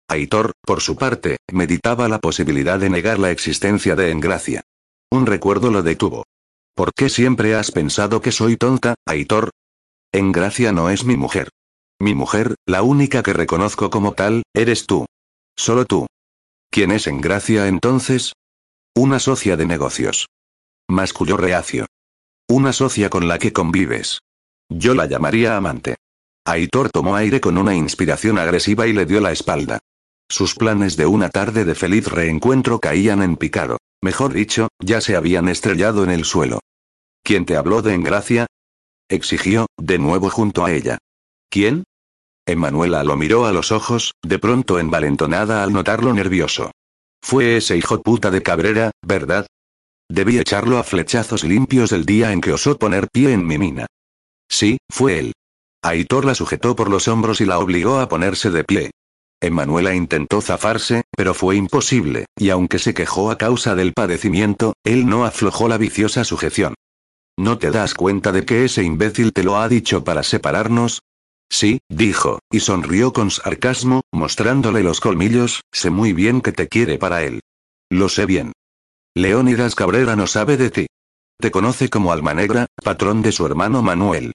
Aitor, 0.10 0.52
por 0.62 0.82
su 0.82 0.98
parte, 0.98 1.38
meditaba 1.52 2.10
la 2.10 2.20
posibilidad 2.20 2.78
de 2.78 2.90
negar 2.90 3.18
la 3.18 3.32
existencia 3.32 3.96
de 3.96 4.12
Engracia. 4.12 4.62
Un 5.10 5.26
recuerdo 5.26 5.72
lo 5.72 5.82
detuvo. 5.82 6.26
¿Por 6.76 6.94
qué 6.94 7.08
siempre 7.08 7.56
has 7.56 7.72
pensado 7.72 8.22
que 8.22 8.34
soy 8.34 8.58
tonta, 8.58 8.96
Aitor? 9.06 9.52
Engracia 10.12 10.74
no 10.74 10.90
es 10.90 11.06
mi 11.06 11.16
mujer. 11.16 11.50
Mi 12.00 12.14
mujer, 12.14 12.56
la 12.66 12.84
única 12.84 13.24
que 13.24 13.32
reconozco 13.32 13.90
como 13.90 14.14
tal, 14.14 14.44
eres 14.54 14.86
tú. 14.86 15.06
Solo 15.56 15.86
tú. 15.86 16.06
¿Quién 16.70 16.92
es 16.92 17.08
Engracia 17.08 17.70
entonces? 17.70 18.34
Una 18.94 19.20
socia 19.20 19.56
de 19.56 19.66
negocios. 19.66 20.28
Masculló 20.90 21.38
reacio. 21.38 21.86
Una 22.50 22.74
socia 22.74 23.10
con 23.10 23.30
la 23.30 23.40
que 23.40 23.54
convives. 23.54 24.20
Yo 24.70 24.94
la 24.94 25.06
llamaría 25.06 25.58
amante. 25.58 25.96
Aitor 26.46 26.90
tomó 26.90 27.16
aire 27.16 27.42
con 27.42 27.58
una 27.58 27.76
inspiración 27.76 28.38
agresiva 28.38 28.88
y 28.88 28.94
le 28.94 29.06
dio 29.06 29.20
la 29.20 29.32
espalda. 29.32 29.80
Sus 30.30 30.56
planes 30.56 30.98
de 30.98 31.06
una 31.06 31.30
tarde 31.30 31.66
de 31.66 31.76
feliz 31.76 32.08
reencuentro 32.08 32.80
caían 32.80 33.22
en 33.22 33.38
picado. 33.38 33.78
Mejor 34.02 34.34
dicho, 34.34 34.70
ya 34.80 35.02
se 35.02 35.16
habían 35.16 35.50
estrellado 35.50 36.04
en 36.04 36.12
el 36.12 36.26
suelo. 36.26 36.60
¿Quién 37.24 37.46
te 37.46 37.58
habló 37.58 37.82
de 37.82 37.94
Engracia? 37.94 38.48
exigió, 39.10 39.68
de 39.78 39.98
nuevo 40.00 40.30
junto 40.30 40.66
a 40.66 40.72
ella. 40.72 40.98
¿Quién? 41.50 41.84
Emanuela 42.48 43.04
lo 43.04 43.16
miró 43.18 43.46
a 43.46 43.52
los 43.52 43.72
ojos, 43.72 44.14
de 44.24 44.38
pronto 44.38 44.80
envalentonada 44.80 45.64
al 45.64 45.74
notarlo 45.74 46.14
nervioso. 46.14 46.72
Fue 47.22 47.58
ese 47.58 47.78
hijo 47.78 48.02
puta 48.02 48.30
de 48.30 48.44
Cabrera, 48.44 48.92
¿verdad? 49.02 49.48
Debí 50.08 50.38
echarlo 50.38 50.78
a 50.78 50.84
flechazos 50.84 51.44
limpios 51.44 51.92
el 51.92 52.06
día 52.06 52.32
en 52.32 52.42
que 52.42 52.54
osó 52.54 52.78
poner 52.78 53.08
pie 53.12 53.34
en 53.34 53.48
mi 53.48 53.58
mina. 53.58 53.88
Sí, 54.50 54.78
fue 54.90 55.20
él. 55.20 55.34
Aitor 55.82 56.26
la 56.26 56.36
sujetó 56.36 56.76
por 56.76 56.90
los 56.90 57.08
hombros 57.08 57.42
y 57.42 57.46
la 57.46 57.60
obligó 57.60 58.00
a 58.00 58.10
ponerse 58.10 58.50
de 58.50 58.64
pie. 58.64 58.92
Emanuela 59.42 59.94
intentó 59.94 60.42
zafarse, 60.42 61.04
pero 61.16 61.34
fue 61.34 61.56
imposible, 61.56 62.26
y 62.38 62.50
aunque 62.50 62.80
se 62.80 62.94
quejó 62.94 63.30
a 63.30 63.38
causa 63.38 63.76
del 63.76 63.94
padecimiento, 63.94 64.74
él 64.84 65.06
no 65.06 65.26
aflojó 65.26 65.68
la 65.68 65.78
viciosa 65.78 66.24
sujeción. 66.24 66.74
¿No 67.38 67.58
te 67.58 67.70
das 67.70 67.94
cuenta 67.94 68.32
de 68.32 68.46
que 68.46 68.66
ese 68.66 68.84
imbécil 68.84 69.34
te 69.34 69.44
lo 69.44 69.58
ha 69.58 69.68
dicho 69.68 70.04
para 70.04 70.24
separarnos? 70.24 71.02
Sí, 71.50 71.80
dijo, 71.90 72.40
y 72.52 72.62
sonrió 72.62 73.14
con 73.14 73.30
sarcasmo, 73.30 74.02
mostrándole 74.12 74.84
los 74.84 75.00
colmillos, 75.00 75.62
sé 75.72 75.90
muy 75.90 76.14
bien 76.14 76.42
que 76.42 76.52
te 76.52 76.68
quiere 76.68 76.98
para 76.98 77.24
él. 77.24 77.42
Lo 77.92 78.10
sé 78.10 78.26
bien. 78.26 78.54
Leónidas 79.14 79.76
Cabrera 79.76 80.16
no 80.16 80.28
sabe 80.28 80.58
de 80.58 80.72
ti. 80.72 80.88
Te 81.40 81.52
conoce 81.52 81.90
como 81.90 82.12
Alma 82.12 82.34
Negra, 82.34 82.68
patrón 82.84 83.22
de 83.22 83.32
su 83.32 83.46
hermano 83.46 83.82
Manuel. 83.82 84.32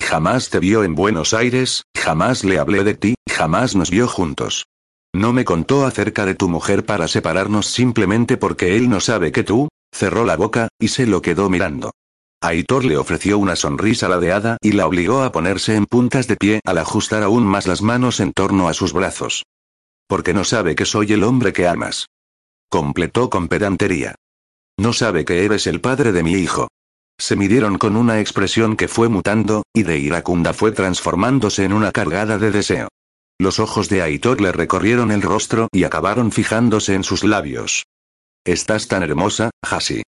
Jamás 0.00 0.50
te 0.50 0.58
vio 0.58 0.84
en 0.84 0.94
Buenos 0.94 1.32
Aires, 1.32 1.84
jamás 1.96 2.44
le 2.44 2.58
hablé 2.58 2.84
de 2.84 2.94
ti, 2.94 3.14
jamás 3.28 3.74
nos 3.74 3.90
vio 3.90 4.06
juntos. 4.06 4.66
No 5.14 5.32
me 5.32 5.44
contó 5.44 5.86
acerca 5.86 6.26
de 6.26 6.34
tu 6.34 6.48
mujer 6.48 6.84
para 6.84 7.08
separarnos 7.08 7.66
simplemente 7.66 8.36
porque 8.36 8.76
él 8.76 8.88
no 8.90 9.00
sabe 9.00 9.32
que 9.32 9.44
tú, 9.44 9.68
cerró 9.92 10.24
la 10.24 10.36
boca, 10.36 10.68
y 10.78 10.88
se 10.88 11.06
lo 11.06 11.22
quedó 11.22 11.48
mirando. 11.48 11.92
Aitor 12.42 12.84
le 12.84 12.96
ofreció 12.96 13.38
una 13.38 13.56
sonrisa 13.56 14.08
ladeada 14.08 14.56
y 14.60 14.72
la 14.72 14.86
obligó 14.86 15.22
a 15.22 15.32
ponerse 15.32 15.76
en 15.76 15.86
puntas 15.86 16.26
de 16.26 16.36
pie 16.36 16.60
al 16.64 16.78
ajustar 16.78 17.22
aún 17.22 17.44
más 17.44 17.66
las 17.66 17.82
manos 17.82 18.20
en 18.20 18.32
torno 18.32 18.68
a 18.68 18.74
sus 18.74 18.92
brazos. 18.92 19.44
Porque 20.08 20.34
no 20.34 20.44
sabe 20.44 20.74
que 20.74 20.84
soy 20.84 21.12
el 21.12 21.24
hombre 21.24 21.52
que 21.52 21.68
amas. 21.68 22.06
Completó 22.68 23.30
con 23.30 23.48
pedantería. 23.48 24.16
No 24.82 24.92
sabe 24.92 25.24
que 25.24 25.44
eres 25.44 25.68
el 25.68 25.80
padre 25.80 26.10
de 26.10 26.24
mi 26.24 26.32
hijo. 26.32 26.66
Se 27.16 27.36
midieron 27.36 27.78
con 27.78 27.94
una 27.94 28.18
expresión 28.18 28.76
que 28.76 28.88
fue 28.88 29.08
mutando, 29.08 29.62
y 29.72 29.84
de 29.84 29.96
iracunda 29.98 30.52
fue 30.52 30.72
transformándose 30.72 31.62
en 31.62 31.72
una 31.72 31.92
cargada 31.92 32.36
de 32.36 32.50
deseo. 32.50 32.88
Los 33.38 33.60
ojos 33.60 33.88
de 33.88 34.02
Aitor 34.02 34.40
le 34.40 34.50
recorrieron 34.50 35.12
el 35.12 35.22
rostro 35.22 35.68
y 35.70 35.84
acabaron 35.84 36.32
fijándose 36.32 36.94
en 36.94 37.04
sus 37.04 37.22
labios. 37.22 37.84
Estás 38.44 38.88
tan 38.88 39.04
hermosa, 39.04 39.50
Hasi. 39.62 40.02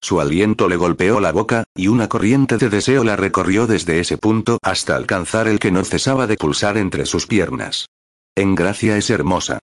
Su 0.00 0.20
aliento 0.20 0.68
le 0.68 0.76
golpeó 0.76 1.18
la 1.18 1.32
boca, 1.32 1.64
y 1.74 1.88
una 1.88 2.08
corriente 2.08 2.56
de 2.56 2.68
deseo 2.68 3.02
la 3.02 3.16
recorrió 3.16 3.66
desde 3.66 3.98
ese 3.98 4.16
punto 4.16 4.58
hasta 4.62 4.94
alcanzar 4.94 5.48
el 5.48 5.58
que 5.58 5.72
no 5.72 5.84
cesaba 5.84 6.28
de 6.28 6.36
pulsar 6.36 6.78
entre 6.78 7.04
sus 7.04 7.26
piernas. 7.26 7.86
En 8.36 8.54
gracia 8.54 8.96
es 8.96 9.10
hermosa. 9.10 9.58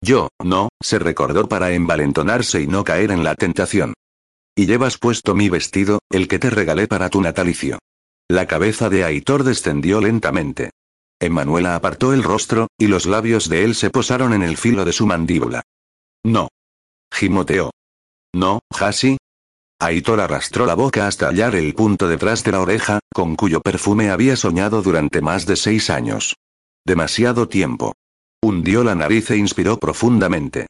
Yo, 0.00 0.28
no, 0.40 0.68
se 0.80 1.00
recordó 1.00 1.48
para 1.48 1.72
envalentonarse 1.72 2.60
y 2.60 2.68
no 2.68 2.84
caer 2.84 3.10
en 3.10 3.24
la 3.24 3.34
tentación. 3.34 3.94
Y 4.54 4.66
llevas 4.66 4.98
puesto 4.98 5.34
mi 5.34 5.48
vestido, 5.48 6.00
el 6.10 6.28
que 6.28 6.38
te 6.38 6.50
regalé 6.50 6.86
para 6.86 7.08
tu 7.08 7.22
natalicio. 7.22 7.78
La 8.28 8.46
cabeza 8.46 8.90
de 8.90 9.04
Aitor 9.04 9.44
descendió 9.44 10.00
lentamente. 10.00 10.70
Emanuela 11.20 11.76
apartó 11.76 12.12
el 12.12 12.22
rostro, 12.22 12.68
y 12.76 12.86
los 12.86 13.06
labios 13.06 13.48
de 13.48 13.64
él 13.64 13.74
se 13.74 13.90
posaron 13.90 14.32
en 14.32 14.42
el 14.42 14.56
filo 14.56 14.84
de 14.84 14.92
su 14.92 15.06
mandíbula. 15.06 15.62
No. 16.24 16.48
Gimoteó. 17.12 17.70
No, 18.34 18.60
Hasi. 18.70 19.16
Aitor 19.78 20.20
arrastró 20.20 20.66
la 20.66 20.74
boca 20.74 21.06
hasta 21.06 21.28
hallar 21.28 21.54
el 21.54 21.74
punto 21.74 22.08
detrás 22.08 22.44
de 22.44 22.52
la 22.52 22.60
oreja, 22.60 23.00
con 23.12 23.36
cuyo 23.36 23.60
perfume 23.60 24.10
había 24.10 24.36
soñado 24.36 24.82
durante 24.82 25.20
más 25.20 25.44
de 25.46 25.56
seis 25.56 25.90
años. 25.90 26.36
Demasiado 26.84 27.48
tiempo. 27.48 27.94
Hundió 28.40 28.84
la 28.84 28.94
nariz 28.94 29.30
e 29.30 29.36
inspiró 29.36 29.78
profundamente. 29.78 30.66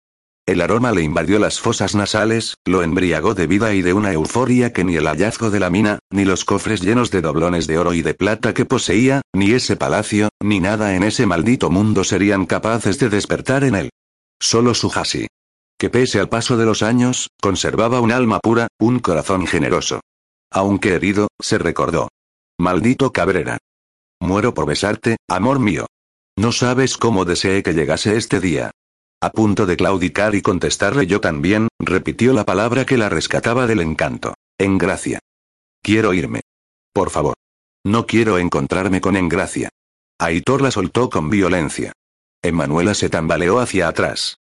El 0.53 0.61
aroma 0.61 0.93
le 0.93 1.01
invadió 1.01 1.39
las 1.39 1.61
fosas 1.61 1.95
nasales, 1.95 2.59
lo 2.67 2.83
embriagó 2.83 3.33
de 3.33 3.47
vida 3.47 3.73
y 3.73 3.81
de 3.81 3.95
una 3.95 4.13
euforia 4.13 4.71
que 4.71 4.85
ni 4.85 4.97
el 4.97 5.07
hallazgo 5.07 5.51
de 5.51 5.59
la 5.59 5.71
mina, 5.71 5.99
ni 6.11 6.27
los 6.27 6.45
cofres 6.45 6.83
llenos 6.83 7.11
de 7.11 7.23
doblones 7.23 7.67
de 7.67 7.79
oro 7.79 7.95
y 7.95 8.03
de 8.03 8.13
plata 8.13 8.53
que 8.53 8.67
poseía, 8.67 9.23
ni 9.33 9.53
ese 9.53 9.77
palacio, 9.77 10.29
ni 10.43 10.61
nada 10.61 10.95
en 10.95 11.05
ese 11.05 11.25
maldito 11.25 11.71
mundo 11.71 12.05
serían 12.05 12.45
capaces 12.45 12.99
de 12.99 13.09
despertar 13.09 13.65
en 13.65 13.77
él. 13.77 13.91
Solo 14.39 14.75
su 14.75 14.93
Hasi. 14.95 15.27
Que 15.79 15.89
pese 15.89 16.21
al 16.21 16.29
paso 16.29 16.59
de 16.59 16.67
los 16.67 16.83
años, 16.83 17.31
conservaba 17.41 18.03
un 18.03 18.13
alma 18.13 18.39
pura, 18.39 18.69
un 18.79 18.99
corazón 18.99 19.47
generoso. 19.47 20.03
Aunque 20.51 20.93
herido, 20.93 21.29
se 21.41 21.57
recordó. 21.57 22.09
Maldito 22.59 23.11
Cabrera. 23.11 23.57
Muero 24.21 24.53
por 24.53 24.67
besarte, 24.67 25.17
amor 25.31 25.61
mío. 25.61 25.87
No 26.37 26.53
sabes 26.53 26.99
cómo 26.99 27.25
deseé 27.25 27.63
que 27.63 27.73
llegase 27.73 28.19
este 28.19 28.39
día. 28.39 28.71
A 29.23 29.31
punto 29.31 29.67
de 29.67 29.77
claudicar 29.77 30.35
y 30.35 30.43
contestarle 30.43 31.07
yo 31.07 31.21
también, 31.21 31.69
repitió 31.79 32.33
la 32.33 32.45
palabra 32.45 32.85
que 32.85 32.97
la 32.97 33.09
rescataba 33.09 33.69
del 33.69 33.81
encanto. 33.81 34.35
Engracia. 34.59 35.21
Quiero 35.81 36.13
irme. 36.13 36.41
Por 36.93 37.11
favor. 37.11 37.35
No 37.85 38.05
quiero 38.05 38.39
encontrarme 38.39 39.01
con 39.01 39.17
Engracia. 39.17 39.69
Aitor 40.19 40.61
la 40.61 40.73
soltó 40.73 41.09
con 41.09 41.31
violencia. 41.31 41.93
Emanuela 42.43 42.95
se 42.95 43.11
tambaleó 43.11 43.61
hacia 43.61 43.87
atrás. 43.87 44.39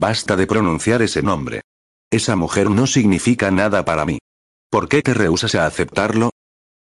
Basta 0.00 0.36
de 0.36 0.46
pronunciar 0.46 1.02
ese 1.02 1.20
nombre. 1.20 1.60
Esa 2.10 2.34
mujer 2.34 2.70
no 2.70 2.86
significa 2.86 3.50
nada 3.50 3.84
para 3.84 4.06
mí. 4.06 4.20
¿Por 4.70 4.88
qué 4.88 5.02
te 5.02 5.12
rehusas 5.12 5.54
a 5.54 5.66
aceptarlo? 5.66 6.30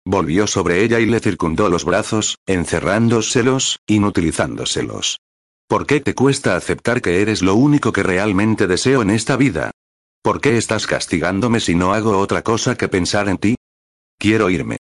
Volvió 0.03 0.47
sobre 0.47 0.81
ella 0.83 0.99
y 0.99 1.05
le 1.05 1.19
circundó 1.19 1.69
los 1.69 1.85
brazos, 1.85 2.39
encerrándoselos, 2.47 3.77
inutilizándoselos. 3.85 5.19
¿Por 5.67 5.85
qué 5.85 5.99
te 5.99 6.15
cuesta 6.15 6.55
aceptar 6.55 7.01
que 7.01 7.21
eres 7.21 7.41
lo 7.41 7.55
único 7.55 7.91
que 7.91 8.01
realmente 8.01 8.67
deseo 8.67 9.01
en 9.01 9.09
esta 9.09 9.35
vida? 9.35 9.71
¿Por 10.23 10.39
qué 10.39 10.57
estás 10.57 10.87
castigándome 10.87 11.59
si 11.59 11.75
no 11.75 11.93
hago 11.93 12.17
otra 12.19 12.41
cosa 12.41 12.75
que 12.75 12.87
pensar 12.87 13.27
en 13.27 13.37
ti? 13.37 13.55
Quiero 14.17 14.49
irme. 14.49 14.77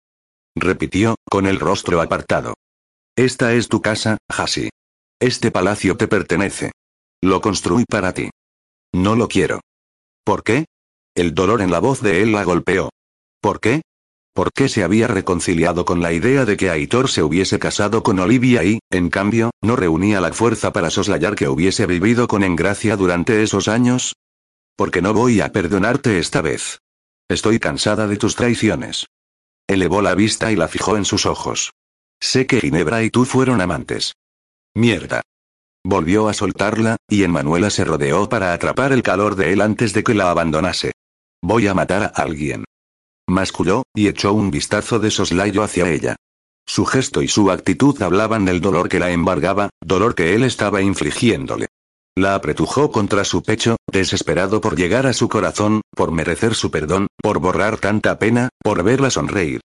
Repitió, 0.57 1.15
con 1.31 1.47
el 1.47 1.61
rostro 1.61 2.01
apartado. 2.01 2.55
Esta 3.17 3.53
es 3.55 3.69
tu 3.69 3.81
casa, 3.81 4.19
Hasi. 4.29 4.71
Este 5.21 5.53
palacio 5.53 5.97
te 5.97 6.09
pertenece. 6.09 6.73
Lo 7.23 7.41
construí 7.41 7.85
para 7.85 8.13
ti. 8.13 8.31
No 8.93 9.15
lo 9.15 9.29
quiero. 9.29 9.61
¿Por 10.25 10.43
qué? 10.43 10.65
El 11.15 11.33
dolor 11.33 11.63
en 11.63 11.71
la 11.71 11.79
voz 11.79 12.03
de 12.03 12.23
él 12.23 12.33
la 12.33 12.43
golpeó. 12.43 12.91
¿Por 13.41 13.61
qué? 13.61 13.83
¿Por 14.35 14.51
qué 14.55 14.71
se 14.71 14.83
había 14.83 15.09
reconciliado 15.09 15.85
con 15.85 16.01
la 16.01 16.13
idea 16.13 16.47
de 16.47 16.57
que 16.57 16.71
Aitor 16.71 17.11
se 17.11 17.23
hubiese 17.23 17.59
casado 17.59 18.03
con 18.03 18.19
Olivia 18.19 18.65
y, 18.65 18.79
en 18.91 19.11
cambio, 19.11 19.51
no 19.61 19.77
reunía 19.77 20.23
la 20.23 20.33
fuerza 20.33 20.73
para 20.73 20.89
soslayar 20.89 21.35
que 21.35 21.49
hubiese 21.49 21.85
vivido 21.85 22.29
con 22.29 22.43
Engracia 22.43 22.97
durante 22.97 23.43
esos 23.43 23.69
años? 23.69 24.15
Porque 24.75 25.03
no 25.03 25.13
voy 25.13 25.43
a 25.43 25.53
perdonarte 25.53 26.19
esta 26.19 26.41
vez. 26.41 26.79
Estoy 27.29 27.59
cansada 27.59 28.07
de 28.07 28.17
tus 28.17 28.35
traiciones. 28.35 29.07
Elevó 29.69 30.01
la 30.01 30.15
vista 30.15 30.51
y 30.51 30.57
la 30.57 30.67
fijó 30.67 30.97
en 30.97 31.05
sus 31.05 31.27
ojos. 31.27 31.73
Sé 32.19 32.47
que 32.47 32.61
Ginebra 32.61 33.03
y 33.03 33.11
tú 33.11 33.27
fueron 33.27 33.61
amantes. 33.61 34.15
Mierda. 34.75 35.21
Volvió 35.85 36.29
a 36.29 36.33
soltarla, 36.33 36.97
y 37.07 37.25
Emanuela 37.25 37.69
se 37.69 37.85
rodeó 37.85 38.31
para 38.31 38.55
atrapar 38.55 38.93
el 38.93 39.03
calor 39.03 39.37
de 39.37 39.53
él 39.53 39.61
antes 39.61 39.93
de 39.93 40.03
que 40.03 40.15
la 40.15 40.31
abandonase. 40.31 40.93
Voy 41.43 41.67
a 41.67 41.75
matar 41.75 42.05
a 42.05 42.07
alguien. 42.23 42.65
Masculló, 43.33 43.85
y 43.95 44.09
echó 44.09 44.35
un 44.35 44.51
vistazo 44.51 44.99
de 44.99 45.11
soslayo 45.11 45.63
hacia 45.63 45.89
ella. 45.89 46.17
Su 46.67 46.85
gesto 46.85 47.23
y 47.23 47.29
su 47.29 47.51
actitud 47.51 48.01
hablaban 48.03 48.45
del 48.45 48.61
dolor 48.61 48.91
que 48.91 49.01
la 49.01 49.11
embargaba, 49.11 49.71
dolor 49.81 50.15
que 50.15 50.35
él 50.35 50.45
estaba 50.45 50.83
infligiéndole. 50.83 51.69
La 52.15 52.35
apretujó 52.35 52.93
contra 52.93 53.25
su 53.25 53.43
pecho, 53.43 53.77
desesperado 53.91 54.61
por 54.61 54.77
llegar 54.77 55.07
a 55.07 55.15
su 55.15 55.31
corazón, 55.31 55.81
por 55.97 56.13
merecer 56.13 56.55
su 56.55 56.71
perdón, 56.71 57.07
por 57.23 57.39
borrar 57.39 57.79
tanta 57.79 58.19
pena, 58.19 58.51
por 58.63 58.83
verla 58.83 59.11
sonreír. 59.11 59.63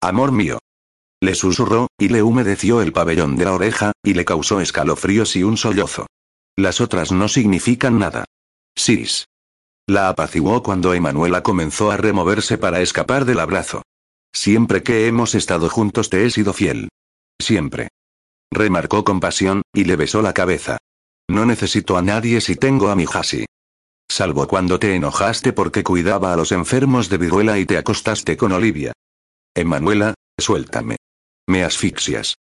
Amor 0.00 0.30
mío. 0.30 0.60
Le 1.20 1.34
susurró, 1.34 1.88
y 1.98 2.08
le 2.08 2.22
humedeció 2.22 2.80
el 2.80 2.92
pabellón 2.92 3.34
de 3.36 3.44
la 3.44 3.54
oreja, 3.54 3.92
y 4.04 4.14
le 4.14 4.24
causó 4.24 4.60
escalofríos 4.60 5.34
y 5.34 5.42
un 5.42 5.56
sollozo. 5.56 6.06
Las 6.56 6.80
otras 6.80 7.10
no 7.10 7.28
significan 7.28 7.98
nada. 7.98 8.24
Sis. 8.76 9.26
La 9.88 10.08
apaciguó 10.08 10.62
cuando 10.62 10.94
Emanuela 10.94 11.42
comenzó 11.42 11.90
a 11.90 11.96
removerse 11.96 12.58
para 12.58 12.80
escapar 12.80 13.24
del 13.24 13.40
abrazo. 13.40 13.82
Siempre 14.32 14.82
que 14.82 15.06
hemos 15.06 15.34
estado 15.34 15.68
juntos 15.68 16.10
te 16.10 16.24
he 16.24 16.30
sido 16.30 16.52
fiel. 16.52 16.88
Siempre. 17.40 17.88
Remarcó 18.52 19.04
con 19.04 19.20
pasión, 19.20 19.62
y 19.72 19.84
le 19.84 19.96
besó 19.96 20.22
la 20.22 20.32
cabeza. 20.32 20.78
No 21.28 21.46
necesito 21.46 21.96
a 21.96 22.02
nadie 22.02 22.40
si 22.40 22.56
tengo 22.56 22.88
a 22.88 22.96
mi 22.96 23.04
Hasi. 23.12 23.46
Salvo 24.10 24.48
cuando 24.48 24.78
te 24.78 24.94
enojaste 24.96 25.52
porque 25.52 25.84
cuidaba 25.84 26.32
a 26.32 26.36
los 26.36 26.50
enfermos 26.50 27.08
de 27.08 27.18
viruela 27.18 27.58
y 27.58 27.66
te 27.66 27.78
acostaste 27.78 28.36
con 28.36 28.50
Olivia. 28.50 28.92
Emanuela, 29.54 30.14
suéltame. 30.38 30.96
Me 31.48 31.62
asfixias. 31.62 32.34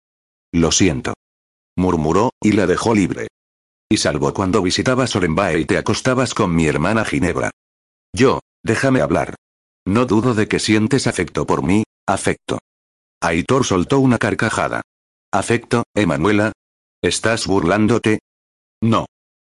Lo 0.52 0.70
siento. 0.70 1.14
Murmuró, 1.76 2.30
y 2.40 2.52
la 2.52 2.66
dejó 2.66 2.94
libre. 2.94 3.26
Y 3.88 3.98
salvo 3.98 4.32
cuando 4.34 4.62
visitabas 4.62 5.14
Orenbae 5.14 5.60
y 5.60 5.64
te 5.64 5.78
acostabas 5.78 6.34
con 6.34 6.54
mi 6.54 6.66
hermana 6.66 7.04
Ginebra. 7.04 7.50
Yo, 8.12 8.40
déjame 8.64 9.00
hablar. 9.00 9.36
No 9.86 10.06
dudo 10.06 10.34
de 10.34 10.48
que 10.48 10.58
sientes 10.58 11.06
afecto 11.06 11.46
por 11.46 11.62
mí, 11.62 11.84
afecto. 12.06 12.58
Aitor 13.20 13.64
soltó 13.64 14.00
una 14.00 14.18
carcajada. 14.18 14.82
¿Afecto, 15.32 15.84
Emanuela? 15.94 16.52
¿Estás 17.02 17.46
burlándote? 17.46 18.18
No. 18.82 19.06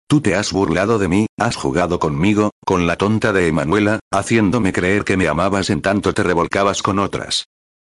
Tú 0.09 0.21
te 0.21 0.35
has 0.35 0.53
burlado 0.53 0.99
de 0.99 1.09
mí, 1.09 1.27
has 1.39 1.57
jugado 1.57 1.99
conmigo, 1.99 2.51
con 2.65 2.87
la 2.87 2.97
tonta 2.97 3.33
de 3.33 3.49
Emanuela, 3.49 4.01
haciéndome 4.13 4.73
creer 4.73 5.05
que 5.05 5.17
me 5.17 5.27
amabas 5.27 5.71
en 5.71 5.83
tanto 5.83 6.13
te 6.15 6.23
revolcabas 6.23 6.83
con 6.83 6.99
otras 6.99 7.47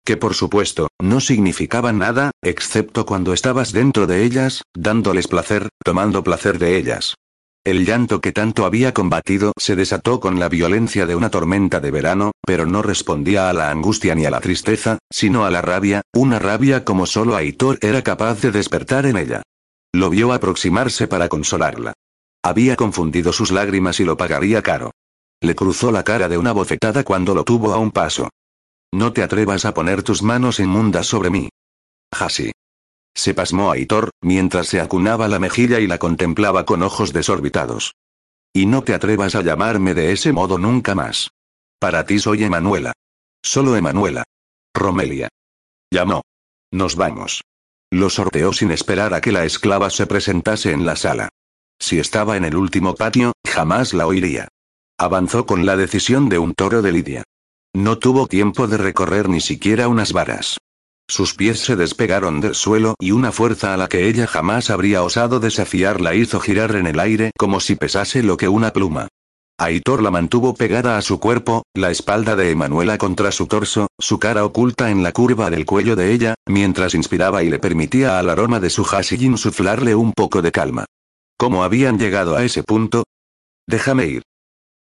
que 0.06 0.18
por 0.18 0.36
supuesto, 0.36 0.88
no 1.02 1.20
significaban 1.20 1.98
nada, 1.98 2.32
excepto 2.44 3.06
cuando 3.06 3.34
estabas 3.34 3.74
dentro 3.74 4.06
de 4.08 4.24
ellas, 4.24 4.62
dándoles 4.76 5.28
placer, 5.28 5.70
tomando 5.84 6.24
placer 6.24 6.60
de 6.60 6.78
ellas. 6.78 7.16
El 7.66 7.84
llanto 7.84 8.22
que 8.22 8.32
tanto 8.32 8.68
había 8.68 8.94
combatido 8.94 9.52
se 9.58 9.76
desató 9.76 10.20
con 10.20 10.40
la 10.40 10.50
violencia 10.50 11.08
de 11.08 11.16
una 11.16 11.32
tormenta 11.32 11.80
de 11.80 11.90
verano, 11.90 12.32
pero 12.46 12.68
no 12.68 12.84
respondía 12.84 13.50
a 13.50 13.54
la 13.54 13.72
angustia 13.72 14.14
ni 14.14 14.24
a 14.26 14.30
la 14.30 14.40
tristeza, 14.40 15.00
sino 15.12 15.46
a 15.46 15.50
la 15.50 15.64
rabia, 15.64 16.04
una 16.14 16.38
rabia 16.38 16.86
como 16.86 17.08
solo 17.08 17.36
Aitor 17.36 17.80
era 17.82 18.04
capaz 18.04 18.40
de 18.42 18.52
despertar 18.52 19.08
en 19.08 19.18
ella. 19.18 19.42
Lo 19.92 20.12
vio 20.12 20.32
aproximarse 20.32 21.08
para 21.08 21.28
consolarla. 21.28 21.94
Había 22.44 22.76
confundido 22.76 23.34
sus 23.34 23.50
lágrimas 23.52 24.00
y 24.00 24.04
lo 24.04 24.16
pagaría 24.16 24.62
caro. 24.62 24.92
Le 25.42 25.56
cruzó 25.56 25.92
la 25.92 26.04
cara 26.04 26.30
de 26.30 26.38
una 26.38 26.52
bofetada 26.52 27.04
cuando 27.04 27.34
lo 27.34 27.44
tuvo 27.44 27.74
a 27.74 27.80
un 27.80 27.90
paso. 27.90 28.30
No 28.96 29.12
te 29.12 29.24
atrevas 29.24 29.66
a 29.66 29.74
poner 29.74 30.04
tus 30.04 30.24
manos 30.24 30.62
inmundas 30.62 31.06
sobre 31.06 31.30
mí. 31.30 31.50
Hasi. 32.12 32.54
Se 33.14 33.34
pasmó 33.34 33.70
Aitor, 33.70 34.12
mientras 34.22 34.68
se 34.68 34.80
acunaba 34.80 35.28
la 35.28 35.38
mejilla 35.38 35.82
y 35.82 35.88
la 35.88 35.98
contemplaba 35.98 36.66
con 36.66 36.82
ojos 36.82 37.12
desorbitados. 37.12 37.96
Y 38.54 38.68
no 38.68 38.86
te 38.86 38.94
atrevas 38.94 39.36
a 39.36 39.42
llamarme 39.42 39.96
de 39.96 40.14
ese 40.14 40.32
modo 40.32 40.58
nunca 40.58 40.96
más. 40.96 41.32
Para 41.78 42.06
ti 42.06 42.20
soy 42.20 42.46
Emanuela. 42.46 42.94
Solo 43.44 43.76
Emanuela. 43.76 44.24
Romelia. 44.74 45.28
Llamó. 45.92 46.22
Nos 46.72 46.96
vamos. 46.96 47.42
Lo 47.92 48.10
sorteó 48.10 48.54
sin 48.54 48.72
esperar 48.72 49.14
a 49.14 49.20
que 49.20 49.34
la 49.34 49.44
esclava 49.44 49.90
se 49.90 50.08
presentase 50.08 50.72
en 50.72 50.86
la 50.86 50.96
sala. 50.96 51.28
Si 51.82 52.00
estaba 52.00 52.38
en 52.38 52.46
el 52.46 52.56
último 52.56 52.96
patio, 52.96 53.34
jamás 53.46 53.94
la 53.94 54.08
oiría. 54.08 54.48
Avanzó 54.98 55.46
con 55.46 55.66
la 55.66 55.76
decisión 55.76 56.30
de 56.30 56.38
un 56.38 56.54
toro 56.54 56.82
de 56.82 56.94
Lidia. 56.94 57.24
No 57.76 57.98
tuvo 57.98 58.26
tiempo 58.26 58.68
de 58.68 58.78
recorrer 58.78 59.28
ni 59.28 59.42
siquiera 59.42 59.90
unas 59.90 60.14
varas. 60.14 60.58
Sus 61.10 61.34
pies 61.34 61.60
se 61.60 61.76
despegaron 61.76 62.40
del 62.40 62.56
suelo 62.56 62.96
y 63.02 63.12
una 63.12 63.34
fuerza 63.34 63.74
a 63.74 63.78
la 63.78 63.90
que 63.90 64.08
ella 64.08 64.28
jamás 64.28 64.70
habría 64.70 65.04
osado 65.04 65.42
desafiar 65.42 66.00
la 66.00 66.16
hizo 66.16 66.40
girar 66.40 66.78
en 66.78 66.88
el 66.88 67.02
aire 67.02 67.32
como 67.38 67.60
si 67.60 67.76
pesase 67.76 68.24
lo 68.24 68.38
que 68.38 68.48
una 68.48 68.72
pluma. 68.72 69.10
Aitor 69.58 70.02
la 70.02 70.10
mantuvo 70.10 70.54
pegada 70.54 70.98
a 70.98 71.02
su 71.02 71.20
cuerpo, 71.20 71.64
la 71.74 71.92
espalda 71.92 72.38
de 72.38 72.50
Emanuela 72.50 72.98
contra 72.98 73.34
su 73.34 73.46
torso, 73.46 73.88
su 74.00 74.20
cara 74.20 74.46
oculta 74.46 74.90
en 74.90 75.04
la 75.04 75.12
curva 75.12 75.50
del 75.50 75.66
cuello 75.66 75.98
de 75.98 76.14
ella, 76.14 76.36
mientras 76.48 76.96
inspiraba 76.96 77.44
y 77.44 77.50
le 77.50 77.60
permitía 77.60 78.20
al 78.20 78.30
aroma 78.30 78.62
de 78.62 78.70
su 78.70 78.86
hashing 78.86 79.22
insuflarle 79.22 79.96
un 79.96 80.14
poco 80.14 80.42
de 80.42 80.54
calma. 80.54 80.86
¿Cómo 81.38 81.66
habían 81.66 82.00
llegado 82.00 82.38
a 82.38 82.46
ese 82.46 82.64
punto? 82.64 83.04
Déjame 83.68 84.06
ir 84.06 84.24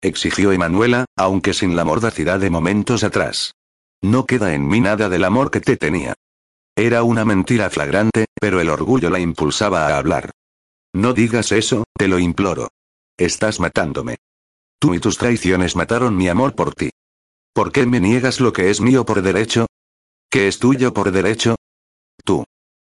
exigió 0.02 0.52
Emanuela, 0.52 1.06
aunque 1.16 1.54
sin 1.54 1.76
la 1.76 1.84
mordacidad 1.84 2.40
de 2.40 2.50
momentos 2.50 3.04
atrás. 3.04 3.54
No 4.02 4.26
queda 4.26 4.54
en 4.54 4.66
mí 4.68 4.80
nada 4.80 5.08
del 5.08 5.24
amor 5.24 5.50
que 5.50 5.60
te 5.60 5.76
tenía. 5.76 6.14
Era 6.76 7.02
una 7.02 7.24
mentira 7.24 7.70
flagrante, 7.70 8.26
pero 8.40 8.60
el 8.60 8.68
orgullo 8.68 9.08
la 9.10 9.20
impulsaba 9.20 9.86
a 9.86 9.96
hablar. 9.96 10.32
No 10.92 11.12
digas 11.12 11.52
eso, 11.52 11.84
te 11.96 12.08
lo 12.08 12.18
imploro. 12.18 12.68
Estás 13.16 13.60
matándome. 13.60 14.16
Tú 14.78 14.94
y 14.94 15.00
tus 15.00 15.16
traiciones 15.16 15.76
mataron 15.76 16.16
mi 16.16 16.28
amor 16.28 16.54
por 16.54 16.74
ti. 16.74 16.90
¿Por 17.54 17.70
qué 17.70 17.86
me 17.86 18.00
niegas 18.00 18.40
lo 18.40 18.52
que 18.52 18.70
es 18.70 18.80
mío 18.80 19.04
por 19.04 19.22
derecho? 19.22 19.66
¿Qué 20.30 20.48
es 20.48 20.58
tuyo 20.58 20.92
por 20.92 21.12
derecho? 21.12 21.54
Tú. 22.24 22.44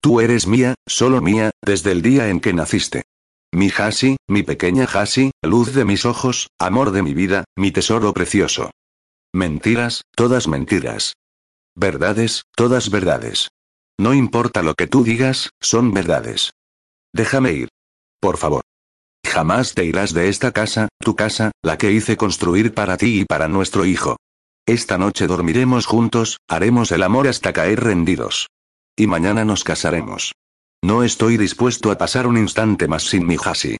Tú 0.01 0.19
eres 0.21 0.47
mía, 0.47 0.75
solo 0.87 1.21
mía, 1.21 1.51
desde 1.63 1.91
el 1.91 2.01
día 2.01 2.29
en 2.29 2.39
que 2.39 2.53
naciste. 2.53 3.03
Mi 3.57 3.71
Hasi, 3.75 4.17
mi 4.27 4.43
pequeña 4.43 4.83
Hasi, 4.83 5.31
luz 5.41 5.73
de 5.73 5.83
mis 5.83 6.05
ojos, 6.05 6.51
amor 6.59 6.91
de 6.91 7.01
mi 7.01 7.15
vida, 7.15 7.43
mi 7.55 7.71
tesoro 7.71 8.13
precioso. 8.13 8.69
Mentiras, 9.33 10.03
todas 10.15 10.47
mentiras. 10.47 11.13
Verdades, 11.75 12.43
todas 12.55 12.91
verdades. 12.91 13.47
No 13.99 14.13
importa 14.13 14.61
lo 14.61 14.75
que 14.75 14.85
tú 14.85 15.03
digas, 15.03 15.49
son 15.59 15.91
verdades. 15.91 16.51
Déjame 17.11 17.53
ir. 17.53 17.69
Por 18.21 18.37
favor. 18.37 18.61
Jamás 19.25 19.73
te 19.73 19.85
irás 19.85 20.13
de 20.13 20.29
esta 20.29 20.51
casa, 20.51 20.89
tu 20.99 21.15
casa, 21.15 21.49
la 21.63 21.79
que 21.79 21.91
hice 21.91 22.15
construir 22.15 22.75
para 22.75 22.95
ti 22.95 23.21
y 23.21 23.25
para 23.25 23.47
nuestro 23.47 23.85
hijo. 23.85 24.17
Esta 24.67 24.99
noche 24.99 25.25
dormiremos 25.25 25.87
juntos, 25.87 26.37
haremos 26.47 26.91
el 26.91 27.01
amor 27.01 27.27
hasta 27.27 27.53
caer 27.53 27.83
rendidos. 27.83 28.49
Y 28.95 29.07
mañana 29.07 29.45
nos 29.45 29.63
casaremos. 29.63 30.33
No 30.87 31.03
estoy 31.03 31.35
dispuesto 31.35 31.91
a 31.91 31.97
pasar 31.97 32.27
un 32.27 32.37
instante 32.37 32.87
más 32.87 33.03
sin 33.03 33.27
mi 33.27 33.35
Hasi. 33.43 33.75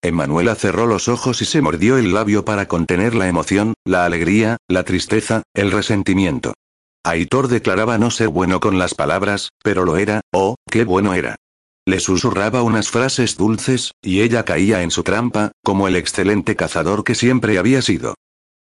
Emanuela 0.00 0.54
cerró 0.54 0.86
los 0.86 1.08
ojos 1.08 1.42
y 1.42 1.44
se 1.44 1.60
mordió 1.60 1.98
el 1.98 2.14
labio 2.14 2.44
para 2.44 2.68
contener 2.68 3.16
la 3.16 3.26
emoción, 3.26 3.74
la 3.84 4.04
alegría, 4.04 4.58
la 4.68 4.84
tristeza, 4.84 5.42
el 5.54 5.72
resentimiento. 5.72 6.54
Aitor 7.02 7.48
declaraba 7.48 7.98
no 7.98 8.12
ser 8.12 8.28
bueno 8.28 8.60
con 8.60 8.78
las 8.78 8.94
palabras, 8.94 9.48
pero 9.64 9.84
lo 9.84 9.96
era, 9.96 10.20
oh, 10.32 10.54
qué 10.70 10.84
bueno 10.84 11.14
era. 11.14 11.34
Le 11.84 11.98
susurraba 11.98 12.62
unas 12.62 12.90
frases 12.90 13.36
dulces, 13.36 13.90
y 14.00 14.20
ella 14.20 14.44
caía 14.44 14.84
en 14.84 14.92
su 14.92 15.02
trampa, 15.02 15.50
como 15.64 15.88
el 15.88 15.96
excelente 15.96 16.54
cazador 16.54 17.02
que 17.02 17.16
siempre 17.16 17.58
había 17.58 17.82
sido. 17.82 18.14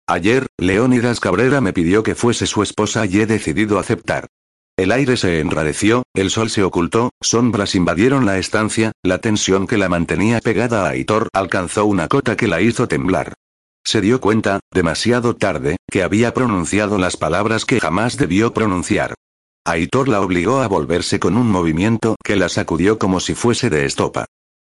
Ayer, 0.06 0.46
Leónidas 0.56 1.20
Cabrera 1.20 1.60
me 1.60 1.74
pidió 1.74 2.02
que 2.02 2.14
fuese 2.14 2.46
su 2.46 2.62
esposa 2.62 3.04
y 3.04 3.20
he 3.20 3.26
decidido 3.26 3.78
aceptar. 3.78 4.28
El 4.82 4.90
aire 4.90 5.16
se 5.16 5.38
enrareció, 5.38 6.02
el 6.12 6.28
sol 6.28 6.50
se 6.50 6.64
ocultó, 6.64 7.10
sombras 7.20 7.76
invadieron 7.76 8.26
la 8.26 8.38
estancia, 8.38 8.90
la 9.04 9.18
tensión 9.18 9.68
que 9.68 9.78
la 9.78 9.88
mantenía 9.88 10.40
pegada 10.40 10.84
a 10.84 10.88
Aitor 10.88 11.28
alcanzó 11.32 11.84
una 11.84 12.08
cota 12.08 12.36
que 12.36 12.48
la 12.48 12.60
hizo 12.60 12.88
temblar. 12.88 13.34
Se 13.86 14.00
dio 14.00 14.20
cuenta, 14.20 14.58
demasiado 14.74 15.36
tarde, 15.36 15.76
que 15.88 16.02
había 16.02 16.34
pronunciado 16.34 16.98
las 16.98 17.16
palabras 17.16 17.64
que 17.64 17.78
jamás 17.78 18.16
debió 18.16 18.52
pronunciar. 18.52 19.14
Aitor 19.64 20.08
la 20.08 20.20
obligó 20.20 20.62
a 20.62 20.66
volverse 20.66 21.20
con 21.20 21.36
un 21.36 21.48
movimiento 21.48 22.16
que 22.24 22.34
la 22.34 22.48
sacudió 22.48 22.98
como 22.98 23.20
si 23.20 23.36
fuese 23.36 23.70
de 23.70 23.84
estopa. 23.84 24.24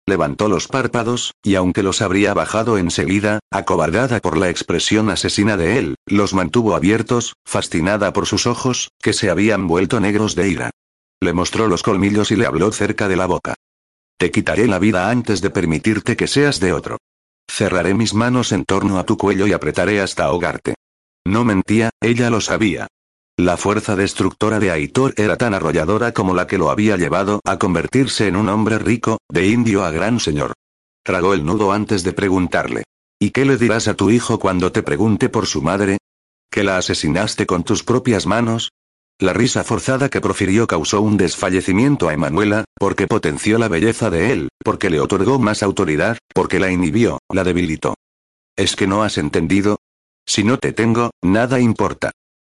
Levantó 0.05 0.49
los 0.49 0.67
párpados, 0.67 1.33
y 1.41 1.55
aunque 1.55 1.81
los 1.81 2.01
habría 2.01 2.33
bajado 2.33 2.77
enseguida, 2.77 3.39
acobardada 3.51 4.19
por 4.19 4.37
la 4.37 4.49
expresión 4.49 5.09
asesina 5.09 5.55
de 5.55 5.77
él, 5.77 5.95
los 6.05 6.33
mantuvo 6.33 6.75
abiertos, 6.75 7.35
fascinada 7.45 8.11
por 8.11 8.25
sus 8.25 8.45
ojos, 8.45 8.89
que 9.01 9.13
se 9.13 9.29
habían 9.29 9.67
vuelto 9.67 10.01
negros 10.01 10.35
de 10.35 10.49
ira. 10.49 10.71
Le 11.21 11.31
mostró 11.31 11.69
los 11.69 11.83
colmillos 11.83 12.31
y 12.31 12.35
le 12.35 12.45
habló 12.45 12.71
cerca 12.73 13.07
de 13.07 13.15
la 13.15 13.27
boca. 13.27 13.55
Te 14.17 14.29
quitaré 14.29 14.67
la 14.67 14.79
vida 14.79 15.09
antes 15.09 15.41
de 15.41 15.49
permitirte 15.49 16.17
que 16.17 16.27
seas 16.27 16.59
de 16.59 16.73
otro. 16.73 16.97
Cerraré 17.49 17.93
mis 17.93 18.13
manos 18.13 18.51
en 18.51 18.65
torno 18.65 18.99
a 18.99 19.05
tu 19.05 19.17
cuello 19.17 19.47
y 19.47 19.53
apretaré 19.53 20.01
hasta 20.01 20.25
ahogarte. 20.25 20.75
No 21.25 21.45
mentía, 21.45 21.91
ella 22.01 22.29
lo 22.29 22.41
sabía. 22.41 22.87
La 23.39 23.57
fuerza 23.57 23.95
destructora 23.95 24.59
de 24.59 24.69
Aitor 24.69 25.15
era 25.17 25.37
tan 25.37 25.55
arrolladora 25.55 26.13
como 26.13 26.35
la 26.35 26.45
que 26.45 26.59
lo 26.59 26.69
había 26.69 26.97
llevado 26.97 27.39
a 27.45 27.57
convertirse 27.57 28.27
en 28.27 28.35
un 28.35 28.47
hombre 28.47 28.77
rico, 28.77 29.17
de 29.27 29.47
indio 29.47 29.83
a 29.83 29.89
gran 29.89 30.19
señor. 30.19 30.53
Tragó 31.03 31.33
el 31.33 31.43
nudo 31.43 31.71
antes 31.71 32.03
de 32.03 32.13
preguntarle. 32.13 32.83
¿Y 33.19 33.31
qué 33.31 33.45
le 33.45 33.57
dirás 33.57 33.87
a 33.87 33.95
tu 33.95 34.11
hijo 34.11 34.37
cuando 34.37 34.71
te 34.71 34.83
pregunte 34.83 35.29
por 35.29 35.47
su 35.47 35.63
madre? 35.63 35.97
¿Que 36.51 36.63
la 36.63 36.77
asesinaste 36.77 37.47
con 37.47 37.63
tus 37.63 37.83
propias 37.83 38.27
manos? 38.27 38.69
La 39.19 39.33
risa 39.33 39.63
forzada 39.63 40.09
que 40.09 40.21
profirió 40.21 40.67
causó 40.67 41.01
un 41.01 41.17
desfallecimiento 41.17 42.09
a 42.09 42.13
Emanuela, 42.13 42.65
porque 42.77 43.07
potenció 43.07 43.57
la 43.57 43.67
belleza 43.67 44.11
de 44.11 44.31
él, 44.31 44.49
porque 44.63 44.91
le 44.91 44.99
otorgó 44.99 45.39
más 45.39 45.63
autoridad, 45.63 46.19
porque 46.35 46.59
la 46.59 46.71
inhibió, 46.71 47.17
la 47.31 47.43
debilitó. 47.43 47.95
¿Es 48.55 48.75
que 48.75 48.85
no 48.85 49.01
has 49.01 49.17
entendido? 49.17 49.77
Si 50.27 50.43
no 50.43 50.59
te 50.59 50.71
tengo, 50.71 51.09
nada 51.23 51.59
importa. 51.59 52.11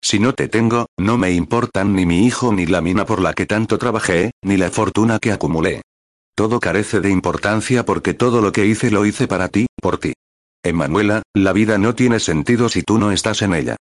Si 0.03 0.19
no 0.19 0.33
te 0.33 0.49
tengo, 0.49 0.87
no 0.99 1.17
me 1.17 1.31
importan 1.31 1.95
ni 1.95 2.05
mi 2.05 2.25
hijo 2.25 2.51
ni 2.51 2.65
la 2.65 2.81
mina 2.81 3.05
por 3.05 3.21
la 3.21 3.33
que 3.33 3.45
tanto 3.45 3.77
trabajé, 3.77 4.31
ni 4.43 4.57
la 4.57 4.69
fortuna 4.69 5.17
que 5.17 5.31
acumulé. 5.31 5.81
Todo 6.35 6.59
carece 6.59 6.99
de 6.99 7.09
importancia 7.09 7.85
porque 7.85 8.13
todo 8.13 8.41
lo 8.41 8.51
que 8.51 8.65
hice 8.65 8.91
lo 8.91 9.05
hice 9.05 9.27
para 9.29 9.47
ti, 9.47 9.65
por 9.81 9.99
ti. 9.99 10.13
Emanuela, 10.61 11.21
la 11.33 11.53
vida 11.53 11.77
no 11.77 11.95
tiene 11.95 12.19
sentido 12.19 12.67
si 12.67 12.83
tú 12.83 12.97
no 12.97 13.13
estás 13.13 13.41
en 13.43 13.53
ella. 13.53 13.77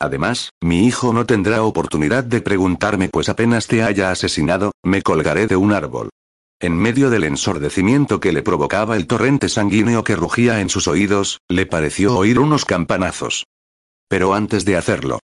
Además, 0.00 0.50
mi 0.62 0.86
hijo 0.86 1.12
no 1.12 1.26
tendrá 1.26 1.62
oportunidad 1.62 2.24
de 2.24 2.40
preguntarme 2.40 3.10
pues 3.10 3.28
apenas 3.28 3.66
te 3.66 3.82
haya 3.82 4.10
asesinado, 4.10 4.72
me 4.82 5.02
colgaré 5.02 5.46
de 5.46 5.56
un 5.56 5.72
árbol. 5.72 6.08
En 6.58 6.74
medio 6.74 7.10
del 7.10 7.24
ensordecimiento 7.24 8.18
que 8.18 8.32
le 8.32 8.42
provocaba 8.42 8.96
el 8.96 9.06
torrente 9.06 9.50
sanguíneo 9.50 10.04
que 10.04 10.16
rugía 10.16 10.62
en 10.62 10.70
sus 10.70 10.88
oídos, 10.88 11.40
le 11.50 11.66
pareció 11.66 12.16
oír 12.16 12.38
unos 12.38 12.64
campanazos. 12.64 13.44
Pero 14.08 14.32
antes 14.32 14.64
de 14.64 14.76
hacerlo, 14.76 15.18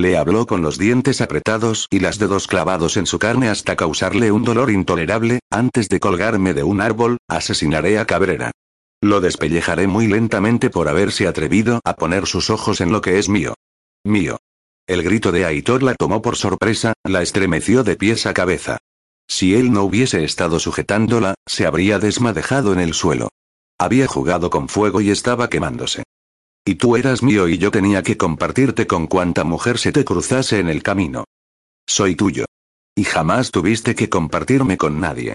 le 0.00 0.16
habló 0.16 0.46
con 0.46 0.62
los 0.62 0.78
dientes 0.78 1.20
apretados 1.20 1.86
y 1.90 2.00
las 2.00 2.18
dedos 2.18 2.46
clavados 2.46 2.96
en 2.96 3.06
su 3.06 3.18
carne 3.18 3.48
hasta 3.48 3.76
causarle 3.76 4.32
un 4.32 4.44
dolor 4.44 4.70
intolerable, 4.70 5.40
antes 5.50 5.88
de 5.88 6.00
colgarme 6.00 6.54
de 6.54 6.62
un 6.62 6.80
árbol, 6.80 7.18
asesinaré 7.28 7.98
a 7.98 8.06
Cabrera. 8.06 8.50
Lo 9.02 9.20
despellejaré 9.20 9.86
muy 9.86 10.08
lentamente 10.08 10.70
por 10.70 10.88
haberse 10.88 11.26
atrevido 11.26 11.80
a 11.84 11.94
poner 11.94 12.26
sus 12.26 12.50
ojos 12.50 12.80
en 12.80 12.92
lo 12.92 13.00
que 13.00 13.18
es 13.18 13.28
mío. 13.28 13.54
Mío. 14.04 14.38
El 14.86 15.02
grito 15.02 15.32
de 15.32 15.44
Aitor 15.44 15.82
la 15.82 15.94
tomó 15.94 16.20
por 16.20 16.36
sorpresa, 16.36 16.94
la 17.04 17.22
estremeció 17.22 17.84
de 17.84 17.96
pies 17.96 18.26
a 18.26 18.34
cabeza. 18.34 18.78
Si 19.28 19.54
él 19.54 19.70
no 19.72 19.84
hubiese 19.84 20.24
estado 20.24 20.58
sujetándola, 20.58 21.34
se 21.46 21.66
habría 21.66 21.98
desmadejado 21.98 22.72
en 22.72 22.80
el 22.80 22.94
suelo. 22.94 23.28
Había 23.78 24.06
jugado 24.06 24.50
con 24.50 24.68
fuego 24.68 25.00
y 25.00 25.10
estaba 25.10 25.48
quemándose. 25.48 26.02
Y 26.64 26.74
tú 26.74 26.96
eras 26.96 27.22
mío 27.22 27.48
y 27.48 27.58
yo 27.58 27.70
tenía 27.70 28.02
que 28.02 28.16
compartirte 28.16 28.86
con 28.86 29.06
cuanta 29.06 29.44
mujer 29.44 29.78
se 29.78 29.92
te 29.92 30.04
cruzase 30.04 30.58
en 30.58 30.68
el 30.68 30.82
camino. 30.82 31.24
Soy 31.86 32.14
tuyo. 32.14 32.44
Y 32.94 33.04
jamás 33.04 33.50
tuviste 33.50 33.94
que 33.94 34.08
compartirme 34.08 34.76
con 34.76 35.00
nadie. 35.00 35.34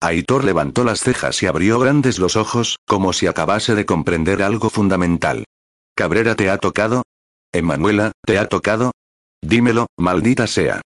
Aitor 0.00 0.44
levantó 0.44 0.84
las 0.84 1.00
cejas 1.00 1.42
y 1.42 1.46
abrió 1.46 1.78
grandes 1.78 2.18
los 2.18 2.36
ojos, 2.36 2.76
como 2.86 3.12
si 3.12 3.26
acabase 3.26 3.74
de 3.74 3.86
comprender 3.86 4.42
algo 4.42 4.70
fundamental. 4.70 5.44
¿Cabrera 5.94 6.34
te 6.34 6.50
ha 6.50 6.58
tocado? 6.58 7.04
¿Emanuela, 7.52 8.12
te 8.26 8.38
ha 8.38 8.48
tocado? 8.48 8.92
Dímelo, 9.40 9.86
maldita 9.96 10.46
sea. 10.46 10.80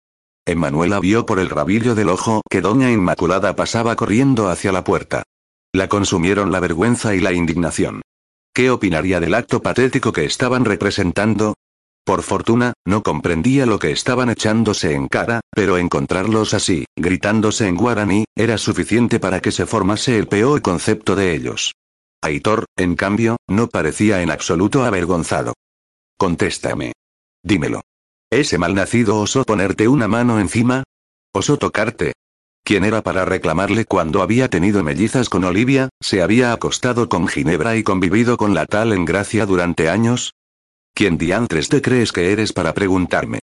Emanuela 0.47 1.01
vio 1.01 1.27
por 1.27 1.39
el 1.39 1.51
rabillo 1.51 1.95
del 1.95 2.09
ojo 2.09 2.43
que 2.49 2.61
Doña 2.61 2.91
Inmaculada 2.91 3.55
pasaba 3.55 3.97
corriendo 3.97 4.49
hacia 4.49 4.73
la 4.73 4.85
puerta. 4.85 5.23
La 5.73 5.89
consumieron 5.89 6.53
la 6.53 6.61
vergüenza 6.61 7.15
y 7.15 7.21
la 7.21 7.33
indignación. 7.33 8.03
¿Qué 8.59 8.73
opinaría 8.73 9.21
del 9.21 9.35
acto 9.35 9.63
patético 9.63 10.13
que 10.13 10.25
estaban 10.25 10.65
representando? 10.65 11.55
Por 12.05 12.25
fortuna, 12.25 12.73
no 12.85 13.05
comprendía 13.05 13.67
lo 13.67 13.79
que 13.79 13.93
estaban 13.93 14.31
echándose 14.31 14.95
en 14.95 15.07
cara, 15.07 15.43
pero 15.53 15.79
encontrarlos 15.79 16.55
así, 16.55 16.85
gritándose 16.97 17.69
en 17.69 17.77
guaraní, 17.77 18.25
era 18.35 18.59
suficiente 18.59 19.21
para 19.21 19.39
que 19.39 19.53
se 19.53 19.65
formase 19.65 20.19
el 20.19 20.27
peor 20.27 20.61
concepto 20.61 21.15
de 21.15 21.37
ellos. 21.37 21.77
Aitor, 22.21 22.65
en 22.77 22.97
cambio, 22.97 23.37
no 23.47 23.69
parecía 23.69 24.23
en 24.23 24.31
absoluto 24.33 24.85
avergonzado. 24.85 25.53
Contéstame. 26.17 26.95
Dímelo. 27.45 27.83
¿Ese 28.29 28.59
malnacido 28.59 29.21
osó 29.21 29.45
ponerte 29.45 29.87
una 29.87 30.09
mano 30.09 30.41
encima? 30.41 30.83
¿Osó 31.33 31.59
tocarte? 31.59 32.15
¿Quién 32.65 32.85
era 32.85 33.03
para 33.03 33.25
reclamarle 33.25 33.85
cuando 33.85 34.23
había 34.23 34.49
tenido 34.49 34.83
mellizas 34.85 35.29
con 35.29 35.45
Olivia, 35.45 35.89
se 36.01 36.23
había 36.23 36.53
acostado 36.53 37.09
con 37.09 37.27
Ginebra 37.27 37.77
y 37.77 37.83
convivido 37.83 38.37
con 38.37 38.55
la 38.55 38.67
tal 38.67 38.93
en 38.93 39.05
gracia 39.05 39.47
durante 39.47 39.89
años? 39.89 40.35
¿Quién 40.95 41.17
diantres 41.17 41.69
te 41.69 41.81
crees 41.81 42.13
que 42.13 42.33
eres 42.33 42.53
para 42.53 42.75
preguntarme? 42.75 43.41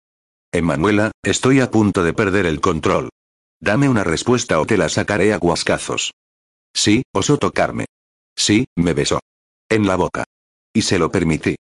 Emanuela, 0.53 1.11
estoy 1.23 1.61
a 1.61 1.71
punto 1.71 2.05
de 2.05 2.13
perder 2.13 2.47
el 2.47 2.61
control. 2.61 3.11
Dame 3.61 3.89
una 3.89 4.05
respuesta 4.05 4.61
o 4.61 4.67
te 4.67 4.77
la 4.77 4.89
sacaré 4.89 5.33
a 5.33 5.39
guascazos. 5.39 6.13
Sí, 6.73 7.03
osó 7.13 7.39
tocarme. 7.39 7.87
Sí, 8.37 8.67
me 8.77 8.93
besó. 8.93 9.19
En 9.69 9.87
la 9.87 9.97
boca. 9.97 10.25
Y 10.73 10.83
se 10.83 10.99
lo 10.99 11.11
permití. 11.11 11.57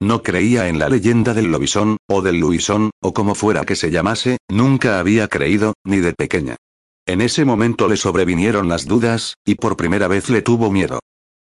No 0.00 0.22
creía 0.22 0.68
en 0.68 0.78
la 0.78 0.88
leyenda 0.88 1.34
del 1.34 1.52
lobisón, 1.52 1.98
o 2.08 2.22
del 2.22 2.40
luisón, 2.40 2.90
o 3.00 3.12
como 3.12 3.34
fuera 3.34 3.64
que 3.64 3.76
se 3.76 3.90
llamase, 3.90 4.38
nunca 4.48 4.98
había 4.98 5.28
creído, 5.28 5.74
ni 5.84 5.98
de 5.98 6.12
pequeña. 6.12 6.56
En 7.06 7.20
ese 7.20 7.44
momento 7.44 7.88
le 7.88 7.96
sobrevinieron 7.96 8.68
las 8.68 8.86
dudas, 8.86 9.34
y 9.44 9.56
por 9.56 9.76
primera 9.76 10.06
vez 10.06 10.30
le 10.30 10.40
tuvo 10.40 10.70
miedo. 10.70 11.00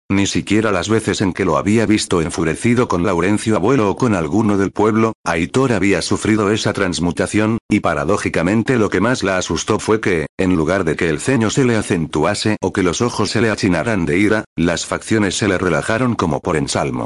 Ni 0.10 0.26
siquiera 0.26 0.72
las 0.72 0.90
veces 0.90 1.22
en 1.22 1.32
que 1.32 1.46
lo 1.46 1.56
había 1.56 1.86
visto 1.86 2.22
enfurecido 2.22 2.88
con 2.88 3.06
Laurencio 3.06 3.56
abuelo 3.56 3.90
o 3.90 3.96
con 3.96 4.16
alguno 4.16 4.58
del 4.58 4.72
pueblo, 4.72 5.14
Aitor 5.24 5.72
había 5.72 6.02
sufrido 6.02 6.52
esa 6.52 6.74
transmutación, 6.74 7.60
y 7.70 7.80
paradójicamente 7.80 8.78
lo 8.78 8.90
que 8.90 9.00
más 9.00 9.24
la 9.24 9.38
asustó 9.38 9.80
fue 9.80 10.02
que, 10.02 10.26
en 10.38 10.56
lugar 10.56 10.84
de 10.84 10.96
que 10.96 11.08
el 11.10 11.22
ceño 11.22 11.50
se 11.52 11.64
le 11.64 11.78
acentuase 11.78 12.58
o 12.60 12.74
que 12.74 12.84
los 12.84 13.02
ojos 13.02 13.30
se 13.30 13.40
le 13.40 13.52
achinaran 13.52 14.06
de 14.06 14.18
ira, 14.18 14.46
las 14.58 14.86
facciones 14.86 15.38
se 15.38 15.48
le 15.48 15.58
relajaron 15.60 16.16
como 16.16 16.42
por 16.42 16.58
ensalmo. 16.58 17.06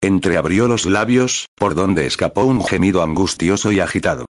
Entreabrió 0.00 0.68
los 0.68 0.86
labios, 0.86 1.46
por 1.56 1.74
donde 1.74 2.06
escapó 2.06 2.44
un 2.44 2.64
gemido 2.64 3.02
angustioso 3.02 3.72
y 3.72 3.80
agitado. 3.80 4.26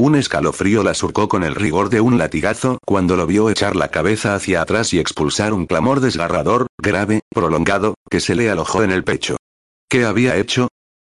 Un 0.00 0.14
escalofrío 0.14 0.84
la 0.84 0.94
surcó 0.94 1.28
con 1.28 1.42
el 1.42 1.56
rigor 1.56 1.90
de 1.90 2.00
un 2.00 2.18
latigazo 2.18 2.78
cuando 2.86 3.16
lo 3.16 3.26
vio 3.26 3.50
echar 3.50 3.74
la 3.74 3.88
cabeza 3.88 4.36
hacia 4.36 4.62
atrás 4.62 4.94
y 4.94 5.00
expulsar 5.00 5.52
un 5.52 5.66
clamor 5.66 5.98
desgarrador, 5.98 6.68
grave, 6.80 7.22
prolongado, 7.30 7.94
que 8.08 8.20
se 8.20 8.36
le 8.36 8.48
alojó 8.48 8.84
en 8.84 8.92
el 8.92 9.02
pecho. 9.02 9.38
¿Qué 9.90 10.04
había 10.04 10.36
hecho? 10.36 10.68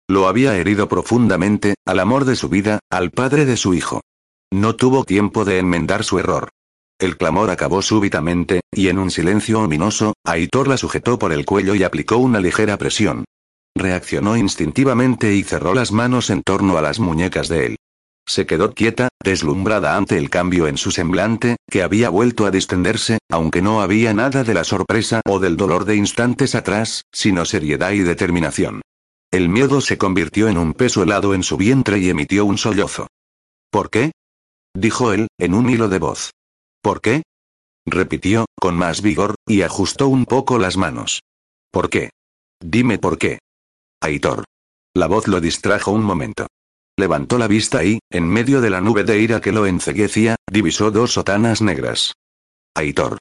Lo 0.09 0.27
había 0.27 0.57
herido 0.57 0.89
profundamente, 0.89 1.75
al 1.85 1.99
amor 2.01 2.25
de 2.25 2.35
su 2.35 2.49
vida, 2.49 2.79
al 2.91 3.11
padre 3.11 3.45
de 3.45 3.59
su 3.59 3.75
hijo. 3.75 4.01
No 4.51 4.75
tuvo 4.75 5.05
tiempo 5.05 5.45
de 5.45 5.59
enmendar 5.59 6.03
su 6.03 6.19
error. 6.19 6.49
El 6.99 7.19
clamor 7.19 7.51
acabó 7.51 7.83
súbitamente, 7.83 8.63
y 8.73 8.89
en 8.89 8.99
un 8.99 9.11
silencio 9.11 9.61
ominoso, 9.61 10.15
Aitor 10.25 10.67
la 10.67 10.79
sujetó 10.79 11.19
por 11.19 11.33
el 11.35 11.45
cuello 11.45 11.75
y 11.75 11.83
aplicó 11.83 12.17
una 12.17 12.41
ligera 12.41 12.79
presión. 12.79 13.27
Reaccionó 13.77 14.39
instintivamente 14.39 15.35
y 15.35 15.43
cerró 15.43 15.75
las 15.75 15.93
manos 15.93 16.31
en 16.31 16.43
torno 16.43 16.79
a 16.79 16.83
las 16.83 17.01
muñecas 17.01 17.49
de 17.49 17.67
él. 17.67 17.77
Se 18.29 18.45
quedó 18.45 18.75
quieta, 18.75 19.09
deslumbrada 19.25 19.97
ante 19.97 20.19
el 20.19 20.29
cambio 20.29 20.67
en 20.67 20.77
su 20.77 20.91
semblante, 20.91 21.57
que 21.67 21.83
había 21.83 22.11
vuelto 22.11 22.45
a 22.45 22.51
distenderse, 22.51 23.19
aunque 23.31 23.63
no 23.63 23.81
había 23.81 24.13
nada 24.13 24.45
de 24.45 24.53
la 24.53 24.65
sorpresa 24.65 25.23
o 25.27 25.39
del 25.39 25.57
dolor 25.57 25.87
de 25.87 25.97
instantes 25.97 26.55
atrás, 26.55 27.05
sino 27.11 27.47
seriedad 27.47 27.93
y 27.93 28.01
determinación. 28.01 28.83
El 29.31 29.49
miedo 29.49 29.81
se 29.81 29.97
convirtió 29.97 30.49
en 30.49 30.59
un 30.59 30.75
peso 30.75 31.03
helado 31.03 31.33
en 31.33 31.43
su 31.43 31.57
vientre 31.57 32.01
y 32.01 32.11
emitió 32.11 32.45
un 32.45 32.59
sollozo. 32.59 33.07
¿Por 33.71 33.89
qué? 33.89 34.13
dijo 34.75 35.15
él, 35.15 35.29
en 35.39 35.55
un 35.55 35.71
hilo 35.71 35.89
de 35.89 35.99
voz. 35.99 36.33
¿Por 36.83 37.01
qué? 37.01 37.23
repitió, 37.87 38.45
con 38.61 38.77
más 38.77 39.01
vigor, 39.01 39.37
y 39.47 39.63
ajustó 39.63 40.07
un 40.09 40.27
poco 40.27 40.59
las 40.59 40.77
manos. 40.77 41.23
¿Por 41.71 41.89
qué? 41.89 42.11
Dime 42.61 42.99
por 42.99 43.17
qué. 43.17 43.39
Aitor. 44.03 44.45
La 44.95 45.07
voz 45.07 45.29
lo 45.29 45.41
distrajo 45.41 45.93
un 45.93 46.03
momento. 46.03 46.47
Levantó 46.99 47.39
la 47.39 47.47
vista 47.47 47.85
y, 47.85 48.01
en 48.11 48.29
medio 48.29 48.61
de 48.61 48.71
la 48.71 48.81
nube 48.81 49.05
de 49.05 49.21
ira 49.21 49.41
que 49.41 49.53
lo 49.53 49.67
enceguecía, 49.67 50.35
divisó 50.51 50.91
dos 50.91 51.13
sotanas 51.13 51.63
negras. 51.63 52.15
Aitor. 52.75 53.19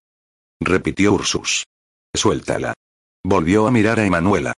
Repitió 0.59 1.13
Ursus. 1.13 1.63
Suéltala. 2.11 2.73
Volvió 3.23 3.67
a 3.67 3.71
mirar 3.71 3.99
a 3.99 4.05
Emanuela. 4.07 4.53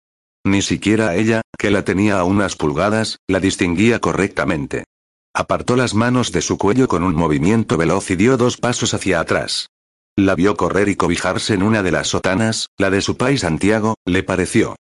Ni 0.44 0.62
siquiera 0.62 1.16
ella, 1.16 1.42
que 1.58 1.72
la 1.72 1.84
tenía 1.84 2.20
a 2.20 2.24
unas 2.24 2.54
pulgadas, 2.54 3.18
la 3.26 3.40
distinguía 3.40 3.98
correctamente. 3.98 4.84
Apartó 5.34 5.74
las 5.74 5.94
manos 5.94 6.30
de 6.30 6.40
su 6.40 6.56
cuello 6.56 6.86
con 6.86 7.02
un 7.02 7.16
movimiento 7.16 7.76
veloz 7.76 8.12
y 8.12 8.16
dio 8.16 8.36
dos 8.36 8.56
pasos 8.56 8.94
hacia 8.94 9.18
atrás. 9.18 9.66
La 10.16 10.36
vio 10.36 10.56
correr 10.56 10.88
y 10.88 10.94
cobijarse 10.94 11.54
en 11.54 11.64
una 11.64 11.82
de 11.82 11.90
las 11.90 12.06
sotanas, 12.06 12.68
la 12.78 12.88
de 12.90 13.00
su 13.00 13.16
país 13.16 13.40
Santiago, 13.40 13.96
le 14.04 14.22
pareció. 14.22 14.76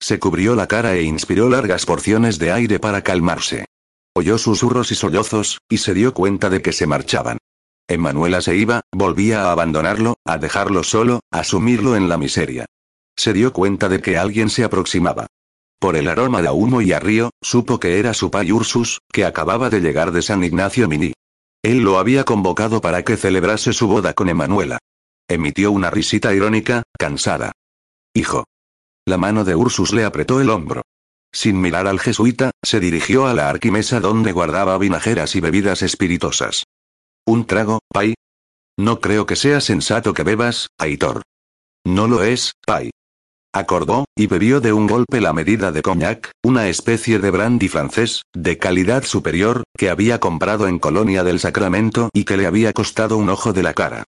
Se 0.00 0.18
cubrió 0.18 0.54
la 0.54 0.66
cara 0.66 0.94
e 0.94 1.02
inspiró 1.02 1.50
largas 1.50 1.84
porciones 1.84 2.38
de 2.38 2.52
aire 2.52 2.80
para 2.80 3.02
calmarse. 3.02 3.66
Oyó 4.14 4.36
susurros 4.38 4.92
y 4.92 4.94
sollozos, 4.94 5.58
y 5.68 5.78
se 5.78 5.94
dio 5.94 6.12
cuenta 6.12 6.50
de 6.50 6.60
que 6.60 6.72
se 6.72 6.86
marchaban. 6.86 7.38
Emanuela 7.88 8.40
se 8.40 8.56
iba, 8.56 8.82
volvía 8.92 9.44
a 9.44 9.52
abandonarlo, 9.52 10.16
a 10.24 10.38
dejarlo 10.38 10.82
solo, 10.82 11.20
a 11.30 11.44
sumirlo 11.44 11.96
en 11.96 12.08
la 12.08 12.18
miseria. 12.18 12.66
Se 13.16 13.32
dio 13.32 13.52
cuenta 13.52 13.88
de 13.88 14.00
que 14.00 14.18
alguien 14.18 14.50
se 14.50 14.64
aproximaba. 14.64 15.26
Por 15.78 15.96
el 15.96 16.08
aroma 16.08 16.42
de 16.42 16.50
humo 16.50 16.80
y 16.80 16.92
a 16.92 17.02
supo 17.42 17.80
que 17.80 17.98
era 17.98 18.14
su 18.14 18.30
pai 18.30 18.52
Ursus, 18.52 19.00
que 19.12 19.24
acababa 19.24 19.68
de 19.68 19.80
llegar 19.80 20.12
de 20.12 20.22
San 20.22 20.44
Ignacio 20.44 20.88
Mini. 20.88 21.12
Él 21.62 21.80
lo 21.80 21.98
había 21.98 22.24
convocado 22.24 22.80
para 22.80 23.02
que 23.02 23.16
celebrase 23.16 23.72
su 23.72 23.88
boda 23.88 24.12
con 24.12 24.28
Emanuela. 24.28 24.78
Emitió 25.28 25.72
una 25.72 25.90
risita 25.90 26.34
irónica, 26.34 26.82
cansada. 26.98 27.52
Hijo. 28.14 28.44
La 29.06 29.16
mano 29.16 29.44
de 29.44 29.56
Ursus 29.56 29.92
le 29.92 30.04
apretó 30.04 30.40
el 30.40 30.50
hombro. 30.50 30.82
Sin 31.34 31.60
mirar 31.60 31.86
al 31.86 31.98
jesuita, 31.98 32.50
se 32.62 32.78
dirigió 32.78 33.26
a 33.26 33.34
la 33.34 33.48
arquimesa 33.48 34.00
donde 34.00 34.32
guardaba 34.32 34.76
vinajeras 34.78 35.34
y 35.34 35.40
bebidas 35.40 35.82
espirituosas. 35.82 36.64
¿Un 37.26 37.46
trago, 37.46 37.80
Pai? 37.88 38.14
No 38.78 39.00
creo 39.00 39.26
que 39.26 39.36
sea 39.36 39.60
sensato 39.60 40.12
que 40.12 40.24
bebas, 40.24 40.68
Aitor. 40.78 41.22
No 41.84 42.06
lo 42.06 42.22
es, 42.22 42.52
Pai. 42.66 42.90
Acordó, 43.54 44.06
y 44.16 44.28
bebió 44.28 44.60
de 44.60 44.72
un 44.72 44.86
golpe 44.86 45.20
la 45.20 45.32
medida 45.32 45.72
de 45.72 45.82
cognac, 45.82 46.30
una 46.42 46.68
especie 46.68 47.18
de 47.18 47.30
brandy 47.30 47.68
francés, 47.68 48.22
de 48.34 48.56
calidad 48.56 49.04
superior, 49.04 49.64
que 49.76 49.90
había 49.90 50.20
comprado 50.20 50.68
en 50.68 50.78
Colonia 50.78 51.22
del 51.22 51.38
Sacramento 51.38 52.08
y 52.14 52.24
que 52.24 52.38
le 52.38 52.46
había 52.46 52.72
costado 52.72 53.18
un 53.18 53.28
ojo 53.28 53.52
de 53.52 53.62
la 53.62 53.74
cara. 53.74 54.04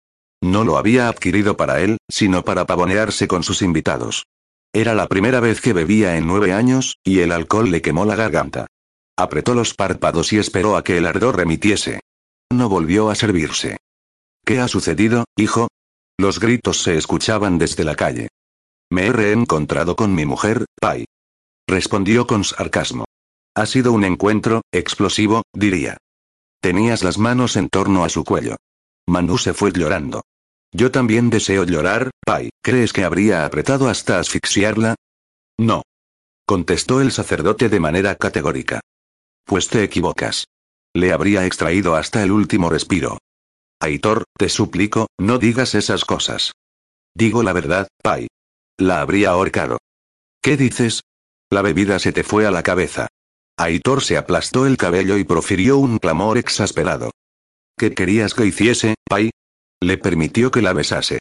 No 0.41 0.63
lo 0.63 0.77
había 0.77 1.07
adquirido 1.07 1.55
para 1.55 1.79
él, 1.81 1.97
sino 2.09 2.43
para 2.43 2.65
pavonearse 2.65 3.27
con 3.27 3.43
sus 3.43 3.61
invitados. 3.61 4.25
Era 4.73 4.93
la 4.93 5.07
primera 5.07 5.39
vez 5.39 5.61
que 5.61 5.73
bebía 5.73 6.17
en 6.17 6.27
nueve 6.27 6.53
años, 6.53 6.97
y 7.03 7.19
el 7.19 7.31
alcohol 7.31 7.71
le 7.71 7.81
quemó 7.81 8.05
la 8.05 8.15
garganta. 8.15 8.67
Apretó 9.17 9.55
los 9.55 9.73
párpados 9.73 10.31
y 10.31 10.37
esperó 10.37 10.77
a 10.77 10.83
que 10.83 10.97
el 10.97 11.07
ardor 11.07 11.37
remitiese. 11.37 12.01
No 12.51 12.69
volvió 12.69 13.09
a 13.09 13.15
servirse. 13.15 13.77
¿Qué 14.45 14.59
ha 14.59 14.67
sucedido, 14.67 15.25
hijo? 15.35 15.67
Los 16.17 16.39
gritos 16.39 16.81
se 16.81 16.97
escuchaban 16.97 17.57
desde 17.57 17.83
la 17.83 17.95
calle. 17.95 18.29
Me 18.91 19.07
he 19.07 19.11
reencontrado 19.11 19.95
con 19.95 20.13
mi 20.13 20.25
mujer, 20.25 20.65
Pai. 20.79 21.05
Respondió 21.67 22.27
con 22.27 22.43
sarcasmo. 22.43 23.05
Ha 23.55 23.65
sido 23.65 23.91
un 23.91 24.03
encuentro, 24.03 24.61
explosivo, 24.71 25.43
diría. 25.53 25.97
Tenías 26.61 27.03
las 27.03 27.17
manos 27.17 27.55
en 27.55 27.69
torno 27.69 28.03
a 28.03 28.09
su 28.09 28.23
cuello. 28.23 28.55
Manu 29.07 29.37
se 29.37 29.53
fue 29.53 29.71
llorando. 29.71 30.23
Yo 30.71 30.91
también 30.91 31.29
deseo 31.29 31.63
llorar, 31.63 32.11
Pai. 32.25 32.49
¿Crees 32.63 32.93
que 32.93 33.03
habría 33.03 33.45
apretado 33.45 33.89
hasta 33.89 34.19
asfixiarla? 34.19 34.95
No. 35.57 35.81
Contestó 36.45 37.01
el 37.01 37.11
sacerdote 37.11 37.69
de 37.69 37.79
manera 37.79 38.15
categórica. 38.15 38.81
Pues 39.45 39.67
te 39.67 39.83
equivocas. 39.83 40.45
Le 40.93 41.11
habría 41.11 41.45
extraído 41.45 41.95
hasta 41.95 42.23
el 42.23 42.31
último 42.31 42.69
respiro. 42.69 43.17
Aitor, 43.79 44.25
te 44.37 44.49
suplico, 44.49 45.07
no 45.17 45.37
digas 45.37 45.73
esas 45.75 46.05
cosas. 46.05 46.51
Digo 47.15 47.43
la 47.43 47.53
verdad, 47.53 47.87
Pai. 48.03 48.27
La 48.77 49.01
habría 49.01 49.31
ahorcado. 49.31 49.77
¿Qué 50.41 50.57
dices? 50.57 51.01
La 51.51 51.61
bebida 51.61 51.99
se 51.99 52.11
te 52.11 52.23
fue 52.23 52.45
a 52.45 52.51
la 52.51 52.63
cabeza. 52.63 53.07
Aitor 53.57 54.03
se 54.03 54.17
aplastó 54.17 54.65
el 54.65 54.77
cabello 54.77 55.17
y 55.17 55.23
profirió 55.23 55.77
un 55.77 55.97
clamor 55.97 56.37
exasperado. 56.37 57.11
¿Qué 57.77 57.93
querías 57.93 58.33
que 58.33 58.45
hiciese, 58.45 58.95
Pai? 59.09 59.31
Le 59.81 59.97
permitió 59.97 60.51
que 60.51 60.61
la 60.61 60.73
besase. 60.73 61.19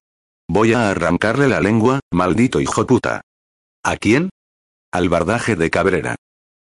Voy 0.49 0.73
a 0.73 0.91
arrancarle 0.91 1.49
la 1.49 1.61
lengua, 1.61 2.01
maldito 2.13 2.61
hijo 2.61 2.87
puta. 2.87 3.21
¿A 3.85 3.97
quién? 3.97 4.31
Al 4.93 5.09
bardaje 5.09 5.55
de 5.57 5.71
Cabrera. 5.71 6.17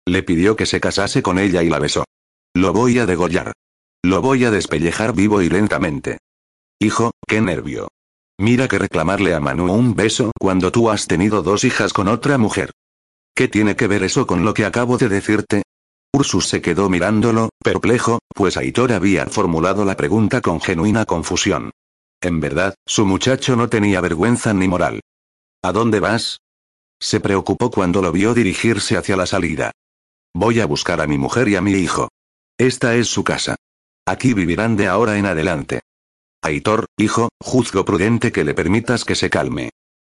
Le 0.06 0.22
pidió 0.22 0.56
que 0.56 0.66
se 0.66 0.80
casase 0.80 1.22
con 1.22 1.38
ella 1.38 1.62
y 1.62 1.68
la 1.68 1.78
besó. 1.78 2.04
Lo 2.54 2.72
voy 2.72 2.98
a 2.98 3.06
degollar. 3.06 3.52
Lo 4.04 4.22
voy 4.22 4.44
a 4.44 4.50
despellejar 4.50 5.14
vivo 5.14 5.42
y 5.42 5.48
lentamente. 5.48 6.18
Hijo, 6.80 7.10
qué 7.26 7.40
nervio. 7.40 7.88
Mira 8.38 8.68
que 8.68 8.78
reclamarle 8.78 9.34
a 9.34 9.40
Manu 9.40 9.72
un 9.72 9.96
beso 9.96 10.30
cuando 10.38 10.70
tú 10.70 10.90
has 10.90 11.08
tenido 11.08 11.42
dos 11.42 11.64
hijas 11.64 11.92
con 11.92 12.06
otra 12.06 12.38
mujer. 12.38 12.70
¿Qué 13.34 13.48
tiene 13.48 13.74
que 13.74 13.88
ver 13.88 14.04
eso 14.04 14.26
con 14.26 14.44
lo 14.44 14.54
que 14.54 14.64
acabo 14.64 14.98
de 14.98 15.08
decirte? 15.08 15.62
Ursus 16.12 16.46
se 16.46 16.62
quedó 16.62 16.88
mirándolo, 16.88 17.50
perplejo, 17.62 18.20
pues 18.34 18.56
Aitor 18.56 18.92
había 18.92 19.26
formulado 19.26 19.84
la 19.84 19.96
pregunta 19.96 20.40
con 20.40 20.60
genuina 20.60 21.04
confusión. 21.04 21.72
En 22.20 22.40
verdad, 22.40 22.74
su 22.86 23.06
muchacho 23.06 23.54
no 23.54 23.68
tenía 23.68 24.00
vergüenza 24.00 24.52
ni 24.52 24.66
moral. 24.66 25.00
¿A 25.62 25.72
dónde 25.72 26.00
vas? 26.00 26.38
Se 27.00 27.20
preocupó 27.20 27.70
cuando 27.70 28.02
lo 28.02 28.10
vio 28.10 28.34
dirigirse 28.34 28.96
hacia 28.96 29.16
la 29.16 29.26
salida. 29.26 29.70
Voy 30.34 30.60
a 30.60 30.66
buscar 30.66 31.00
a 31.00 31.06
mi 31.06 31.16
mujer 31.16 31.48
y 31.48 31.56
a 31.56 31.60
mi 31.60 31.72
hijo. 31.72 32.08
Esta 32.58 32.96
es 32.96 33.08
su 33.08 33.22
casa. 33.22 33.56
Aquí 34.06 34.34
vivirán 34.34 34.76
de 34.76 34.88
ahora 34.88 35.16
en 35.16 35.26
adelante. 35.26 35.80
Aitor, 36.42 36.86
hijo, 36.96 37.28
juzgo 37.40 37.84
prudente 37.84 38.32
que 38.32 38.44
le 38.44 38.54
permitas 38.54 39.04
que 39.04 39.14
se 39.14 39.30
calme. 39.30 39.70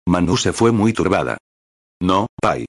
Manu 0.06 0.36
se 0.36 0.52
fue 0.52 0.72
muy 0.72 0.92
turbada. 0.92 1.38
No, 2.02 2.26
Pai. 2.40 2.66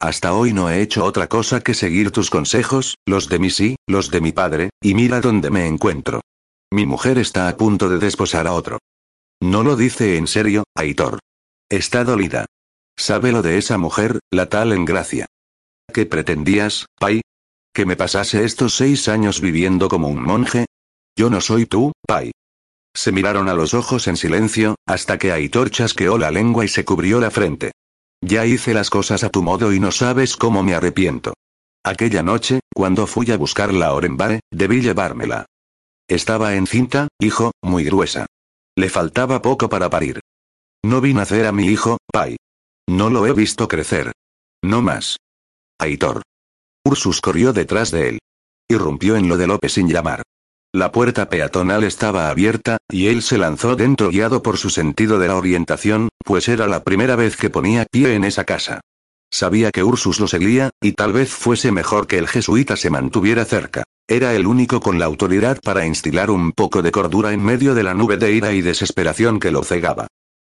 Hasta 0.00 0.32
hoy 0.32 0.52
no 0.52 0.70
he 0.70 0.80
hecho 0.80 1.04
otra 1.04 1.26
cosa 1.26 1.60
que 1.60 1.74
seguir 1.74 2.12
tus 2.12 2.30
consejos, 2.30 2.94
los 3.06 3.28
de 3.28 3.38
mi 3.38 3.50
sí, 3.50 3.76
los 3.86 4.10
de 4.10 4.20
mi 4.20 4.32
padre, 4.32 4.70
y 4.80 4.94
mira 4.94 5.20
dónde 5.20 5.50
me 5.50 5.66
encuentro. 5.66 6.20
Mi 6.70 6.84
mujer 6.84 7.18
está 7.18 7.48
a 7.48 7.56
punto 7.56 7.88
de 7.88 7.98
desposar 7.98 8.46
a 8.46 8.52
otro. 8.52 8.78
No 9.40 9.62
lo 9.62 9.74
dice 9.74 10.16
en 10.16 10.26
serio, 10.26 10.64
Aitor. 10.74 11.18
Está 11.70 12.04
dolida. 12.04 12.44
¿Sabe 12.96 13.32
lo 13.32 13.42
de 13.42 13.56
esa 13.56 13.78
mujer, 13.78 14.18
la 14.30 14.48
tal 14.48 14.72
en 14.72 14.84
gracia? 14.84 15.26
¿Qué 15.92 16.04
pretendías, 16.04 16.86
Pai? 16.98 17.22
¿Que 17.72 17.86
me 17.86 17.96
pasase 17.96 18.44
estos 18.44 18.74
seis 18.74 19.08
años 19.08 19.40
viviendo 19.40 19.88
como 19.88 20.08
un 20.08 20.22
monje? 20.22 20.66
Yo 21.16 21.30
no 21.30 21.40
soy 21.40 21.64
tú, 21.64 21.92
Pai. 22.06 22.32
Se 22.94 23.12
miraron 23.12 23.48
a 23.48 23.54
los 23.54 23.72
ojos 23.72 24.08
en 24.08 24.16
silencio, 24.16 24.74
hasta 24.86 25.18
que 25.18 25.32
Aitor 25.32 25.70
chasqueó 25.70 26.18
la 26.18 26.30
lengua 26.30 26.64
y 26.64 26.68
se 26.68 26.84
cubrió 26.84 27.20
la 27.20 27.30
frente. 27.30 27.72
Ya 28.20 28.44
hice 28.44 28.74
las 28.74 28.90
cosas 28.90 29.22
a 29.24 29.30
tu 29.30 29.42
modo 29.42 29.72
y 29.72 29.80
no 29.80 29.92
sabes 29.92 30.36
cómo 30.36 30.62
me 30.62 30.74
arrepiento. 30.74 31.34
Aquella 31.84 32.22
noche, 32.22 32.60
cuando 32.74 33.06
fui 33.06 33.30
a 33.30 33.36
buscar 33.38 33.72
la 33.72 33.94
Orenbare, 33.94 34.40
debí 34.50 34.80
llevármela. 34.80 35.46
Estaba 36.08 36.54
encinta, 36.54 37.08
hijo, 37.20 37.52
muy 37.62 37.84
gruesa. 37.84 38.26
Le 38.76 38.88
faltaba 38.88 39.42
poco 39.42 39.68
para 39.68 39.90
parir. 39.90 40.20
No 40.82 41.02
vi 41.02 41.12
nacer 41.12 41.46
a 41.46 41.52
mi 41.52 41.66
hijo, 41.66 41.98
Pai. 42.10 42.36
No 42.88 43.10
lo 43.10 43.26
he 43.26 43.32
visto 43.34 43.68
crecer. 43.68 44.12
No 44.64 44.80
más. 44.80 45.18
Aitor. 45.78 46.22
Ursus 46.86 47.20
corrió 47.20 47.52
detrás 47.52 47.90
de 47.90 48.08
él. 48.08 48.18
Irrumpió 48.70 49.16
en 49.16 49.28
lo 49.28 49.36
de 49.36 49.46
López 49.46 49.74
sin 49.74 49.88
llamar. 49.88 50.22
La 50.72 50.92
puerta 50.92 51.28
peatonal 51.28 51.84
estaba 51.84 52.30
abierta, 52.30 52.78
y 52.90 53.08
él 53.08 53.20
se 53.22 53.36
lanzó 53.36 53.76
dentro 53.76 54.08
guiado 54.08 54.42
por 54.42 54.56
su 54.56 54.70
sentido 54.70 55.18
de 55.18 55.28
la 55.28 55.36
orientación, 55.36 56.08
pues 56.24 56.48
era 56.48 56.66
la 56.66 56.84
primera 56.84 57.16
vez 57.16 57.36
que 57.36 57.50
ponía 57.50 57.84
pie 57.90 58.14
en 58.14 58.24
esa 58.24 58.44
casa. 58.44 58.80
Sabía 59.30 59.70
que 59.70 59.84
Ursus 59.84 60.20
lo 60.20 60.28
seguía, 60.28 60.70
y 60.80 60.92
tal 60.92 61.12
vez 61.12 61.30
fuese 61.30 61.70
mejor 61.70 62.06
que 62.06 62.16
el 62.16 62.28
jesuita 62.28 62.76
se 62.76 62.88
mantuviera 62.88 63.44
cerca. 63.44 63.84
Era 64.10 64.34
el 64.34 64.46
único 64.46 64.80
con 64.80 64.98
la 64.98 65.04
autoridad 65.04 65.60
para 65.62 65.84
instilar 65.84 66.30
un 66.30 66.52
poco 66.52 66.80
de 66.80 66.90
cordura 66.90 67.34
en 67.34 67.44
medio 67.44 67.74
de 67.74 67.82
la 67.82 67.92
nube 67.92 68.16
de 68.16 68.32
ira 68.32 68.54
y 68.54 68.62
desesperación 68.62 69.38
que 69.38 69.50
lo 69.50 69.62
cegaba. 69.62 70.06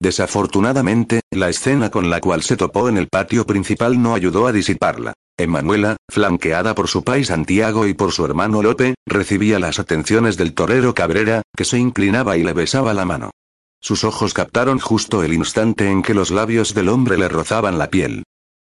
Desafortunadamente, 0.00 1.22
la 1.32 1.48
escena 1.48 1.90
con 1.90 2.10
la 2.10 2.20
cual 2.20 2.44
se 2.44 2.56
topó 2.56 2.88
en 2.88 2.96
el 2.96 3.08
patio 3.08 3.44
principal 3.46 4.00
no 4.00 4.14
ayudó 4.14 4.46
a 4.46 4.52
disiparla. 4.52 5.14
Emanuela, 5.36 5.96
flanqueada 6.08 6.76
por 6.76 6.86
su 6.86 7.02
pai 7.02 7.24
Santiago 7.24 7.88
y 7.88 7.94
por 7.94 8.12
su 8.12 8.24
hermano 8.24 8.62
Lope, 8.62 8.94
recibía 9.04 9.58
las 9.58 9.80
atenciones 9.80 10.36
del 10.36 10.54
torero 10.54 10.94
Cabrera, 10.94 11.42
que 11.56 11.64
se 11.64 11.76
inclinaba 11.76 12.36
y 12.36 12.44
le 12.44 12.52
besaba 12.52 12.94
la 12.94 13.04
mano. 13.04 13.30
Sus 13.80 14.04
ojos 14.04 14.32
captaron 14.32 14.78
justo 14.78 15.24
el 15.24 15.32
instante 15.32 15.90
en 15.90 16.02
que 16.02 16.14
los 16.14 16.30
labios 16.30 16.72
del 16.72 16.88
hombre 16.88 17.18
le 17.18 17.28
rozaban 17.28 17.78
la 17.78 17.90
piel. 17.90 18.22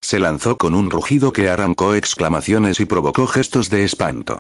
Se 0.01 0.21
lanzó 0.21 0.57
con 0.57 0.77
un 0.77 0.89
rugido 0.89 1.33
que 1.33 1.51
arrancó 1.51 1.97
exclamaciones 1.97 2.79
y 2.79 2.85
provocó 2.85 3.27
gestos 3.27 3.71
de 3.71 3.83
espanto. 3.83 4.39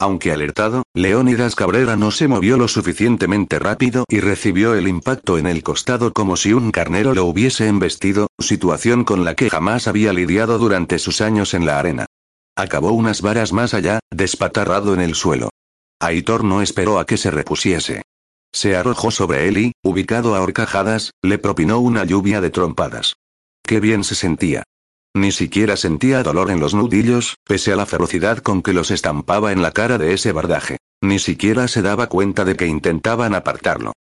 Aunque 0.00 0.30
alertado, 0.30 0.84
Leónidas 0.94 1.56
Cabrera 1.56 1.96
no 1.96 2.12
se 2.12 2.28
movió 2.28 2.56
lo 2.56 2.68
suficientemente 2.68 3.58
rápido 3.58 4.04
y 4.08 4.20
recibió 4.20 4.74
el 4.74 4.86
impacto 4.86 5.38
en 5.38 5.46
el 5.46 5.64
costado 5.64 6.12
como 6.12 6.36
si 6.36 6.52
un 6.52 6.70
carnero 6.70 7.14
lo 7.14 7.24
hubiese 7.24 7.66
embestido, 7.66 8.28
situación 8.38 9.02
con 9.02 9.24
la 9.24 9.34
que 9.34 9.50
jamás 9.50 9.88
había 9.88 10.12
lidiado 10.12 10.58
durante 10.58 11.00
sus 11.00 11.20
años 11.20 11.52
en 11.52 11.66
la 11.66 11.80
arena. 11.80 12.06
Acabó 12.56 12.92
unas 12.92 13.22
varas 13.22 13.52
más 13.52 13.74
allá, 13.74 13.98
despatarrado 14.10 14.94
en 14.94 15.00
el 15.00 15.16
suelo. 15.16 15.50
Aitor 16.00 16.44
no 16.44 16.62
esperó 16.62 17.00
a 17.00 17.04
que 17.06 17.16
se 17.16 17.32
repusiese. 17.32 18.02
Se 18.52 18.76
arrojó 18.76 19.10
sobre 19.10 19.48
él 19.48 19.58
y, 19.58 19.72
ubicado 19.82 20.36
a 20.36 20.40
horcajadas, 20.40 21.10
le 21.22 21.38
propinó 21.38 21.80
una 21.80 22.04
lluvia 22.04 22.40
de 22.40 22.50
trompadas. 22.50 23.16
Qué 23.64 23.80
bien 23.80 24.04
se 24.04 24.14
sentía. 24.14 24.62
Ni 25.18 25.32
siquiera 25.32 25.76
sentía 25.76 26.22
dolor 26.22 26.48
en 26.48 26.60
los 26.60 26.74
nudillos, 26.74 27.38
pese 27.44 27.72
a 27.72 27.76
la 27.76 27.86
ferocidad 27.86 28.38
con 28.38 28.62
que 28.62 28.72
los 28.72 28.92
estampaba 28.92 29.50
en 29.50 29.62
la 29.62 29.72
cara 29.72 29.98
de 29.98 30.12
ese 30.14 30.30
bardaje. 30.30 30.76
Ni 31.00 31.18
siquiera 31.18 31.66
se 31.66 31.82
daba 31.82 32.06
cuenta 32.06 32.44
de 32.44 32.54
que 32.54 32.68
intentaban 32.68 33.34
apartarlo. 33.34 33.94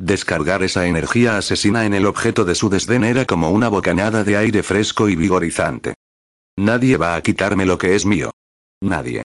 Descargar 0.00 0.64
esa 0.64 0.88
energía 0.88 1.38
asesina 1.38 1.86
en 1.86 1.94
el 1.94 2.06
objeto 2.06 2.44
de 2.44 2.56
su 2.56 2.70
desdén 2.70 3.04
era 3.04 3.24
como 3.24 3.50
una 3.50 3.68
bocanada 3.68 4.24
de 4.24 4.36
aire 4.36 4.64
fresco 4.64 5.08
y 5.08 5.14
vigorizante. 5.14 5.94
Nadie 6.56 6.96
va 6.96 7.14
a 7.14 7.22
quitarme 7.22 7.66
lo 7.66 7.78
que 7.78 7.94
es 7.94 8.04
mío. 8.04 8.32
Nadie. 8.80 9.22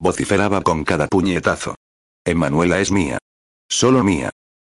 Vociferaba 0.00 0.62
con 0.62 0.84
cada 0.84 1.06
puñetazo. 1.06 1.74
Emanuela 2.24 2.80
es 2.80 2.90
mía. 2.90 3.18
Solo 3.68 4.02
mía. 4.02 4.30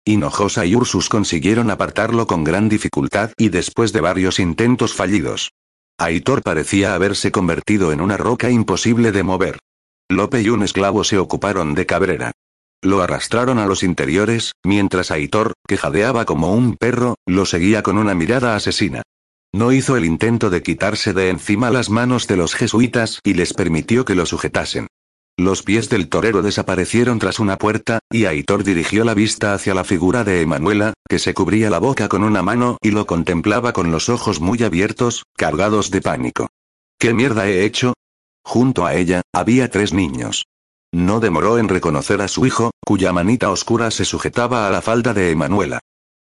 Hinojosa 0.05 0.63
y 0.67 0.75
Ursus 0.75 1.09
consiguieron 1.09 1.71
apartarlo 1.71 2.27
con 2.27 2.43
gran 2.43 2.69
dificultad 2.69 3.31
y 3.35 3.49
después 3.49 3.93
de 3.93 4.01
varios 4.01 4.39
intentos 4.39 4.93
fallidos. 4.93 5.49
Aitor 5.97 6.41
parecía 6.41 6.95
haberse 6.95 7.31
convertido 7.31 7.91
en 7.91 8.01
una 8.01 8.17
roca 8.17 8.49
imposible 8.49 9.11
de 9.11 9.23
mover. 9.23 9.59
Lope 10.09 10.41
y 10.41 10.49
un 10.49 10.63
esclavo 10.63 11.03
se 11.03 11.17
ocuparon 11.17 11.75
de 11.75 11.85
Cabrera. 11.85 12.31
Lo 12.81 13.01
arrastraron 13.01 13.59
a 13.59 13.65
los 13.65 13.83
interiores, 13.83 14.53
mientras 14.63 15.11
Aitor, 15.11 15.53
que 15.67 15.77
jadeaba 15.77 16.25
como 16.25 16.53
un 16.53 16.75
perro, 16.75 17.15
lo 17.25 17.45
seguía 17.45 17.81
con 17.83 17.97
una 17.97 18.13
mirada 18.13 18.55
asesina. 18.55 19.03
No 19.53 19.71
hizo 19.71 19.95
el 19.95 20.03
intento 20.03 20.49
de 20.49 20.63
quitarse 20.63 21.13
de 21.13 21.29
encima 21.29 21.69
las 21.69 21.89
manos 21.89 22.27
de 22.27 22.37
los 22.37 22.55
jesuitas 22.55 23.19
y 23.23 23.35
les 23.35 23.53
permitió 23.53 24.03
que 24.03 24.15
lo 24.15 24.25
sujetasen. 24.25 24.87
Los 25.37 25.63
pies 25.63 25.89
del 25.89 26.09
torero 26.09 26.43
desaparecieron 26.43 27.17
tras 27.17 27.39
una 27.39 27.57
puerta, 27.57 27.99
y 28.11 28.25
Aitor 28.25 28.63
dirigió 28.63 29.03
la 29.03 29.15
vista 29.15 29.55
hacia 29.55 29.73
la 29.73 29.83
figura 29.83 30.23
de 30.23 30.41
Emanuela, 30.41 30.93
que 31.09 31.17
se 31.17 31.33
cubría 31.33 31.71
la 31.71 31.79
boca 31.79 32.07
con 32.07 32.23
una 32.23 32.43
mano 32.43 32.77
y 32.83 32.91
lo 32.91 33.07
contemplaba 33.07 33.73
con 33.73 33.91
los 33.91 34.09
ojos 34.09 34.39
muy 34.39 34.61
abiertos, 34.61 35.23
cargados 35.35 35.89
de 35.89 36.01
pánico. 36.01 36.49
¿Qué 36.99 37.15
mierda 37.15 37.47
he 37.47 37.65
hecho? 37.65 37.93
Junto 38.43 38.85
a 38.85 38.93
ella, 38.93 39.23
había 39.33 39.71
tres 39.71 39.91
niños. 39.91 40.45
No 40.91 41.19
demoró 41.19 41.57
en 41.57 41.67
reconocer 41.67 42.21
a 42.21 42.27
su 42.27 42.45
hijo, 42.45 42.69
cuya 42.85 43.11
manita 43.11 43.49
oscura 43.49 43.89
se 43.89 44.05
sujetaba 44.05 44.67
a 44.67 44.69
la 44.69 44.83
falda 44.83 45.15
de 45.15 45.31
Emanuela. 45.31 45.79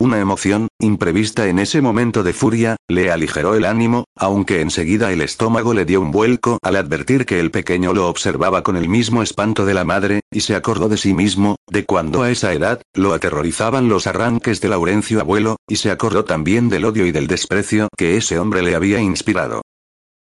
Una 0.03 0.19
emoción, 0.19 0.67
imprevista 0.81 1.47
en 1.47 1.59
ese 1.59 1.79
momento 1.79 2.23
de 2.23 2.33
furia, 2.33 2.75
le 2.89 3.09
aligeró 3.09 3.55
el 3.55 3.63
ánimo, 3.63 4.03
aunque 4.17 4.59
enseguida 4.59 5.13
el 5.13 5.21
estómago 5.21 5.73
le 5.73 5.85
dio 5.85 6.01
un 6.01 6.11
vuelco 6.11 6.57
al 6.61 6.75
advertir 6.75 7.25
que 7.25 7.39
el 7.39 7.51
pequeño 7.51 7.93
lo 7.93 8.09
observaba 8.09 8.63
con 8.63 8.75
el 8.75 8.89
mismo 8.89 9.23
espanto 9.23 9.65
de 9.65 9.73
la 9.73 9.85
madre, 9.85 10.19
y 10.29 10.41
se 10.41 10.55
acordó 10.55 10.89
de 10.89 10.97
sí 10.97 11.13
mismo, 11.13 11.55
de 11.69 11.85
cuando 11.85 12.21
a 12.21 12.31
esa 12.31 12.51
edad, 12.51 12.81
lo 12.93 13.13
aterrorizaban 13.13 13.87
los 13.87 14.05
arranques 14.05 14.59
de 14.59 14.67
Laurencio 14.67 15.21
abuelo, 15.21 15.55
y 15.69 15.77
se 15.77 15.89
acordó 15.89 16.25
también 16.25 16.67
del 16.67 16.83
odio 16.83 17.05
y 17.05 17.13
del 17.13 17.27
desprecio 17.27 17.87
que 17.95 18.17
ese 18.17 18.39
hombre 18.39 18.61
le 18.61 18.75
había 18.75 18.99
inspirado. 18.99 19.61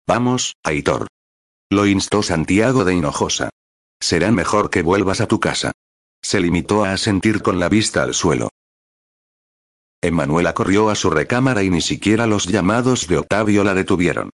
Vamos, 0.07 0.53
Aitor. 0.63 1.07
Lo 1.69 1.87
instó 1.87 2.23
Santiago 2.23 2.85
de 2.85 2.95
Hinojosa. 2.95 3.49
Será 3.99 4.31
mejor 4.31 4.69
que 4.69 4.81
vuelvas 4.81 5.19
a 5.19 5.27
tu 5.27 5.41
casa. 5.41 5.73
Se 6.21 6.39
limitó 6.39 6.85
a 6.85 6.93
asentir 6.93 7.41
con 7.41 7.59
la 7.59 7.67
vista 7.67 8.01
al 8.03 8.13
suelo. 8.13 8.47
Emanuela 10.03 10.53
corrió 10.53 10.89
a 10.89 10.95
su 10.95 11.09
recámara 11.09 11.63
y 11.63 11.69
ni 11.69 11.81
siquiera 11.81 12.27
los 12.27 12.45
llamados 12.45 13.07
de 13.07 13.17
Octavio 13.17 13.63
la 13.63 13.73
detuvieron. 13.73 14.29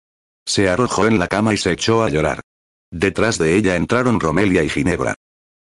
Se 0.47 0.69
arrojó 0.69 1.07
en 1.07 1.19
la 1.19 1.29
cama 1.29 1.53
y 1.53 1.59
se 1.59 1.73
echó 1.73 2.03
a 2.03 2.09
llorar. 2.09 2.41
Detrás 2.91 3.37
de 3.37 3.55
ella 3.55 3.77
entraron 3.77 4.19
Romelia 4.19 4.63
y 4.63 4.71
Ginebra. 4.71 5.15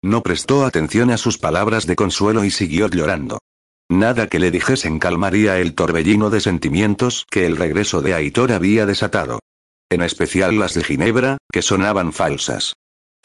No 0.02 0.22
prestó 0.22 0.64
atención 0.64 1.10
a 1.10 1.16
sus 1.16 1.38
palabras 1.38 1.86
de 1.86 1.96
consuelo 1.96 2.44
y 2.44 2.50
siguió 2.50 2.88
llorando. 2.88 3.40
Nada 3.88 4.28
que 4.28 4.38
le 4.38 4.50
dijesen 4.52 4.98
calmaría 4.98 5.58
el 5.58 5.74
torbellino 5.74 6.30
de 6.30 6.40
sentimientos 6.40 7.26
que 7.30 7.46
el 7.46 7.56
regreso 7.56 8.00
de 8.00 8.14
Aitor 8.14 8.52
había 8.52 8.86
desatado. 8.86 9.40
En 9.90 10.02
especial 10.02 10.58
las 10.58 10.74
de 10.74 10.84
Ginebra, 10.84 11.38
que 11.52 11.62
sonaban 11.62 12.12
falsas. 12.12 12.74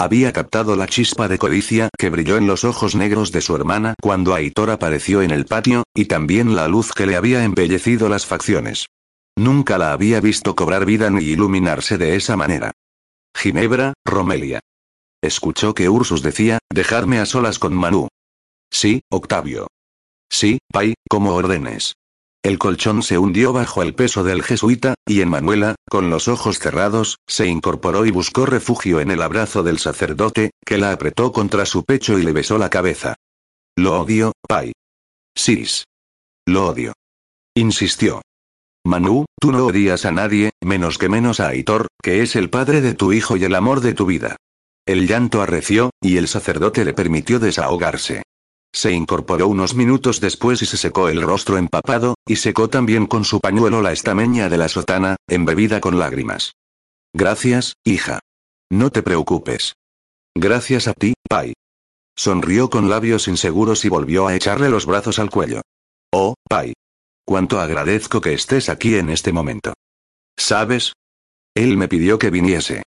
Había 0.01 0.33
captado 0.33 0.75
la 0.75 0.87
chispa 0.87 1.27
de 1.27 1.37
codicia 1.37 1.89
que 1.95 2.09
brilló 2.09 2.35
en 2.37 2.47
los 2.47 2.63
ojos 2.63 2.95
negros 2.95 3.31
de 3.31 3.39
su 3.39 3.55
hermana 3.55 3.93
cuando 4.01 4.33
Aitor 4.33 4.71
apareció 4.71 5.21
en 5.21 5.29
el 5.29 5.45
patio, 5.45 5.83
y 5.93 6.05
también 6.05 6.55
la 6.55 6.67
luz 6.67 6.91
que 6.91 7.05
le 7.05 7.15
había 7.15 7.43
embellecido 7.43 8.09
las 8.09 8.25
facciones. 8.25 8.87
Nunca 9.37 9.77
la 9.77 9.93
había 9.93 10.19
visto 10.19 10.55
cobrar 10.55 10.87
vida 10.87 11.11
ni 11.11 11.25
iluminarse 11.25 11.99
de 11.99 12.15
esa 12.15 12.35
manera. 12.35 12.71
Ginebra, 13.37 13.93
Romelia. 14.03 14.59
Escuchó 15.21 15.75
que 15.75 15.87
Ursus 15.87 16.23
decía, 16.23 16.57
dejarme 16.73 17.19
a 17.19 17.27
solas 17.27 17.59
con 17.59 17.75
Manu. 17.75 18.07
Sí, 18.71 19.01
Octavio. 19.07 19.67
Sí, 20.31 20.57
Pai, 20.73 20.95
como 21.11 21.35
ordenes. 21.35 21.93
El 22.43 22.57
colchón 22.57 23.03
se 23.03 23.19
hundió 23.19 23.53
bajo 23.53 23.83
el 23.83 23.93
peso 23.93 24.23
del 24.23 24.41
jesuita, 24.41 24.95
y 25.05 25.21
Emanuela, 25.21 25.75
con 25.89 26.09
los 26.09 26.27
ojos 26.27 26.57
cerrados, 26.57 27.17
se 27.27 27.45
incorporó 27.47 28.05
y 28.07 28.11
buscó 28.11 28.47
refugio 28.47 28.99
en 28.99 29.11
el 29.11 29.21
abrazo 29.21 29.61
del 29.61 29.77
sacerdote, 29.77 30.49
que 30.65 30.79
la 30.79 30.91
apretó 30.91 31.31
contra 31.31 31.67
su 31.67 31.83
pecho 31.83 32.17
y 32.17 32.23
le 32.23 32.31
besó 32.31 32.57
la 32.57 32.69
cabeza. 32.69 33.15
Lo 33.77 34.01
odio, 34.01 34.31
Pai. 34.47 34.73
Sis. 35.35 35.85
Lo 36.47 36.67
odio. 36.67 36.93
Insistió. 37.55 38.21
Manu, 38.83 39.25
tú 39.39 39.51
no 39.51 39.67
odias 39.67 40.05
a 40.05 40.11
nadie, 40.11 40.49
menos 40.63 40.97
que 40.97 41.09
menos 41.09 41.39
a 41.39 41.49
Aitor, 41.49 41.87
que 42.01 42.23
es 42.23 42.35
el 42.35 42.49
padre 42.49 42.81
de 42.81 42.95
tu 42.95 43.13
hijo 43.13 43.37
y 43.37 43.43
el 43.43 43.53
amor 43.53 43.81
de 43.81 43.93
tu 43.93 44.07
vida. 44.07 44.37
El 44.87 45.07
llanto 45.07 45.43
arreció, 45.43 45.91
y 46.01 46.17
el 46.17 46.27
sacerdote 46.27 46.83
le 46.85 46.93
permitió 46.93 47.39
desahogarse. 47.39 48.23
Se 48.73 48.91
incorporó 48.91 49.47
unos 49.47 49.75
minutos 49.75 50.21
después 50.21 50.61
y 50.61 50.65
se 50.65 50.77
secó 50.77 51.09
el 51.09 51.21
rostro 51.21 51.57
empapado, 51.57 52.15
y 52.25 52.37
secó 52.37 52.69
también 52.69 53.05
con 53.05 53.25
su 53.25 53.39
pañuelo 53.39 53.81
la 53.81 53.91
estameña 53.91 54.49
de 54.49 54.57
la 54.57 54.69
sotana, 54.69 55.17
embebida 55.27 55.81
con 55.81 55.99
lágrimas. 55.99 56.53
Gracias, 57.13 57.75
hija. 57.83 58.19
No 58.71 58.89
te 58.89 59.03
preocupes. 59.03 59.73
Gracias 60.35 60.87
a 60.87 60.93
ti, 60.93 61.13
Pai. 61.27 61.53
Sonrió 62.15 62.69
con 62.69 62.89
labios 62.89 63.27
inseguros 63.27 63.83
y 63.83 63.89
volvió 63.89 64.27
a 64.27 64.35
echarle 64.35 64.69
los 64.69 64.85
brazos 64.85 65.19
al 65.19 65.29
cuello. 65.29 65.61
Oh, 66.13 66.35
Pai. 66.47 66.73
Cuánto 67.25 67.59
agradezco 67.59 68.21
que 68.21 68.33
estés 68.33 68.69
aquí 68.69 68.95
en 68.95 69.09
este 69.09 69.33
momento. 69.33 69.73
¿Sabes? 70.37 70.93
Él 71.55 71.75
me 71.75 71.87
pidió 71.87 72.17
que 72.17 72.29
viniese. 72.29 72.83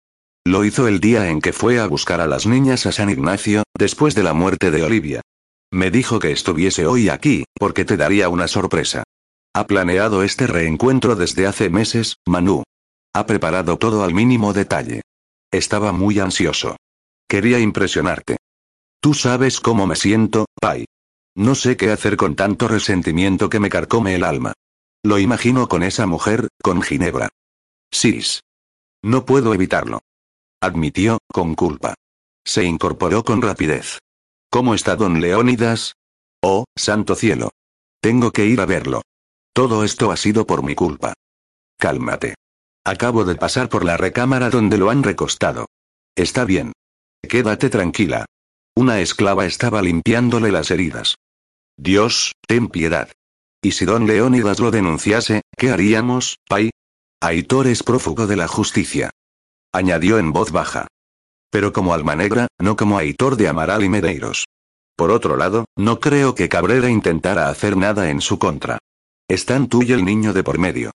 Lo 0.45 0.63
hizo 0.63 0.87
el 0.87 0.99
día 0.99 1.29
en 1.29 1.41
que 1.41 1.53
fue 1.53 1.79
a 1.79 1.87
buscar 1.87 2.21
a 2.21 2.27
las 2.27 2.45
niñas 2.45 2.85
a 2.85 2.91
San 2.91 3.09
Ignacio, 3.09 3.63
después 3.77 4.15
de 4.15 4.23
la 4.23 4.33
muerte 4.33 4.71
de 4.71 4.83
Olivia. 4.83 5.21
Me 5.73 5.89
dijo 5.89 6.19
que 6.19 6.31
estuviese 6.31 6.85
hoy 6.85 7.09
aquí, 7.09 7.45
porque 7.55 7.83
te 7.83 7.97
daría 7.97 8.29
una 8.29 8.47
sorpresa. 8.47 9.01
Ha 9.55 9.65
planeado 9.65 10.21
este 10.21 10.45
reencuentro 10.45 11.15
desde 11.15 11.47
hace 11.47 11.71
meses, 11.71 12.17
Manu. 12.27 12.61
Ha 13.11 13.25
preparado 13.25 13.79
todo 13.79 14.03
al 14.03 14.13
mínimo 14.13 14.53
detalle. 14.53 15.01
Estaba 15.51 15.91
muy 15.91 16.19
ansioso. 16.19 16.77
Quería 17.27 17.57
impresionarte. 17.57 18.37
Tú 19.01 19.15
sabes 19.15 19.59
cómo 19.59 19.87
me 19.87 19.95
siento, 19.95 20.45
Pai. 20.61 20.85
No 21.35 21.55
sé 21.55 21.75
qué 21.75 21.89
hacer 21.89 22.17
con 22.17 22.35
tanto 22.35 22.67
resentimiento 22.67 23.49
que 23.49 23.59
me 23.59 23.71
carcome 23.71 24.13
el 24.13 24.25
alma. 24.25 24.53
Lo 25.03 25.17
imagino 25.17 25.67
con 25.67 25.81
esa 25.81 26.05
mujer, 26.05 26.49
con 26.61 26.83
Ginebra. 26.83 27.29
Sis. 27.91 28.41
No 29.01 29.25
puedo 29.25 29.55
evitarlo. 29.55 30.01
Admitió, 30.61 31.17
con 31.31 31.55
culpa. 31.55 31.95
Se 32.45 32.63
incorporó 32.63 33.23
con 33.23 33.41
rapidez. 33.41 34.02
¿Cómo 34.53 34.75
está 34.75 34.95
don 34.95 35.19
Leónidas? 35.19 35.95
Oh, 36.43 36.65
santo 36.77 37.15
cielo. 37.15 37.49
Tengo 37.99 38.29
que 38.29 38.45
ir 38.45 38.61
a 38.61 38.67
verlo. 38.67 39.01
Todo 39.51 39.83
esto 39.83 40.11
ha 40.11 40.15
sido 40.15 40.45
por 40.45 40.61
mi 40.61 40.75
culpa. 40.75 41.15
Cálmate. 41.79 42.35
Acabo 42.85 43.25
de 43.25 43.33
pasar 43.33 43.67
por 43.67 43.83
la 43.83 43.97
recámara 43.97 44.51
donde 44.51 44.77
lo 44.77 44.91
han 44.91 45.01
recostado. 45.01 45.65
Está 46.15 46.45
bien. 46.45 46.71
Quédate 47.27 47.71
tranquila. 47.71 48.25
Una 48.75 48.99
esclava 48.99 49.47
estaba 49.47 49.81
limpiándole 49.81 50.51
las 50.51 50.69
heridas. 50.69 51.15
Dios, 51.75 52.33
ten 52.47 52.67
piedad. 52.67 53.09
¿Y 53.59 53.71
si 53.71 53.85
don 53.85 54.05
Leónidas 54.05 54.59
lo 54.59 54.69
denunciase, 54.69 55.41
qué 55.57 55.71
haríamos, 55.71 56.37
Pai? 56.47 56.69
Aitor 57.21 57.65
es 57.65 57.81
prófugo 57.81 58.27
de 58.27 58.35
la 58.35 58.47
justicia. 58.47 59.09
Añadió 59.71 60.19
en 60.19 60.31
voz 60.31 60.51
baja 60.51 60.89
pero 61.53 61.71
como 61.71 61.93
alma 61.93 62.15
negra, 62.15 62.47
no 62.59 62.75
como 62.75 62.97
Aitor 62.97 63.35
de 63.35 63.47
Amaral 63.47 63.83
y 63.83 63.89
Medeiros. 63.89 64.47
Por 64.97 65.11
otro 65.11 65.37
lado, 65.37 65.65
no 65.77 65.99
creo 65.99 66.33
que 66.33 66.49
Cabrera 66.49 66.89
intentara 66.89 67.47
hacer 67.47 67.77
nada 67.77 68.09
en 68.09 68.21
su 68.21 68.39
contra. 68.39 68.79
Están 69.29 69.67
tú 69.67 69.83
y 69.83 69.91
el 69.91 70.03
niño 70.03 70.33
de 70.33 70.43
por 70.43 70.57
medio. 70.57 70.89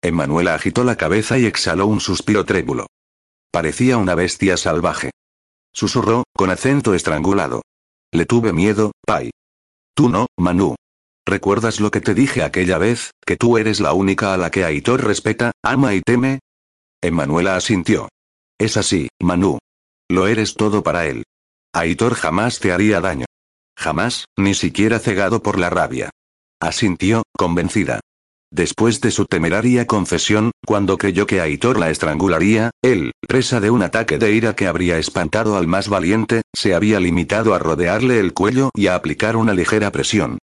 Emanuela 0.00 0.54
agitó 0.54 0.84
la 0.84 0.94
cabeza 0.94 1.36
y 1.36 1.46
exhaló 1.46 1.88
un 1.88 1.98
suspiro 1.98 2.44
trébulo. 2.44 2.86
Parecía 3.50 3.96
una 3.96 4.14
bestia 4.14 4.56
salvaje. 4.56 5.10
Susurró, 5.72 6.22
con 6.32 6.48
acento 6.50 6.94
estrangulado. 6.94 7.62
Le 8.12 8.24
tuve 8.24 8.52
miedo, 8.52 8.92
Pai. 9.04 9.32
Tú 9.96 10.10
no, 10.10 10.26
Manu. 10.38 10.76
¿Recuerdas 11.26 11.80
lo 11.80 11.90
que 11.90 12.00
te 12.00 12.14
dije 12.14 12.44
aquella 12.44 12.78
vez, 12.78 13.10
que 13.26 13.36
tú 13.36 13.58
eres 13.58 13.80
la 13.80 13.94
única 13.94 14.32
a 14.32 14.36
la 14.36 14.52
que 14.52 14.64
Aitor 14.64 15.02
respeta, 15.02 15.50
ama 15.64 15.92
y 15.92 16.02
teme? 16.02 16.38
Emanuela 17.02 17.56
asintió. 17.56 18.08
Es 18.60 18.76
así, 18.76 19.08
Manu. 19.20 19.58
Lo 20.14 20.28
eres 20.28 20.54
todo 20.54 20.84
para 20.84 21.08
él. 21.08 21.24
Aitor 21.72 22.14
jamás 22.14 22.60
te 22.60 22.70
haría 22.70 23.00
daño. 23.00 23.26
Jamás, 23.76 24.26
ni 24.38 24.54
siquiera 24.54 25.00
cegado 25.00 25.42
por 25.42 25.58
la 25.58 25.70
rabia. 25.70 26.10
Asintió, 26.60 27.24
convencida. 27.36 27.98
Después 28.52 29.00
de 29.00 29.10
su 29.10 29.24
temeraria 29.24 29.88
confesión, 29.88 30.52
cuando 30.64 30.98
creyó 30.98 31.26
que 31.26 31.40
Aitor 31.40 31.80
la 31.80 31.90
estrangularía, 31.90 32.70
él, 32.80 33.10
presa 33.26 33.58
de 33.58 33.70
un 33.70 33.82
ataque 33.82 34.18
de 34.18 34.30
ira 34.30 34.54
que 34.54 34.68
habría 34.68 34.98
espantado 34.98 35.56
al 35.56 35.66
más 35.66 35.88
valiente, 35.88 36.42
se 36.52 36.76
había 36.76 37.00
limitado 37.00 37.52
a 37.52 37.58
rodearle 37.58 38.20
el 38.20 38.34
cuello 38.34 38.70
y 38.72 38.86
a 38.86 38.94
aplicar 38.94 39.34
una 39.34 39.52
ligera 39.52 39.90
presión. 39.90 40.38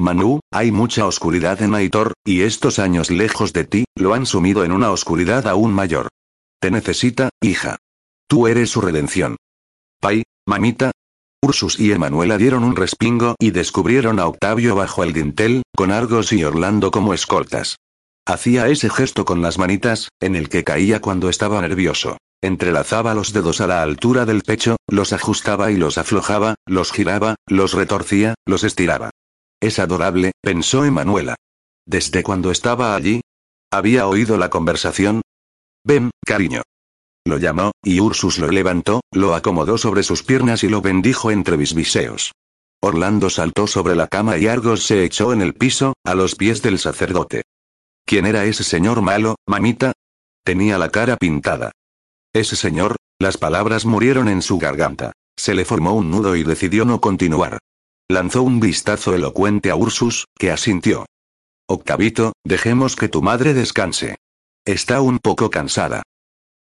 Manu, 0.00 0.40
hay 0.50 0.72
mucha 0.72 1.04
oscuridad 1.04 1.60
en 1.60 1.74
Aitor, 1.74 2.14
y 2.24 2.44
estos 2.44 2.78
años 2.78 3.10
lejos 3.10 3.52
de 3.52 3.64
ti, 3.64 3.84
lo 3.94 4.14
han 4.14 4.24
sumido 4.24 4.64
en 4.64 4.72
una 4.72 4.90
oscuridad 4.90 5.46
aún 5.46 5.74
mayor. 5.74 6.08
Te 6.60 6.70
necesita, 6.70 7.28
hija. 7.42 7.76
Tú 8.32 8.46
eres 8.46 8.70
su 8.70 8.80
redención. 8.80 9.36
Pai, 10.00 10.22
mamita. 10.48 10.90
Ursus 11.42 11.78
y 11.78 11.92
Emanuela 11.92 12.38
dieron 12.38 12.64
un 12.64 12.76
respingo 12.76 13.34
y 13.38 13.50
descubrieron 13.50 14.18
a 14.18 14.26
Octavio 14.26 14.74
bajo 14.74 15.04
el 15.04 15.12
dintel, 15.12 15.64
con 15.76 15.92
Argos 15.92 16.32
y 16.32 16.42
Orlando 16.42 16.90
como 16.90 17.12
escoltas. 17.12 17.76
Hacía 18.26 18.68
ese 18.68 18.88
gesto 18.88 19.26
con 19.26 19.42
las 19.42 19.58
manitas, 19.58 20.08
en 20.18 20.34
el 20.34 20.48
que 20.48 20.64
caía 20.64 21.02
cuando 21.02 21.28
estaba 21.28 21.60
nervioso. 21.60 22.16
Entrelazaba 22.40 23.12
los 23.12 23.34
dedos 23.34 23.60
a 23.60 23.66
la 23.66 23.82
altura 23.82 24.24
del 24.24 24.40
pecho, 24.40 24.76
los 24.88 25.12
ajustaba 25.12 25.70
y 25.70 25.76
los 25.76 25.98
aflojaba, 25.98 26.54
los 26.64 26.90
giraba, 26.90 27.34
los 27.46 27.74
retorcía, 27.74 28.32
los 28.46 28.64
estiraba. 28.64 29.10
Es 29.60 29.78
adorable, 29.78 30.32
pensó 30.40 30.86
Emanuela. 30.86 31.34
¿Desde 31.86 32.22
cuando 32.22 32.50
estaba 32.50 32.94
allí? 32.94 33.20
¿Había 33.70 34.06
oído 34.06 34.38
la 34.38 34.48
conversación? 34.48 35.20
Ven, 35.84 36.10
cariño. 36.24 36.62
Lo 37.24 37.38
llamó, 37.38 37.72
y 37.82 38.00
Ursus 38.00 38.38
lo 38.38 38.48
levantó, 38.48 39.00
lo 39.12 39.34
acomodó 39.34 39.78
sobre 39.78 40.02
sus 40.02 40.22
piernas 40.22 40.64
y 40.64 40.68
lo 40.68 40.82
bendijo 40.82 41.30
entre 41.30 41.56
bisbiseos. 41.56 42.32
Orlando 42.80 43.30
saltó 43.30 43.68
sobre 43.68 43.94
la 43.94 44.08
cama 44.08 44.38
y 44.38 44.48
Argos 44.48 44.84
se 44.84 45.04
echó 45.04 45.32
en 45.32 45.40
el 45.40 45.54
piso, 45.54 45.94
a 46.04 46.14
los 46.14 46.34
pies 46.34 46.62
del 46.62 46.80
sacerdote. 46.80 47.42
¿Quién 48.04 48.26
era 48.26 48.44
ese 48.44 48.64
señor 48.64 49.02
malo, 49.02 49.36
mamita? 49.46 49.92
Tenía 50.44 50.78
la 50.78 50.88
cara 50.90 51.16
pintada. 51.16 51.70
Ese 52.32 52.56
señor, 52.56 52.96
las 53.20 53.38
palabras 53.38 53.84
murieron 53.84 54.28
en 54.28 54.42
su 54.42 54.58
garganta. 54.58 55.12
Se 55.36 55.54
le 55.54 55.64
formó 55.64 55.94
un 55.94 56.10
nudo 56.10 56.34
y 56.34 56.42
decidió 56.42 56.84
no 56.84 57.00
continuar. 57.00 57.58
Lanzó 58.08 58.42
un 58.42 58.58
vistazo 58.58 59.14
elocuente 59.14 59.70
a 59.70 59.76
Ursus, 59.76 60.26
que 60.36 60.50
asintió. 60.50 61.06
Octavito, 61.68 62.32
dejemos 62.44 62.96
que 62.96 63.08
tu 63.08 63.22
madre 63.22 63.54
descanse. 63.54 64.16
Está 64.64 65.00
un 65.00 65.20
poco 65.20 65.50
cansada. 65.50 66.02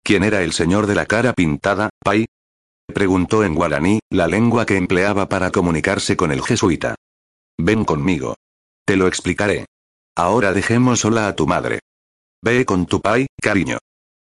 ¿Quién 0.04 0.24
era 0.24 0.42
el 0.42 0.54
señor 0.54 0.88
de 0.88 0.96
la 0.96 1.06
cara 1.06 1.34
pintada, 1.34 1.90
Pai? 2.04 2.26
Preguntó 2.94 3.44
en 3.44 3.54
guaraní, 3.54 4.00
la 4.10 4.28
lengua 4.28 4.66
que 4.66 4.78
empleaba 4.78 5.30
para 5.30 5.52
comunicarse 5.52 6.18
con 6.18 6.32
el 6.32 6.42
jesuita. 6.42 6.96
Ven 7.58 7.86
conmigo. 7.86 8.36
Te 8.86 8.96
lo 8.96 9.08
explicaré. 9.08 9.66
Ahora 10.16 10.54
dejemos 10.54 11.02
sola 11.02 11.28
a 11.28 11.36
tu 11.36 11.46
madre. 11.46 11.80
Ve 12.44 12.66
con 12.66 12.86
tu 12.86 13.02
pai, 13.02 13.28
cariño. 13.42 13.78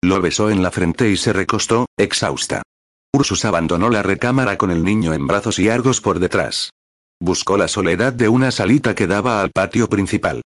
Lo 0.02 0.20
besó 0.20 0.50
en 0.50 0.62
la 0.62 0.70
frente 0.70 1.10
y 1.10 1.16
se 1.16 1.32
recostó, 1.32 1.86
exhausta. 1.96 2.62
Ursus 3.12 3.44
abandonó 3.44 3.90
la 3.90 4.02
recámara 4.02 4.56
con 4.56 4.70
el 4.70 4.84
niño 4.84 5.12
en 5.14 5.26
brazos 5.26 5.58
y 5.58 5.68
Argos 5.68 6.00
por 6.00 6.18
detrás. 6.18 6.70
Buscó 7.20 7.56
la 7.58 7.68
soledad 7.68 8.12
de 8.12 8.28
una 8.28 8.50
salita 8.50 8.94
que 8.94 9.06
daba 9.06 9.42
al 9.42 9.50
patio 9.50 9.88
principal. 9.88 10.42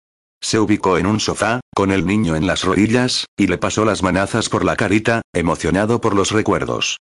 Se 0.41 0.59
ubicó 0.59 0.97
en 0.97 1.05
un 1.05 1.19
sofá, 1.19 1.59
con 1.75 1.91
el 1.91 2.05
niño 2.05 2.35
en 2.35 2.47
las 2.47 2.63
rodillas, 2.63 3.25
y 3.37 3.47
le 3.47 3.57
pasó 3.57 3.85
las 3.85 4.03
manazas 4.03 4.49
por 4.49 4.63
la 4.63 4.75
carita, 4.75 5.21
emocionado 5.33 6.01
por 6.01 6.15
los 6.15 6.31
recuerdos. 6.31 6.97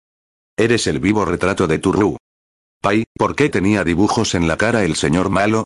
Eres 0.58 0.88
el 0.88 1.00
vivo 1.00 1.24
retrato 1.24 1.68
de 1.68 1.80
Turru. 1.80 2.18
Pai, 2.82 3.06
¿por 3.16 3.36
qué 3.36 3.50
tenía 3.50 3.84
dibujos 3.84 4.36
en 4.36 4.48
la 4.48 4.58
cara 4.58 4.84
el 4.84 4.96
señor 4.96 5.30
malo? 5.30 5.66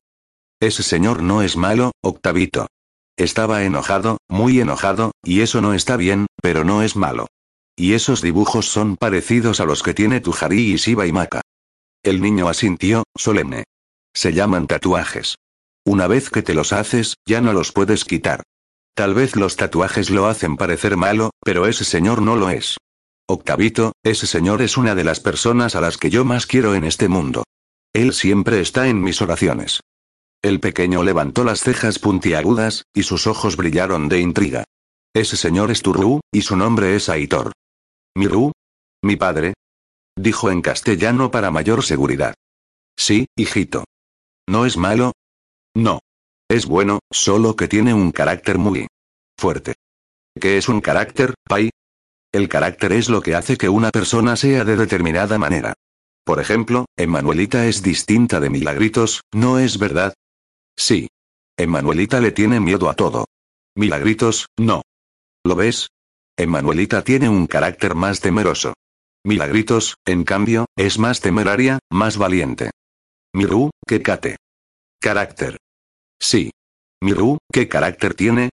Ese 0.59 0.83
señor 0.83 1.23
no 1.23 1.41
es 1.41 1.55
malo, 1.55 1.91
Octavito. 2.01 2.67
Estaba 3.17 3.63
enojado, 3.63 4.17
muy 4.27 4.59
enojado, 4.59 5.11
y 5.23 5.41
eso 5.41 5.61
no 5.61 5.73
está 5.73 5.97
bien, 5.97 6.27
pero 6.41 6.63
no 6.63 6.83
es 6.83 6.95
malo. 6.95 7.27
Y 7.75 7.93
esos 7.93 8.21
dibujos 8.21 8.67
son 8.67 8.97
parecidos 8.97 9.59
a 9.59 9.65
los 9.65 9.81
que 9.81 9.93
tiene 9.93 10.19
tu 10.19 10.35
Harí 10.39 10.73
y 10.73 10.75
Shiba 10.75 11.07
y 11.07 11.11
Maka. 11.11 11.41
El 12.03 12.21
niño 12.21 12.47
asintió, 12.49 13.03
solemne. 13.15 13.63
Se 14.13 14.33
llaman 14.33 14.67
tatuajes. 14.67 15.35
Una 15.85 16.07
vez 16.07 16.29
que 16.29 16.43
te 16.43 16.53
los 16.53 16.73
haces, 16.73 17.15
ya 17.25 17.41
no 17.41 17.53
los 17.53 17.71
puedes 17.71 18.05
quitar. 18.05 18.43
Tal 18.93 19.13
vez 19.13 19.35
los 19.35 19.55
tatuajes 19.55 20.09
lo 20.09 20.27
hacen 20.27 20.57
parecer 20.57 20.97
malo, 20.97 21.31
pero 21.43 21.65
ese 21.65 21.85
señor 21.85 22.21
no 22.21 22.35
lo 22.35 22.49
es. 22.49 22.77
Octavito, 23.27 23.93
ese 24.03 24.27
señor 24.27 24.61
es 24.61 24.77
una 24.77 24.93
de 24.93 25.03
las 25.03 25.19
personas 25.19 25.75
a 25.75 25.81
las 25.81 25.97
que 25.97 26.09
yo 26.09 26.25
más 26.25 26.45
quiero 26.45 26.75
en 26.75 26.83
este 26.83 27.07
mundo. 27.07 27.43
Él 27.93 28.13
siempre 28.13 28.59
está 28.59 28.87
en 28.87 29.01
mis 29.01 29.21
oraciones. 29.21 29.79
El 30.43 30.59
pequeño 30.59 31.03
levantó 31.03 31.43
las 31.43 31.61
cejas 31.61 31.99
puntiagudas, 31.99 32.83
y 32.93 33.03
sus 33.03 33.27
ojos 33.27 33.57
brillaron 33.57 34.09
de 34.09 34.19
intriga. 34.19 34.63
Ese 35.13 35.37
señor 35.37 35.71
es 35.71 35.81
Turru, 35.81 36.19
y 36.31 36.41
su 36.41 36.55
nombre 36.55 36.95
es 36.95 37.09
Aitor. 37.09 37.51
¿Miru? 38.15 38.51
¿Mi 39.03 39.15
padre? 39.15 39.53
Dijo 40.17 40.51
en 40.51 40.61
castellano 40.61 41.31
para 41.31 41.51
mayor 41.51 41.83
seguridad. 41.83 42.33
Sí, 42.97 43.27
hijito. 43.35 43.85
¿No 44.47 44.65
es 44.65 44.77
malo? 44.77 45.13
No. 45.75 45.99
Es 46.49 46.65
bueno, 46.65 46.99
solo 47.11 47.55
que 47.55 47.67
tiene 47.67 47.93
un 47.93 48.11
carácter 48.11 48.57
muy 48.57 48.87
fuerte. 49.37 49.73
¿Qué 50.39 50.57
es 50.57 50.69
un 50.69 50.81
carácter, 50.81 51.33
Pai? 51.43 51.69
El 52.33 52.47
carácter 52.49 52.93
es 52.93 53.09
lo 53.09 53.21
que 53.21 53.35
hace 53.35 53.57
que 53.57 53.69
una 53.69 53.89
persona 53.89 54.35
sea 54.35 54.63
de 54.63 54.77
determinada 54.77 55.37
manera. 55.37 55.73
Por 56.23 56.39
ejemplo, 56.39 56.85
Emanuelita 56.97 57.65
es 57.67 57.81
distinta 57.81 58.39
de 58.39 58.49
Milagritos, 58.49 59.21
¿no 59.33 59.59
es 59.59 59.77
verdad? 59.77 60.13
Sí. 60.77 61.07
Emanuelita 61.57 62.19
le 62.19 62.31
tiene 62.31 62.59
miedo 62.59 62.89
a 62.89 62.93
todo. 62.93 63.25
Milagritos, 63.75 64.47
no. 64.57 64.81
¿Lo 65.43 65.55
ves? 65.55 65.87
Emanuelita 66.37 67.03
tiene 67.03 67.29
un 67.29 67.47
carácter 67.47 67.95
más 67.95 68.19
temeroso. 68.19 68.73
Milagritos, 69.23 69.95
en 70.05 70.23
cambio, 70.23 70.65
es 70.75 70.97
más 70.99 71.21
temeraria, 71.21 71.79
más 71.91 72.17
valiente. 72.17 72.71
Miru, 73.33 73.69
¿qué 73.87 74.01
cate? 74.01 74.37
Carácter. 74.99 75.57
Sí. 76.21 76.51
Miru, 77.01 77.39
¿qué 77.51 77.67
carácter 77.67 78.13
tiene? 78.13 78.51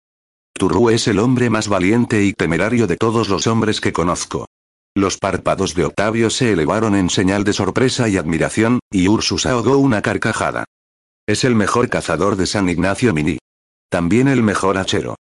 Turru 0.53 0.90
es 0.90 1.07
el 1.07 1.18
hombre 1.18 1.49
más 1.49 1.69
valiente 1.69 2.23
y 2.23 2.34
temerario 2.34 2.88
de 2.88 2.98
todos 2.98 3.30
los 3.30 3.48
hombres 3.48 3.80
que 3.80 3.94
conozco. 3.94 4.45
Los 4.95 5.18
párpados 5.18 5.73
de 5.73 5.85
Octavio 5.85 6.30
se 6.30 6.52
elevaron 6.52 6.94
en 6.94 7.10
señal 7.10 7.44
de 7.45 7.53
sorpresa 7.53 8.10
y 8.10 8.18
admiración, 8.18 8.80
y 8.91 9.07
Ursus 9.07 9.45
ahogó 9.45 9.77
una 9.77 10.02
carcajada. 10.02 10.65
Es 11.26 11.45
el 11.45 11.56
mejor 11.56 11.90
cazador 11.90 12.35
de 12.35 12.45
San 12.45 12.69
Ignacio 12.69 13.14
Mini. 13.14 13.40
También 13.90 14.27
el 14.27 14.44
mejor 14.44 14.77
hachero. 14.77 15.15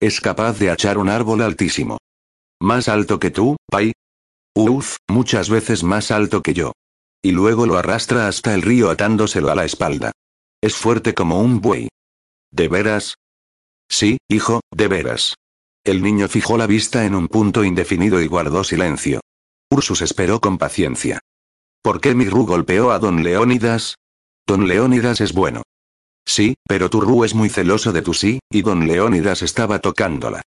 Es 0.00 0.20
capaz 0.20 0.58
de 0.58 0.70
hachar 0.70 0.98
un 0.98 1.08
árbol 1.08 1.42
altísimo. 1.42 1.98
¿Más 2.60 2.88
alto 2.88 3.18
que 3.18 3.30
tú, 3.30 3.56
Pai? 3.68 3.92
Uf, 4.54 4.96
muchas 5.08 5.50
veces 5.50 5.82
más 5.82 6.10
alto 6.10 6.42
que 6.42 6.54
yo. 6.54 6.72
Y 7.22 7.32
luego 7.32 7.66
lo 7.66 7.76
arrastra 7.76 8.28
hasta 8.28 8.54
el 8.54 8.62
río 8.62 8.88
atándoselo 8.88 9.50
a 9.50 9.56
la 9.56 9.64
espalda. 9.64 10.12
Es 10.60 10.74
fuerte 10.74 11.14
como 11.14 11.40
un 11.40 11.60
buey. 11.60 11.88
¿De 12.50 12.66
veras? 12.66 13.14
Sí, 13.88 14.18
hijo, 14.28 14.60
de 14.74 14.88
veras. 14.88 15.34
El 15.84 16.02
niño 16.02 16.28
fijó 16.28 16.58
la 16.58 16.66
vista 16.66 17.04
en 17.04 17.14
un 17.14 17.28
punto 17.28 17.62
indefinido 17.62 18.20
y 18.20 18.26
guardó 18.26 18.64
silencio. 18.64 19.20
Ursus 19.70 20.02
esperó 20.02 20.40
con 20.40 20.58
paciencia. 20.58 21.20
¿Por 21.80 22.00
qué 22.00 22.14
Miru 22.14 22.44
golpeó 22.44 22.90
a 22.90 22.98
don 22.98 23.22
Leónidas? 23.22 23.94
Don 24.46 24.66
Leónidas 24.66 25.20
es 25.20 25.32
bueno. 25.32 25.62
Sí, 26.26 26.56
pero 26.66 26.90
Turru 26.90 27.24
es 27.24 27.34
muy 27.34 27.48
celoso 27.48 27.92
de 27.92 28.02
tu 28.02 28.12
sí, 28.12 28.40
y 28.50 28.62
don 28.62 28.86
Leónidas 28.86 29.42
estaba 29.42 29.78
tocándola. 29.78 30.42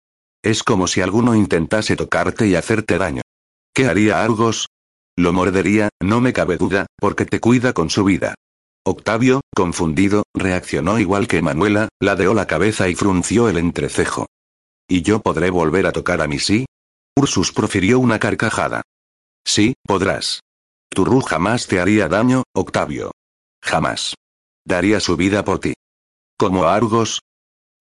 Es 0.44 0.64
como 0.64 0.88
si 0.88 1.02
alguno 1.02 1.36
intentase 1.36 1.96
tocarte 1.96 2.48
y 2.48 2.56
hacerte 2.56 2.98
daño. 2.98 3.22
¿Qué 3.74 3.86
haría 3.86 4.24
Argos? 4.24 4.70
Lo 5.16 5.34
mordería, 5.34 5.90
no 6.02 6.20
me 6.20 6.34
cabe 6.34 6.58
duda, 6.58 6.88
porque 6.98 7.26
te 7.26 7.40
cuida 7.40 7.74
con 7.74 7.90
su 7.90 8.04
vida. 8.04 8.36
Octavio, 8.86 9.42
confundido, 9.56 10.24
reaccionó 10.34 11.00
igual 11.00 11.28
que 11.28 11.42
Manuela, 11.42 11.90
ladeó 12.00 12.34
la 12.34 12.48
cabeza 12.48 12.90
y 12.90 12.96
frunció 12.96 13.50
el 13.50 13.58
entrecejo. 13.58 14.28
¿Y 14.88 15.02
yo 15.02 15.20
podré 15.20 15.50
volver 15.50 15.86
a 15.86 15.92
tocar 15.92 16.22
a 16.22 16.28
mi 16.28 16.40
sí? 16.40 16.66
Ursus 17.16 17.52
profirió 17.52 18.00
una 18.00 18.20
carcajada. 18.20 18.82
Sí, 19.46 19.76
podrás. 19.86 20.40
Turru 20.90 21.22
jamás 21.22 21.68
te 21.68 21.80
haría 21.80 22.08
daño, 22.08 22.44
Octavio. 22.54 23.12
Jamás. 23.62 24.16
Daría 24.66 25.00
su 25.00 25.16
vida 25.18 25.44
por 25.44 25.60
ti. 25.60 25.74
¿Como 26.38 26.64
Argos? 26.64 27.22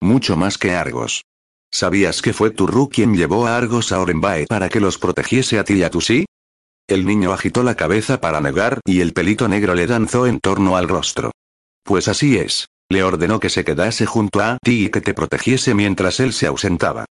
Mucho 0.01 0.37
más 0.37 0.59
que 0.59 0.73
Argos. 0.73 1.23
¿Sabías 1.70 2.23
que 2.23 2.33
fue 2.33 2.51
Turru 2.51 2.89
quien 2.89 3.15
llevó 3.15 3.47
a 3.47 3.57
Argos 3.57 3.93
a 3.93 4.01
Orenbae 4.01 4.47
para 4.47 4.69
que 4.69 4.81
los 4.81 4.99
protegiese 4.99 5.59
a 5.59 5.65
ti 5.65 5.75
y 5.75 5.83
a 5.83 5.91
tu 5.91 6.01
sí? 6.01 6.27
El 6.89 7.05
niño 7.05 7.35
agitó 7.35 7.62
la 7.62 7.74
cabeza 7.74 8.19
para 8.19 8.40
negar 8.40 8.81
y 8.86 9.02
el 9.02 9.12
pelito 9.12 9.47
negro 9.47 9.74
le 9.74 9.86
danzó 9.86 10.27
en 10.27 10.40
torno 10.40 10.78
al 10.78 10.89
rostro. 10.89 11.32
Pues 11.85 12.09
así 12.09 12.39
es. 12.39 12.66
Le 12.89 13.02
ordenó 13.02 13.40
que 13.40 13.51
se 13.51 13.62
quedase 13.62 14.06
junto 14.06 14.40
a 14.40 14.56
ti 14.62 14.86
y 14.86 14.89
que 14.89 15.02
te 15.02 15.12
protegiese 15.12 15.74
mientras 15.74 16.19
él 16.19 16.32
se 16.32 16.47
ausentaba. 16.47 17.05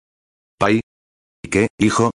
Pai. 0.57 0.81
¿Qué, 1.47 1.67
hijo? 1.77 2.09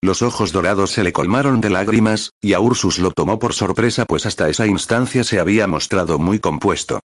Los 0.00 0.22
ojos 0.22 0.52
dorados 0.52 0.92
se 0.92 1.02
le 1.02 1.12
colmaron 1.12 1.60
de 1.60 1.70
lágrimas, 1.70 2.30
y 2.40 2.52
a 2.52 2.60
Ursus 2.60 3.00
lo 3.00 3.10
tomó 3.10 3.40
por 3.40 3.52
sorpresa 3.52 4.04
pues 4.04 4.24
hasta 4.24 4.48
esa 4.48 4.68
instancia 4.68 5.24
se 5.24 5.40
había 5.40 5.66
mostrado 5.66 6.20
muy 6.20 6.38
compuesto. 6.38 7.00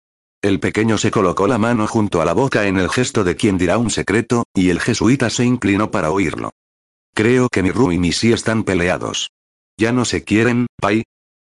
El 0.42 0.58
pequeño 0.58 0.98
se 0.98 1.12
colocó 1.12 1.46
la 1.46 1.58
mano 1.58 1.86
junto 1.86 2.20
a 2.20 2.24
la 2.24 2.32
boca 2.32 2.66
en 2.66 2.78
el 2.78 2.88
gesto 2.88 3.22
de 3.22 3.36
quien 3.36 3.58
dirá 3.58 3.78
un 3.78 3.90
secreto, 3.90 4.42
y 4.54 4.70
el 4.70 4.80
jesuita 4.80 5.30
se 5.30 5.44
inclinó 5.44 5.92
para 5.92 6.10
oírlo. 6.10 6.50
Creo 7.14 7.48
que 7.48 7.62
mi 7.62 7.70
Ru 7.70 7.92
y 7.92 7.98
mi 7.98 8.10
sí 8.10 8.32
están 8.32 8.64
peleados. 8.64 9.28
¿Ya 9.80 9.92
no 9.92 10.04
se 10.04 10.24
quieren, 10.24 10.66
Pai? 10.76 11.04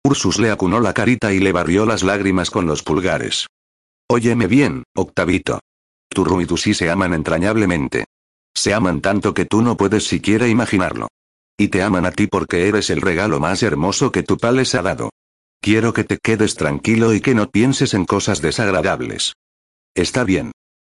Ursus 0.06 0.40
le 0.40 0.52
acunó 0.52 0.80
la 0.80 0.94
carita 0.94 1.34
y 1.34 1.40
le 1.40 1.52
barrió 1.52 1.86
las 1.86 2.02
lágrimas 2.02 2.50
con 2.50 2.66
los 2.66 2.82
pulgares. 2.82 3.48
Óyeme 4.10 4.48
bien, 4.48 4.84
Octavito. 4.96 5.60
Tu 6.08 6.24
Ru 6.24 6.40
y 6.40 6.46
tu 6.46 6.56
sí 6.56 6.74
se 6.74 6.90
aman 6.90 7.14
entrañablemente. 7.14 8.06
Se 8.56 8.74
aman 8.74 9.02
tanto 9.02 9.34
que 9.34 9.44
tú 9.44 9.62
no 9.62 9.76
puedes 9.76 10.06
siquiera 10.06 10.48
imaginarlo. 10.48 11.10
Y 11.58 11.68
te 11.68 11.84
aman 11.84 12.06
a 12.06 12.14
ti 12.14 12.28
porque 12.28 12.70
eres 12.70 12.90
el 12.90 13.02
regalo 13.02 13.42
más 13.42 13.64
hermoso 13.64 14.14
que 14.14 14.24
tu 14.24 14.38
pa 14.38 14.54
les 14.54 14.76
ha 14.76 14.82
dado. 14.82 15.10
Quiero 15.60 15.92
que 15.92 16.06
te 16.06 16.18
quedes 16.18 16.56
tranquilo 16.56 17.14
y 17.14 17.20
que 17.20 17.36
no 17.36 17.50
pienses 17.50 17.94
en 17.94 18.06
cosas 18.06 18.42
desagradables. 18.42 19.34
Está 19.94 20.24
bien. 20.24 20.54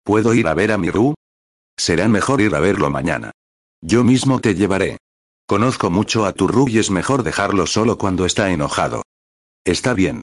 ¿Puedo 0.05 0.35
ir 0.35 0.49
a 0.49 0.55
ver 0.55 0.71
a 0.71 0.77
mi 0.77 0.91
Ru? 0.91 1.15
Será 1.79 2.09
mejor 2.09 2.43
ir 2.43 2.55
a 2.55 2.61
verlo 2.61 2.91
mañana. 2.91 3.31
Yo 3.81 4.05
mismo 4.05 4.39
te 4.41 4.55
llevaré. 4.55 4.99
Conozco 5.53 5.91
mucho 5.91 6.25
a 6.25 6.33
tu 6.33 6.67
y 6.67 6.79
es 6.79 6.91
mejor 6.91 7.25
dejarlo 7.25 7.67
solo 7.67 7.99
cuando 7.99 8.25
está 8.25 8.51
enojado. 8.53 9.03
Está 9.67 9.93
bien. 9.93 10.23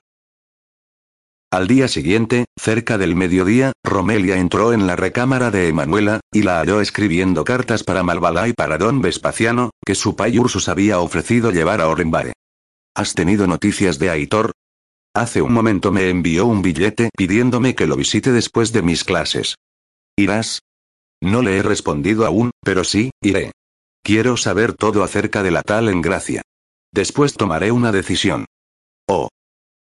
Al 1.51 1.68
día 1.68 1.88
siguiente, 1.88 2.45
cerca 2.60 2.97
del 2.97 3.15
mediodía, 3.15 3.73
Romelia 3.84 4.38
entró 4.38 4.73
en 4.73 4.88
la 4.88 4.95
recámara 4.95 5.51
de 5.51 5.68
Emanuela, 5.68 6.19
y 6.34 6.41
la 6.41 6.57
halló 6.57 6.81
escribiendo 6.81 7.43
cartas 7.43 7.84
para 7.84 8.01
Malvala 8.01 8.47
y 8.47 8.53
para 8.53 8.80
don 8.80 9.03
Vespaciano, 9.03 9.69
que 9.85 9.93
su 9.93 10.15
pai 10.15 10.39
Ursus 10.39 10.68
había 10.68 10.99
ofrecido 10.99 11.51
llevar 11.51 11.80
a 11.80 11.89
Orenbare. 11.89 12.34
¿Has 12.95 13.14
tenido 13.14 13.45
noticias 13.45 13.99
de 13.99 14.10
Aitor? 14.10 14.53
Hace 15.14 15.43
un 15.43 15.53
momento 15.53 15.91
me 15.91 16.10
envió 16.10 16.47
un 16.47 16.64
billete 16.64 17.11
pidiéndome 17.15 17.76
que 17.76 17.85
lo 17.85 17.95
visite 17.97 18.31
después 18.31 18.73
de 18.73 18.81
mis 18.81 19.03
clases. 19.03 19.57
¿Irás? 20.18 20.64
No 21.22 21.43
le 21.43 21.57
he 21.57 21.61
respondido 21.61 22.26
aún, 22.26 22.49
pero 22.64 22.84
sí, 22.84 23.11
iré. 23.22 23.51
Quiero 24.03 24.38
saber 24.38 24.73
todo 24.73 25.03
acerca 25.03 25.43
de 25.43 25.51
la 25.51 25.61
tal 25.61 25.89
Engracia. 25.89 26.41
Después 26.91 27.34
tomaré 27.34 27.71
una 27.71 27.91
decisión. 27.91 28.45
Oh. 29.07 29.30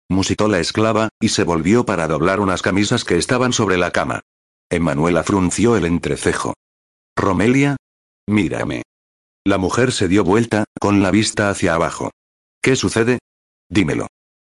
Musitó 0.10 0.48
la 0.48 0.60
esclava, 0.60 1.10
y 1.20 1.30
se 1.30 1.44
volvió 1.44 1.86
para 1.86 2.08
doblar 2.08 2.40
unas 2.40 2.62
camisas 2.62 3.04
que 3.04 3.18
estaban 3.18 3.54
sobre 3.54 3.78
la 3.78 3.92
cama. 3.92 4.22
Emanuela 4.70 5.24
frunció 5.24 5.76
el 5.76 5.86
entrecejo. 5.86 6.54
Romelia? 7.16 7.78
Mírame. 8.28 8.84
La 9.46 9.58
mujer 9.58 9.92
se 9.92 10.08
dio 10.08 10.24
vuelta, 10.24 10.66
con 10.80 11.02
la 11.02 11.12
vista 11.12 11.50
hacia 11.50 11.74
abajo. 11.74 12.12
¿Qué 12.62 12.76
sucede? 12.76 13.20
Dímelo. 13.70 14.08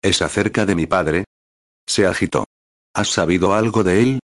¿Es 0.02 0.20
acerca 0.20 0.66
de 0.66 0.74
mi 0.74 0.86
padre? 0.86 1.24
Se 1.86 2.06
agitó. 2.06 2.44
¿Has 2.94 3.08
sabido 3.08 3.54
algo 3.54 3.84
de 3.84 4.02
él? 4.02 4.20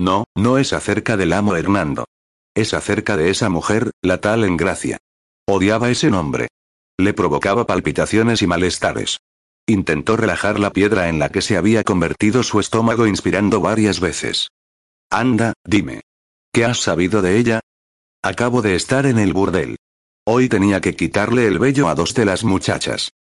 No, 0.00 0.24
no 0.34 0.58
es 0.58 0.72
acerca 0.72 1.16
del 1.16 1.32
amo 1.32 1.56
Hernando. 1.56 2.06
Es 2.58 2.74
acerca 2.74 3.16
de 3.16 3.30
esa 3.30 3.50
mujer, 3.50 3.92
la 4.02 4.20
tal 4.20 4.42
Engracia. 4.42 4.98
Odiaba 5.46 5.90
ese 5.90 6.10
nombre. 6.10 6.48
Le 6.98 7.14
provocaba 7.14 7.68
palpitaciones 7.68 8.42
y 8.42 8.48
malestares. 8.48 9.18
Intentó 9.68 10.16
relajar 10.16 10.58
la 10.58 10.72
piedra 10.72 11.08
en 11.08 11.20
la 11.20 11.28
que 11.28 11.40
se 11.40 11.56
había 11.56 11.84
convertido 11.84 12.42
su 12.42 12.58
estómago 12.58 13.06
inspirando 13.06 13.60
varias 13.60 14.00
veces. 14.00 14.48
Anda, 15.08 15.52
dime. 15.64 16.00
¿Qué 16.52 16.64
has 16.64 16.78
sabido 16.78 17.22
de 17.22 17.38
ella? 17.38 17.60
Acabo 18.24 18.60
de 18.60 18.74
estar 18.74 19.06
en 19.06 19.20
el 19.20 19.32
burdel. 19.32 19.76
Hoy 20.26 20.48
tenía 20.48 20.80
que 20.80 20.96
quitarle 20.96 21.46
el 21.46 21.60
vello 21.60 21.86
a 21.88 21.94
dos 21.94 22.12
de 22.12 22.24
las 22.24 22.42
muchachas. 22.42 23.12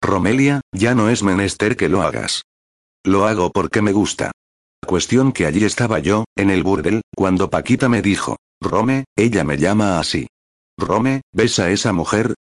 Romelia, 0.00 0.62
ya 0.72 0.94
no 0.94 1.10
es 1.10 1.22
menester 1.22 1.76
que 1.76 1.90
lo 1.90 2.00
hagas. 2.00 2.44
Lo 3.04 3.26
hago 3.26 3.50
porque 3.52 3.82
me 3.82 3.92
gusta. 3.92 4.32
Cuestión 4.86 5.32
que 5.32 5.46
allí 5.46 5.64
estaba 5.64 5.98
yo, 5.98 6.24
en 6.36 6.50
el 6.50 6.62
burdel, 6.62 7.02
cuando 7.14 7.50
Paquita 7.50 7.88
me 7.88 8.02
dijo, 8.02 8.36
Rome, 8.60 9.04
ella 9.16 9.44
me 9.44 9.58
llama 9.58 9.98
así. 9.98 10.28
Rome, 10.78 11.22
¿ves 11.32 11.58
a 11.58 11.70
esa 11.70 11.92
mujer? 11.92 12.34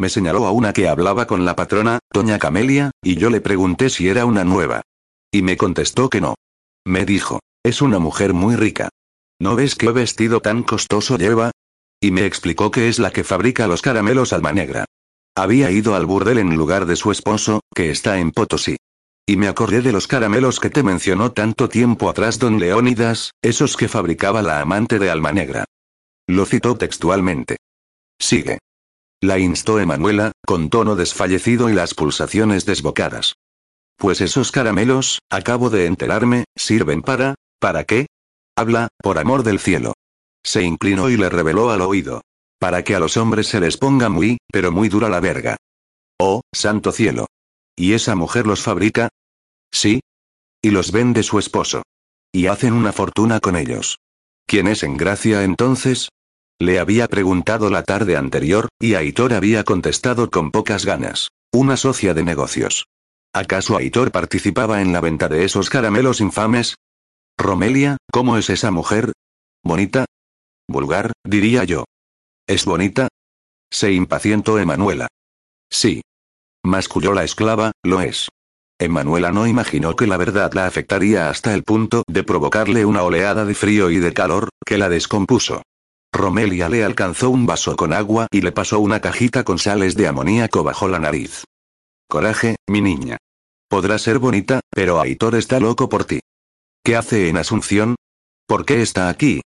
Me 0.00 0.08
señaló 0.08 0.46
a 0.46 0.52
una 0.52 0.72
que 0.72 0.88
hablaba 0.88 1.26
con 1.26 1.44
la 1.44 1.54
patrona, 1.54 2.00
doña 2.12 2.38
Camelia, 2.38 2.90
y 3.02 3.16
yo 3.16 3.30
le 3.30 3.40
pregunté 3.40 3.88
si 3.88 4.08
era 4.08 4.24
una 4.24 4.44
nueva. 4.44 4.82
Y 5.30 5.42
me 5.42 5.56
contestó 5.56 6.08
que 6.08 6.20
no. 6.20 6.34
Me 6.84 7.04
dijo, 7.04 7.40
es 7.62 7.82
una 7.82 7.98
mujer 7.98 8.34
muy 8.34 8.56
rica. 8.56 8.88
¿No 9.40 9.54
ves 9.54 9.74
qué 9.76 9.90
vestido 9.90 10.40
tan 10.40 10.62
costoso 10.62 11.16
lleva? 11.18 11.52
Y 12.00 12.10
me 12.10 12.26
explicó 12.26 12.70
que 12.70 12.88
es 12.88 12.98
la 12.98 13.12
que 13.12 13.22
fabrica 13.22 13.68
los 13.68 13.82
caramelos 13.82 14.32
alma 14.32 14.52
negra. 14.52 14.86
Había 15.36 15.70
ido 15.70 15.94
al 15.94 16.04
burdel 16.04 16.38
en 16.38 16.56
lugar 16.56 16.86
de 16.86 16.96
su 16.96 17.12
esposo, 17.12 17.60
que 17.74 17.90
está 17.90 18.18
en 18.18 18.32
Potosí. 18.32 18.76
Y 19.26 19.36
me 19.36 19.46
acordé 19.46 19.82
de 19.82 19.92
los 19.92 20.08
caramelos 20.08 20.58
que 20.58 20.70
te 20.70 20.82
mencionó 20.82 21.32
tanto 21.32 21.68
tiempo 21.68 22.10
atrás 22.10 22.38
don 22.38 22.58
Leónidas, 22.58 23.32
esos 23.40 23.76
que 23.76 23.88
fabricaba 23.88 24.42
la 24.42 24.60
amante 24.60 24.98
de 24.98 25.10
Alma 25.10 25.32
Negra. 25.32 25.64
Lo 26.26 26.44
citó 26.44 26.76
textualmente. 26.76 27.56
Sigue. 28.20 28.58
La 29.20 29.38
instó 29.38 29.78
Emanuela, 29.78 30.32
con 30.44 30.70
tono 30.70 30.96
desfallecido 30.96 31.70
y 31.70 31.74
las 31.74 31.94
pulsaciones 31.94 32.66
desbocadas. 32.66 33.34
Pues 33.96 34.20
esos 34.20 34.50
caramelos, 34.50 35.20
acabo 35.30 35.70
de 35.70 35.86
enterarme, 35.86 36.44
sirven 36.56 37.02
para... 37.02 37.36
¿Para 37.60 37.84
qué? 37.84 38.06
Habla, 38.56 38.88
por 39.00 39.20
amor 39.20 39.44
del 39.44 39.60
cielo. 39.60 39.92
Se 40.44 40.62
inclinó 40.62 41.08
y 41.08 41.16
le 41.16 41.28
reveló 41.28 41.70
al 41.70 41.82
oído. 41.82 42.22
Para 42.58 42.82
que 42.82 42.96
a 42.96 42.98
los 42.98 43.16
hombres 43.16 43.46
se 43.46 43.60
les 43.60 43.76
ponga 43.76 44.08
muy, 44.08 44.38
pero 44.52 44.72
muy 44.72 44.88
dura 44.88 45.08
la 45.08 45.20
verga. 45.20 45.56
Oh, 46.18 46.40
santo 46.52 46.90
cielo. 46.90 47.26
¿Y 47.76 47.94
esa 47.94 48.14
mujer 48.14 48.46
los 48.46 48.62
fabrica? 48.62 49.08
Sí. 49.72 50.00
Y 50.62 50.70
los 50.70 50.92
vende 50.92 51.22
su 51.22 51.38
esposo. 51.38 51.82
Y 52.32 52.46
hacen 52.46 52.72
una 52.72 52.92
fortuna 52.92 53.40
con 53.40 53.56
ellos. 53.56 53.96
¿Quién 54.46 54.68
es 54.68 54.82
en 54.82 54.96
gracia 54.96 55.44
entonces? 55.44 56.08
Le 56.58 56.78
había 56.78 57.08
preguntado 57.08 57.70
la 57.70 57.82
tarde 57.82 58.16
anterior, 58.16 58.68
y 58.80 58.94
Aitor 58.94 59.32
había 59.34 59.64
contestado 59.64 60.30
con 60.30 60.50
pocas 60.50 60.84
ganas. 60.84 61.28
Una 61.52 61.76
socia 61.76 62.14
de 62.14 62.22
negocios. 62.22 62.86
¿Acaso 63.34 63.76
Aitor 63.76 64.12
participaba 64.12 64.80
en 64.82 64.92
la 64.92 65.00
venta 65.00 65.28
de 65.28 65.44
esos 65.44 65.70
caramelos 65.70 66.20
infames? 66.20 66.76
Romelia, 67.38 67.96
¿cómo 68.12 68.36
es 68.36 68.50
esa 68.50 68.70
mujer? 68.70 69.12
¿Bonita? 69.64 70.04
Vulgar, 70.68 71.12
diría 71.24 71.64
yo. 71.64 71.84
¿Es 72.46 72.64
bonita? 72.64 73.08
Se 73.70 73.92
impacientó 73.92 74.58
Emanuela. 74.58 75.08
Sí. 75.70 76.02
Masculló 76.64 77.12
la 77.12 77.24
esclava, 77.24 77.72
lo 77.82 78.00
es. 78.00 78.28
Emanuela 78.78 79.32
no 79.32 79.46
imaginó 79.46 79.96
que 79.96 80.06
la 80.06 80.16
verdad 80.16 80.52
la 80.54 80.66
afectaría 80.66 81.28
hasta 81.28 81.54
el 81.54 81.64
punto 81.64 82.02
de 82.08 82.24
provocarle 82.24 82.84
una 82.84 83.02
oleada 83.02 83.44
de 83.44 83.54
frío 83.54 83.90
y 83.90 83.98
de 83.98 84.12
calor, 84.12 84.48
que 84.64 84.78
la 84.78 84.88
descompuso. 84.88 85.62
Romelia 86.12 86.68
le 86.68 86.84
alcanzó 86.84 87.30
un 87.30 87.46
vaso 87.46 87.74
con 87.74 87.92
agua 87.92 88.26
y 88.30 88.42
le 88.42 88.52
pasó 88.52 88.80
una 88.80 89.00
cajita 89.00 89.44
con 89.44 89.58
sales 89.58 89.96
de 89.96 90.08
amoníaco 90.08 90.62
bajo 90.62 90.88
la 90.88 90.98
nariz. 90.98 91.44
Coraje, 92.08 92.56
mi 92.68 92.80
niña. 92.80 93.16
Podrá 93.68 93.98
ser 93.98 94.18
bonita, 94.18 94.60
pero 94.70 95.00
Aitor 95.00 95.34
está 95.34 95.58
loco 95.58 95.88
por 95.88 96.04
ti. 96.04 96.20
¿Qué 96.84 96.96
hace 96.96 97.28
en 97.28 97.38
Asunción? 97.38 97.96
¿Por 98.46 98.66
qué 98.66 98.82
está 98.82 99.08
aquí? 99.08 99.40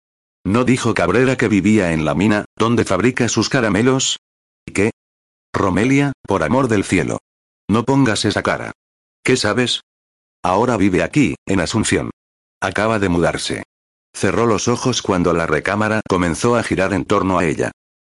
¿No 0.43 0.63
dijo 0.63 0.93
Cabrera 0.93 1.37
que 1.37 1.47
vivía 1.47 1.91
en 1.91 2.05
la 2.05 2.15
mina, 2.15 2.45
donde 2.57 2.85
fabrica 2.85 3.27
sus 3.29 3.49
caramelos? 3.49 4.17
¿Y 4.65 4.71
qué? 4.71 4.91
Romelia, 5.55 6.11
por 6.27 6.43
amor 6.43 6.67
del 6.67 6.83
cielo. 6.83 7.19
No 7.69 7.85
pongas 7.85 8.25
esa 8.25 8.43
cara. 8.43 8.73
¿Qué 9.23 9.37
sabes? 9.37 9.81
Ahora 10.43 10.75
vive 10.75 11.01
aquí, 11.01 11.35
en 11.45 11.61
Asunción. 11.61 12.11
Acaba 12.61 12.99
de 12.99 13.07
mudarse. 13.07 13.63
Cerró 14.13 14.47
los 14.47 14.67
ojos 14.67 15.01
cuando 15.01 15.33
la 15.33 15.47
recámara 15.47 16.01
comenzó 16.09 16.57
a 16.57 16.63
girar 16.63 16.91
en 16.91 17.05
torno 17.05 17.39
a 17.39 17.45
ella. 17.45 17.71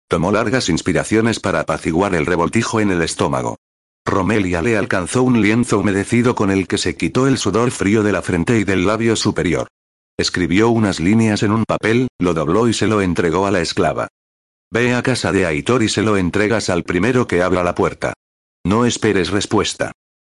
Tomó 0.07 0.33
largas 0.33 0.69
inspiraciones 0.69 1.41
para 1.41 1.61
apaciguar 1.61 2.15
el 2.15 2.27
revoltijo 2.27 2.79
en 2.79 2.91
el 2.91 3.01
estómago. 3.01 3.57
Romelia 4.05 4.61
le 4.61 4.77
alcanzó 4.77 5.23
un 5.23 5.41
lienzo 5.41 5.79
humedecido 5.79 6.35
con 6.35 6.51
el 6.51 6.69
que 6.69 6.77
se 6.77 6.95
quitó 6.97 7.27
el 7.27 7.39
sudor 7.39 7.71
frío 7.71 8.03
de 8.03 8.13
la 8.13 8.21
frente 8.21 8.59
y 8.59 8.65
del 8.65 8.87
labio 8.87 9.17
superior. 9.17 9.67
Escribió 10.19 10.69
unas 10.69 11.01
líneas 11.01 11.43
en 11.43 11.53
un 11.53 11.65
papel, 11.65 12.09
lo 12.19 12.35
dobló 12.35 12.69
y 12.69 12.75
se 12.75 12.87
lo 12.87 13.01
entregó 13.01 13.47
a 13.47 13.51
la 13.51 13.63
esclava. 13.63 14.09
Ve 14.73 14.95
a 14.95 15.03
casa 15.03 15.33
de 15.33 15.47
Aitor 15.47 15.83
y 15.83 15.89
se 15.89 16.03
lo 16.03 16.17
entregas 16.17 16.71
al 16.71 16.85
primero 16.85 17.27
que 17.27 17.43
abra 17.43 17.65
la 17.65 17.75
puerta. 17.75 18.13
No 18.65 18.87
esperes 18.87 19.31
respuesta. 19.31 19.91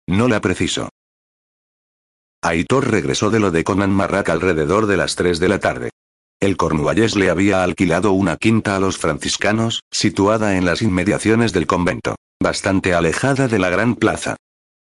No 0.08 0.28
la 0.28 0.42
preciso. 0.42 0.90
Aitor 2.42 2.92
regresó 2.92 3.30
de 3.30 3.40
lo 3.40 3.52
de 3.52 3.64
Conan 3.64 3.92
Marrak 3.92 4.30
alrededor 4.30 4.88
de 4.88 4.98
las 4.98 5.16
3 5.16 5.40
de 5.40 5.48
la 5.48 5.60
tarde. 5.60 5.90
El 6.42 6.58
Cornualles 6.58 7.16
le 7.16 7.30
había 7.30 7.64
alquilado 7.64 8.12
una 8.12 8.36
quinta 8.36 8.76
a 8.76 8.80
los 8.80 8.98
franciscanos, 8.98 9.84
situada 9.90 10.58
en 10.58 10.66
las 10.66 10.82
inmediaciones 10.82 11.54
del 11.54 11.66
convento, 11.66 12.16
bastante 12.44 12.94
alejada 12.94 13.48
de 13.48 13.58
la 13.58 13.70
gran 13.70 13.96
plaza. 13.96 14.36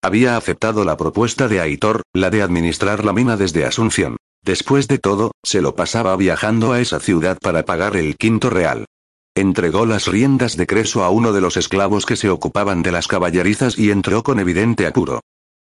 Había 0.02 0.38
aceptado 0.38 0.86
la 0.86 0.96
propuesta 0.96 1.50
de 1.50 1.60
Aitor, 1.60 2.04
la 2.14 2.30
de 2.30 2.42
administrar 2.42 3.04
la 3.04 3.12
mina 3.12 3.36
desde 3.36 3.66
Asunción. 3.66 4.16
Después 4.44 4.88
de 4.88 4.98
todo, 4.98 5.34
se 5.44 5.62
lo 5.62 5.76
pasaba 5.76 6.16
viajando 6.16 6.72
a 6.72 6.80
esa 6.80 7.02
ciudad 7.02 7.38
para 7.40 7.64
pagar 7.64 7.98
el 7.98 8.16
quinto 8.16 8.50
real. 8.50 8.86
Entregó 9.36 9.86
las 9.86 10.08
riendas 10.08 10.58
de 10.58 10.68
Creso 10.68 11.04
a 11.04 11.10
uno 11.10 11.32
de 11.32 11.40
los 11.40 11.56
esclavos 11.56 12.06
que 12.06 12.18
se 12.18 12.30
ocupaban 12.30 12.84
de 12.84 12.92
las 12.92 13.08
caballerizas 13.08 13.78
y 13.78 13.90
entró 13.90 14.24
con 14.24 14.40
evidente 14.40 14.86
apuro. 14.86 15.22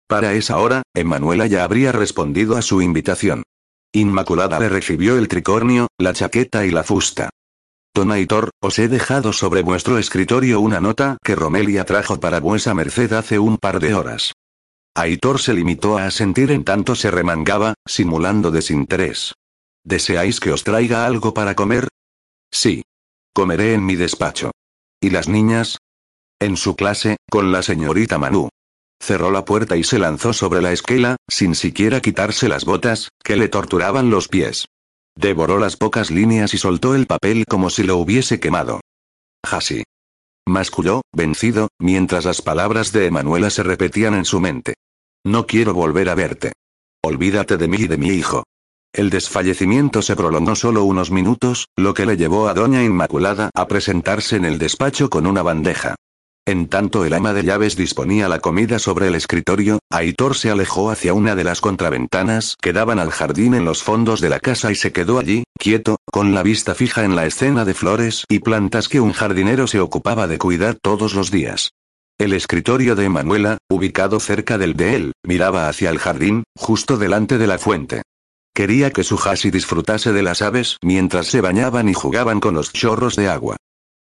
Para 0.07 0.33
esa 0.33 0.57
hora, 0.59 0.83
Emanuela 0.93 1.47
ya 1.47 1.65
habría 1.65 1.91
respondido 1.91 2.55
a 2.55 2.61
su 2.61 2.81
invitación. 2.81 3.43
Inmaculada 3.91 4.59
le 4.59 4.69
recibió 4.69 5.17
el 5.17 5.27
tricornio, 5.27 5.87
la 5.97 6.13
chaqueta 6.13 6.65
y 6.65 6.71
la 6.71 6.83
fusta. 6.83 7.29
Don 7.93 8.11
Aitor, 8.11 8.51
os 8.61 8.79
he 8.79 8.87
dejado 8.87 9.33
sobre 9.33 9.63
vuestro 9.63 9.97
escritorio 9.97 10.61
una 10.61 10.79
nota 10.79 11.17
que 11.23 11.35
Romelia 11.35 11.83
trajo 11.83 12.19
para 12.19 12.39
vuesa 12.39 12.73
merced 12.73 13.11
hace 13.13 13.37
un 13.37 13.57
par 13.57 13.79
de 13.79 13.95
horas. 13.95 14.33
Aitor 14.95 15.39
se 15.39 15.53
limitó 15.53 15.97
a 15.97 16.05
asentir 16.05 16.51
en 16.51 16.63
tanto 16.63 16.95
se 16.95 17.11
remangaba, 17.11 17.73
simulando 17.85 18.49
desinterés. 18.49 19.33
¿Deseáis 19.83 20.39
que 20.39 20.51
os 20.51 20.63
traiga 20.63 21.05
algo 21.05 21.33
para 21.33 21.55
comer? 21.55 21.87
Sí. 22.51 22.83
Comeré 23.37 23.75
en 23.75 23.85
mi 23.85 23.95
despacho. 23.95 24.49
¿Y 24.99 25.11
las 25.11 25.29
niñas? 25.29 25.77
En 26.39 26.57
su 26.57 26.75
clase, 26.75 27.17
con 27.29 27.51
la 27.51 27.61
señorita 27.61 28.17
Manu. 28.17 28.49
Cerró 28.99 29.29
la 29.29 29.45
puerta 29.45 29.77
y 29.77 29.83
se 29.83 29.99
lanzó 29.99 30.33
sobre 30.33 30.59
la 30.59 30.71
esquela, 30.71 31.17
sin 31.27 31.53
siquiera 31.53 32.01
quitarse 32.01 32.49
las 32.49 32.65
botas, 32.65 33.09
que 33.23 33.35
le 33.35 33.47
torturaban 33.47 34.09
los 34.09 34.27
pies. 34.27 34.65
Devoró 35.15 35.59
las 35.59 35.77
pocas 35.77 36.09
líneas 36.09 36.55
y 36.55 36.57
soltó 36.57 36.95
el 36.95 37.05
papel 37.05 37.45
como 37.47 37.69
si 37.69 37.83
lo 37.83 37.97
hubiese 37.97 38.39
quemado. 38.39 38.81
Jasi. 39.45 39.83
Masculló, 40.47 41.03
vencido, 41.13 41.67
mientras 41.77 42.25
las 42.25 42.41
palabras 42.41 42.91
de 42.91 43.05
Emanuela 43.05 43.51
se 43.51 43.61
repetían 43.61 44.15
en 44.15 44.25
su 44.25 44.39
mente. 44.39 44.73
No 45.23 45.45
quiero 45.45 45.75
volver 45.75 46.09
a 46.09 46.15
verte. 46.15 46.53
Olvídate 47.03 47.57
de 47.57 47.67
mí 47.67 47.77
y 47.81 47.87
de 47.87 47.97
mi 47.97 48.07
hijo. 48.07 48.45
El 48.97 49.11
desfallecimiento 49.11 50.01
se 50.01 50.15
prolongó 50.15 50.55
solo 50.55 50.83
unos 50.83 51.11
minutos, 51.11 51.67
lo 51.77 51.93
que 51.93 52.07
le 52.07 52.17
llevó 52.17 52.47
a 52.47 52.55
Doña 52.55 52.83
Inmaculada 52.83 53.51
a 53.53 53.67
presentarse 53.67 54.37
en 54.37 54.43
el 54.43 54.57
despacho 54.57 55.11
con 55.11 55.27
una 55.27 55.43
bandeja. 55.43 55.93
En 56.47 56.67
tanto 56.67 57.05
el 57.05 57.13
ama 57.13 57.31
de 57.31 57.43
llaves 57.43 57.75
disponía 57.75 58.27
la 58.27 58.39
comida 58.39 58.79
sobre 58.79 59.09
el 59.09 59.13
escritorio, 59.13 59.77
Aitor 59.91 60.35
se 60.35 60.49
alejó 60.49 60.89
hacia 60.89 61.13
una 61.13 61.35
de 61.35 61.43
las 61.43 61.61
contraventanas 61.61 62.55
que 62.59 62.73
daban 62.73 62.97
al 62.97 63.11
jardín 63.11 63.53
en 63.53 63.65
los 63.65 63.83
fondos 63.83 64.19
de 64.19 64.29
la 64.29 64.39
casa 64.39 64.71
y 64.71 64.75
se 64.75 64.91
quedó 64.91 65.19
allí, 65.19 65.43
quieto, 65.59 65.97
con 66.11 66.33
la 66.33 66.41
vista 66.41 66.73
fija 66.73 67.03
en 67.03 67.15
la 67.15 67.27
escena 67.27 67.65
de 67.65 67.75
flores 67.75 68.25
y 68.27 68.39
plantas 68.39 68.89
que 68.89 68.99
un 68.99 69.13
jardinero 69.13 69.67
se 69.67 69.79
ocupaba 69.79 70.25
de 70.25 70.39
cuidar 70.39 70.73
todos 70.81 71.13
los 71.13 71.29
días. 71.29 71.69
El 72.17 72.33
escritorio 72.33 72.95
de 72.95 73.09
Manuela, 73.09 73.59
ubicado 73.69 74.19
cerca 74.19 74.57
del 74.57 74.73
de 74.73 74.95
él, 74.95 75.11
miraba 75.23 75.69
hacia 75.69 75.91
el 75.91 75.99
jardín, 75.99 76.45
justo 76.57 76.97
delante 76.97 77.37
de 77.37 77.45
la 77.45 77.59
fuente. 77.59 78.01
Quería 78.57 78.89
que 78.89 79.03
su 79.03 79.19
Hasi 79.23 79.51
disfrutase 79.51 80.13
de 80.13 80.23
las 80.23 80.41
aves 80.41 80.77
mientras 80.81 81.27
se 81.27 81.41
bañaban 81.41 81.89
y 81.89 81.93
jugaban 81.93 82.39
con 82.39 82.55
los 82.55 82.73
chorros 82.73 83.15
de 83.15 83.29
agua. 83.29 83.55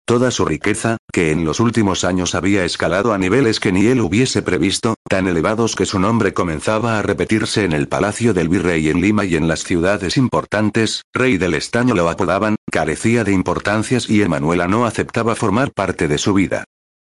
Toda 0.07 0.31
su 0.31 0.45
riqueza, 0.45 0.97
que 1.13 1.33
en 1.33 1.45
los 1.45 1.59
últimos 1.59 2.05
años 2.05 2.37
había 2.37 2.65
escalado 2.65 3.13
a 3.13 3.19
niveles 3.19 3.59
que 3.59 3.73
ni 3.73 3.87
él 3.87 4.01
hubiese 4.01 4.43
previsto, 4.43 4.95
tan 5.09 5.27
elevados 5.27 5.75
que 5.75 5.87
su 5.87 5.99
nombre 5.99 6.35
comenzaba 6.35 7.01
a 7.01 7.03
repetirse 7.03 7.65
en 7.65 7.73
el 7.73 7.89
palacio 7.89 8.33
del 8.33 8.49
virrey 8.49 8.91
en 8.91 9.01
Lima 9.01 9.25
y 9.25 9.35
en 9.35 9.49
las 9.49 9.65
ciudades 9.65 10.17
importantes, 10.17 11.03
rey 11.13 11.37
del 11.37 11.55
estaño 11.55 11.97
lo 11.97 12.09
apodaban, 12.09 12.55
carecía 12.71 13.25
de 13.25 13.33
importancias 13.33 14.09
y 14.09 14.23
Emanuela 14.23 14.69
no 14.69 14.87
aceptaba 14.87 15.35
formar 15.35 15.73
parte 15.73 16.07
de 16.07 16.19
su 16.19 16.33
vida. 16.33 16.63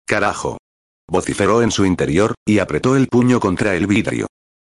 Carajo. 0.07 0.57
Vociferó 1.07 1.61
en 1.61 1.73
su 1.73 1.85
interior, 1.85 2.37
y 2.47 2.61
apretó 2.61 2.97
el 2.97 3.09
puño 3.09 3.39
contra 3.39 3.75
el 3.75 3.87
vidrio. 3.87 4.29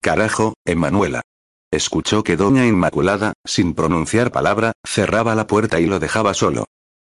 Carajo, 0.02 0.54
Emanuela. 0.66 1.22
Escuchó 1.72 2.24
que 2.24 2.38
doña 2.38 2.66
Inmaculada, 2.66 3.34
sin 3.44 3.74
pronunciar 3.74 4.32
palabra, 4.32 4.72
cerraba 4.86 5.36
la 5.36 5.48
puerta 5.48 5.80
y 5.82 5.86
lo 5.86 6.00
dejaba 6.00 6.34
solo. 6.34 6.66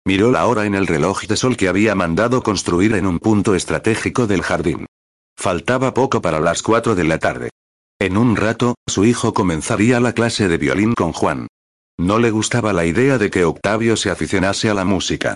Miró 0.05 0.31
la 0.31 0.47
hora 0.47 0.65
en 0.65 0.73
el 0.73 0.87
reloj 0.87 1.23
de 1.27 1.37
sol 1.37 1.57
que 1.57 1.67
había 1.67 1.93
mandado 1.93 2.41
construir 2.41 2.93
en 2.93 3.05
un 3.05 3.19
punto 3.19 3.53
estratégico 3.53 4.25
del 4.25 4.41
jardín. 4.41 4.87
Faltaba 5.37 5.93
poco 5.93 6.21
para 6.21 6.39
las 6.39 6.63
cuatro 6.63 6.95
de 6.95 7.03
la 7.03 7.19
tarde. 7.19 7.49
En 7.99 8.17
un 8.17 8.35
rato, 8.35 8.75
su 8.87 9.05
hijo 9.05 9.33
comenzaría 9.33 9.99
la 9.99 10.13
clase 10.13 10.47
de 10.47 10.57
violín 10.57 10.93
con 10.93 11.13
Juan. 11.13 11.47
No 11.99 12.17
le 12.19 12.31
gustaba 12.31 12.73
la 12.73 12.85
idea 12.85 13.17
de 13.17 13.29
que 13.29 13.45
Octavio 13.45 13.95
se 13.97 14.09
aficionase 14.09 14.69
a 14.69 14.73
la 14.73 14.85
música. 14.85 15.35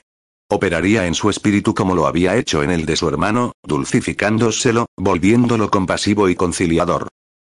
Operaría 0.50 1.06
en 1.06 1.14
su 1.14 1.30
espíritu 1.30 1.76
como 1.76 1.96
lo 1.96 2.08
había 2.08 2.36
hecho 2.38 2.64
en 2.64 2.72
el 2.72 2.86
de 2.86 2.96
su 2.96 3.08
hermano, 3.08 3.54
dulcificándoselo, 3.64 4.88
volviéndolo 4.98 5.70
compasivo 5.70 6.28
y 6.30 6.36
conciliador. 6.36 7.08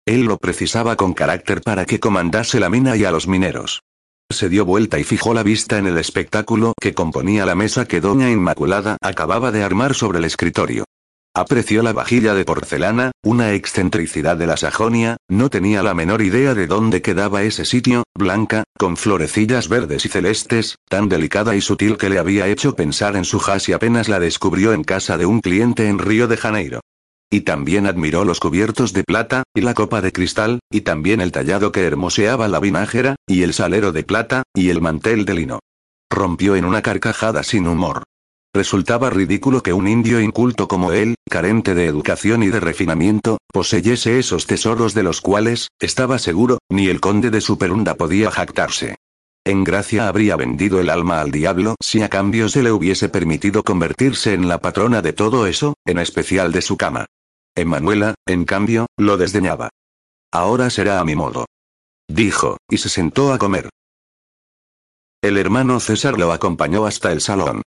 Él 0.09 0.23
lo 0.23 0.37
precisaba 0.37 0.95
con 0.95 1.13
carácter 1.13 1.61
para 1.61 1.85
que 1.85 1.99
comandase 1.99 2.59
la 2.59 2.71
mina 2.71 2.97
y 2.97 3.05
a 3.05 3.11
los 3.11 3.27
mineros. 3.27 3.83
Se 4.31 4.49
dio 4.49 4.65
vuelta 4.65 4.97
y 4.97 5.03
fijó 5.03 5.35
la 5.35 5.43
vista 5.43 5.77
en 5.77 5.85
el 5.85 5.99
espectáculo 5.99 6.73
que 6.81 6.95
componía 6.95 7.45
la 7.45 7.53
mesa 7.53 7.85
que 7.85 8.01
Doña 8.01 8.31
Inmaculada 8.31 8.97
acababa 9.01 9.51
de 9.51 9.61
armar 9.61 9.93
sobre 9.93 10.17
el 10.17 10.25
escritorio. 10.25 10.85
Apreció 11.35 11.83
la 11.83 11.93
vajilla 11.93 12.33
de 12.33 12.43
porcelana, 12.43 13.11
una 13.23 13.53
excentricidad 13.53 14.35
de 14.35 14.47
la 14.47 14.57
Sajonia, 14.57 15.17
no 15.29 15.51
tenía 15.51 15.83
la 15.83 15.93
menor 15.93 16.23
idea 16.23 16.55
de 16.55 16.65
dónde 16.65 17.03
quedaba 17.03 17.43
ese 17.43 17.63
sitio, 17.63 18.01
blanca, 18.17 18.63
con 18.79 18.97
florecillas 18.97 19.69
verdes 19.69 20.07
y 20.07 20.09
celestes, 20.09 20.77
tan 20.89 21.07
delicada 21.07 21.55
y 21.55 21.61
sutil 21.61 21.97
que 21.97 22.09
le 22.09 22.17
había 22.17 22.47
hecho 22.47 22.75
pensar 22.75 23.15
en 23.15 23.25
su 23.25 23.37
jas 23.37 23.69
y 23.69 23.73
apenas 23.73 24.09
la 24.09 24.19
descubrió 24.19 24.73
en 24.73 24.83
casa 24.83 25.19
de 25.19 25.27
un 25.27 25.39
cliente 25.39 25.87
en 25.87 25.99
Río 25.99 26.27
de 26.27 26.37
Janeiro. 26.37 26.81
Y 27.31 27.41
también 27.41 27.85
admiró 27.85 28.25
los 28.25 28.39
cubiertos 28.39 28.91
de 28.91 29.03
plata, 29.03 29.43
y 29.53 29.61
la 29.61 29.75
copa 29.75 30.01
de 30.01 30.11
cristal, 30.11 30.59
y 30.71 30.81
también 30.81 31.21
el 31.21 31.31
tallado 31.31 31.71
que 31.71 31.85
hermoseaba 31.85 32.47
la 32.47 32.59
vinajera, 32.59 33.15
y 33.27 33.43
el 33.43 33.53
salero 33.53 33.91
de 33.91 34.03
plata, 34.03 34.43
y 34.55 34.69
el 34.69 34.81
mantel 34.81 35.25
de 35.25 35.35
lino. 35.35 35.59
Rompió 36.09 36.55
en 36.55 36.65
una 36.65 36.81
carcajada 36.81 37.43
sin 37.43 37.67
humor. 37.67 38.03
Resultaba 38.51 39.11
ridículo 39.11 39.61
que 39.61 39.73
un 39.73 39.87
indio 39.87 40.19
inculto 40.19 40.67
como 40.67 40.91
él, 40.91 41.13
carente 41.29 41.75
de 41.75 41.85
educación 41.85 42.41
y 42.41 42.47
de 42.47 42.59
refinamiento, 42.59 43.37
poseyese 43.53 44.17
esos 44.17 44.47
tesoros 44.47 44.95
de 44.95 45.03
los 45.03 45.21
cuales, 45.21 45.67
estaba 45.79 46.17
seguro, 46.17 46.57
ni 46.67 46.87
el 46.87 46.99
conde 46.99 47.29
de 47.29 47.41
Superunda 47.41 47.93
podía 47.93 48.31
jactarse. 48.31 48.95
En 49.45 49.63
gracia 49.63 50.07
habría 50.07 50.35
vendido 50.35 50.79
el 50.79 50.89
alma 50.89 51.21
al 51.21 51.31
diablo 51.31 51.75
si 51.79 52.01
a 52.01 52.09
cambio 52.09 52.49
se 52.49 52.63
le 52.63 52.71
hubiese 52.71 53.07
permitido 53.07 53.63
convertirse 53.63 54.33
en 54.33 54.47
la 54.47 54.59
patrona 54.59 55.03
de 55.03 55.13
todo 55.13 55.45
eso, 55.45 55.75
en 55.85 55.99
especial 55.99 56.51
de 56.51 56.61
su 56.63 56.75
cama. 56.75 57.05
Emanuela, 57.55 58.15
en 58.25 58.45
cambio, 58.45 58.87
lo 58.97 59.17
desdeñaba. 59.17 59.69
Ahora 60.31 60.69
será 60.69 60.99
a 60.99 61.05
mi 61.05 61.15
modo. 61.15 61.45
Dijo, 62.07 62.57
y 62.69 62.77
se 62.77 62.89
sentó 62.89 63.33
a 63.33 63.37
comer. 63.37 63.69
El 65.21 65.37
hermano 65.37 65.79
César 65.79 66.17
lo 66.17 66.31
acompañó 66.31 66.85
hasta 66.85 67.11
el 67.11 67.21
salón. 67.21 67.61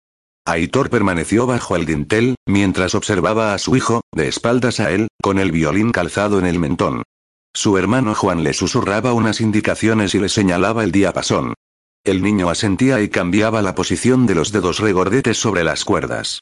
Aitor 0.45 0.91
permaneció 0.91 1.47
bajo 1.47 1.77
el 1.77 1.87
dintel, 1.87 2.35
mientras 2.47 2.95
observaba 2.95 3.55
a 3.55 3.59
su 3.59 3.77
hijo, 3.77 4.01
de 4.13 4.29
espaldas 4.29 4.81
a 4.81 4.91
él, 4.91 5.09
con 5.23 5.39
el 5.39 5.53
violín 5.53 5.93
calzado 5.93 6.39
en 6.39 6.47
el 6.47 6.59
mentón. 6.59 7.03
Su 7.55 7.77
hermano 7.77 8.15
Juan 8.15 8.43
le 8.43 8.55
susurraba 8.55 9.13
unas 9.13 9.41
indicaciones 9.41 10.15
y 10.15 10.19
le 10.19 10.29
señalaba 10.29 10.83
el 10.83 10.91
diapasón. 10.91 11.55
El 12.05 12.23
niño 12.23 12.49
asentía 12.49 13.01
y 13.01 13.09
cambiaba 13.09 13.63
la 13.63 13.75
posición 13.75 14.27
de 14.27 14.35
los 14.35 14.51
dedos 14.51 14.81
regordetes 14.81 15.39
sobre 15.39 15.63
las 15.63 15.85
cuerdas. 15.85 16.41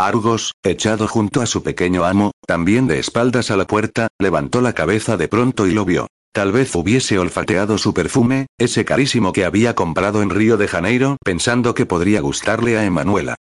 Argos, 0.00 0.54
echado 0.62 1.06
junto 1.06 1.42
a 1.42 1.46
su 1.46 1.62
pequeño 1.62 2.06
amo, 2.06 2.32
también 2.46 2.86
de 2.86 2.98
espaldas 2.98 3.50
a 3.50 3.56
la 3.58 3.66
puerta, 3.66 4.08
levantó 4.18 4.62
la 4.62 4.72
cabeza 4.72 5.18
de 5.18 5.28
pronto 5.28 5.66
y 5.66 5.72
lo 5.72 5.84
vio. 5.84 6.06
Tal 6.32 6.52
vez 6.52 6.74
hubiese 6.74 7.18
olfateado 7.18 7.76
su 7.76 7.92
perfume, 7.92 8.46
ese 8.56 8.86
carísimo 8.86 9.34
que 9.34 9.44
había 9.44 9.74
comprado 9.74 10.22
en 10.22 10.30
Río 10.30 10.56
de 10.56 10.68
Janeiro, 10.68 11.18
pensando 11.22 11.74
que 11.74 11.84
podría 11.84 12.22
gustarle 12.22 12.78
a 12.78 12.84
Emanuela. 12.84 13.34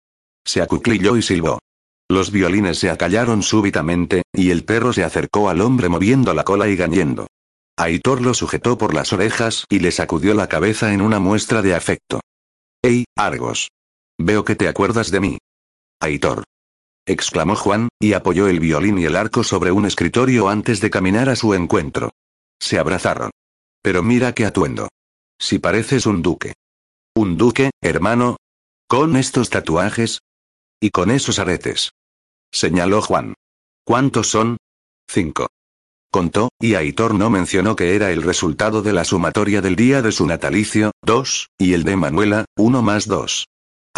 Se 0.46 0.62
acuclilló 0.62 1.16
y 1.16 1.22
silbó. 1.22 1.60
Los 2.10 2.32
violines 2.32 2.78
se 2.78 2.90
acallaron 2.90 3.42
súbitamente, 3.42 4.24
y 4.34 4.52
el 4.52 4.66
perro 4.66 4.92
se 4.92 5.06
acercó 5.06 5.50
al 5.50 5.62
hombre 5.62 5.88
moviendo 5.88 6.34
la 6.34 6.44
cola 6.44 6.68
y 6.68 6.76
gañendo. 6.76 7.28
Aitor 7.78 8.20
lo 8.20 8.34
sujetó 8.34 8.78
por 8.78 8.94
las 8.94 9.14
orejas 9.14 9.64
y 9.70 9.80
le 9.80 9.92
sacudió 9.92 10.34
la 10.34 10.48
cabeza 10.48 10.92
en 10.92 11.00
una 11.00 11.20
muestra 11.20 11.62
de 11.62 11.74
afecto. 11.74 12.20
¡Ey, 12.84 13.06
Argos! 13.16 13.70
Veo 14.18 14.44
que 14.44 14.58
te 14.58 14.68
acuerdas 14.68 15.10
de 15.12 15.22
mí. 15.22 15.38
Aitor. 16.02 16.46
exclamó 17.06 17.56
Juan, 17.56 17.90
y 18.00 18.14
apoyó 18.14 18.48
el 18.48 18.60
violín 18.60 19.00
y 19.00 19.06
el 19.06 19.16
arco 19.16 19.44
sobre 19.44 19.72
un 19.72 19.86
escritorio 19.86 20.48
antes 20.48 20.80
de 20.80 20.90
caminar 20.90 21.28
a 21.28 21.36
su 21.36 21.54
encuentro. 21.54 22.12
Se 22.60 22.80
abrazaron. 22.80 23.32
Pero 23.82 24.04
mira 24.04 24.34
qué 24.34 24.46
atuendo. 24.46 24.90
Si 25.40 25.60
pareces 25.60 26.06
un 26.06 26.22
duque. 26.22 26.54
¿Un 27.16 27.38
duque, 27.38 27.72
hermano? 27.82 28.38
¿Con 28.88 29.18
estos 29.18 29.50
tatuajes? 29.50 30.20
Y 30.80 30.92
con 30.92 31.12
esos 31.12 31.40
aretes. 31.40 31.92
Señaló 32.52 33.02
Juan. 33.02 33.34
¿Cuántos 33.84 34.28
son? 34.28 34.58
Cinco. 35.10 35.48
Contó, 36.12 36.50
y 36.60 36.76
Aitor 36.76 37.14
no 37.14 37.30
mencionó 37.30 37.76
que 37.76 37.96
era 37.96 38.12
el 38.12 38.24
resultado 38.24 38.82
de 38.82 38.94
la 38.94 39.04
sumatoria 39.04 39.62
del 39.62 39.76
día 39.76 40.02
de 40.02 40.12
su 40.12 40.26
natalicio, 40.26 40.92
dos, 41.04 41.50
y 41.58 41.74
el 41.74 41.84
de 41.84 41.98
Manuela, 41.98 42.46
uno 42.58 42.82
más 42.82 43.08
dos. 43.08 43.46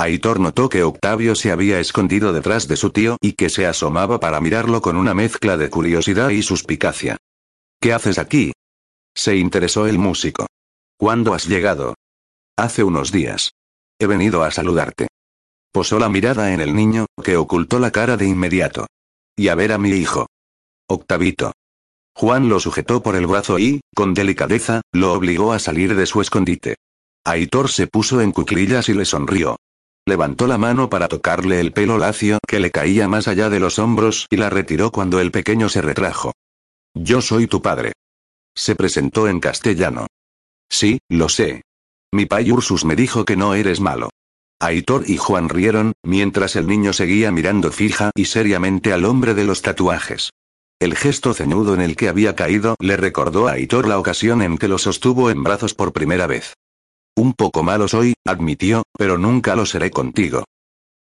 Aitor 0.01 0.39
notó 0.39 0.67
que 0.67 0.81
Octavio 0.81 1.35
se 1.35 1.51
había 1.51 1.79
escondido 1.79 2.33
detrás 2.33 2.67
de 2.67 2.75
su 2.75 2.89
tío 2.89 3.17
y 3.21 3.33
que 3.33 3.51
se 3.51 3.67
asomaba 3.67 4.19
para 4.19 4.41
mirarlo 4.41 4.81
con 4.81 4.97
una 4.97 5.13
mezcla 5.13 5.57
de 5.57 5.69
curiosidad 5.69 6.29
y 6.29 6.41
suspicacia. 6.41 7.17
¿Qué 7.79 7.93
haces 7.93 8.17
aquí? 8.17 8.51
Se 9.13 9.35
interesó 9.35 9.85
el 9.85 9.99
músico. 9.99 10.47
¿Cuándo 10.97 11.35
has 11.35 11.47
llegado? 11.47 11.93
Hace 12.57 12.83
unos 12.83 13.11
días. 13.11 13.51
He 13.99 14.07
venido 14.07 14.43
a 14.43 14.49
saludarte. 14.49 15.05
Posó 15.71 15.99
la 15.99 16.09
mirada 16.09 16.51
en 16.51 16.61
el 16.61 16.75
niño, 16.75 17.05
que 17.23 17.37
ocultó 17.37 17.77
la 17.77 17.91
cara 17.91 18.17
de 18.17 18.25
inmediato. 18.25 18.87
Y 19.35 19.49
a 19.49 19.55
ver 19.55 19.71
a 19.71 19.77
mi 19.77 19.91
hijo. 19.91 20.25
Octavito. 20.87 21.51
Juan 22.15 22.49
lo 22.49 22.59
sujetó 22.59 23.03
por 23.03 23.15
el 23.15 23.27
brazo 23.27 23.59
y, 23.59 23.81
con 23.95 24.15
delicadeza, 24.15 24.81
lo 24.91 25.13
obligó 25.13 25.53
a 25.53 25.59
salir 25.59 25.95
de 25.95 26.07
su 26.07 26.21
escondite. 26.21 26.77
Aitor 27.23 27.69
se 27.69 27.85
puso 27.85 28.19
en 28.19 28.31
cuclillas 28.31 28.89
y 28.89 28.95
le 28.95 29.05
sonrió. 29.05 29.57
Levantó 30.05 30.47
la 30.47 30.57
mano 30.57 30.89
para 30.89 31.07
tocarle 31.07 31.59
el 31.59 31.73
pelo 31.73 31.97
lacio 31.97 32.39
que 32.47 32.59
le 32.59 32.71
caía 32.71 33.07
más 33.07 33.27
allá 33.27 33.49
de 33.49 33.59
los 33.59 33.77
hombros 33.77 34.27
y 34.29 34.37
la 34.37 34.49
retiró 34.49 34.91
cuando 34.91 35.19
el 35.19 35.31
pequeño 35.31 35.69
se 35.69 35.81
retrajo. 35.81 36.33
Yo 36.93 37.21
soy 37.21 37.47
tu 37.47 37.61
padre. 37.61 37.93
Se 38.55 38.75
presentó 38.75 39.27
en 39.27 39.39
castellano. 39.39 40.07
Sí, 40.69 40.99
lo 41.09 41.29
sé. 41.29 41.61
Mi 42.11 42.25
pai 42.25 42.51
Ursus 42.51 42.83
me 42.83 42.95
dijo 42.95 43.25
que 43.25 43.37
no 43.37 43.53
eres 43.53 43.79
malo. 43.79 44.09
Aitor 44.59 45.03
y 45.07 45.17
Juan 45.17 45.49
rieron, 45.49 45.93
mientras 46.03 46.55
el 46.55 46.67
niño 46.67 46.93
seguía 46.93 47.31
mirando 47.31 47.71
fija 47.71 48.11
y 48.15 48.25
seriamente 48.25 48.93
al 48.93 49.05
hombre 49.05 49.33
de 49.33 49.43
los 49.43 49.61
tatuajes. 49.61 50.31
El 50.79 50.95
gesto 50.95 51.33
ceñudo 51.33 51.73
en 51.73 51.81
el 51.81 51.95
que 51.95 52.09
había 52.09 52.35
caído 52.35 52.75
le 52.79 52.97
recordó 52.97 53.47
a 53.47 53.53
Aitor 53.53 53.87
la 53.87 53.99
ocasión 53.99 54.41
en 54.41 54.57
que 54.57 54.67
lo 54.67 54.77
sostuvo 54.77 55.29
en 55.29 55.43
brazos 55.43 55.73
por 55.73 55.93
primera 55.93 56.27
vez. 56.27 56.55
Un 57.15 57.33
poco 57.33 57.63
malo 57.63 57.87
soy, 57.87 58.13
admitió, 58.25 58.83
pero 58.97 59.17
nunca 59.17 59.55
lo 59.55 59.65
seré 59.65 59.91
contigo. 59.91 60.45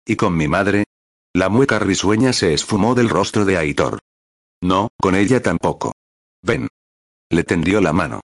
¿Y 0.05 0.17
con 0.17 0.37
mi 0.37 0.49
madre? 0.49 0.85
La 1.33 1.49
mueca 1.49 1.79
risueña 1.79 2.33
se 2.33 2.53
esfumó 2.53 2.95
del 2.95 3.09
rostro 3.09 3.45
de 3.45 3.57
Aitor. 3.57 4.01
No, 4.61 4.89
con 5.01 5.15
ella 5.15 5.41
tampoco. 5.41 5.93
Ven. 6.43 6.69
Le 7.31 7.45
tendió 7.45 7.81
la 7.81 7.93
mano. 7.93 8.21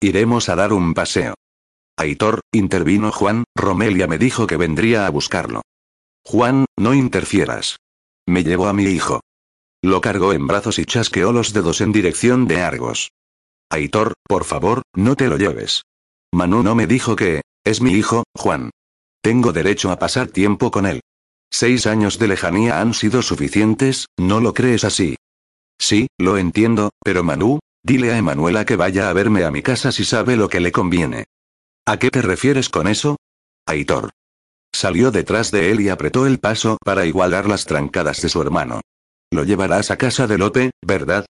Iremos 0.00 0.48
a 0.48 0.56
dar 0.56 0.72
un 0.72 0.92
paseo. 0.92 1.34
Aitor, 1.96 2.40
intervino 2.52 3.10
Juan, 3.12 3.44
Romelia 3.56 4.06
me 4.06 4.18
dijo 4.18 4.46
que 4.46 4.56
vendría 4.56 5.06
a 5.06 5.10
buscarlo. 5.10 5.62
Juan, 6.24 6.66
no 6.76 6.94
interfieras. 6.94 7.78
Me 8.26 8.44
llevó 8.44 8.68
a 8.68 8.72
mi 8.72 8.84
hijo. 8.84 9.20
Lo 9.82 10.00
cargó 10.00 10.32
en 10.32 10.46
brazos 10.46 10.78
y 10.78 10.84
chasqueó 10.84 11.32
los 11.32 11.52
dedos 11.52 11.80
en 11.80 11.92
dirección 11.92 12.46
de 12.46 12.60
Argos. 12.62 13.12
Aitor, 13.70 14.14
por 14.28 14.44
favor, 14.44 14.82
no 14.94 15.16
te 15.16 15.28
lo 15.28 15.38
lleves. 15.38 15.82
Manu 16.32 16.62
no 16.62 16.74
me 16.74 16.86
dijo 16.86 17.16
que, 17.16 17.42
es 17.64 17.80
mi 17.80 17.92
hijo, 17.92 18.24
Juan. 18.36 18.70
Tengo 19.22 19.52
derecho 19.52 19.90
a 19.90 19.98
pasar 19.98 20.28
tiempo 20.28 20.70
con 20.70 20.86
él. 20.86 21.00
Seis 21.50 21.86
años 21.86 22.18
de 22.18 22.28
lejanía 22.28 22.80
han 22.80 22.94
sido 22.94 23.22
suficientes, 23.22 24.06
¿no 24.16 24.40
lo 24.40 24.54
crees 24.54 24.84
así? 24.84 25.16
Sí, 25.78 26.06
lo 26.18 26.36
entiendo, 26.36 26.90
pero 27.02 27.24
Manu, 27.24 27.58
dile 27.82 28.12
a 28.12 28.18
Emanuela 28.18 28.64
que 28.64 28.76
vaya 28.76 29.10
a 29.10 29.12
verme 29.12 29.44
a 29.44 29.50
mi 29.50 29.62
casa 29.62 29.92
si 29.92 30.04
sabe 30.04 30.36
lo 30.36 30.48
que 30.48 30.60
le 30.60 30.72
conviene. 30.72 31.24
¿A 31.86 31.98
qué 31.98 32.10
te 32.10 32.22
refieres 32.22 32.68
con 32.68 32.86
eso? 32.86 33.16
Aitor. 33.66 34.10
Salió 34.72 35.10
detrás 35.10 35.50
de 35.50 35.72
él 35.72 35.80
y 35.80 35.88
apretó 35.88 36.26
el 36.26 36.38
paso 36.38 36.78
para 36.84 37.04
igualar 37.04 37.48
las 37.48 37.66
trancadas 37.66 38.22
de 38.22 38.28
su 38.28 38.40
hermano. 38.40 38.80
Lo 39.32 39.44
llevarás 39.44 39.90
a 39.90 39.96
casa 39.96 40.26
de 40.26 40.38
Lope, 40.38 40.70
¿verdad? 40.82 41.26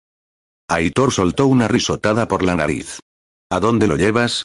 Aitor 0.69 1.13
soltó 1.13 1.47
una 1.47 1.69
risotada 1.69 2.27
por 2.27 2.43
la 2.43 2.57
nariz. 2.57 2.99
¿A 3.51 3.61
dónde 3.61 3.87
lo 3.87 3.97
llevas? 3.97 4.45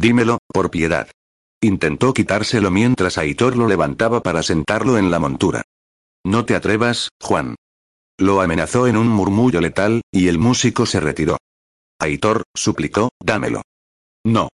Dímelo, 0.00 0.38
por 0.46 0.70
piedad. 0.70 1.08
Intentó 1.60 2.14
quitárselo 2.14 2.70
mientras 2.70 3.18
Aitor 3.18 3.56
lo 3.56 3.66
levantaba 3.66 4.22
para 4.22 4.44
sentarlo 4.44 4.96
en 4.96 5.10
la 5.10 5.18
montura. 5.18 5.62
No 6.24 6.44
te 6.44 6.54
atrevas, 6.54 7.08
Juan. 7.20 7.56
Lo 8.16 8.40
amenazó 8.40 8.86
en 8.86 8.96
un 8.96 9.08
murmullo 9.08 9.60
letal, 9.60 10.02
y 10.12 10.28
el 10.28 10.38
músico 10.38 10.86
se 10.86 11.00
retiró. 11.00 11.36
Aitor, 11.98 12.44
suplicó, 12.54 13.08
dámelo. 13.20 13.62
No. 14.24 14.50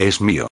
Es 0.00 0.20
mío. 0.20 0.48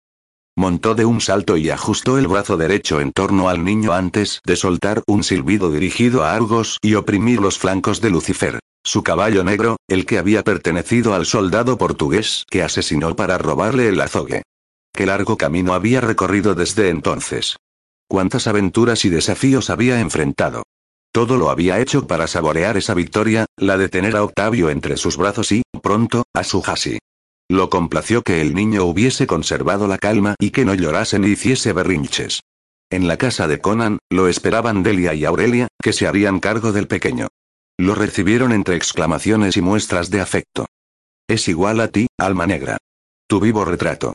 Montó 0.57 0.95
de 0.95 1.07
un 1.07 1.23
salto 1.23 1.57
y 1.57 1.71
ajustó 1.71 2.19
el 2.19 2.27
brazo 2.29 2.59
derecho 2.59 3.01
en 3.01 3.13
torno 3.13 3.49
al 3.49 3.65
niño 3.65 3.95
antes 3.95 4.41
de 4.45 4.57
soltar 4.57 5.03
un 5.07 5.25
silbido 5.25 5.71
dirigido 5.71 6.23
a 6.23 6.35
Argos 6.35 6.79
y 6.83 6.97
oprimir 6.97 7.41
los 7.41 7.59
flancos 7.59 8.03
de 8.03 8.11
Lucifer, 8.11 8.61
su 8.85 9.03
caballo 9.03 9.43
negro, 9.43 9.77
el 9.89 10.05
que 10.07 10.19
había 10.19 10.45
pertenecido 10.45 11.15
al 11.15 11.27
soldado 11.27 11.79
portugués 11.79 12.45
que 12.51 12.63
asesinó 12.63 13.17
para 13.17 13.39
robarle 13.39 13.89
el 13.89 14.01
azogue. 14.01 14.43
Qué 14.93 15.07
largo 15.07 15.37
camino 15.37 15.75
había 15.75 16.01
recorrido 16.01 16.55
desde 16.55 16.91
entonces. 16.91 17.57
Cuántas 18.07 18.47
aventuras 18.47 19.05
y 19.05 19.09
desafíos 19.09 19.71
había 19.71 19.99
enfrentado. 20.01 20.63
Todo 21.13 21.37
lo 21.37 21.51
había 21.51 21.81
hecho 21.81 22.07
para 22.07 22.27
saborear 22.27 22.77
esa 22.77 22.93
victoria, 22.93 23.47
la 23.57 23.79
de 23.79 23.89
tener 23.89 24.17
a 24.17 24.23
Octavio 24.23 24.69
entre 24.69 24.97
sus 24.97 25.17
brazos 25.17 25.51
y, 25.53 25.63
pronto, 25.83 26.25
a 26.35 26.45
su 26.45 26.63
Hasi. 26.65 26.99
Lo 27.49 27.71
complació 27.71 28.23
que 28.23 28.41
el 28.41 28.55
niño 28.55 28.85
hubiese 28.85 29.27
conservado 29.27 29.87
la 29.87 29.99
calma 29.99 30.35
y 30.39 30.51
que 30.51 30.65
no 30.65 30.75
llorase 30.75 31.19
ni 31.19 31.29
hiciese 31.29 31.73
berrinches. 31.73 32.41
En 32.91 33.09
la 33.09 33.17
casa 33.17 33.49
de 33.49 33.61
Conan, 33.61 33.99
lo 34.11 34.29
esperaban 34.29 34.83
Delia 34.83 35.15
y 35.15 35.25
Aurelia, 35.25 35.69
que 35.83 35.93
se 35.93 36.07
harían 36.07 36.41
cargo 36.41 36.73
del 36.73 36.87
pequeño. 36.87 37.29
Lo 37.79 37.95
recibieron 37.95 38.53
entre 38.53 38.77
exclamaciones 38.77 39.57
y 39.57 39.61
muestras 39.61 40.11
de 40.11 40.21
afecto. 40.21 40.67
Es 41.29 41.49
igual 41.49 41.81
a 41.81 41.89
ti, 41.89 42.07
alma 42.19 42.47
negra. 42.47 42.79
Tu 43.27 43.41
vivo 43.41 43.65
retrato. 43.65 44.13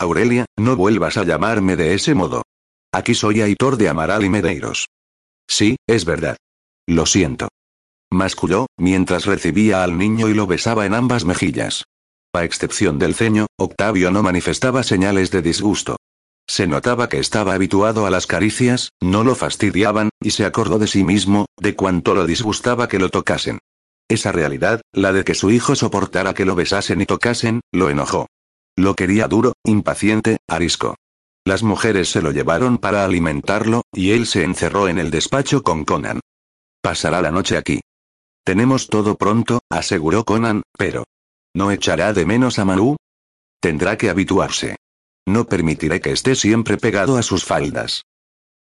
Aurelia, 0.00 0.46
no 0.56 0.76
vuelvas 0.76 1.16
a 1.16 1.24
llamarme 1.24 1.76
de 1.76 1.94
ese 1.94 2.14
modo. 2.14 2.42
Aquí 2.92 3.14
soy 3.14 3.42
Aitor 3.42 3.76
de 3.76 3.88
Amaral 3.88 4.24
y 4.24 4.30
Medeiros. 4.30 4.86
Sí, 5.48 5.76
es 5.86 6.04
verdad. 6.04 6.36
Lo 6.86 7.06
siento. 7.06 7.48
Masculló, 8.10 8.66
mientras 8.78 9.26
recibía 9.26 9.84
al 9.84 9.98
niño 9.98 10.28
y 10.28 10.34
lo 10.34 10.46
besaba 10.46 10.86
en 10.86 10.94
ambas 10.94 11.24
mejillas. 11.24 11.84
A 12.34 12.44
excepción 12.44 12.98
del 12.98 13.14
ceño, 13.14 13.46
Octavio 13.58 14.10
no 14.10 14.22
manifestaba 14.22 14.82
señales 14.82 15.30
de 15.30 15.42
disgusto. 15.42 15.97
Se 16.48 16.66
notaba 16.66 17.08
que 17.10 17.18
estaba 17.18 17.52
habituado 17.52 18.06
a 18.06 18.10
las 18.10 18.26
caricias, 18.26 18.90
no 19.00 19.22
lo 19.22 19.34
fastidiaban, 19.34 20.08
y 20.20 20.30
se 20.30 20.46
acordó 20.46 20.78
de 20.78 20.86
sí 20.86 21.04
mismo, 21.04 21.46
de 21.58 21.76
cuánto 21.76 22.14
lo 22.14 22.26
disgustaba 22.26 22.88
que 22.88 22.98
lo 22.98 23.10
tocasen. 23.10 23.58
Esa 24.08 24.32
realidad, 24.32 24.80
la 24.92 25.12
de 25.12 25.24
que 25.24 25.34
su 25.34 25.50
hijo 25.50 25.76
soportara 25.76 26.32
que 26.32 26.46
lo 26.46 26.54
besasen 26.54 27.02
y 27.02 27.06
tocasen, 27.06 27.60
lo 27.70 27.90
enojó. 27.90 28.26
Lo 28.76 28.94
quería 28.94 29.28
duro, 29.28 29.52
impaciente, 29.64 30.38
arisco. 30.48 30.96
Las 31.44 31.62
mujeres 31.62 32.10
se 32.10 32.22
lo 32.22 32.32
llevaron 32.32 32.78
para 32.78 33.04
alimentarlo, 33.04 33.82
y 33.92 34.12
él 34.12 34.26
se 34.26 34.42
encerró 34.42 34.88
en 34.88 34.98
el 34.98 35.10
despacho 35.10 35.62
con 35.62 35.84
Conan. 35.84 36.20
Pasará 36.80 37.20
la 37.20 37.30
noche 37.30 37.58
aquí. 37.58 37.80
Tenemos 38.42 38.88
todo 38.88 39.16
pronto, 39.16 39.60
aseguró 39.70 40.24
Conan, 40.24 40.62
pero... 40.78 41.04
¿No 41.54 41.70
echará 41.72 42.12
de 42.12 42.24
menos 42.24 42.58
a 42.58 42.64
Manu? 42.64 42.96
Tendrá 43.60 43.98
que 43.98 44.08
habituarse. 44.08 44.76
No 45.28 45.44
permitiré 45.44 46.00
que 46.00 46.10
esté 46.10 46.34
siempre 46.34 46.78
pegado 46.78 47.18
a 47.18 47.22
sus 47.22 47.44
faldas. 47.44 48.06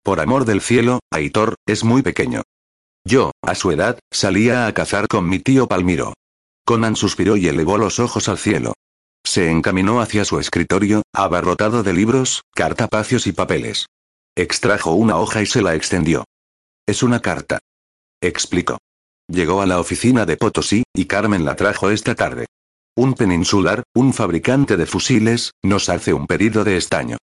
Por 0.03 0.19
amor 0.19 0.45
del 0.45 0.61
cielo, 0.61 0.99
Aitor, 1.13 1.55
es 1.65 1.85
muy 1.85 2.03
pequeño. 2.03 2.43
Yo, 3.05 3.31
a 3.41 3.55
su 3.55 3.71
edad, 3.71 4.01
salía 4.13 4.67
a 4.67 4.75
cazar 4.75 5.07
con 5.07 5.29
mi 5.29 5.39
tío 5.39 5.69
Palmiro. 5.69 6.15
Conan 6.65 6.97
suspiró 6.97 7.37
y 7.37 7.47
elevó 7.47 7.79
los 7.79 8.01
ojos 8.01 8.29
al 8.29 8.39
cielo. 8.39 8.75
Se 9.25 9.49
encaminó 9.49 10.01
hacia 10.01 10.25
su 10.25 10.41
escritorio, 10.41 11.03
abarrotado 11.15 11.85
de 11.85 11.93
libros, 11.93 12.43
cartapacios 12.53 13.29
y 13.29 13.33
papeles. 13.33 13.87
Extrajo 14.35 14.91
una 14.91 15.19
hoja 15.19 15.43
y 15.43 15.47
se 15.47 15.63
la 15.63 15.77
extendió. 15.77 16.25
Es 16.85 17.05
una 17.05 17.21
carta. 17.21 17.61
Explicó. 18.21 18.79
Llegó 19.29 19.63
a 19.63 19.67
la 19.67 19.79
oficina 19.79 20.27
de 20.27 20.37
Potosí, 20.37 20.83
y 20.93 21.05
Carmen 21.05 21.45
la 21.45 21.55
trajo 21.55 21.91
esta 21.91 22.17
tarde. 22.17 22.47
Un 22.99 23.13
peninsular, 23.13 23.83
un 23.95 24.15
fabricante 24.15 24.79
de 24.79 24.87
fusiles, 24.87 25.53
nos 25.63 25.91
hace 25.91 26.15
un 26.15 26.27
pedido 26.27 26.65
de 26.65 26.79
estaño. 26.79 27.19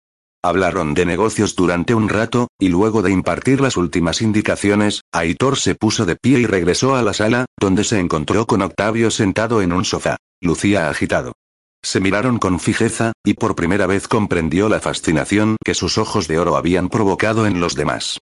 Hablaron 0.43 0.93
de 0.93 1.05
negocios 1.05 1.55
durante 1.55 1.95
un 1.95 2.09
rato, 2.09 2.49
y 2.59 2.67
luego 2.67 3.01
de 3.01 3.11
impartir 3.11 3.61
las 3.61 3.77
últimas 3.77 4.21
indicaciones, 4.21 4.99
Aitor 5.13 5.57
se 5.57 5.75
puso 5.75 6.05
de 6.05 6.17
pie 6.17 6.39
y 6.39 6.45
regresó 6.45 6.97
a 6.97 7.03
la 7.03 7.13
sala, 7.13 7.45
donde 7.57 7.85
se 7.85 7.99
encontró 7.99 8.45
con 8.47 8.61
Octavio 8.61 9.11
sentado 9.11 9.61
en 9.61 9.71
un 9.71 9.85
sofá. 9.85 10.17
Lucía 10.41 10.89
agitado. 10.89 11.31
Se 11.81 12.01
miraron 12.01 12.37
con 12.37 12.59
fijeza, 12.59 13.13
y 13.23 13.35
por 13.35 13.55
primera 13.55 13.87
vez 13.87 14.09
comprendió 14.09 14.67
la 14.67 14.81
fascinación 14.81 15.55
que 15.63 15.73
sus 15.73 15.97
ojos 15.97 16.27
de 16.27 16.37
oro 16.37 16.57
habían 16.57 16.89
provocado 16.89 17.47
en 17.47 17.61
los 17.61 17.75
demás. 17.75 18.19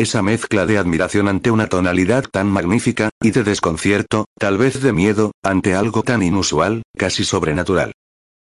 Esa 0.00 0.22
mezcla 0.22 0.64
de 0.64 0.78
admiración 0.78 1.28
ante 1.28 1.50
una 1.50 1.66
tonalidad 1.66 2.24
tan 2.24 2.46
magnífica, 2.46 3.10
y 3.20 3.32
de 3.32 3.44
desconcierto, 3.44 4.24
tal 4.38 4.56
vez 4.56 4.80
de 4.80 4.94
miedo, 4.94 5.32
ante 5.42 5.74
algo 5.74 6.02
tan 6.02 6.22
inusual, 6.22 6.84
casi 6.96 7.22
sobrenatural. 7.22 7.92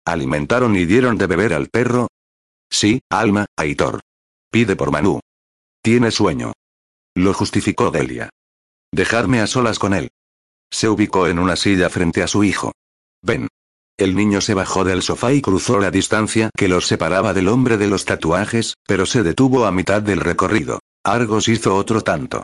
¿Alimentaron 0.05 0.77
y 0.77 0.85
dieron 0.85 1.17
de 1.17 1.27
beber 1.27 1.53
al 1.53 1.67
perro? 1.67 2.07
Sí, 2.69 3.01
Alma, 3.09 3.47
Aitor. 3.57 3.99
Pide 4.49 4.77
por 4.77 4.91
Manu. 4.91 5.19
Tiene 5.83 6.11
sueño. 6.11 6.53
Lo 7.15 7.33
justificó 7.33 7.91
Delia. 7.91 8.29
Dejarme 8.93 9.41
a 9.41 9.47
solas 9.47 9.77
con 9.77 9.93
él. 9.93 10.07
Se 10.71 10.87
ubicó 10.87 11.27
en 11.27 11.37
una 11.37 11.57
silla 11.57 11.89
frente 11.89 12.23
a 12.23 12.27
su 12.27 12.45
hijo. 12.45 12.71
Ven. 13.21 13.49
El 13.97 14.15
niño 14.15 14.39
se 14.39 14.53
bajó 14.53 14.85
del 14.85 15.01
sofá 15.01 15.33
y 15.33 15.41
cruzó 15.41 15.79
la 15.81 15.91
distancia 15.91 16.49
que 16.55 16.69
los 16.69 16.87
separaba 16.87 17.33
del 17.33 17.49
hombre 17.49 17.75
de 17.75 17.87
los 17.87 18.05
tatuajes, 18.05 18.75
pero 18.87 19.05
se 19.05 19.21
detuvo 19.21 19.65
a 19.65 19.73
mitad 19.73 20.01
del 20.01 20.21
recorrido. 20.21 20.79
Argos 21.03 21.47
hizo 21.47 21.75
otro 21.75 22.01
tanto. 22.01 22.43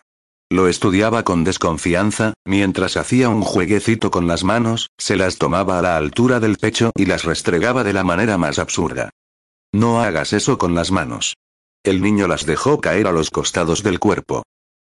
Lo 0.50 0.66
estudiaba 0.66 1.22
con 1.22 1.44
desconfianza, 1.44 2.34
mientras 2.44 2.96
hacía 2.96 3.28
un 3.28 3.42
jueguecito 3.42 4.10
con 4.10 4.26
las 4.26 4.42
manos, 4.42 4.88
se 4.98 5.16
las 5.16 5.38
tomaba 5.38 5.78
a 5.78 5.82
la 5.82 5.96
altura 5.96 6.40
del 6.40 6.56
pecho 6.56 6.90
y 6.96 7.04
las 7.04 7.24
restregaba 7.24 7.84
de 7.84 7.92
la 7.92 8.02
manera 8.02 8.38
más 8.38 8.58
absurda. 8.58 9.10
No 9.72 10.00
hagas 10.00 10.32
eso 10.32 10.58
con 10.58 10.74
las 10.74 10.90
manos. 10.90 11.34
El 11.84 12.02
niño 12.02 12.26
las 12.26 12.46
dejó 12.46 12.80
caer 12.80 13.06
a 13.06 13.12
los 13.12 13.30
costados 13.30 13.82
del 13.82 14.00
cuerpo. 14.00 14.42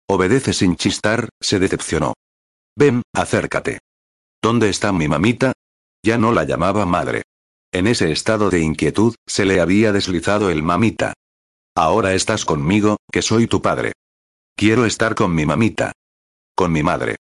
Obedece 0.08 0.54
sin 0.54 0.76
chistar, 0.76 1.30
se 1.42 1.60
decepcionó. 1.60 2.14
Ven, 2.76 3.02
acércate. 3.14 3.80
¿Dónde 4.42 4.70
está 4.70 4.92
mi 4.92 5.08
mamita? 5.08 5.54
Ya 6.04 6.18
no 6.18 6.34
la 6.34 6.44
llamaba 6.44 6.86
madre. 6.86 7.24
En 7.72 7.88
ese 7.88 8.12
estado 8.12 8.50
de 8.50 8.60
inquietud, 8.60 9.16
se 9.26 9.46
le 9.46 9.62
había 9.62 9.94
deslizado 9.94 10.50
el 10.50 10.62
mamita. 10.62 11.14
Ahora 11.76 12.14
estás 12.14 12.46
conmigo, 12.46 12.98
que 13.12 13.22
soy 13.22 13.48
tu 13.48 13.62
padre. 13.62 13.94
Quiero 14.56 14.86
estar 14.86 15.16
con 15.16 15.34
mi 15.34 15.46
mamita. 15.46 15.92
Con 16.56 16.72
mi 16.72 16.84
madre. 16.84 17.16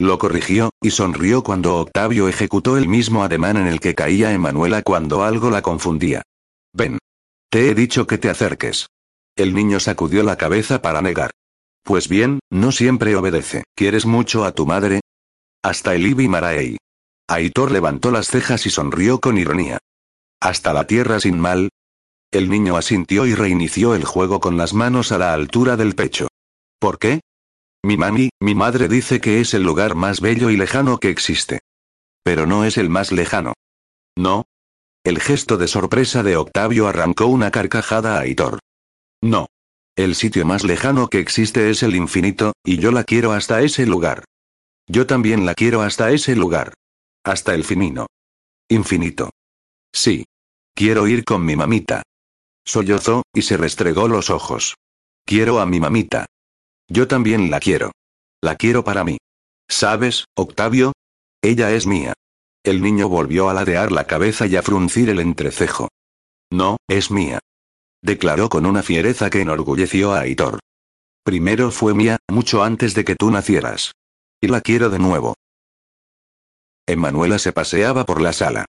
Lo 0.00 0.18
corrigió, 0.18 0.70
y 0.82 0.90
sonrió 0.90 1.44
cuando 1.44 1.76
Octavio 1.76 2.26
ejecutó 2.26 2.76
el 2.76 2.88
mismo 2.88 3.22
ademán 3.22 3.56
en 3.56 3.68
el 3.68 3.78
que 3.78 3.94
caía 3.94 4.32
Emanuela 4.32 4.82
cuando 4.82 5.22
algo 5.22 5.50
la 5.50 5.62
confundía. 5.62 6.22
Ven. 6.72 6.98
Te 7.50 7.70
he 7.70 7.74
dicho 7.74 8.08
que 8.08 8.18
te 8.18 8.28
acerques. 8.28 8.88
El 9.36 9.54
niño 9.54 9.78
sacudió 9.78 10.24
la 10.24 10.36
cabeza 10.36 10.82
para 10.82 11.00
negar. 11.00 11.30
Pues 11.84 12.08
bien, 12.08 12.40
no 12.50 12.72
siempre 12.72 13.14
obedece. 13.14 13.62
¿Quieres 13.76 14.06
mucho 14.06 14.44
a 14.44 14.52
tu 14.52 14.66
madre? 14.66 15.00
Hasta 15.62 15.94
el 15.94 16.06
Ibi 16.06 16.26
Maraei. 16.26 16.78
Aitor 17.28 17.70
levantó 17.70 18.10
las 18.10 18.26
cejas 18.26 18.66
y 18.66 18.70
sonrió 18.70 19.20
con 19.20 19.38
ironía. 19.38 19.78
¿Hasta 20.40 20.72
la 20.72 20.86
tierra 20.86 21.20
sin 21.20 21.38
mal? 21.38 21.68
El 22.34 22.50
niño 22.50 22.76
asintió 22.76 23.26
y 23.26 23.34
reinició 23.36 23.94
el 23.94 24.04
juego 24.04 24.40
con 24.40 24.56
las 24.56 24.74
manos 24.74 25.12
a 25.12 25.18
la 25.18 25.34
altura 25.34 25.76
del 25.76 25.94
pecho. 25.94 26.26
¿Por 26.80 26.98
qué? 26.98 27.20
Mi 27.84 27.96
mami, 27.96 28.30
mi 28.40 28.56
madre 28.56 28.88
dice 28.88 29.20
que 29.20 29.40
es 29.40 29.54
el 29.54 29.62
lugar 29.62 29.94
más 29.94 30.20
bello 30.20 30.50
y 30.50 30.56
lejano 30.56 30.98
que 30.98 31.10
existe. 31.10 31.60
Pero 32.24 32.44
no 32.44 32.64
es 32.64 32.76
el 32.76 32.90
más 32.90 33.12
lejano. 33.12 33.52
No. 34.18 34.46
El 35.04 35.20
gesto 35.20 35.58
de 35.58 35.68
sorpresa 35.68 36.24
de 36.24 36.36
Octavio 36.36 36.88
arrancó 36.88 37.26
una 37.26 37.52
carcajada 37.52 38.16
a 38.16 38.22
Aitor. 38.22 38.58
No. 39.22 39.46
El 39.94 40.16
sitio 40.16 40.44
más 40.44 40.64
lejano 40.64 41.06
que 41.06 41.20
existe 41.20 41.70
es 41.70 41.84
el 41.84 41.94
infinito, 41.94 42.54
y 42.64 42.78
yo 42.78 42.90
la 42.90 43.04
quiero 43.04 43.30
hasta 43.30 43.62
ese 43.62 43.86
lugar. 43.86 44.24
Yo 44.88 45.06
también 45.06 45.46
la 45.46 45.54
quiero 45.54 45.82
hasta 45.82 46.10
ese 46.10 46.34
lugar. 46.34 46.74
Hasta 47.22 47.54
el 47.54 47.62
finino. 47.62 48.08
Infinito. 48.68 49.30
Sí. 49.92 50.24
Quiero 50.74 51.06
ir 51.06 51.24
con 51.24 51.44
mi 51.44 51.54
mamita. 51.54 52.02
Sollozó, 52.64 53.22
y 53.34 53.42
se 53.42 53.56
restregó 53.56 54.08
los 54.08 54.30
ojos. 54.30 54.76
Quiero 55.26 55.60
a 55.60 55.66
mi 55.66 55.80
mamita. 55.80 56.26
Yo 56.88 57.08
también 57.08 57.50
la 57.50 57.60
quiero. 57.60 57.92
La 58.42 58.56
quiero 58.56 58.84
para 58.84 59.04
mí. 59.04 59.18
¿Sabes, 59.68 60.26
Octavio? 60.36 60.92
Ella 61.42 61.72
es 61.72 61.86
mía. 61.86 62.14
El 62.62 62.82
niño 62.82 63.08
volvió 63.08 63.50
a 63.50 63.54
ladear 63.54 63.92
la 63.92 64.06
cabeza 64.06 64.46
y 64.46 64.56
a 64.56 64.62
fruncir 64.62 65.10
el 65.10 65.20
entrecejo. 65.20 65.88
No, 66.50 66.78
es 66.88 67.10
mía. 67.10 67.40
Declaró 68.02 68.48
con 68.48 68.66
una 68.66 68.82
fiereza 68.82 69.30
que 69.30 69.40
enorgulleció 69.40 70.12
a 70.12 70.20
Aitor. 70.20 70.60
Primero 71.24 71.70
fue 71.70 71.94
mía, 71.94 72.18
mucho 72.30 72.62
antes 72.62 72.94
de 72.94 73.04
que 73.04 73.16
tú 73.16 73.30
nacieras. 73.30 73.92
Y 74.40 74.48
la 74.48 74.60
quiero 74.60 74.90
de 74.90 74.98
nuevo. 74.98 75.34
Emanuela 76.86 77.38
se 77.38 77.52
paseaba 77.52 78.04
por 78.04 78.20
la 78.20 78.34
sala. 78.34 78.66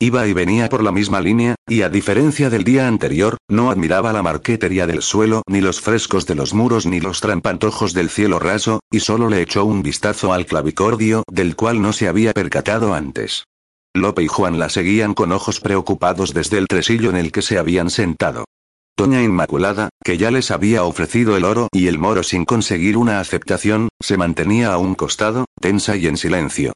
Iba 0.00 0.28
y 0.28 0.32
venía 0.32 0.68
por 0.68 0.84
la 0.84 0.92
misma 0.92 1.20
línea, 1.20 1.56
y 1.66 1.82
a 1.82 1.88
diferencia 1.88 2.50
del 2.50 2.62
día 2.62 2.86
anterior, 2.86 3.36
no 3.48 3.68
admiraba 3.68 4.12
la 4.12 4.22
marquetería 4.22 4.86
del 4.86 5.02
suelo, 5.02 5.42
ni 5.48 5.60
los 5.60 5.80
frescos 5.80 6.24
de 6.24 6.36
los 6.36 6.54
muros, 6.54 6.86
ni 6.86 7.00
los 7.00 7.20
trampantojos 7.20 7.94
del 7.94 8.08
cielo 8.08 8.38
raso, 8.38 8.78
y 8.92 9.00
solo 9.00 9.28
le 9.28 9.42
echó 9.42 9.64
un 9.64 9.82
vistazo 9.82 10.32
al 10.32 10.46
clavicordio, 10.46 11.24
del 11.28 11.56
cual 11.56 11.82
no 11.82 11.92
se 11.92 12.06
había 12.06 12.32
percatado 12.32 12.94
antes. 12.94 13.46
Lope 13.92 14.22
y 14.22 14.28
Juan 14.28 14.60
la 14.60 14.68
seguían 14.68 15.14
con 15.14 15.32
ojos 15.32 15.58
preocupados 15.58 16.32
desde 16.32 16.58
el 16.58 16.68
tresillo 16.68 17.10
en 17.10 17.16
el 17.16 17.32
que 17.32 17.42
se 17.42 17.58
habían 17.58 17.90
sentado. 17.90 18.44
Doña 18.96 19.20
Inmaculada, 19.20 19.88
que 20.04 20.16
ya 20.16 20.30
les 20.30 20.52
había 20.52 20.84
ofrecido 20.84 21.36
el 21.36 21.44
oro 21.44 21.66
y 21.72 21.88
el 21.88 21.98
moro 21.98 22.22
sin 22.22 22.44
conseguir 22.44 22.96
una 22.96 23.18
aceptación, 23.18 23.88
se 24.00 24.16
mantenía 24.16 24.72
a 24.72 24.78
un 24.78 24.94
costado, 24.94 25.46
tensa 25.60 25.96
y 25.96 26.06
en 26.06 26.16
silencio. 26.16 26.72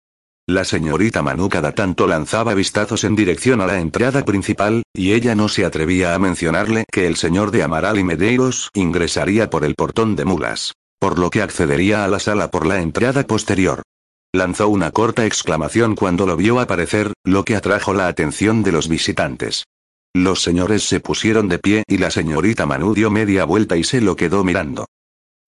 La 0.48 0.64
señorita 0.64 1.22
Manu 1.22 1.48
cada 1.48 1.70
tanto 1.72 2.08
lanzaba 2.08 2.54
vistazos 2.54 3.04
en 3.04 3.14
dirección 3.14 3.60
a 3.60 3.66
la 3.66 3.78
entrada 3.78 4.24
principal, 4.24 4.82
y 4.92 5.12
ella 5.12 5.36
no 5.36 5.48
se 5.48 5.64
atrevía 5.64 6.14
a 6.14 6.18
mencionarle 6.18 6.84
que 6.90 7.06
el 7.06 7.14
señor 7.14 7.52
de 7.52 7.62
Amaral 7.62 7.98
y 8.00 8.04
Medeiros 8.04 8.68
ingresaría 8.74 9.50
por 9.50 9.64
el 9.64 9.76
portón 9.76 10.16
de 10.16 10.24
mulas, 10.24 10.74
por 10.98 11.20
lo 11.20 11.30
que 11.30 11.42
accedería 11.42 12.04
a 12.04 12.08
la 12.08 12.18
sala 12.18 12.50
por 12.50 12.66
la 12.66 12.80
entrada 12.80 13.24
posterior. 13.24 13.82
Lanzó 14.34 14.68
una 14.68 14.90
corta 14.90 15.26
exclamación 15.26 15.94
cuando 15.94 16.26
lo 16.26 16.36
vio 16.36 16.58
aparecer, 16.58 17.12
lo 17.22 17.44
que 17.44 17.54
atrajo 17.54 17.94
la 17.94 18.08
atención 18.08 18.64
de 18.64 18.72
los 18.72 18.88
visitantes. 18.88 19.66
Los 20.12 20.42
señores 20.42 20.82
se 20.82 20.98
pusieron 20.98 21.48
de 21.48 21.60
pie 21.60 21.84
y 21.86 21.98
la 21.98 22.10
señorita 22.10 22.66
Manu 22.66 22.94
dio 22.94 23.10
media 23.10 23.44
vuelta 23.44 23.76
y 23.76 23.84
se 23.84 24.00
lo 24.00 24.16
quedó 24.16 24.42
mirando. 24.42 24.86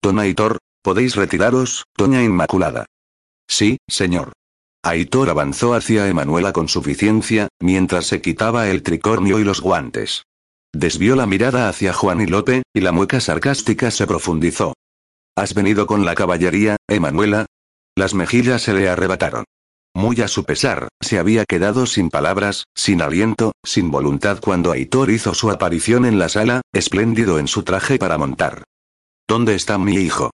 Don 0.01 0.21
Aitor, 0.21 0.59
¿podéis 0.83 1.17
retiraros, 1.17 1.85
doña 1.97 2.23
Inmaculada? 2.23 2.87
Sí, 3.49 3.79
señor. 3.89 4.33
Aitor 4.85 5.31
avanzó 5.31 5.73
hacia 5.73 6.09
Emanuela 6.09 6.53
con 6.53 6.69
suficiencia, 6.69 7.49
mientras 7.59 8.05
se 8.05 8.21
quitaba 8.21 8.69
el 8.69 8.83
tricornio 8.83 9.39
y 9.39 9.45
los 9.45 9.63
guantes. 9.63 10.25
Desvió 10.75 11.17
la 11.17 11.27
mirada 11.27 11.71
hacia 11.71 11.95
Juan 11.95 12.21
y 12.21 12.27
Lope, 12.27 12.65
y 12.75 12.81
la 12.83 12.93
mueca 12.93 13.19
sarcástica 13.21 13.91
se 13.91 14.07
profundizó. 14.07 14.75
¿Has 15.37 15.55
venido 15.55 15.87
con 15.87 16.05
la 16.05 16.15
caballería, 16.15 16.77
Emanuela? 16.87 17.47
Las 17.97 18.13
mejillas 18.13 18.61
se 18.61 18.75
le 18.75 18.91
arrebataron. 18.91 19.45
Muy 19.95 20.21
a 20.21 20.29
su 20.29 20.45
pesar, 20.45 20.89
se 21.01 21.19
había 21.19 21.47
quedado 21.47 21.87
sin 21.87 22.11
palabras, 22.11 22.65
sin 22.75 23.01
aliento, 23.01 23.53
sin 23.65 23.91
voluntad 23.91 24.39
cuando 24.41 24.71
Aitor 24.71 25.11
hizo 25.11 25.33
su 25.33 25.51
aparición 25.51 26.05
en 26.05 26.19
la 26.19 26.29
sala, 26.29 26.61
espléndido 26.75 27.39
en 27.39 27.49
su 27.49 27.63
traje 27.63 27.97
para 27.99 28.19
montar. 28.19 28.65
¿Dónde 29.27 29.55
está 29.55 29.79
mi 29.79 29.95
hijo? 29.95 30.31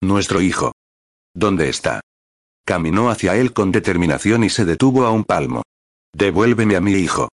Nuestro 0.00 0.40
hijo. 0.40 0.72
¿Dónde 1.34 1.68
está? 1.68 2.00
Caminó 2.64 3.10
hacia 3.10 3.36
él 3.36 3.52
con 3.52 3.72
determinación 3.72 4.44
y 4.44 4.50
se 4.50 4.64
detuvo 4.64 5.04
a 5.04 5.10
un 5.10 5.24
palmo. 5.24 5.62
Devuélveme 6.12 6.76
a 6.76 6.80
mi 6.80 6.92
hijo. 6.92 7.28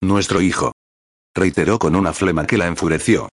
Nuestro 0.00 0.40
hijo. 0.40 0.72
Reiteró 1.34 1.78
con 1.78 1.96
una 1.96 2.12
flema 2.12 2.46
que 2.46 2.58
la 2.58 2.66
enfureció. 2.66 3.28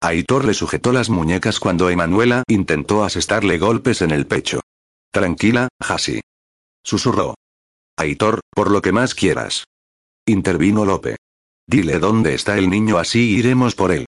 Aitor 0.00 0.44
le 0.44 0.54
sujetó 0.54 0.92
las 0.92 1.08
muñecas 1.08 1.58
cuando 1.58 1.88
Emanuela 1.88 2.42
intentó 2.46 3.04
asestarle 3.04 3.58
golpes 3.58 4.02
en 4.02 4.10
el 4.10 4.26
pecho. 4.26 4.60
Tranquila, 5.10 5.68
Hasi. 5.78 6.20
Susurró. 6.82 7.34
Aitor, 7.96 8.40
por 8.50 8.70
lo 8.70 8.82
que 8.82 8.92
más 8.92 9.14
quieras. 9.14 9.64
Intervino 10.26 10.84
Lope. 10.84 11.16
Dile 11.66 11.98
dónde 11.98 12.34
está 12.34 12.58
el 12.58 12.68
niño 12.68 12.98
así 12.98 13.36
iremos 13.36 13.74
por 13.74 13.92
él. 13.92 14.06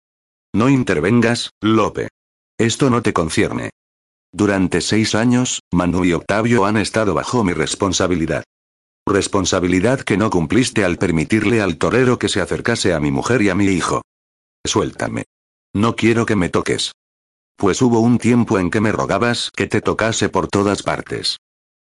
No 0.53 0.69
intervengas, 0.69 1.51
Lope. 1.61 2.10
Esto 2.57 2.89
no 2.89 3.01
te 3.01 3.14
concierne. 3.14 3.72
Durante 4.31 4.81
seis 4.81 5.15
años, 5.15 5.61
Manu 5.72 6.06
y 6.06 6.14
Octavio 6.14 6.65
han 6.65 6.77
estado 6.77 7.14
bajo 7.14 7.43
mi 7.43 7.53
responsabilidad. 7.53 8.43
Responsabilidad 9.07 10.01
que 10.01 10.18
no 10.18 10.30
cumpliste 10.30 10.85
al 10.85 10.97
permitirle 10.97 11.61
al 11.61 11.77
torero 11.77 12.19
que 12.19 12.30
se 12.30 12.41
acercase 12.41 12.93
a 12.93 12.99
mi 12.99 13.10
mujer 13.11 13.41
y 13.41 13.49
a 13.49 13.56
mi 13.56 13.65
hijo. 13.65 14.03
Suéltame. 14.65 15.26
No 15.73 15.95
quiero 15.95 16.26
que 16.26 16.35
me 16.35 16.49
toques. 16.49 16.91
Pues 17.57 17.81
hubo 17.81 17.99
un 17.99 18.19
tiempo 18.19 18.60
en 18.60 18.69
que 18.69 18.81
me 18.81 18.91
rogabas 18.91 19.51
que 19.56 19.68
te 19.68 19.81
tocase 19.81 20.30
por 20.30 20.47
todas 20.47 20.84
partes. 20.84 21.38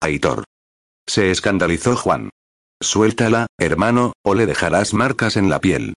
Aitor. 0.01 0.45
Se 1.05 1.31
escandalizó 1.31 1.95
Juan. 1.95 2.29
Suéltala, 2.81 3.47
hermano, 3.59 4.13
o 4.23 4.33
le 4.33 4.45
dejarás 4.45 4.93
marcas 4.93 5.35
en 5.37 5.49
la 5.49 5.59
piel. 5.59 5.93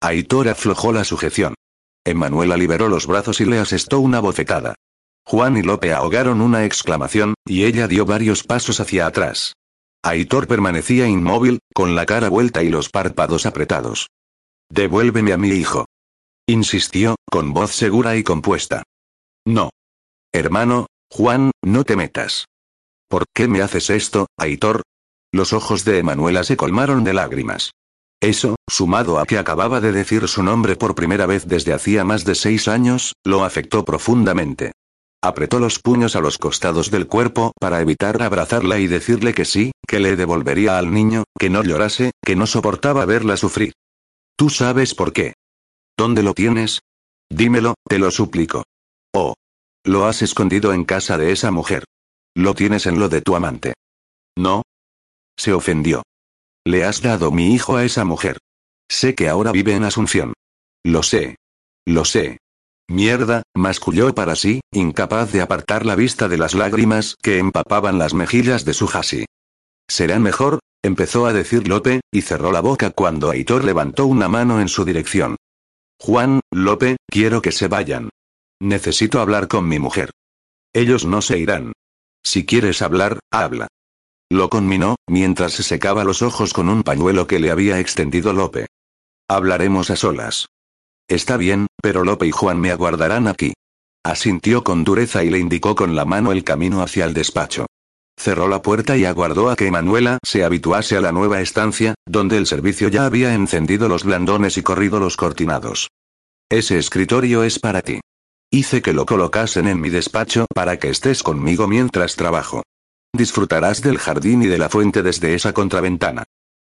Aitor 0.00 0.48
aflojó 0.48 0.92
la 0.92 1.04
sujeción. 1.04 1.54
Emanuela 2.04 2.56
liberó 2.56 2.88
los 2.88 3.06
brazos 3.06 3.40
y 3.40 3.46
le 3.46 3.58
asestó 3.58 4.00
una 4.00 4.20
bofetada. 4.20 4.74
Juan 5.28 5.58
y 5.58 5.62
Lope 5.62 5.92
ahogaron 5.92 6.40
una 6.40 6.64
exclamación, 6.64 7.34
y 7.46 7.64
ella 7.64 7.86
dio 7.86 8.06
varios 8.06 8.44
pasos 8.44 8.80
hacia 8.80 9.06
atrás. 9.06 9.52
Aitor 10.02 10.46
permanecía 10.46 11.06
inmóvil, 11.06 11.58
con 11.74 11.94
la 11.94 12.06
cara 12.06 12.30
vuelta 12.30 12.62
y 12.62 12.70
los 12.70 12.88
párpados 12.88 13.44
apretados. 13.44 14.08
Devuélveme 14.70 15.34
a 15.34 15.36
mi 15.36 15.50
hijo. 15.50 15.84
Insistió, 16.46 17.16
con 17.30 17.52
voz 17.52 17.72
segura 17.72 18.16
y 18.16 18.22
compuesta. 18.22 18.84
No. 19.46 19.68
Hermano, 20.32 20.86
Juan, 21.10 21.50
no 21.62 21.84
te 21.84 21.94
metas. 21.94 22.46
¿Por 23.06 23.26
qué 23.34 23.48
me 23.48 23.60
haces 23.60 23.90
esto, 23.90 24.28
Aitor? 24.38 24.80
Los 25.30 25.52
ojos 25.52 25.84
de 25.84 25.98
Emanuela 25.98 26.42
se 26.42 26.56
colmaron 26.56 27.04
de 27.04 27.12
lágrimas. 27.12 27.72
Eso, 28.22 28.56
sumado 28.66 29.18
a 29.18 29.26
que 29.26 29.36
acababa 29.36 29.82
de 29.82 29.92
decir 29.92 30.26
su 30.26 30.42
nombre 30.42 30.74
por 30.76 30.94
primera 30.94 31.26
vez 31.26 31.46
desde 31.46 31.74
hacía 31.74 32.02
más 32.02 32.24
de 32.24 32.34
seis 32.34 32.66
años, 32.66 33.12
lo 33.24 33.44
afectó 33.44 33.84
profundamente. 33.84 34.72
Apretó 35.22 35.58
los 35.58 35.80
puños 35.80 36.14
a 36.14 36.20
los 36.20 36.38
costados 36.38 36.90
del 36.92 37.08
cuerpo 37.08 37.52
para 37.58 37.80
evitar 37.80 38.22
abrazarla 38.22 38.78
y 38.78 38.86
decirle 38.86 39.34
que 39.34 39.44
sí, 39.44 39.72
que 39.86 39.98
le 39.98 40.14
devolvería 40.14 40.78
al 40.78 40.92
niño, 40.92 41.24
que 41.38 41.50
no 41.50 41.64
llorase, 41.64 42.12
que 42.24 42.36
no 42.36 42.46
soportaba 42.46 43.04
verla 43.04 43.36
sufrir. 43.36 43.72
¿Tú 44.36 44.48
sabes 44.48 44.94
por 44.94 45.12
qué? 45.12 45.34
¿Dónde 45.96 46.22
lo 46.22 46.34
tienes? 46.34 46.80
Dímelo, 47.28 47.74
te 47.88 47.98
lo 47.98 48.12
suplico. 48.12 48.62
Oh. 49.12 49.34
Lo 49.84 50.06
has 50.06 50.22
escondido 50.22 50.72
en 50.72 50.84
casa 50.84 51.18
de 51.18 51.32
esa 51.32 51.50
mujer. 51.50 51.84
Lo 52.36 52.54
tienes 52.54 52.86
en 52.86 53.00
lo 53.00 53.08
de 53.08 53.20
tu 53.20 53.34
amante. 53.34 53.74
¿No? 54.36 54.62
Se 55.36 55.52
ofendió. 55.52 56.04
Le 56.64 56.84
has 56.84 57.02
dado 57.02 57.32
mi 57.32 57.54
hijo 57.54 57.76
a 57.76 57.84
esa 57.84 58.04
mujer. 58.04 58.38
Sé 58.88 59.16
que 59.16 59.28
ahora 59.28 59.50
vive 59.50 59.74
en 59.74 59.82
Asunción. 59.82 60.34
Lo 60.84 61.02
sé. 61.02 61.36
Lo 61.84 62.04
sé. 62.04 62.38
Mierda, 62.90 63.42
masculló 63.54 64.14
para 64.14 64.34
sí, 64.34 64.60
incapaz 64.72 65.30
de 65.30 65.42
apartar 65.42 65.84
la 65.84 65.94
vista 65.94 66.26
de 66.26 66.38
las 66.38 66.54
lágrimas 66.54 67.16
que 67.22 67.38
empapaban 67.38 67.98
las 67.98 68.14
mejillas 68.14 68.64
de 68.64 68.72
su 68.72 68.88
hasi. 68.92 69.26
Será 69.86 70.18
mejor, 70.18 70.60
empezó 70.82 71.26
a 71.26 71.34
decir 71.34 71.68
Lope, 71.68 72.00
y 72.10 72.22
cerró 72.22 72.50
la 72.50 72.60
boca 72.60 72.90
cuando 72.90 73.30
Aitor 73.30 73.64
levantó 73.64 74.06
una 74.06 74.28
mano 74.28 74.60
en 74.60 74.68
su 74.68 74.86
dirección. 74.86 75.36
Juan, 76.00 76.40
Lope, 76.50 76.96
quiero 77.08 77.42
que 77.42 77.52
se 77.52 77.68
vayan. 77.68 78.08
Necesito 78.60 79.20
hablar 79.20 79.48
con 79.48 79.68
mi 79.68 79.78
mujer. 79.78 80.10
Ellos 80.72 81.04
no 81.04 81.20
se 81.20 81.38
irán. 81.38 81.72
Si 82.24 82.46
quieres 82.46 82.80
hablar, 82.80 83.18
habla. 83.30 83.68
Lo 84.30 84.48
conminó, 84.48 84.96
mientras 85.06 85.52
se 85.52 85.62
secaba 85.62 86.04
los 86.04 86.22
ojos 86.22 86.52
con 86.52 86.68
un 86.68 86.82
pañuelo 86.82 87.26
que 87.26 87.38
le 87.38 87.50
había 87.50 87.80
extendido 87.80 88.32
Lope. 88.32 88.66
Hablaremos 89.28 89.90
a 89.90 89.96
solas. 89.96 90.46
Está 91.08 91.38
bien, 91.38 91.66
pero 91.82 92.04
Lope 92.04 92.26
y 92.26 92.30
Juan 92.30 92.60
me 92.60 92.70
aguardarán 92.70 93.28
aquí. 93.28 93.54
Asintió 94.04 94.62
con 94.62 94.84
dureza 94.84 95.24
y 95.24 95.30
le 95.30 95.38
indicó 95.38 95.74
con 95.74 95.96
la 95.96 96.04
mano 96.04 96.32
el 96.32 96.44
camino 96.44 96.82
hacia 96.82 97.06
el 97.06 97.14
despacho. 97.14 97.66
Cerró 98.18 98.46
la 98.46 98.62
puerta 98.62 98.96
y 98.96 99.04
aguardó 99.04 99.48
a 99.48 99.56
que 99.56 99.70
Manuela 99.70 100.18
se 100.22 100.44
habituase 100.44 100.96
a 100.96 101.00
la 101.00 101.12
nueva 101.12 101.40
estancia, 101.40 101.94
donde 102.06 102.36
el 102.36 102.46
servicio 102.46 102.88
ya 102.88 103.06
había 103.06 103.32
encendido 103.32 103.88
los 103.88 104.04
blandones 104.04 104.58
y 104.58 104.62
corrido 104.62 105.00
los 105.00 105.16
cortinados. 105.16 105.88
Ese 106.50 106.78
escritorio 106.78 107.42
es 107.42 107.58
para 107.58 107.80
ti. 107.80 108.00
Hice 108.50 108.82
que 108.82 108.92
lo 108.92 109.06
colocasen 109.06 109.68
en 109.68 109.80
mi 109.80 109.88
despacho 109.88 110.46
para 110.54 110.78
que 110.78 110.90
estés 110.90 111.22
conmigo 111.22 111.68
mientras 111.68 112.16
trabajo. 112.16 112.62
Disfrutarás 113.14 113.82
del 113.82 113.98
jardín 113.98 114.42
y 114.42 114.46
de 114.46 114.58
la 114.58 114.68
fuente 114.68 115.02
desde 115.02 115.34
esa 115.34 115.52
contraventana. 115.52 116.24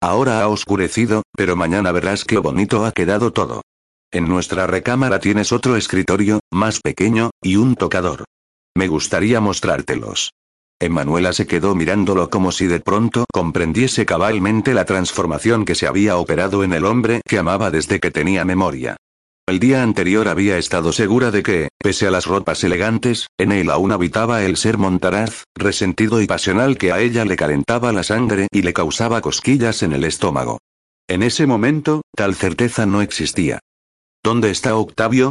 Ahora 0.02 0.42
ha 0.42 0.48
oscurecido, 0.48 1.24
pero 1.36 1.56
mañana 1.56 1.92
verás 1.92 2.26
qué 2.26 2.38
bonito 2.38 2.86
ha 2.86 2.92
quedado 2.92 3.32
todo. 3.32 3.62
En 4.16 4.30
nuestra 4.30 4.66
recámara 4.66 5.20
tienes 5.20 5.52
otro 5.52 5.76
escritorio, 5.76 6.40
más 6.50 6.80
pequeño, 6.80 7.32
y 7.44 7.58
un 7.58 7.76
tocador. 7.76 8.24
Me 8.74 8.88
gustaría 8.88 9.42
mostrártelos. 9.42 10.32
Emanuela 10.80 11.34
se 11.34 11.46
quedó 11.46 11.76
mirándolo 11.76 12.30
como 12.30 12.54
si 12.54 12.68
de 12.68 12.80
pronto 12.80 13.26
comprendiese 13.30 14.06
cabalmente 14.06 14.74
la 14.74 14.86
transformación 14.86 15.66
que 15.66 15.76
se 15.76 15.86
había 15.86 16.16
operado 16.16 16.64
en 16.64 16.72
el 16.72 16.86
hombre 16.86 17.20
que 17.28 17.38
amaba 17.38 17.72
desde 17.72 18.00
que 18.00 18.10
tenía 18.10 18.46
memoria. 18.46 18.96
El 19.50 19.60
día 19.60 19.84
anterior 19.84 20.30
había 20.30 20.58
estado 20.58 20.94
segura 20.94 21.30
de 21.30 21.44
que, 21.44 21.68
pese 21.78 22.08
a 22.08 22.12
las 22.12 22.26
ropas 22.26 22.64
elegantes, 22.64 23.28
en 23.38 23.52
él 23.52 23.70
aún 23.70 23.92
habitaba 23.92 24.44
el 24.44 24.56
ser 24.56 24.78
montaraz, 24.78 25.44
resentido 25.56 26.22
y 26.22 26.26
pasional 26.26 26.78
que 26.78 26.94
a 26.94 27.02
ella 27.02 27.26
le 27.26 27.36
calentaba 27.36 27.92
la 27.92 28.04
sangre 28.04 28.48
y 28.50 28.62
le 28.62 28.72
causaba 28.72 29.20
cosquillas 29.20 29.84
en 29.84 29.92
el 29.92 30.06
estómago. 30.06 30.60
En 31.10 31.22
ese 31.22 31.46
momento, 31.48 32.02
tal 32.16 32.34
certeza 32.34 32.86
no 32.86 33.02
existía. 33.02 33.60
¿Dónde 34.26 34.50
está 34.50 34.76
Octavio? 34.76 35.30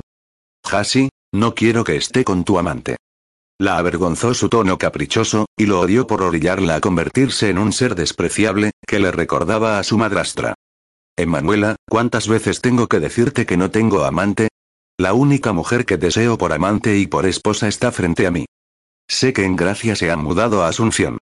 Hasi, 0.63 1.09
no 1.33 1.57
quiero 1.57 1.83
que 1.83 1.97
esté 1.97 2.23
con 2.23 2.45
tu 2.45 2.61
amante. 2.61 2.97
La 3.59 3.77
avergonzó 3.77 4.35
su 4.35 4.49
tono 4.49 4.79
caprichoso, 4.79 5.47
y 5.57 5.67
lo 5.67 5.81
odió 5.81 6.07
por 6.07 6.23
orillarla 6.23 6.77
a 6.77 6.81
convertirse 6.81 7.51
en 7.51 7.59
un 7.59 7.73
ser 7.73 7.97
despreciable, 7.97 8.71
que 8.87 9.01
le 9.01 9.11
recordaba 9.11 9.81
a 9.81 9.83
su 9.83 9.99
madrastra. 9.99 10.55
Emanuela, 11.17 11.75
¿cuántas 11.89 12.29
veces 12.29 12.61
tengo 12.61 12.87
que 12.87 13.01
decirte 13.01 13.47
que 13.47 13.57
no 13.57 13.73
tengo 13.73 14.05
amante? 14.05 14.47
La 14.97 15.13
única 15.13 15.53
mujer 15.53 15.87
que 15.87 15.97
deseo 15.97 16.39
por 16.39 16.53
amante 16.53 16.97
y 16.97 17.09
por 17.09 17.27
esposa 17.27 17.67
está 17.67 17.91
frente 17.91 18.29
a 18.29 18.31
mí. 18.31 18.47
Sé 19.09 19.33
que 19.33 19.45
en 19.45 19.57
Gracia 19.57 19.97
se 19.97 20.13
ha 20.13 20.17
mudado 20.17 20.63
a 20.63 20.69
Asunción. 20.69 21.19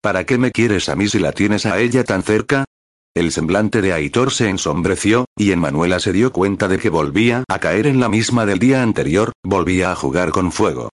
¿Para 0.00 0.26
qué 0.26 0.38
me 0.38 0.52
quieres 0.52 0.88
a 0.88 0.94
mí 0.94 1.08
si 1.08 1.18
la 1.18 1.32
tienes 1.32 1.66
a 1.66 1.80
ella 1.80 2.04
tan 2.04 2.22
cerca? 2.22 2.66
El 3.16 3.32
semblante 3.32 3.80
de 3.80 3.94
Aitor 3.94 4.30
se 4.30 4.50
ensombreció, 4.50 5.24
y 5.38 5.50
Emanuela 5.50 6.00
se 6.00 6.12
dio 6.12 6.32
cuenta 6.32 6.68
de 6.68 6.78
que 6.78 6.90
volvía 6.90 7.44
a 7.48 7.58
caer 7.60 7.86
en 7.86 7.98
la 7.98 8.10
misma 8.10 8.44
del 8.44 8.58
día 8.58 8.82
anterior, 8.82 9.32
volvía 9.42 9.90
a 9.90 9.96
jugar 9.96 10.32
con 10.32 10.52
fuego. 10.52 10.90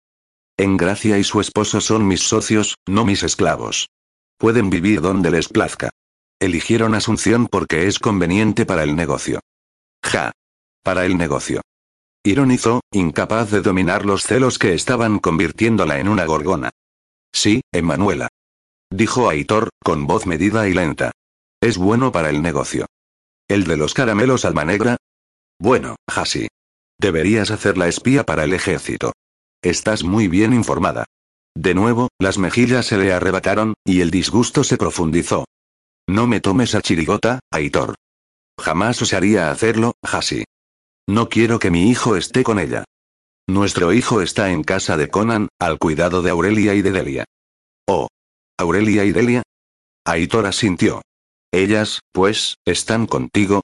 En 0.57 0.77
Gracia 0.77 1.19
y 1.19 1.25
su 1.25 1.41
esposo 1.41 1.81
son 1.81 2.07
mis 2.07 2.21
socios, 2.21 2.77
no 2.87 3.05
mis 3.05 3.25
esclavos. 3.25 3.89
Pueden 4.39 4.71
vivir 4.71 5.01
donde 5.01 5.33
les 5.33 5.49
plazca. 5.49 5.91
Eligieron 6.39 6.95
Asunción 6.95 7.49
porque 7.49 7.89
es 7.89 7.99
conveniente 7.99 8.67
para 8.67 8.85
el 8.85 8.95
negocio. 8.95 9.41
Ja. 10.05 10.31
Para 10.85 11.05
el 11.07 11.19
negocio. 11.19 11.61
Ironizó, 12.23 12.83
incapaz 12.93 13.51
de 13.51 13.63
dominar 13.63 14.07
los 14.07 14.23
celos 14.23 14.61
que 14.61 14.75
estaban 14.75 15.19
convirtiéndola 15.19 15.99
en 15.99 16.07
una 16.07 16.25
gorgona. 16.27 16.71
Sí, 17.33 17.63
Emanuela. 17.73 18.29
Dijo 18.93 19.29
Aitor, 19.29 19.71
con 19.83 20.07
voz 20.07 20.25
medida 20.25 20.69
y 20.69 20.73
lenta. 20.73 21.11
Es 21.63 21.79
bueno 21.79 22.11
para 22.11 22.29
el 22.29 22.43
negocio. 22.43 22.87
¿El 23.49 23.63
de 23.65 23.77
los 23.77 23.95
caramelos 23.95 24.45
alma 24.45 24.65
negra? 24.65 24.97
Bueno, 25.61 25.95
Hasi. 26.09 26.49
Deberías 26.99 27.53
hacer 27.53 27.79
la 27.79 27.87
espía 27.87 28.27
para 28.27 28.43
el 28.43 28.53
ejército. 28.53 29.13
Estás 29.63 30.03
muy 30.03 30.27
bien 30.27 30.53
informada. 30.55 31.05
De 31.55 31.75
nuevo, 31.75 32.09
las 32.19 32.37
mejillas 32.37 32.87
se 32.87 32.99
le 32.99 33.13
arrebataron, 33.13 33.75
y 33.85 34.01
el 34.01 34.11
disgusto 34.11 34.65
se 34.65 34.77
profundizó. 34.77 35.45
No 36.09 36.27
me 36.27 36.41
tomes 36.41 36.75
a 36.75 36.83
chirigota, 36.83 37.39
Aitor. 37.53 37.95
Jamás 38.59 39.01
osaría 39.01 39.53
hacerlo, 39.53 39.93
Hasi. 40.03 40.43
No 41.09 41.29
quiero 41.29 41.61
que 41.61 41.71
mi 41.71 41.91
hijo 41.91 42.17
esté 42.17 42.43
con 42.43 42.59
ella. 42.59 42.85
Nuestro 43.49 43.93
hijo 43.93 44.21
está 44.21 44.51
en 44.51 44.65
casa 44.65 44.97
de 44.97 45.11
Conan, 45.11 45.47
al 45.61 45.79
cuidado 45.79 46.23
de 46.23 46.31
Aurelia 46.31 46.75
y 46.75 46.83
de 46.83 46.91
Delia. 46.91 47.25
Oh. 47.87 48.09
¿Aurelia 48.59 49.05
y 49.05 49.13
Delia? 49.13 49.43
Aitor 50.05 50.47
asintió. 50.47 51.03
Ellas, 51.53 52.01
pues, 52.13 52.57
están 52.65 53.07
contigo, 53.07 53.63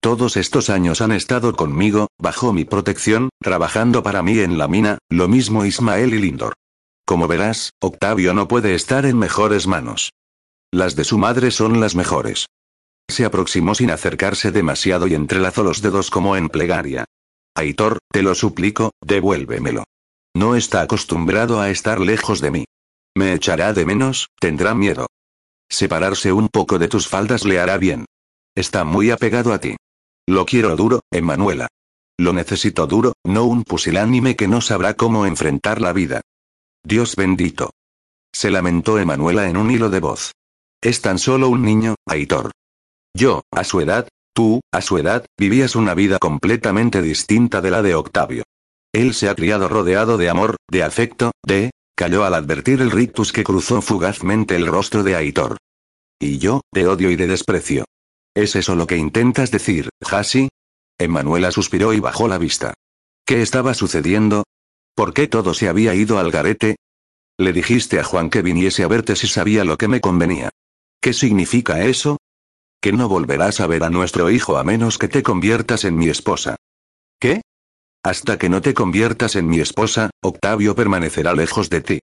todos 0.00 0.36
estos 0.36 0.70
años 0.70 1.00
han 1.00 1.10
estado 1.10 1.56
conmigo, 1.56 2.06
bajo 2.18 2.52
mi 2.52 2.64
protección, 2.64 3.30
trabajando 3.40 4.04
para 4.04 4.22
mí 4.22 4.38
en 4.38 4.56
la 4.56 4.68
mina, 4.68 4.98
lo 5.08 5.26
mismo 5.26 5.64
Ismael 5.64 6.14
y 6.14 6.18
Lindor. 6.20 6.54
Como 7.04 7.26
verás, 7.26 7.72
Octavio 7.80 8.32
no 8.32 8.46
puede 8.46 8.74
estar 8.74 9.06
en 9.06 9.18
mejores 9.18 9.66
manos. 9.66 10.12
Las 10.72 10.94
de 10.94 11.02
su 11.02 11.18
madre 11.18 11.50
son 11.50 11.80
las 11.80 11.96
mejores. 11.96 12.46
Se 13.10 13.24
aproximó 13.24 13.74
sin 13.74 13.90
acercarse 13.90 14.52
demasiado 14.52 15.08
y 15.08 15.14
entrelazó 15.14 15.64
los 15.64 15.82
dedos 15.82 16.10
como 16.10 16.36
en 16.36 16.48
plegaria. 16.48 17.04
Aitor, 17.56 17.98
te 18.12 18.22
lo 18.22 18.36
suplico, 18.36 18.92
devuélvemelo. 19.04 19.84
No 20.36 20.54
está 20.54 20.82
acostumbrado 20.82 21.60
a 21.60 21.70
estar 21.70 21.98
lejos 21.98 22.40
de 22.40 22.50
mí. 22.52 22.64
Me 23.16 23.32
echará 23.32 23.72
de 23.72 23.84
menos, 23.84 24.28
tendrá 24.38 24.74
miedo. 24.74 25.08
Separarse 25.70 26.32
un 26.32 26.48
poco 26.48 26.78
de 26.78 26.88
tus 26.88 27.08
faldas 27.08 27.44
le 27.44 27.60
hará 27.60 27.76
bien. 27.78 28.06
Está 28.54 28.84
muy 28.84 29.10
apegado 29.10 29.52
a 29.52 29.58
ti. 29.58 29.76
Lo 30.26 30.46
quiero 30.46 30.76
duro, 30.76 31.00
Emanuela. 31.10 31.68
Lo 32.18 32.32
necesito 32.32 32.86
duro, 32.86 33.12
no 33.24 33.44
un 33.44 33.62
pusilánime 33.62 34.34
que 34.34 34.48
no 34.48 34.60
sabrá 34.60 34.94
cómo 34.94 35.26
enfrentar 35.26 35.80
la 35.80 35.92
vida. 35.92 36.22
Dios 36.84 37.16
bendito. 37.16 37.70
Se 38.34 38.50
lamentó 38.50 38.98
Emanuela 38.98 39.48
en 39.48 39.56
un 39.56 39.70
hilo 39.70 39.90
de 39.90 40.00
voz. 40.00 40.32
Es 40.82 41.00
tan 41.00 41.18
solo 41.18 41.48
un 41.48 41.62
niño, 41.62 41.94
Aitor. 42.06 42.50
Yo, 43.14 43.42
a 43.52 43.64
su 43.64 43.80
edad, 43.80 44.08
tú, 44.32 44.60
a 44.72 44.80
su 44.80 44.98
edad, 44.98 45.26
vivías 45.38 45.76
una 45.76 45.94
vida 45.94 46.18
completamente 46.18 47.02
distinta 47.02 47.60
de 47.60 47.70
la 47.70 47.82
de 47.82 47.94
Octavio. 47.94 48.44
Él 48.92 49.14
se 49.14 49.28
ha 49.28 49.34
criado 49.34 49.68
rodeado 49.68 50.16
de 50.16 50.30
amor, 50.30 50.56
de 50.70 50.82
afecto, 50.82 51.32
de... 51.44 51.70
cayó 51.96 52.24
al 52.24 52.34
advertir 52.34 52.80
el 52.80 52.90
rictus 52.90 53.32
que 53.32 53.44
cruzó 53.44 53.82
fugazmente 53.82 54.56
el 54.56 54.66
rostro 54.66 55.02
de 55.02 55.14
Aitor. 55.14 55.57
Y 56.20 56.38
yo, 56.38 56.62
de 56.72 56.86
odio 56.86 57.10
y 57.10 57.16
de 57.16 57.26
desprecio. 57.26 57.84
¿Es 58.34 58.56
eso 58.56 58.74
lo 58.74 58.86
que 58.86 58.96
intentas 58.96 59.50
decir, 59.50 59.88
Hasi? 60.00 60.48
Emanuela 60.98 61.52
suspiró 61.52 61.92
y 61.92 62.00
bajó 62.00 62.26
la 62.28 62.38
vista. 62.38 62.74
¿Qué 63.24 63.42
estaba 63.42 63.74
sucediendo? 63.74 64.44
¿Por 64.96 65.14
qué 65.14 65.28
todo 65.28 65.54
se 65.54 65.68
había 65.68 65.94
ido 65.94 66.18
al 66.18 66.30
garete? 66.30 66.76
Le 67.38 67.52
dijiste 67.52 68.00
a 68.00 68.04
Juan 68.04 68.30
que 68.30 68.42
viniese 68.42 68.82
a 68.82 68.88
verte 68.88 69.14
si 69.14 69.28
sabía 69.28 69.64
lo 69.64 69.76
que 69.76 69.86
me 69.86 70.00
convenía. 70.00 70.50
¿Qué 71.00 71.12
significa 71.12 71.84
eso? 71.84 72.18
Que 72.80 72.92
no 72.92 73.08
volverás 73.08 73.60
a 73.60 73.68
ver 73.68 73.84
a 73.84 73.90
nuestro 73.90 74.30
hijo 74.30 74.56
a 74.56 74.64
menos 74.64 74.98
que 74.98 75.06
te 75.06 75.22
conviertas 75.22 75.84
en 75.84 75.96
mi 75.96 76.08
esposa. 76.08 76.56
¿Qué? 77.20 77.42
Hasta 78.02 78.38
que 78.38 78.48
no 78.48 78.60
te 78.60 78.74
conviertas 78.74 79.36
en 79.36 79.48
mi 79.48 79.60
esposa, 79.60 80.10
Octavio 80.20 80.74
permanecerá 80.74 81.34
lejos 81.34 81.70
de 81.70 81.80
ti. 81.80 82.00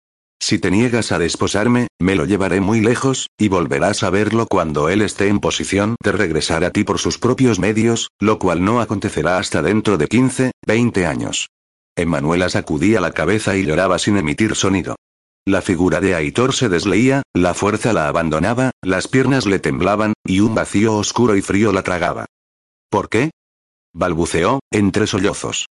Si 0.41 0.59
te 0.59 0.71
niegas 0.71 1.13
a 1.13 1.19
desposarme, 1.19 1.89
me 2.01 2.15
lo 2.15 2.25
llevaré 2.25 2.61
muy 2.61 2.81
lejos, 2.81 3.29
y 3.39 3.49
volverás 3.49 4.03
a 4.03 4.11
verlo 4.11 4.47
cuando 4.47 4.89
él 4.89 5.03
esté 5.03 5.29
en 5.29 5.41
posición 5.41 5.97
de 6.03 6.13
regresar 6.13 6.65
a 6.65 6.71
ti 6.71 6.85
por 6.85 6.99
sus 6.99 7.19
propios 7.19 7.59
medios, 7.59 8.09
lo 8.21 8.39
cual 8.39 8.65
no 8.65 8.81
acontecerá 8.81 9.39
hasta 9.39 9.63
dentro 9.63 9.99
de 9.99 10.07
15, 10.07 10.53
20 10.67 11.07
años. 11.07 11.49
Emanuela 11.97 12.49
sacudía 12.49 13.01
la 13.01 13.13
cabeza 13.13 13.57
y 13.57 13.65
lloraba 13.65 13.99
sin 13.99 14.17
emitir 14.17 14.55
sonido. 14.55 14.97
La 15.45 15.63
figura 15.63 16.01
de 16.01 16.15
Aitor 16.15 16.55
se 16.55 16.69
desleía, 16.69 17.23
la 17.35 17.55
fuerza 17.55 17.93
la 17.93 18.07
abandonaba, 18.07 18.71
las 18.83 19.09
piernas 19.09 19.47
le 19.47 19.59
temblaban, 19.59 20.13
y 20.25 20.41
un 20.41 20.55
vacío 20.55 20.95
oscuro 20.95 21.37
y 21.37 21.43
frío 21.43 21.73
la 21.73 21.83
tragaba. 21.83 22.27
¿Por 22.91 23.09
qué? 23.09 23.31
balbuceó, 23.95 24.61
entre 24.71 25.07
sollozos. 25.07 25.67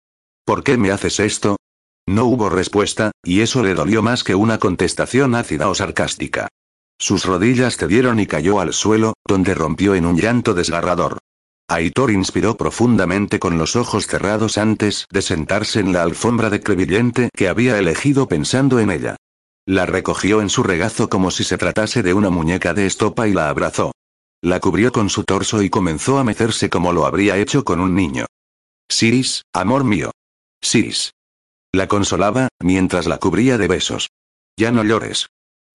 ¿Por 0.45 0.65
qué 0.65 0.77
me 0.77 0.91
haces 0.91 1.21
esto? 1.21 1.57
No 2.09 2.27
hubo 2.27 2.49
respuesta, 2.49 3.11
y 3.25 3.41
eso 3.41 3.63
le 3.63 3.75
dolió 3.75 4.03
más 4.03 4.23
que 4.23 4.35
una 4.35 4.59
contestación 4.59 5.35
ácida 5.35 5.69
o 5.69 5.75
sarcástica. 5.75 6.49
Sus 6.99 7.25
rodillas 7.25 7.77
cedieron 7.77 8.21
y 8.21 8.27
cayó 8.27 8.61
al 8.61 8.73
suelo, 8.73 9.15
donde 9.27 9.55
rompió 9.55 9.95
en 9.95 10.07
un 10.07 10.17
llanto 10.17 10.55
desgarrador. 10.55 11.19
Aitor 11.69 12.13
inspiró 12.13 12.57
profundamente 12.57 13.41
con 13.41 13.59
los 13.59 13.75
ojos 13.75 14.07
cerrados 14.07 14.57
antes 14.57 15.07
de 15.11 15.21
sentarse 15.21 15.81
en 15.81 15.93
la 15.93 16.03
alfombra 16.03 16.49
de 16.49 16.61
crevillente 16.61 17.29
que 17.35 17.49
había 17.49 17.77
elegido 17.79 18.29
pensando 18.29 18.79
en 18.79 18.91
ella. 18.91 19.17
La 19.67 19.85
recogió 19.85 20.41
en 20.41 20.49
su 20.49 20.63
regazo 20.63 21.09
como 21.09 21.33
si 21.33 21.43
se 21.43 21.59
tratase 21.59 22.05
de 22.05 22.15
una 22.15 22.31
muñeca 22.31 22.73
de 22.73 22.87
estopa 22.87 23.27
y 23.27 23.33
la 23.33 23.49
abrazó. 23.49 23.91
La 24.41 24.61
cubrió 24.61 24.93
con 24.93 25.11
su 25.11 25.25
torso 25.25 25.61
y 25.61 25.71
comenzó 25.71 26.19
a 26.19 26.25
mecerse 26.25 26.71
como 26.71 26.93
lo 26.93 27.05
habría 27.05 27.37
hecho 27.37 27.65
con 27.65 27.81
un 27.81 27.97
niño. 27.97 28.27
Siris, 28.89 29.43
amor 29.53 29.83
mío. 29.83 30.13
Siris. 30.63 31.16
La 31.77 31.89
consolaba, 31.89 32.49
mientras 32.59 33.05
la 33.07 33.19
cubría 33.19 33.59
de 33.59 33.69
besos. 33.69 34.09
Ya 34.59 34.73
no 34.73 34.83
llores. 34.83 35.27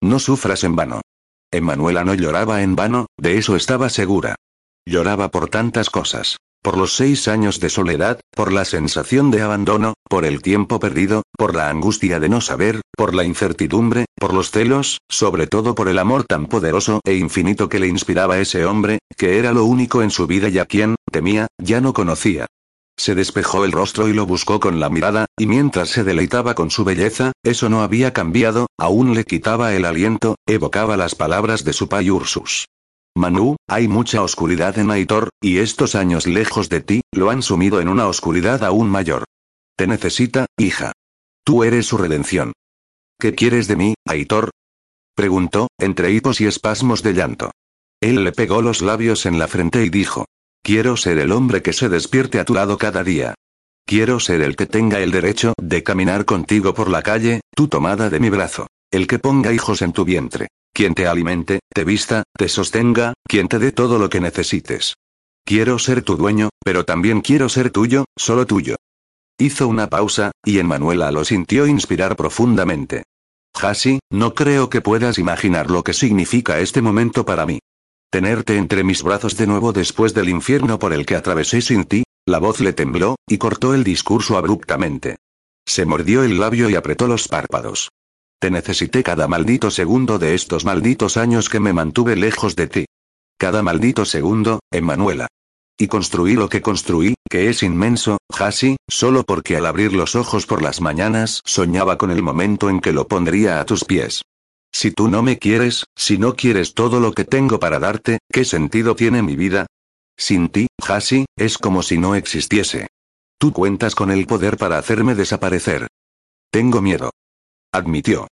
No 0.02 0.18
sufras 0.18 0.64
en 0.64 0.76
vano. 0.76 1.02
Emanuela 1.52 2.04
no 2.04 2.16
lloraba 2.16 2.64
en 2.64 2.76
vano, 2.76 3.06
de 3.20 3.38
eso 3.38 3.56
estaba 3.56 3.88
segura. 3.88 4.34
Lloraba 4.84 5.30
por 5.30 5.50
tantas 5.50 5.92
cosas. 5.92 6.38
Por 6.64 6.76
los 6.76 6.96
seis 6.96 7.28
años 7.28 7.60
de 7.60 7.70
soledad, 7.70 8.20
por 8.36 8.52
la 8.52 8.66
sensación 8.66 9.30
de 9.30 9.44
abandono, 9.44 9.94
por 10.10 10.26
el 10.26 10.42
tiempo 10.42 10.80
perdido, 10.80 11.22
por 11.38 11.54
la 11.56 11.70
angustia 11.70 12.20
de 12.20 12.30
no 12.30 12.42
saber, 12.42 12.82
por 12.98 13.14
la 13.14 13.24
incertidumbre, 13.24 14.06
por 14.16 14.34
los 14.34 14.50
celos, 14.50 14.98
sobre 15.08 15.46
todo 15.46 15.76
por 15.76 15.88
el 15.88 16.00
amor 16.00 16.24
tan 16.24 16.48
poderoso 16.48 17.00
e 17.04 17.14
infinito 17.14 17.70
que 17.70 17.78
le 17.78 17.86
inspiraba 17.86 18.40
ese 18.40 18.66
hombre, 18.66 18.98
que 19.16 19.38
era 19.38 19.54
lo 19.54 19.66
único 19.66 20.02
en 20.02 20.10
su 20.10 20.26
vida 20.26 20.50
y 20.50 20.58
a 20.58 20.66
quien, 20.66 20.96
temía, 21.12 21.46
ya 21.60 21.80
no 21.80 21.94
conocía. 21.94 22.48
Se 23.02 23.16
despejó 23.16 23.66
el 23.66 23.72
rostro 23.72 24.10
y 24.10 24.14
lo 24.14 24.28
buscó 24.28 24.60
con 24.60 24.80
la 24.80 24.88
mirada, 24.88 25.26
y 25.36 25.48
mientras 25.48 25.90
se 25.90 26.04
deleitaba 26.04 26.54
con 26.54 26.70
su 26.70 26.84
belleza, 26.84 27.32
eso 27.42 27.68
no 27.68 27.82
había 27.82 28.14
cambiado, 28.14 28.68
aún 28.78 29.16
le 29.16 29.24
quitaba 29.24 29.74
el 29.74 29.86
aliento, 29.86 30.36
evocaba 30.46 30.98
las 30.98 31.16
palabras 31.16 31.64
de 31.64 31.74
su 31.74 31.90
pai 31.90 32.12
Ursus. 32.12 32.68
Manu, 33.16 33.56
hay 33.68 33.88
mucha 33.88 34.22
oscuridad 34.22 34.78
en 34.78 34.92
Aitor, 34.92 35.30
y 35.42 35.58
estos 35.58 35.96
años 35.96 36.28
lejos 36.28 36.70
de 36.70 36.82
ti, 36.82 37.02
lo 37.12 37.32
han 37.32 37.42
sumido 37.42 37.82
en 37.82 37.88
una 37.88 38.06
oscuridad 38.06 38.64
aún 38.64 38.88
mayor. 38.88 39.24
Te 39.76 39.88
necesita, 39.88 40.46
hija. 40.56 40.92
Tú 41.44 41.64
eres 41.64 41.88
su 41.88 41.98
redención. 41.98 42.54
¿Qué 43.20 43.34
quieres 43.34 43.68
de 43.68 43.78
mí, 43.78 43.94
Aitor? 44.06 44.52
Preguntó, 45.16 45.70
entre 45.80 46.12
hipos 46.12 46.40
y 46.40 46.46
espasmos 46.46 47.02
de 47.02 47.14
llanto. 47.14 47.50
Él 48.00 48.24
le 48.24 48.32
pegó 48.32 48.62
los 48.62 48.84
labios 48.84 49.26
en 49.26 49.40
la 49.40 49.48
frente 49.48 49.84
y 49.84 49.90
dijo. 49.90 50.28
Quiero 50.64 50.96
ser 50.96 51.18
el 51.18 51.32
hombre 51.32 51.62
que 51.62 51.74
se 51.74 51.90
despierte 51.90 52.40
a 52.40 52.46
tu 52.46 52.54
lado 52.54 52.78
cada 52.78 53.04
día. 53.04 53.34
Quiero 53.86 54.20
ser 54.20 54.42
el 54.42 54.56
que 54.56 54.68
tenga 54.68 55.00
el 55.00 55.12
derecho 55.12 55.54
de 55.60 55.84
caminar 55.84 56.26
contigo 56.26 56.74
por 56.74 56.90
la 56.90 57.02
calle, 57.02 57.42
tú 57.56 57.68
tomada 57.68 58.10
de 58.10 58.20
mi 58.20 58.30
brazo. 58.30 58.68
El 58.92 59.08
que 59.08 59.20
ponga 59.20 59.54
hijos 59.54 59.82
en 59.82 59.92
tu 59.92 60.06
vientre. 60.06 60.48
Quien 60.74 60.94
te 60.94 61.08
alimente, 61.08 61.60
te 61.74 61.84
vista, 61.84 62.24
te 62.38 62.48
sostenga, 62.48 63.14
quien 63.28 63.48
te 63.48 63.60
dé 63.60 63.72
todo 63.72 63.98
lo 63.98 64.10
que 64.10 64.22
necesites. 64.22 64.94
Quiero 65.46 65.80
ser 65.80 66.04
tu 66.04 66.16
dueño, 66.16 66.50
pero 66.64 66.86
también 66.86 67.22
quiero 67.22 67.50
ser 67.50 67.72
tuyo, 67.72 68.06
solo 68.18 68.46
tuyo. 68.46 68.76
Hizo 69.40 69.68
una 69.68 69.88
pausa, 69.88 70.32
y 70.46 70.60
Emanuela 70.60 71.12
lo 71.12 71.26
sintió 71.26 71.66
inspirar 71.66 72.16
profundamente. 72.16 73.04
Hasi, 73.60 74.00
no 74.12 74.34
creo 74.34 74.70
que 74.70 74.82
puedas 74.82 75.18
imaginar 75.18 75.72
lo 75.72 75.84
que 75.84 75.94
significa 75.94 76.60
este 76.60 76.82
momento 76.82 77.26
para 77.26 77.46
mí. 77.46 77.60
Tenerte 78.12 78.58
entre 78.58 78.84
mis 78.84 79.04
brazos 79.04 79.38
de 79.38 79.48
nuevo 79.48 79.72
después 79.72 80.14
del 80.14 80.28
infierno 80.28 80.80
por 80.80 80.92
el 80.92 81.06
que 81.06 81.16
atravesé 81.16 81.62
sin 81.62 81.86
ti, 81.86 82.04
la 82.26 82.40
voz 82.40 82.60
le 82.60 82.74
tembló, 82.74 83.16
y 83.26 83.38
cortó 83.38 83.74
el 83.74 83.86
discurso 83.86 84.38
abruptamente. 84.38 85.16
Se 85.66 85.86
mordió 85.86 86.24
el 86.24 86.38
labio 86.38 86.70
y 86.70 86.76
apretó 86.76 87.08
los 87.08 87.30
párpados. 87.30 87.90
Te 88.38 88.52
necesité 88.52 89.02
cada 89.02 89.30
maldito 89.30 89.72
segundo 89.72 90.20
de 90.20 90.36
estos 90.36 90.66
malditos 90.66 91.16
años 91.16 91.48
que 91.48 91.62
me 91.62 91.72
mantuve 91.72 92.18
lejos 92.18 92.58
de 92.58 92.68
ti. 92.68 92.86
Cada 93.38 93.64
maldito 93.64 94.04
segundo, 94.04 94.60
Emanuela. 94.72 95.28
Y 95.80 95.88
construí 95.88 96.34
lo 96.34 96.50
que 96.50 96.62
construí, 96.62 97.16
que 97.30 97.50
es 97.50 97.64
inmenso, 97.64 98.18
Hasi, 98.38 98.76
solo 98.90 99.24
porque 99.24 99.56
al 99.56 99.66
abrir 99.66 99.94
los 99.94 100.16
ojos 100.18 100.46
por 100.46 100.62
las 100.62 100.82
mañanas 100.82 101.42
soñaba 101.46 101.98
con 101.98 102.12
el 102.12 102.22
momento 102.22 102.70
en 102.70 102.82
que 102.82 102.92
lo 102.92 103.08
pondría 103.08 103.62
a 103.62 103.66
tus 103.66 103.86
pies. 103.86 104.22
Si 104.72 104.92
tú 104.92 105.10
no 105.10 105.22
me 105.22 105.38
quieres, 105.38 105.86
si 105.96 106.18
no 106.18 106.36
quieres 106.36 106.74
todo 106.74 107.00
lo 107.00 107.12
que 107.14 107.26
tengo 107.26 107.60
para 107.60 107.80
darte, 107.80 108.20
¿qué 108.32 108.46
sentido 108.46 108.96
tiene 108.96 109.22
mi 109.22 109.36
vida? 109.36 109.68
Sin 110.18 110.50
ti, 110.50 110.68
Hasi, 110.88 111.26
es 111.36 111.58
como 111.58 111.84
si 111.84 111.98
no 111.98 112.16
existiese. 112.16 112.88
Tú 113.38 113.52
cuentas 113.52 113.96
con 113.96 114.12
el 114.12 114.28
poder 114.28 114.58
para 114.58 114.78
hacerme 114.78 115.16
desaparecer. 115.16 115.88
Tengo 116.52 116.82
miedo. 116.82 117.12
Admitió. 117.74 118.28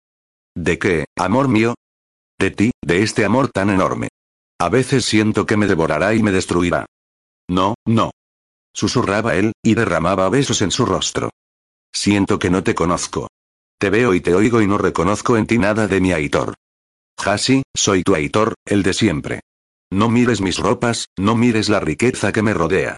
¿De 0.54 0.78
qué, 0.78 1.04
amor 1.16 1.48
mío? 1.48 1.74
De 2.38 2.50
ti, 2.50 2.72
de 2.82 3.02
este 3.02 3.24
amor 3.24 3.48
tan 3.48 3.70
enorme. 3.70 4.08
A 4.58 4.68
veces 4.68 5.04
siento 5.04 5.46
que 5.46 5.56
me 5.56 5.66
devorará 5.66 6.14
y 6.14 6.22
me 6.22 6.32
destruirá. 6.32 6.86
No, 7.48 7.74
no. 7.86 8.10
Susurraba 8.74 9.36
él, 9.36 9.52
y 9.62 9.74
derramaba 9.74 10.28
besos 10.28 10.60
en 10.62 10.70
su 10.70 10.86
rostro. 10.86 11.30
Siento 11.92 12.38
que 12.38 12.50
no 12.50 12.62
te 12.62 12.74
conozco. 12.74 13.28
Te 13.78 13.90
veo 13.90 14.14
y 14.14 14.20
te 14.20 14.34
oigo 14.34 14.62
y 14.62 14.66
no 14.66 14.78
reconozco 14.78 15.36
en 15.36 15.46
ti 15.46 15.58
nada 15.58 15.86
de 15.86 16.00
mi 16.00 16.12
Aitor. 16.12 16.54
Hasi, 17.22 17.62
soy 17.74 18.02
tu 18.02 18.14
Aitor, 18.14 18.54
el 18.64 18.82
de 18.82 18.94
siempre. 18.94 19.40
No 19.90 20.08
mires 20.08 20.40
mis 20.40 20.58
ropas, 20.58 21.08
no 21.18 21.36
mires 21.36 21.68
la 21.68 21.80
riqueza 21.80 22.32
que 22.32 22.42
me 22.42 22.54
rodea. 22.54 22.96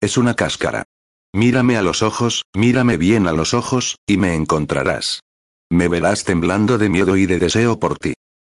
Es 0.00 0.16
una 0.16 0.34
cáscara. 0.34 0.84
Mírame 1.32 1.76
a 1.76 1.82
los 1.82 2.02
ojos, 2.02 2.44
mírame 2.54 2.96
bien 2.96 3.26
a 3.26 3.32
los 3.32 3.54
ojos, 3.54 3.96
y 4.06 4.18
me 4.18 4.34
encontrarás. 4.34 5.20
Me 5.68 5.88
verás 5.88 6.24
temblando 6.24 6.78
de 6.78 6.88
miedo 6.88 7.16
y 7.16 7.26
de 7.26 7.38
deseo 7.38 7.80
por 7.80 7.98
ti. 7.98 8.14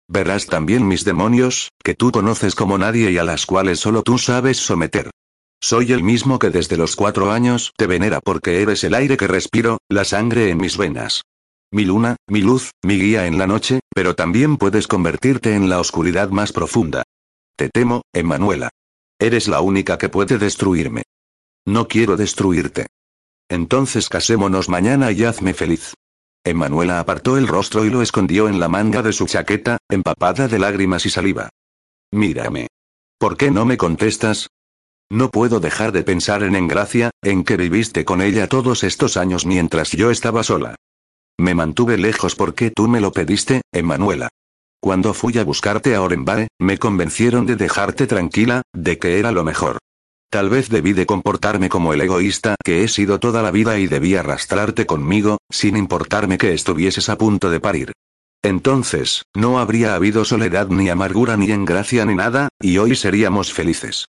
Verás 0.09 0.46
también 0.46 0.86
mis 0.86 1.05
demonios, 1.05 1.70
que 1.82 1.94
tú 1.94 2.12
conoces 2.12 2.55
como 2.55 2.78
nadie 2.78 3.10
y 3.10 3.18
a 3.18 3.24
las 3.24 3.46
cuales 3.46 3.80
solo 3.80 4.02
tú 4.02 4.18
sabes 4.18 4.59
someter. 4.59 5.10
Soy 5.60 5.92
el 5.92 6.05
mismo 6.05 6.38
que 6.38 6.51
desde 6.51 6.76
los 6.76 6.94
cuatro 6.94 7.32
años 7.32 7.72
te 7.76 7.86
venera 7.86 8.20
porque 8.20 8.62
eres 8.62 8.84
el 8.84 8.94
aire 8.94 9.16
que 9.16 9.26
respiro, 9.26 9.78
la 9.88 10.05
sangre 10.05 10.51
en 10.51 10.59
mis 10.59 10.76
venas. 10.76 11.22
Mi 11.74 11.84
luna, 11.84 12.14
mi 12.28 12.40
luz, 12.40 12.70
mi 12.84 13.01
guía 13.01 13.26
en 13.26 13.36
la 13.36 13.48
noche, 13.48 13.80
pero 13.92 14.14
también 14.14 14.59
puedes 14.59 14.86
convertirte 14.86 15.56
en 15.56 15.68
la 15.68 15.80
oscuridad 15.80 16.28
más 16.28 16.52
profunda. 16.52 17.02
Te 17.56 17.68
temo, 17.68 18.02
Emanuela. 18.12 18.70
Eres 19.18 19.48
la 19.48 19.60
única 19.60 19.98
que 19.98 20.09
puede 20.09 20.38
destruirme. 20.38 21.02
No 21.66 21.88
quiero 21.88 22.16
destruirte. 22.16 22.86
Entonces 23.48 24.09
casémonos 24.09 24.68
mañana 24.68 25.10
y 25.10 25.24
hazme 25.24 25.52
feliz. 25.52 25.94
Emanuela 26.44 27.01
apartó 27.01 27.38
el 27.38 27.48
rostro 27.48 27.84
y 27.84 27.90
lo 27.90 28.02
escondió 28.02 28.48
en 28.48 28.60
la 28.60 28.68
manga 28.68 29.02
de 29.02 29.12
su 29.12 29.26
chaqueta, 29.26 29.78
empapada 29.88 30.46
de 30.46 30.60
lágrimas 30.60 31.06
y 31.06 31.10
saliva. 31.10 31.48
Mírame. 32.12 32.68
¿Por 33.18 33.36
qué 33.36 33.51
no 33.51 33.64
me 33.64 33.76
contestas? 33.76 34.46
No 35.10 35.28
puedo 35.28 35.59
dejar 35.59 35.90
de 35.90 36.05
pensar 36.05 36.44
en 36.44 36.55
Engracia, 36.55 37.10
en 37.20 37.42
que 37.42 37.56
viviste 37.56 38.05
con 38.05 38.22
ella 38.22 38.46
todos 38.46 38.84
estos 38.84 39.16
años 39.16 39.44
mientras 39.44 39.90
yo 39.90 40.12
estaba 40.12 40.44
sola. 40.44 40.76
Me 41.39 41.55
mantuve 41.55 41.98
lejos 41.98 42.36
porque 42.36 42.70
tú 42.70 42.86
me 42.89 43.01
lo 43.01 43.12
pediste, 43.12 43.62
Emanuela. 43.73 44.28
Cuando 44.81 45.15
fui 45.15 45.36
a 45.39 45.44
buscarte 45.44 45.94
a 45.94 46.02
Orenbae, 46.02 46.48
me 46.61 46.78
convencieron 46.78 47.47
de 47.47 47.56
dejarte 47.56 48.06
tranquila, 48.06 48.62
de 48.73 48.98
que 48.98 49.19
era 49.19 49.32
lo 49.32 49.43
mejor. 49.43 49.78
Tal 50.31 50.51
vez 50.51 50.69
debí 50.69 50.93
de 50.93 51.06
comportarme 51.06 51.69
como 51.69 51.93
el 51.93 52.01
egoísta 52.01 52.56
que 52.62 52.85
he 52.85 52.89
sido 52.89 53.19
toda 53.19 53.43
la 53.43 53.51
vida 53.51 53.78
y 53.78 53.86
debí 53.86 54.15
arrastrarte 54.15 54.85
conmigo, 54.85 55.39
sin 55.51 55.77
importarme 55.77 56.39
que 56.39 56.52
estuvieses 56.52 57.09
a 57.09 57.16
punto 57.16 57.51
de 57.51 57.61
parir. 57.61 57.93
Entonces, 58.43 59.23
no 59.35 59.59
habría 59.59 59.94
habido 59.94 60.24
soledad 60.24 60.69
ni 60.69 60.90
amargura 60.90 61.36
ni 61.36 61.51
engracia 61.51 62.05
ni 62.05 62.15
nada, 62.15 62.48
y 62.61 62.78
hoy 62.78 62.94
seríamos 62.94 63.52
felices. 63.52 64.06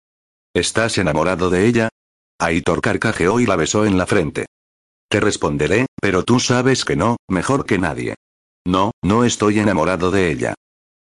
¿Estás 0.53 0.98
enamorado 0.98 1.49
de 1.49 1.68
ella? 1.68 1.89
Aitor 2.39 2.81
carcajeó 2.81 3.39
y 3.39 3.45
la 3.45 3.57
besó 3.57 3.85
en 3.85 3.98
la 3.98 4.06
frente. 4.06 4.45
Te 5.11 5.19
responderé, 5.19 5.88
pero 6.01 6.23
tú 6.23 6.39
sabes 6.39 6.85
que 6.85 6.95
no, 6.95 7.17
mejor 7.27 7.65
que 7.65 7.77
nadie. 7.77 8.15
No, 8.65 8.91
no 9.03 9.25
estoy 9.25 9.59
enamorado 9.59 10.09
de 10.09 10.31
ella. 10.31 10.53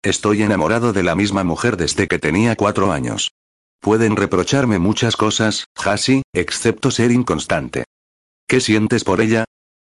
Estoy 0.04 0.42
enamorado 0.42 0.94
de 0.94 1.04
la 1.04 1.14
misma 1.14 1.44
mujer 1.44 1.78
desde 1.78 2.08
que 2.08 2.18
tenía 2.18 2.56
cuatro 2.56 2.92
años. 2.92 3.30
Pueden 3.80 4.16
reprocharme 4.16 4.80
muchas 4.80 5.16
cosas, 5.16 5.66
Hasi, 5.76 6.24
excepto 6.34 6.90
ser 6.90 7.12
inconstante. 7.12 7.84
¿Qué 8.48 8.62
sientes 8.62 9.04
por 9.04 9.22
ella? 9.22 9.46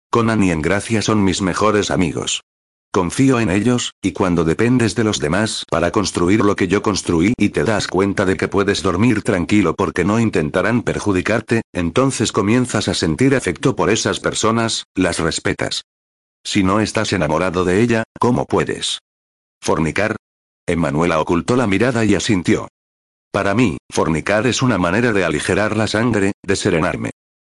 Conan 0.09 0.43
y 0.43 0.51
Engracia 0.51 1.01
son 1.01 1.23
mis 1.23 1.41
mejores 1.41 1.89
amigos. 1.89 2.41
Confío 2.93 3.39
en 3.39 3.49
ellos, 3.49 3.93
y 4.01 4.11
cuando 4.11 4.43
dependes 4.43 4.95
de 4.95 5.05
los 5.05 5.19
demás 5.19 5.63
para 5.69 5.91
construir 5.91 6.41
lo 6.41 6.57
que 6.57 6.67
yo 6.67 6.81
construí 6.81 7.33
y 7.37 7.49
te 7.49 7.63
das 7.63 7.87
cuenta 7.87 8.25
de 8.25 8.35
que 8.35 8.49
puedes 8.49 8.83
dormir 8.83 9.21
tranquilo 9.23 9.75
porque 9.75 10.03
no 10.03 10.19
intentarán 10.19 10.83
perjudicarte, 10.83 11.61
entonces 11.71 12.33
comienzas 12.33 12.89
a 12.89 12.93
sentir 12.93 13.33
afecto 13.33 13.77
por 13.77 13.89
esas 13.89 14.19
personas, 14.19 14.83
las 14.93 15.19
respetas. 15.19 15.85
Si 16.43 16.63
no 16.63 16.81
estás 16.81 17.13
enamorado 17.13 17.63
de 17.63 17.81
ella, 17.81 18.03
¿cómo 18.19 18.45
puedes? 18.45 18.99
¿Fornicar? 19.61 20.17
Emanuela 20.67 21.21
ocultó 21.21 21.55
la 21.55 21.67
mirada 21.67 22.03
y 22.03 22.15
asintió. 22.15 22.67
Para 23.31 23.53
mí, 23.53 23.77
fornicar 23.89 24.47
es 24.47 24.61
una 24.61 24.77
manera 24.77 25.13
de 25.13 25.23
aligerar 25.23 25.77
la 25.77 25.87
sangre, 25.87 26.33
de 26.43 26.55
serenarme. 26.57 27.11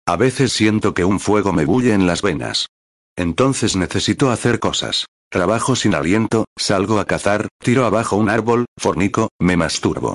A 0.06 0.16
veces 0.16 0.52
siento 0.54 0.94
que 0.94 1.04
un 1.04 1.20
fuego 1.20 1.52
me 1.52 1.66
bulle 1.66 1.92
en 1.92 2.06
las 2.06 2.22
venas. 2.22 2.68
Entonces 3.16 3.76
necesito 3.76 4.30
hacer 4.30 4.60
cosas. 4.60 5.04
Trabajo 5.30 5.74
sin 5.74 5.94
aliento, 5.94 6.44
salgo 6.56 7.00
a 7.00 7.04
cazar, 7.04 7.48
tiro 7.58 7.84
abajo 7.84 8.16
un 8.16 8.30
árbol, 8.30 8.66
fornico, 8.78 9.28
me 9.40 9.56
masturbo. 9.56 10.14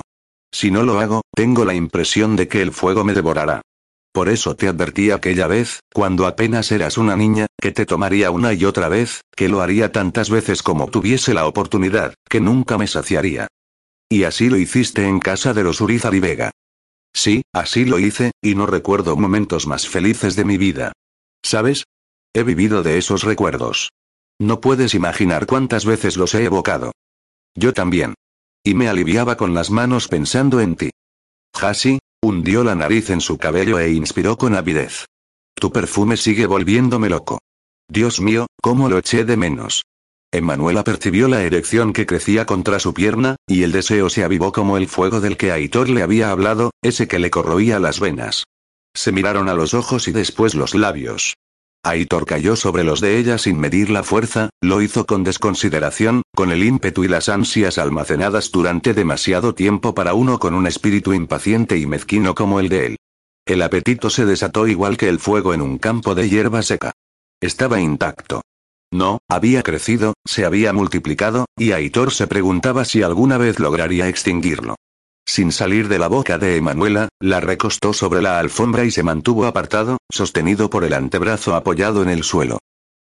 Si 0.52 0.70
no 0.70 0.82
lo 0.82 1.00
hago, 1.00 1.22
tengo 1.34 1.64
la 1.64 1.74
impresión 1.74 2.36
de 2.36 2.48
que 2.48 2.62
el 2.62 2.72
fuego 2.72 3.04
me 3.04 3.14
devorará. 3.14 3.62
Por 4.12 4.28
eso 4.28 4.56
te 4.56 4.68
advertí 4.68 5.10
aquella 5.10 5.46
vez, 5.46 5.80
cuando 5.92 6.26
apenas 6.26 6.70
eras 6.70 6.98
una 6.98 7.16
niña, 7.16 7.46
que 7.60 7.72
te 7.72 7.86
tomaría 7.86 8.30
una 8.30 8.52
y 8.52 8.64
otra 8.64 8.88
vez, 8.88 9.22
que 9.34 9.48
lo 9.48 9.62
haría 9.62 9.90
tantas 9.92 10.28
veces 10.28 10.62
como 10.62 10.88
tuviese 10.88 11.32
la 11.32 11.46
oportunidad, 11.46 12.14
que 12.28 12.40
nunca 12.40 12.76
me 12.76 12.86
saciaría. 12.86 13.48
Y 14.10 14.24
así 14.24 14.50
lo 14.50 14.58
hiciste 14.58 15.06
en 15.06 15.18
casa 15.18 15.54
de 15.54 15.64
los 15.64 15.80
Urizar 15.80 16.14
y 16.14 16.20
Vega. 16.20 16.50
Sí, 17.14 17.42
así 17.54 17.86
lo 17.86 17.98
hice, 17.98 18.32
y 18.42 18.54
no 18.54 18.66
recuerdo 18.66 19.16
momentos 19.16 19.66
más 19.66 19.88
felices 19.88 20.36
de 20.36 20.44
mi 20.44 20.58
vida. 20.58 20.92
¿Sabes? 21.42 21.84
He 22.34 22.42
vivido 22.42 22.82
de 22.82 22.98
esos 22.98 23.22
recuerdos. 23.22 23.90
No 24.42 24.60
puedes 24.60 24.94
imaginar 24.94 25.46
cuántas 25.46 25.84
veces 25.84 26.16
los 26.16 26.34
he 26.34 26.42
evocado. 26.42 26.90
Yo 27.54 27.72
también. 27.72 28.14
Y 28.64 28.74
me 28.74 28.88
aliviaba 28.88 29.36
con 29.36 29.54
las 29.54 29.70
manos 29.70 30.08
pensando 30.08 30.60
en 30.60 30.74
ti. 30.74 30.90
Hasi, 31.54 32.00
hundió 32.20 32.64
la 32.64 32.74
nariz 32.74 33.10
en 33.10 33.20
su 33.20 33.38
cabello 33.38 33.78
e 33.78 33.92
inspiró 33.92 34.36
con 34.36 34.56
avidez. 34.56 35.06
Tu 35.54 35.70
perfume 35.70 36.16
sigue 36.16 36.46
volviéndome 36.46 37.08
loco. 37.08 37.38
Dios 37.88 38.20
mío, 38.20 38.48
cómo 38.60 38.88
lo 38.88 38.98
eché 38.98 39.24
de 39.24 39.36
menos. 39.36 39.84
Emanuela 40.32 40.82
percibió 40.82 41.28
la 41.28 41.44
erección 41.44 41.92
que 41.92 42.06
crecía 42.06 42.44
contra 42.44 42.80
su 42.80 42.92
pierna, 42.94 43.36
y 43.46 43.62
el 43.62 43.70
deseo 43.70 44.10
se 44.10 44.24
avivó 44.24 44.50
como 44.50 44.76
el 44.76 44.88
fuego 44.88 45.20
del 45.20 45.36
que 45.36 45.52
Aitor 45.52 45.88
le 45.88 46.02
había 46.02 46.32
hablado, 46.32 46.72
ese 46.82 47.06
que 47.06 47.20
le 47.20 47.30
corroía 47.30 47.78
las 47.78 48.00
venas. 48.00 48.42
Se 48.92 49.12
miraron 49.12 49.48
a 49.48 49.54
los 49.54 49.72
ojos 49.72 50.08
y 50.08 50.12
después 50.12 50.56
los 50.56 50.74
labios. 50.74 51.34
Aitor 51.84 52.26
cayó 52.26 52.54
sobre 52.54 52.84
los 52.84 53.00
de 53.00 53.18
ella 53.18 53.38
sin 53.38 53.58
medir 53.58 53.90
la 53.90 54.04
fuerza, 54.04 54.50
lo 54.60 54.82
hizo 54.82 55.04
con 55.04 55.24
desconsideración, 55.24 56.22
con 56.32 56.52
el 56.52 56.62
ímpetu 56.62 57.02
y 57.02 57.08
las 57.08 57.28
ansias 57.28 57.76
almacenadas 57.76 58.52
durante 58.52 58.94
demasiado 58.94 59.52
tiempo 59.54 59.92
para 59.92 60.14
uno 60.14 60.38
con 60.38 60.54
un 60.54 60.68
espíritu 60.68 61.12
impaciente 61.12 61.78
y 61.78 61.86
mezquino 61.86 62.36
como 62.36 62.60
el 62.60 62.68
de 62.68 62.86
él. 62.86 62.96
El 63.44 63.62
apetito 63.62 64.10
se 64.10 64.24
desató 64.24 64.68
igual 64.68 64.96
que 64.96 65.08
el 65.08 65.18
fuego 65.18 65.54
en 65.54 65.60
un 65.60 65.78
campo 65.78 66.14
de 66.14 66.28
hierba 66.28 66.62
seca. 66.62 66.92
Estaba 67.40 67.80
intacto. 67.80 68.42
No, 68.92 69.18
había 69.28 69.64
crecido, 69.64 70.14
se 70.24 70.44
había 70.44 70.72
multiplicado, 70.72 71.46
y 71.58 71.72
Aitor 71.72 72.12
se 72.12 72.28
preguntaba 72.28 72.84
si 72.84 73.02
alguna 73.02 73.38
vez 73.38 73.58
lograría 73.58 74.06
extinguirlo. 74.06 74.76
Sin 75.26 75.52
salir 75.52 75.88
de 75.88 75.98
la 75.98 76.08
boca 76.08 76.38
de 76.38 76.56
Emanuela, 76.56 77.08
la 77.20 77.40
recostó 77.40 77.92
sobre 77.92 78.22
la 78.22 78.38
alfombra 78.38 78.84
y 78.84 78.90
se 78.90 79.02
mantuvo 79.02 79.46
apartado, 79.46 79.98
sostenido 80.10 80.68
por 80.68 80.84
el 80.84 80.92
antebrazo 80.92 81.54
apoyado 81.54 82.02
en 82.02 82.10
el 82.10 82.22
suelo. 82.22 82.58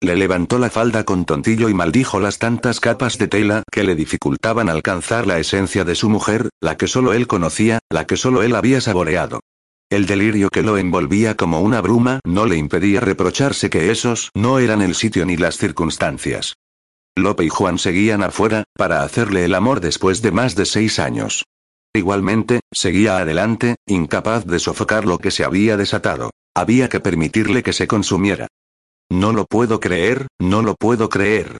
Le 0.00 0.16
levantó 0.16 0.58
la 0.58 0.70
falda 0.70 1.04
con 1.04 1.24
tontillo 1.24 1.68
y 1.68 1.74
maldijo 1.74 2.20
las 2.20 2.38
tantas 2.38 2.78
capas 2.78 3.16
de 3.16 3.28
tela 3.28 3.62
que 3.70 3.84
le 3.84 3.94
dificultaban 3.94 4.68
alcanzar 4.68 5.26
la 5.26 5.38
esencia 5.38 5.84
de 5.84 5.94
su 5.94 6.10
mujer, 6.10 6.50
la 6.60 6.76
que 6.76 6.88
solo 6.88 7.12
él 7.14 7.26
conocía, 7.26 7.78
la 7.90 8.06
que 8.06 8.16
solo 8.16 8.42
él 8.42 8.54
había 8.54 8.80
saboreado. 8.80 9.40
El 9.90 10.06
delirio 10.06 10.50
que 10.50 10.62
lo 10.62 10.76
envolvía 10.76 11.36
como 11.36 11.60
una 11.60 11.80
bruma 11.80 12.20
no 12.24 12.46
le 12.46 12.56
impedía 12.56 13.00
reprocharse 13.00 13.70
que 13.70 13.90
esos 13.90 14.30
no 14.34 14.58
eran 14.58 14.82
el 14.82 14.94
sitio 14.94 15.24
ni 15.24 15.36
las 15.36 15.56
circunstancias. 15.56 16.54
Lope 17.16 17.44
y 17.44 17.48
Juan 17.48 17.78
seguían 17.78 18.22
afuera, 18.22 18.64
para 18.76 19.04
hacerle 19.04 19.44
el 19.44 19.54
amor 19.54 19.80
después 19.80 20.20
de 20.20 20.32
más 20.32 20.56
de 20.56 20.66
seis 20.66 20.98
años. 20.98 21.44
Igualmente, 21.94 22.60
seguía 22.72 23.18
adelante, 23.18 23.76
incapaz 23.86 24.44
de 24.46 24.58
sofocar 24.58 25.04
lo 25.04 25.18
que 25.18 25.30
se 25.30 25.44
había 25.44 25.76
desatado. 25.76 26.30
Había 26.54 26.88
que 26.88 27.00
permitirle 27.00 27.62
que 27.62 27.72
se 27.72 27.86
consumiera. 27.86 28.48
No 29.10 29.32
lo 29.32 29.44
puedo 29.44 29.80
creer, 29.80 30.26
no 30.40 30.62
lo 30.62 30.74
puedo 30.74 31.08
creer. 31.08 31.58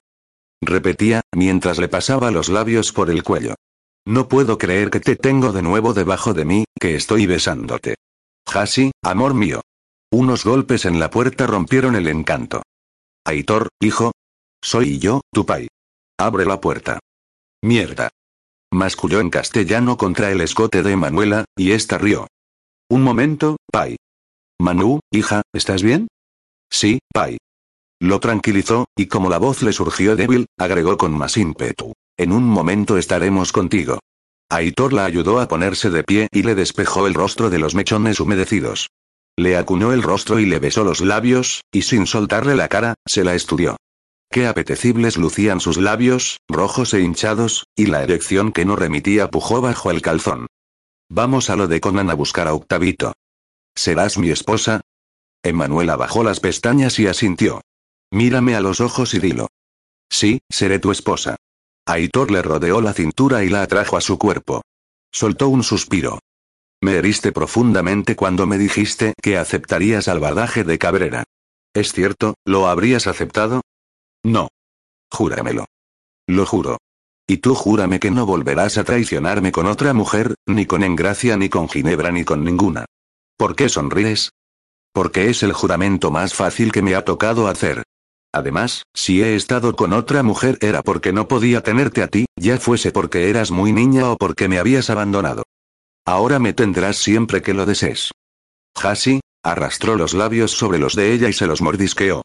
Repetía, 0.61 1.23
mientras 1.33 1.79
le 1.79 1.89
pasaba 1.89 2.31
los 2.31 2.49
labios 2.49 2.93
por 2.93 3.11
el 3.11 3.23
cuello. 3.23 3.55
No 4.07 4.29
puedo 4.29 4.59
creer 4.59 4.91
que 4.91 5.01
te 5.01 5.17
tengo 5.17 5.53
de 5.53 5.63
nuevo 5.63 5.95
debajo 5.95 6.35
de 6.35 6.45
mí, 6.45 6.65
que 6.81 6.97
estoy 6.97 7.27
besándote. 7.27 7.97
Hasi, 8.47 8.91
amor 9.03 9.35
mío. 9.35 9.63
Unos 10.11 10.45
golpes 10.45 10.85
en 10.85 11.01
la 11.01 11.11
puerta 11.11 11.47
rompieron 11.47 11.97
el 11.97 12.09
encanto. 12.09 12.63
Aitor, 13.25 13.69
hijo. 13.81 14.13
Soy 14.63 14.99
yo, 14.99 15.21
tu 15.33 15.47
pai. 15.47 15.69
Abre 16.19 16.45
la 16.45 16.61
puerta. 16.61 16.99
Mierda. 17.63 18.11
Masculló 18.75 19.21
en 19.21 19.31
castellano 19.31 19.97
contra 19.97 20.33
el 20.33 20.41
escote 20.41 20.83
de 20.83 20.97
Manuela, 20.97 21.45
y 21.57 21.71
ésta 21.71 21.97
rió. 21.97 22.27
Un 22.91 23.03
momento, 23.03 23.57
pai. 23.71 23.95
Manu, 24.61 24.99
hija, 25.13 25.43
¿estás 25.53 25.85
bien? 25.85 26.09
Sí, 26.73 26.99
pai. 27.13 27.39
Lo 28.01 28.19
tranquilizó, 28.19 28.87
y 28.97 29.07
como 29.07 29.31
la 29.31 29.39
voz 29.39 29.63
le 29.63 29.73
surgió 29.73 30.17
débil, 30.17 30.47
agregó 30.59 30.97
con 30.97 31.17
más 31.17 31.37
ímpetu. 31.37 31.93
En 32.17 32.33
un 32.33 32.43
momento 32.43 32.99
estaremos 32.99 33.53
contigo. 33.53 34.01
Aitor 34.51 34.93
la 34.93 35.05
ayudó 35.05 35.39
a 35.39 35.47
ponerse 35.47 35.91
de 35.91 36.03
pie 36.03 36.27
y 36.33 36.43
le 36.43 36.57
despejó 36.57 37.07
el 37.07 37.15
rostro 37.15 37.51
de 37.51 37.61
los 37.61 37.77
mechones 37.77 38.19
humedecidos. 38.19 38.89
Le 39.37 39.57
acuñó 39.57 39.93
el 39.93 40.03
rostro 40.03 40.41
y 40.41 40.47
le 40.47 40.59
besó 40.59 40.83
los 40.83 41.01
labios, 41.01 41.61
y 41.71 41.83
sin 41.83 42.09
soltarle 42.09 42.57
la 42.57 42.67
cara, 42.67 42.95
se 43.07 43.23
la 43.23 43.37
estudió. 43.37 43.77
Qué 44.31 44.47
apetecibles 44.47 45.17
lucían 45.17 45.61
sus 45.61 45.77
labios, 45.77 46.39
rojos 46.49 46.93
e 46.95 47.01
hinchados, 47.01 47.67
y 47.77 47.87
la 47.87 48.03
erección 48.03 48.53
que 48.53 48.65
no 48.65 48.77
remitía 48.77 49.31
pujó 49.31 49.61
bajo 49.61 49.91
el 49.91 50.03
calzón. 50.03 50.47
Vamos 51.09 51.51
a 51.51 51.57
lo 51.57 51.69
de 51.69 51.81
Conan 51.81 52.11
a 52.11 52.15
buscar 52.15 52.49
a 52.49 52.55
Octavito. 52.55 53.13
¿Serás 53.77 54.19
mi 54.19 54.31
esposa? 54.31 54.81
Emanuela 55.43 55.97
bajó 55.97 56.25
las 56.25 56.41
pestañas 56.41 56.99
y 56.99 57.07
asintió. 57.07 57.61
Mírame 58.11 58.55
a 58.55 58.61
los 58.61 58.81
ojos 58.81 59.15
y 59.15 59.19
dilo. 59.19 59.49
Sí, 60.11 60.41
seré 60.51 60.79
tu 60.79 60.91
esposa. 60.91 61.37
Aitor 61.87 62.31
le 62.31 62.41
rodeó 62.41 62.81
la 62.81 62.93
cintura 62.95 63.45
y 63.45 63.51
la 63.51 63.63
atrajo 63.63 63.97
a 63.97 64.01
su 64.01 64.19
cuerpo. 64.19 64.63
Soltó 65.13 65.49
un 65.49 65.63
suspiro. 65.63 66.19
Me 66.81 66.97
heriste 66.97 67.33
profundamente 67.33 68.17
cuando 68.17 68.47
me 68.47 68.59
dijiste 68.59 69.15
que 69.23 69.37
aceptarías 69.37 70.09
al 70.09 70.21
badaje 70.21 70.65
de 70.65 70.79
Cabrera. 70.79 71.25
¿Es 71.75 71.93
cierto, 71.93 72.35
lo 72.45 72.69
habrías 72.69 73.07
aceptado? 73.07 73.63
No. 74.25 74.49
Júramelo. 75.13 75.67
Lo 76.27 76.47
juro. 76.47 76.79
Y 77.27 77.39
tú 77.39 77.55
júrame 77.55 78.01
que 78.01 78.11
no 78.11 78.27
volverás 78.27 78.77
a 78.79 78.85
traicionarme 78.85 79.53
con 79.53 79.67
otra 79.67 79.95
mujer, 79.95 80.35
ni 80.47 80.67
con 80.67 80.83
Engracia 80.83 81.37
ni 81.37 81.49
con 81.49 81.69
Ginebra 81.69 82.11
ni 82.11 82.25
con 82.25 82.45
ninguna. 82.45 82.87
¿Por 83.37 83.55
qué 83.55 83.69
sonríes? 83.69 84.31
Porque 84.93 85.29
es 85.29 85.43
el 85.43 85.53
juramento 85.53 86.11
más 86.11 86.35
fácil 86.35 86.73
que 86.73 86.83
me 86.83 86.95
ha 86.95 87.05
tocado 87.05 87.49
hacer. 87.49 87.83
Además, 88.33 88.83
si 88.95 89.23
he 89.23 89.37
estado 89.37 89.77
con 89.77 89.93
otra 89.93 90.23
mujer 90.23 90.59
era 90.61 90.83
porque 90.83 91.13
no 91.13 91.29
podía 91.29 91.63
tenerte 91.63 92.03
a 92.03 92.09
ti, 92.09 92.27
ya 92.37 92.59
fuese 92.59 92.93
porque 92.93 93.31
eras 93.31 93.51
muy 93.51 93.73
niña 93.73 94.11
o 94.11 94.17
porque 94.17 94.49
me 94.49 94.59
habías 94.59 94.91
abandonado. 94.91 95.45
Ahora 96.07 96.39
me 96.39 96.53
tendrás 96.53 96.97
siempre 96.97 97.43
que 97.43 97.55
lo 97.55 97.65
desees. 97.65 98.11
Hasi, 98.75 99.21
arrastró 99.43 99.97
los 99.97 100.15
labios 100.15 100.51
sobre 100.51 100.79
los 100.79 100.95
de 100.95 101.13
ella 101.13 101.29
y 101.29 101.33
se 101.33 101.47
los 101.47 101.63
mordisqueó. 101.63 102.23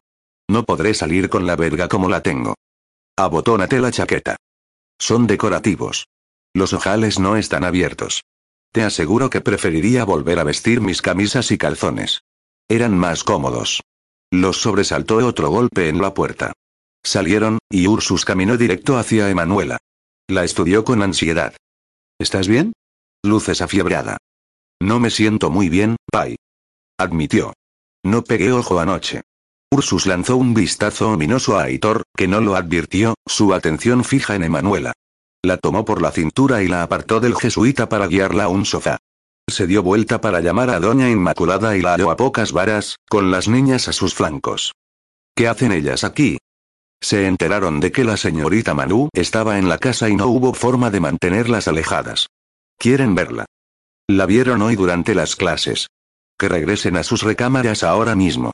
No 0.50 0.64
podré 0.64 0.94
salir 0.94 1.28
con 1.28 1.46
la 1.46 1.54
verga 1.54 1.86
como 1.86 2.08
la 2.08 2.24
tengo. 2.24 2.56
Abotónate 3.16 3.78
la 3.78 3.92
chaqueta. 3.92 4.34
Son 4.98 5.28
decorativos. 5.28 6.08
Los 6.52 6.72
ojales 6.72 7.20
no 7.20 7.36
están 7.36 7.62
abiertos. 7.62 8.22
Te 8.72 8.82
aseguro 8.82 9.30
que 9.30 9.40
preferiría 9.40 10.04
volver 10.04 10.40
a 10.40 10.44
vestir 10.44 10.80
mis 10.80 11.02
camisas 11.02 11.52
y 11.52 11.56
calzones. 11.56 12.22
Eran 12.68 12.98
más 12.98 13.22
cómodos. 13.22 13.80
Los 14.32 14.56
sobresaltó 14.60 15.24
otro 15.24 15.50
golpe 15.50 15.88
en 15.88 16.02
la 16.02 16.14
puerta. 16.14 16.52
Salieron, 17.04 17.60
y 17.70 17.86
Ursus 17.86 18.24
caminó 18.24 18.56
directo 18.56 18.98
hacia 18.98 19.30
Emanuela. 19.30 19.78
La 20.28 20.42
estudió 20.42 20.84
con 20.84 21.04
ansiedad. 21.04 21.54
¿Estás 22.18 22.48
bien? 22.48 22.72
Luces 23.22 23.62
afiebrada. 23.62 24.16
No 24.82 24.98
me 24.98 25.10
siento 25.10 25.48
muy 25.48 25.68
bien, 25.68 25.94
Pai. 26.10 26.34
Admitió. 26.98 27.52
No 28.02 28.24
pegué 28.24 28.50
ojo 28.50 28.80
anoche. 28.80 29.20
Ursus 29.72 30.06
lanzó 30.06 30.36
un 30.36 30.52
vistazo 30.52 31.10
ominoso 31.10 31.56
a 31.56 31.64
Aitor, 31.64 32.02
que 32.16 32.26
no 32.26 32.40
lo 32.40 32.56
advirtió, 32.56 33.14
su 33.24 33.54
atención 33.54 34.02
fija 34.02 34.34
en 34.34 34.42
Emanuela. 34.42 34.92
La 35.42 35.58
tomó 35.58 35.84
por 35.84 36.02
la 36.02 36.10
cintura 36.10 36.62
y 36.62 36.68
la 36.68 36.82
apartó 36.82 37.20
del 37.20 37.36
jesuita 37.36 37.88
para 37.88 38.08
guiarla 38.08 38.44
a 38.44 38.48
un 38.48 38.66
sofá. 38.66 38.98
Se 39.48 39.68
dio 39.68 39.82
vuelta 39.84 40.20
para 40.20 40.40
llamar 40.40 40.70
a 40.70 40.80
Doña 40.80 41.08
Inmaculada 41.08 41.76
y 41.76 41.82
la 41.82 41.92
halló 41.92 42.10
a 42.10 42.16
pocas 42.16 42.50
varas, 42.52 42.96
con 43.08 43.30
las 43.30 43.46
niñas 43.46 43.86
a 43.86 43.92
sus 43.92 44.12
flancos. 44.12 44.72
¿Qué 45.36 45.46
hacen 45.46 45.70
ellas 45.70 46.02
aquí? 46.02 46.38
Se 47.00 47.26
enteraron 47.26 47.78
de 47.80 47.92
que 47.92 48.04
la 48.04 48.16
señorita 48.16 48.74
Manu 48.74 49.08
estaba 49.12 49.58
en 49.58 49.68
la 49.68 49.78
casa 49.78 50.08
y 50.08 50.16
no 50.16 50.26
hubo 50.26 50.52
forma 50.52 50.90
de 50.90 51.00
mantenerlas 51.00 51.68
alejadas. 51.68 52.26
Quieren 52.76 53.14
verla. 53.14 53.46
La 54.08 54.26
vieron 54.26 54.62
hoy 54.62 54.74
durante 54.74 55.14
las 55.14 55.36
clases. 55.36 55.86
Que 56.36 56.48
regresen 56.48 56.96
a 56.96 57.04
sus 57.04 57.22
recámaras 57.22 57.84
ahora 57.84 58.16
mismo. 58.16 58.50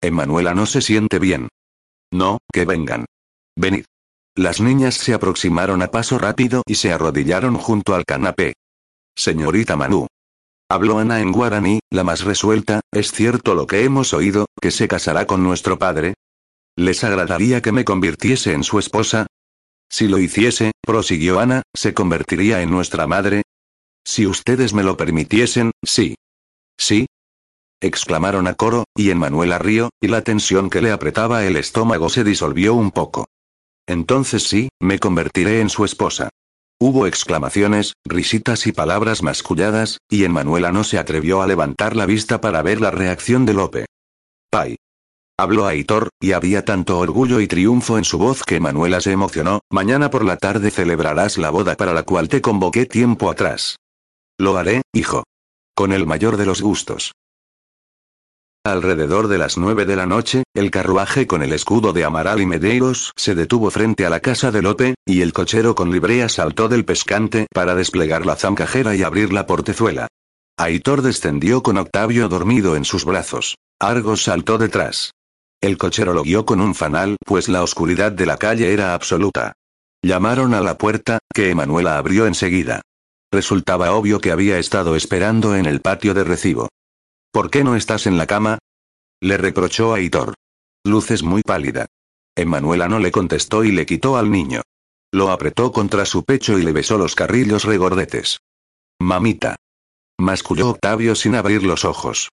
Emanuela 0.00 0.54
no 0.54 0.66
se 0.66 0.80
siente 0.80 1.18
bien. 1.18 1.48
No, 2.12 2.38
que 2.52 2.64
vengan. 2.64 3.06
Venid. 3.56 3.84
Las 4.36 4.60
niñas 4.60 4.94
se 4.94 5.14
aproximaron 5.14 5.82
a 5.82 5.90
paso 5.90 6.18
rápido 6.18 6.62
y 6.66 6.76
se 6.76 6.92
arrodillaron 6.92 7.56
junto 7.56 7.94
al 7.94 8.04
canapé. 8.04 8.54
Señorita 9.16 9.76
Manu, 9.76 10.06
Habló 10.70 11.00
Ana 11.00 11.20
en 11.20 11.32
guaraní, 11.32 11.80
la 11.90 12.04
más 12.04 12.22
resuelta, 12.22 12.80
¿es 12.92 13.10
cierto 13.10 13.56
lo 13.56 13.66
que 13.66 13.82
hemos 13.82 14.14
oído, 14.14 14.46
que 14.60 14.70
se 14.70 14.86
casará 14.86 15.26
con 15.26 15.42
nuestro 15.42 15.80
padre? 15.80 16.14
¿Les 16.76 17.02
agradaría 17.02 17.60
que 17.60 17.72
me 17.72 17.84
convirtiese 17.84 18.52
en 18.52 18.62
su 18.62 18.78
esposa? 18.78 19.26
Si 19.90 20.06
lo 20.06 20.18
hiciese, 20.18 20.70
prosiguió 20.80 21.40
Ana, 21.40 21.62
¿se 21.74 21.92
convertiría 21.92 22.62
en 22.62 22.70
nuestra 22.70 23.08
madre? 23.08 23.42
Si 24.04 24.28
ustedes 24.28 24.72
me 24.72 24.84
lo 24.84 24.96
permitiesen, 24.96 25.72
sí. 25.84 26.14
¿Sí? 26.78 27.06
Exclamaron 27.80 28.46
a 28.46 28.54
coro, 28.54 28.84
y 28.94 29.10
en 29.10 29.18
Manuela 29.18 29.58
rió, 29.58 29.90
y 30.00 30.08
la 30.08 30.22
tensión 30.22 30.70
que 30.70 30.82
le 30.82 30.92
apretaba 30.92 31.44
el 31.44 31.56
estómago 31.56 32.08
se 32.08 32.24
disolvió 32.24 32.74
un 32.74 32.90
poco. 32.90 33.26
Entonces 33.86 34.44
sí, 34.44 34.68
me 34.80 34.98
convertiré 34.98 35.60
en 35.60 35.68
su 35.68 35.84
esposa. 35.84 36.30
Hubo 36.78 37.06
exclamaciones, 37.06 37.94
risitas 38.04 38.66
y 38.66 38.72
palabras 38.72 39.22
masculladas, 39.22 39.98
y 40.08 40.26
Manuela 40.28 40.72
no 40.72 40.84
se 40.84 40.98
atrevió 40.98 41.42
a 41.42 41.46
levantar 41.46 41.94
la 41.94 42.06
vista 42.06 42.40
para 42.40 42.62
ver 42.62 42.80
la 42.80 42.90
reacción 42.90 43.44
de 43.44 43.54
Lope. 43.54 43.86
Pai. 44.50 44.76
Habló 45.38 45.66
Aitor, 45.66 46.10
y 46.20 46.32
había 46.32 46.64
tanto 46.64 46.98
orgullo 46.98 47.40
y 47.40 47.46
triunfo 47.46 47.98
en 47.98 48.04
su 48.04 48.18
voz 48.18 48.42
que 48.42 48.60
Manuela 48.60 49.00
se 49.00 49.12
emocionó, 49.12 49.60
mañana 49.70 50.10
por 50.10 50.24
la 50.24 50.36
tarde 50.36 50.70
celebrarás 50.70 51.38
la 51.38 51.50
boda 51.50 51.76
para 51.76 51.94
la 51.94 52.02
cual 52.02 52.28
te 52.28 52.40
convoqué 52.40 52.86
tiempo 52.86 53.30
atrás. 53.30 53.76
Lo 54.38 54.56
haré, 54.56 54.82
hijo. 54.92 55.24
Con 55.74 55.92
el 55.92 56.06
mayor 56.06 56.36
de 56.36 56.46
los 56.46 56.62
gustos. 56.62 57.12
Alrededor 58.64 59.28
de 59.28 59.38
las 59.38 59.56
nueve 59.56 59.86
de 59.86 59.96
la 59.96 60.04
noche, 60.04 60.42
el 60.54 60.70
carruaje 60.70 61.26
con 61.26 61.42
el 61.42 61.54
escudo 61.54 61.94
de 61.94 62.04
Amaral 62.04 62.42
y 62.42 62.46
Medeiros 62.46 63.12
se 63.16 63.34
detuvo 63.34 63.70
frente 63.70 64.04
a 64.04 64.10
la 64.10 64.20
casa 64.20 64.50
de 64.50 64.60
Lope, 64.60 64.96
y 65.06 65.22
el 65.22 65.32
cochero 65.32 65.74
con 65.74 65.90
librea 65.90 66.28
saltó 66.28 66.68
del 66.68 66.84
pescante 66.84 67.46
para 67.54 67.74
desplegar 67.74 68.26
la 68.26 68.36
zancajera 68.36 68.94
y 68.94 69.02
abrir 69.02 69.32
la 69.32 69.46
portezuela. 69.46 70.08
Aitor 70.58 71.00
descendió 71.00 71.62
con 71.62 71.78
Octavio 71.78 72.28
dormido 72.28 72.76
en 72.76 72.84
sus 72.84 73.06
brazos. 73.06 73.56
Argos 73.80 74.24
saltó 74.24 74.58
detrás. 74.58 75.12
El 75.62 75.78
cochero 75.78 76.12
lo 76.12 76.22
guió 76.22 76.44
con 76.44 76.60
un 76.60 76.74
fanal, 76.74 77.16
pues 77.24 77.48
la 77.48 77.62
oscuridad 77.62 78.12
de 78.12 78.26
la 78.26 78.36
calle 78.36 78.74
era 78.74 78.92
absoluta. 78.92 79.54
Llamaron 80.02 80.52
a 80.52 80.60
la 80.60 80.76
puerta, 80.76 81.18
que 81.32 81.48
Emanuela 81.48 81.96
abrió 81.96 82.26
enseguida. 82.26 82.82
Resultaba 83.32 83.92
obvio 83.92 84.20
que 84.20 84.32
había 84.32 84.58
estado 84.58 84.96
esperando 84.96 85.56
en 85.56 85.64
el 85.64 85.80
patio 85.80 86.12
de 86.12 86.24
recibo. 86.24 86.68
¿Por 87.32 87.50
qué 87.50 87.62
no 87.62 87.76
estás 87.76 88.06
en 88.06 88.18
la 88.18 88.26
cama? 88.26 88.58
Le 89.20 89.36
reprochó 89.36 89.94
a 89.94 90.00
Hitor. 90.00 90.34
Luces 90.84 91.22
muy 91.22 91.42
pálida. 91.42 91.86
Emanuela 92.36 92.88
no 92.88 92.98
le 92.98 93.12
contestó 93.12 93.62
y 93.62 93.70
le 93.70 93.86
quitó 93.86 94.16
al 94.16 94.30
niño. 94.30 94.62
Lo 95.12 95.30
apretó 95.30 95.70
contra 95.70 96.06
su 96.06 96.24
pecho 96.24 96.58
y 96.58 96.62
le 96.62 96.72
besó 96.72 96.98
los 96.98 97.14
carrillos 97.14 97.64
regordetes. 97.64 98.38
Mamita. 99.00 99.56
Masculló 100.18 100.70
Octavio 100.70 101.14
sin 101.14 101.36
abrir 101.36 101.62
los 101.62 101.84
ojos. 101.84 102.30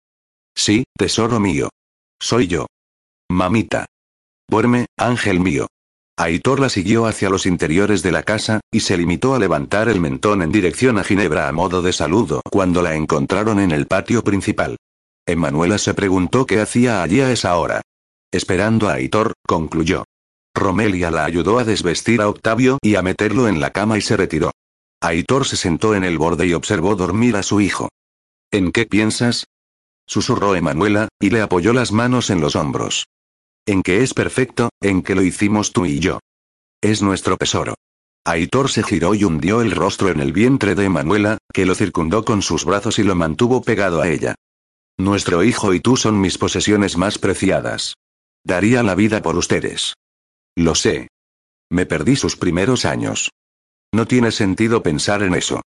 Sí, 0.54 0.84
tesoro 0.96 1.40
mío. 1.40 1.70
Soy 2.20 2.46
yo. 2.46 2.66
Mamita. 3.30 3.86
Duerme, 4.48 4.86
ángel 4.96 5.40
mío. 5.40 5.66
Aitor 6.16 6.60
la 6.60 6.68
siguió 6.68 7.06
hacia 7.06 7.28
los 7.28 7.46
interiores 7.46 8.02
de 8.02 8.12
la 8.12 8.22
casa, 8.22 8.60
y 8.70 8.80
se 8.80 8.96
limitó 8.96 9.34
a 9.34 9.40
levantar 9.40 9.88
el 9.88 10.00
mentón 10.00 10.42
en 10.42 10.52
dirección 10.52 10.98
a 10.98 11.04
Ginebra 11.04 11.48
a 11.48 11.52
modo 11.52 11.82
de 11.82 11.92
saludo 11.92 12.40
cuando 12.48 12.82
la 12.82 12.94
encontraron 12.94 13.58
en 13.58 13.72
el 13.72 13.86
patio 13.88 14.22
principal. 14.22 14.76
Emanuela 15.26 15.78
se 15.78 15.94
preguntó 15.94 16.46
qué 16.46 16.60
hacía 16.60 17.02
allí 17.02 17.20
a 17.20 17.32
esa 17.32 17.56
hora. 17.56 17.80
Esperando 18.30 18.88
a 18.88 18.94
Aitor, 18.94 19.32
concluyó. 19.46 20.04
Romelia 20.54 21.10
la 21.10 21.24
ayudó 21.24 21.58
a 21.58 21.64
desvestir 21.64 22.20
a 22.20 22.28
Octavio 22.28 22.78
y 22.82 22.96
a 22.96 23.02
meterlo 23.02 23.48
en 23.48 23.60
la 23.60 23.70
cama 23.70 23.96
y 23.96 24.02
se 24.02 24.16
retiró. 24.16 24.52
Aitor 25.00 25.46
se 25.46 25.56
sentó 25.56 25.94
en 25.94 26.04
el 26.04 26.18
borde 26.18 26.46
y 26.46 26.52
observó 26.52 26.94
dormir 26.94 27.36
a 27.36 27.42
su 27.42 27.60
hijo. 27.60 27.88
¿En 28.50 28.70
qué 28.70 28.86
piensas? 28.86 29.46
Susurró 30.06 30.54
Emanuela, 30.54 31.08
y 31.18 31.30
le 31.30 31.40
apoyó 31.40 31.72
las 31.72 31.90
manos 31.90 32.30
en 32.30 32.40
los 32.40 32.56
hombros. 32.56 33.06
En 33.66 33.82
que 33.82 34.02
es 34.02 34.12
perfecto, 34.12 34.68
en 34.80 35.02
que 35.02 35.14
lo 35.14 35.22
hicimos 35.22 35.72
tú 35.72 35.86
y 35.86 35.98
yo. 35.98 36.20
Es 36.82 37.02
nuestro 37.02 37.36
tesoro. 37.36 37.74
Aitor 38.26 38.70
se 38.70 38.82
giró 38.82 39.14
y 39.14 39.24
hundió 39.24 39.62
el 39.62 39.70
rostro 39.70 40.10
en 40.10 40.20
el 40.20 40.32
vientre 40.32 40.74
de 40.74 40.84
Emanuela, 40.84 41.38
que 41.52 41.66
lo 41.66 41.74
circundó 41.74 42.24
con 42.24 42.42
sus 42.42 42.64
brazos 42.64 42.98
y 42.98 43.02
lo 43.02 43.14
mantuvo 43.14 43.62
pegado 43.62 44.00
a 44.02 44.08
ella. 44.08 44.34
Nuestro 44.98 45.42
hijo 45.42 45.74
y 45.74 45.80
tú 45.80 45.96
son 45.96 46.20
mis 46.20 46.38
posesiones 46.38 46.96
más 46.96 47.18
preciadas. 47.18 47.94
Daría 48.44 48.82
la 48.82 48.94
vida 48.94 49.22
por 49.22 49.36
ustedes. 49.36 49.94
Lo 50.56 50.74
sé. 50.74 51.08
Me 51.70 51.86
perdí 51.86 52.14
sus 52.14 52.36
primeros 52.36 52.84
años. 52.84 53.30
No 53.92 54.06
tiene 54.06 54.30
sentido 54.30 54.82
pensar 54.82 55.22
en 55.22 55.34
eso. 55.34 55.62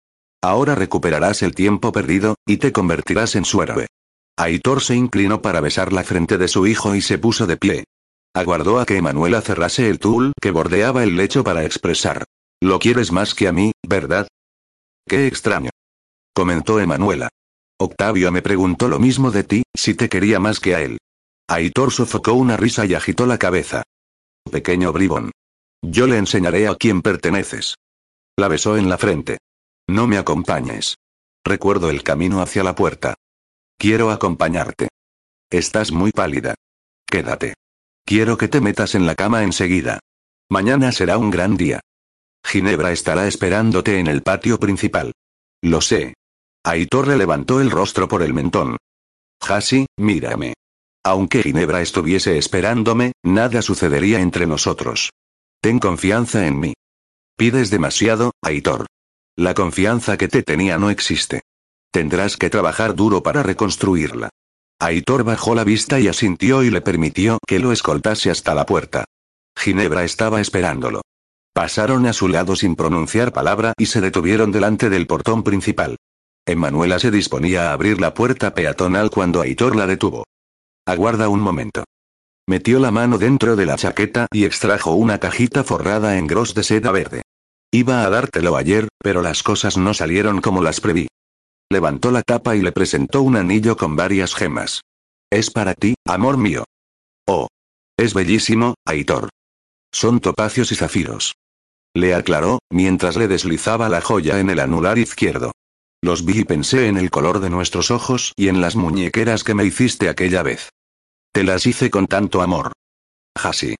Ahora 0.42 0.74
recuperarás 0.74 1.42
el 1.42 1.54
tiempo 1.54 1.90
perdido, 1.92 2.36
y 2.46 2.58
te 2.58 2.72
convertirás 2.72 3.34
en 3.34 3.46
su 3.46 3.62
héroe. 3.62 3.86
Aitor 4.36 4.82
se 4.82 4.94
inclinó 4.94 5.40
para 5.40 5.60
besar 5.60 5.92
la 5.92 6.04
frente 6.04 6.36
de 6.36 6.48
su 6.48 6.66
hijo 6.66 6.94
y 6.94 7.00
se 7.00 7.18
puso 7.18 7.46
de 7.46 7.56
pie. 7.56 7.84
Aguardó 8.34 8.80
a 8.80 8.84
que 8.84 8.96
Emanuela 8.96 9.40
cerrase 9.40 9.88
el 9.88 10.00
tul 10.00 10.32
que 10.40 10.50
bordeaba 10.50 11.04
el 11.04 11.16
lecho 11.16 11.44
para 11.44 11.64
expresar. 11.64 12.24
Lo 12.60 12.78
quieres 12.78 13.12
más 13.12 13.34
que 13.34 13.46
a 13.46 13.52
mí, 13.52 13.72
¿verdad? 13.86 14.26
Qué 15.06 15.26
extraño. 15.26 15.70
Comentó 16.34 16.80
Emanuela. 16.80 17.28
Octavio 17.78 18.30
me 18.30 18.42
preguntó 18.42 18.88
lo 18.88 18.98
mismo 18.98 19.30
de 19.30 19.44
ti, 19.44 19.62
si 19.74 19.94
te 19.94 20.08
quería 20.08 20.38
más 20.38 20.60
que 20.60 20.74
a 20.74 20.82
él. 20.82 20.98
Aitor 21.48 21.92
sofocó 21.92 22.32
una 22.34 22.56
risa 22.56 22.86
y 22.86 22.94
agitó 22.94 23.26
la 23.26 23.38
cabeza. 23.38 23.82
Pequeño 24.50 24.92
bribón. 24.92 25.32
Yo 25.82 26.06
le 26.06 26.16
enseñaré 26.16 26.68
a 26.68 26.74
quién 26.76 27.02
perteneces. 27.02 27.76
La 28.36 28.48
besó 28.48 28.76
en 28.76 28.88
la 28.88 28.98
frente. 28.98 29.38
No 29.88 30.06
me 30.06 30.16
acompañes. 30.16 30.96
Recuerdo 31.44 31.90
el 31.90 32.02
camino 32.02 32.40
hacia 32.40 32.64
la 32.64 32.74
puerta. 32.74 33.14
Quiero 33.76 34.10
acompañarte. 34.10 34.88
Estás 35.50 35.92
muy 35.92 36.10
pálida. 36.10 36.54
Quédate. 37.06 37.54
Quiero 38.06 38.38
que 38.38 38.48
te 38.48 38.60
metas 38.60 38.94
en 38.94 39.06
la 39.06 39.14
cama 39.14 39.42
enseguida. 39.42 40.00
Mañana 40.50 40.92
será 40.92 41.18
un 41.18 41.30
gran 41.30 41.56
día. 41.56 41.80
Ginebra 42.44 42.92
estará 42.92 43.26
esperándote 43.26 43.98
en 43.98 44.06
el 44.06 44.22
patio 44.22 44.58
principal. 44.58 45.12
Lo 45.62 45.80
sé. 45.80 46.14
Aitor 46.66 47.08
le 47.08 47.18
levantó 47.18 47.60
el 47.60 47.70
rostro 47.70 48.08
por 48.08 48.22
el 48.22 48.32
mentón. 48.32 48.78
Hasi, 49.40 49.84
mírame. 49.98 50.54
Aunque 51.04 51.42
Ginebra 51.42 51.82
estuviese 51.82 52.38
esperándome, 52.38 53.12
nada 53.22 53.60
sucedería 53.60 54.20
entre 54.20 54.46
nosotros. 54.46 55.10
Ten 55.60 55.78
confianza 55.78 56.46
en 56.46 56.58
mí. 56.58 56.72
Pides 57.36 57.68
demasiado, 57.70 58.32
Aitor. 58.42 58.86
La 59.36 59.52
confianza 59.52 60.16
que 60.16 60.28
te 60.28 60.42
tenía 60.42 60.78
no 60.78 60.88
existe. 60.88 61.42
Tendrás 61.92 62.38
que 62.38 62.48
trabajar 62.48 62.94
duro 62.94 63.22
para 63.22 63.42
reconstruirla. 63.42 64.30
Aitor 64.80 65.22
bajó 65.22 65.54
la 65.54 65.64
vista 65.64 66.00
y 66.00 66.08
asintió 66.08 66.62
y 66.62 66.70
le 66.70 66.80
permitió 66.80 67.38
que 67.46 67.58
lo 67.58 67.72
escoltase 67.72 68.30
hasta 68.30 68.54
la 68.54 68.64
puerta. 68.64 69.04
Ginebra 69.54 70.04
estaba 70.04 70.40
esperándolo. 70.40 71.02
Pasaron 71.52 72.06
a 72.06 72.14
su 72.14 72.28
lado 72.28 72.56
sin 72.56 72.74
pronunciar 72.74 73.32
palabra 73.32 73.74
y 73.76 73.86
se 73.86 74.00
detuvieron 74.00 74.50
delante 74.50 74.88
del 74.88 75.06
portón 75.06 75.42
principal. 75.42 75.96
Emanuela 76.46 76.98
se 76.98 77.10
disponía 77.10 77.70
a 77.70 77.72
abrir 77.72 78.00
la 78.00 78.12
puerta 78.12 78.54
peatonal 78.54 79.10
cuando 79.10 79.40
Aitor 79.40 79.76
la 79.76 79.86
detuvo. 79.86 80.24
Aguarda 80.86 81.28
un 81.30 81.40
momento. 81.40 81.84
Metió 82.46 82.78
la 82.78 82.90
mano 82.90 83.16
dentro 83.16 83.56
de 83.56 83.64
la 83.64 83.76
chaqueta 83.76 84.26
y 84.30 84.44
extrajo 84.44 84.92
una 84.92 85.18
cajita 85.18 85.64
forrada 85.64 86.18
en 86.18 86.26
gros 86.26 86.54
de 86.54 86.62
seda 86.62 86.92
verde. 86.92 87.22
Iba 87.72 88.04
a 88.04 88.10
dártelo 88.10 88.56
ayer, 88.56 88.88
pero 88.98 89.22
las 89.22 89.42
cosas 89.42 89.78
no 89.78 89.94
salieron 89.94 90.42
como 90.42 90.62
las 90.62 90.80
preví. 90.80 91.08
Levantó 91.70 92.10
la 92.10 92.22
tapa 92.22 92.54
y 92.54 92.60
le 92.60 92.72
presentó 92.72 93.22
un 93.22 93.36
anillo 93.36 93.78
con 93.78 93.96
varias 93.96 94.34
gemas. 94.34 94.82
Es 95.32 95.50
para 95.50 95.74
ti, 95.74 95.94
amor 96.06 96.36
mío. 96.36 96.64
Oh. 97.26 97.48
Es 97.96 98.12
bellísimo, 98.12 98.74
Aitor. 98.84 99.30
Son 99.92 100.20
topacios 100.20 100.70
y 100.72 100.74
zafiros. 100.74 101.34
Le 101.94 102.14
aclaró, 102.14 102.58
mientras 102.70 103.16
le 103.16 103.28
deslizaba 103.28 103.88
la 103.88 104.02
joya 104.02 104.40
en 104.40 104.50
el 104.50 104.60
anular 104.60 104.98
izquierdo. 104.98 105.52
Los 106.04 106.26
vi 106.26 106.40
y 106.40 106.44
pensé 106.44 106.88
en 106.88 106.98
el 106.98 107.10
color 107.10 107.40
de 107.40 107.48
nuestros 107.48 107.90
ojos 107.90 108.34
y 108.36 108.48
en 108.48 108.60
las 108.60 108.76
muñequeras 108.76 109.42
que 109.42 109.54
me 109.54 109.64
hiciste 109.64 110.10
aquella 110.10 110.42
vez. 110.42 110.68
Te 111.32 111.44
las 111.44 111.64
hice 111.64 111.90
con 111.90 112.08
tanto 112.08 112.42
amor. 112.42 112.72
Hasi. 113.34 113.76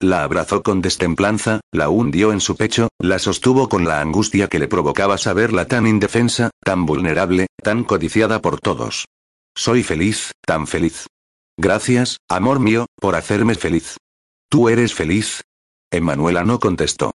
La 0.00 0.22
abrazó 0.22 0.62
con 0.62 0.80
destemplanza, 0.80 1.58
la 1.72 1.88
hundió 1.88 2.30
en 2.30 2.40
su 2.40 2.54
pecho, 2.54 2.86
la 3.00 3.18
sostuvo 3.18 3.68
con 3.68 3.84
la 3.84 4.00
angustia 4.00 4.46
que 4.46 4.60
le 4.60 4.68
provocaba 4.68 5.18
saberla 5.18 5.66
tan 5.66 5.88
indefensa, 5.88 6.50
tan 6.62 6.86
vulnerable, 6.86 7.48
tan 7.60 7.82
codiciada 7.82 8.40
por 8.40 8.60
todos. 8.60 9.06
Soy 9.56 9.82
feliz, 9.82 10.30
tan 10.46 10.68
feliz. 10.68 11.08
Gracias, 11.58 12.18
amor 12.28 12.60
mío, 12.60 12.86
por 12.94 13.16
hacerme 13.16 13.56
feliz. 13.56 13.96
¿Tú 14.48 14.68
eres 14.68 14.94
feliz? 14.94 15.42
Emanuela 15.90 16.44
no 16.44 16.60
contestó. 16.60 17.15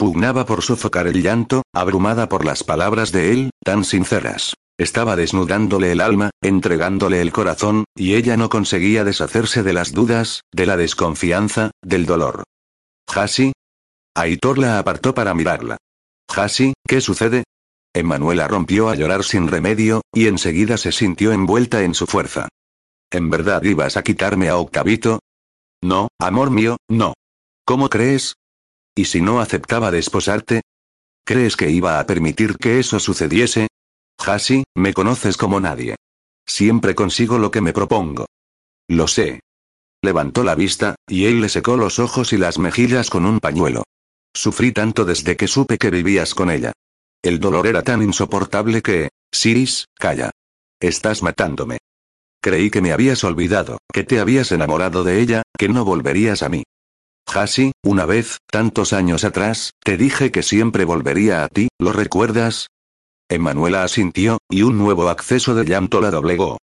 Pugnaba 0.00 0.46
por 0.46 0.62
sofocar 0.62 1.06
el 1.08 1.22
llanto, 1.22 1.60
abrumada 1.74 2.26
por 2.26 2.46
las 2.46 2.64
palabras 2.64 3.12
de 3.12 3.32
él, 3.32 3.50
tan 3.62 3.84
sinceras. 3.84 4.54
Estaba 4.78 5.14
desnudándole 5.14 5.92
el 5.92 6.00
alma, 6.00 6.30
entregándole 6.40 7.20
el 7.20 7.32
corazón, 7.32 7.84
y 7.94 8.14
ella 8.14 8.38
no 8.38 8.48
conseguía 8.48 9.04
deshacerse 9.04 9.62
de 9.62 9.74
las 9.74 9.92
dudas, 9.92 10.40
de 10.54 10.64
la 10.64 10.78
desconfianza, 10.78 11.72
del 11.82 12.06
dolor. 12.06 12.44
¿Hasi? 13.14 13.52
Aitor 14.16 14.56
la 14.56 14.78
apartó 14.78 15.12
para 15.12 15.34
mirarla. 15.34 15.76
¿Hasi, 16.34 16.72
qué 16.88 17.02
sucede? 17.02 17.44
Emanuela 17.94 18.48
rompió 18.48 18.88
a 18.88 18.94
llorar 18.94 19.22
sin 19.22 19.48
remedio, 19.48 20.00
y 20.14 20.28
enseguida 20.28 20.78
se 20.78 20.92
sintió 20.92 21.30
envuelta 21.30 21.82
en 21.82 21.92
su 21.92 22.06
fuerza. 22.06 22.48
¿En 23.10 23.28
verdad 23.28 23.62
ibas 23.64 23.98
a 23.98 24.02
quitarme 24.02 24.48
a 24.48 24.56
Octavito? 24.56 25.18
No, 25.82 26.08
amor 26.18 26.50
mío, 26.50 26.78
no. 26.88 27.12
¿Cómo 27.66 27.90
crees? 27.90 28.32
¿Y 28.94 29.04
si 29.06 29.20
no 29.20 29.40
aceptaba 29.40 29.90
desposarte? 29.90 30.62
¿Crees 31.24 31.56
que 31.56 31.70
iba 31.70 32.00
a 32.00 32.06
permitir 32.06 32.56
que 32.56 32.80
eso 32.80 32.98
sucediese? 32.98 33.68
Hasi, 34.18 34.64
me 34.74 34.92
conoces 34.92 35.36
como 35.36 35.60
nadie. 35.60 35.96
Siempre 36.46 36.94
consigo 36.94 37.38
lo 37.38 37.50
que 37.50 37.60
me 37.60 37.72
propongo. 37.72 38.26
Lo 38.88 39.06
sé. 39.06 39.40
Levantó 40.02 40.44
la 40.44 40.54
vista, 40.54 40.96
y 41.06 41.26
él 41.26 41.40
le 41.40 41.48
secó 41.48 41.76
los 41.76 41.98
ojos 41.98 42.32
y 42.32 42.38
las 42.38 42.58
mejillas 42.58 43.10
con 43.10 43.26
un 43.26 43.38
pañuelo. 43.38 43.84
Sufrí 44.34 44.72
tanto 44.72 45.04
desde 45.04 45.36
que 45.36 45.46
supe 45.46 45.78
que 45.78 45.90
vivías 45.90 46.34
con 46.34 46.50
ella. 46.50 46.72
El 47.22 47.38
dolor 47.38 47.66
era 47.66 47.82
tan 47.82 48.02
insoportable 48.02 48.82
que... 48.82 49.10
Siris, 49.32 49.84
calla. 49.94 50.30
Estás 50.80 51.22
matándome. 51.22 51.78
Creí 52.42 52.70
que 52.70 52.80
me 52.80 52.92
habías 52.92 53.22
olvidado, 53.22 53.78
que 53.92 54.02
te 54.02 54.18
habías 54.18 54.50
enamorado 54.50 55.04
de 55.04 55.20
ella, 55.20 55.42
que 55.58 55.68
no 55.68 55.84
volverías 55.84 56.42
a 56.42 56.48
mí. 56.48 56.64
Hasi, 57.26 57.72
una 57.84 58.06
vez, 58.06 58.38
tantos 58.50 58.92
años 58.92 59.24
atrás, 59.24 59.72
te 59.84 59.96
dije 59.96 60.30
que 60.30 60.42
siempre 60.42 60.84
volvería 60.84 61.44
a 61.44 61.48
ti, 61.48 61.68
¿lo 61.78 61.92
recuerdas? 61.92 62.68
Emanuela 63.28 63.84
asintió, 63.84 64.38
y 64.48 64.62
un 64.62 64.78
nuevo 64.78 65.08
acceso 65.08 65.54
de 65.54 65.64
llanto 65.64 66.00
la 66.00 66.10
doblegó. 66.10 66.58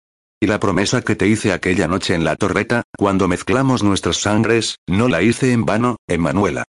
Y 0.41 0.47
la 0.47 0.59
promesa 0.59 1.01
que 1.01 1.15
te 1.15 1.27
hice 1.27 1.51
aquella 1.53 1.87
noche 1.87 2.15
en 2.15 2.23
la 2.23 2.35
torreta, 2.35 2.83
cuando 2.97 3.27
mezclamos 3.27 3.83
nuestras 3.83 4.17
sangres, 4.17 4.77
no 4.87 5.07
la 5.07 5.21
hice 5.21 5.51
en 5.51 5.65
vano, 5.65 5.97
Emanuela. 6.07 6.63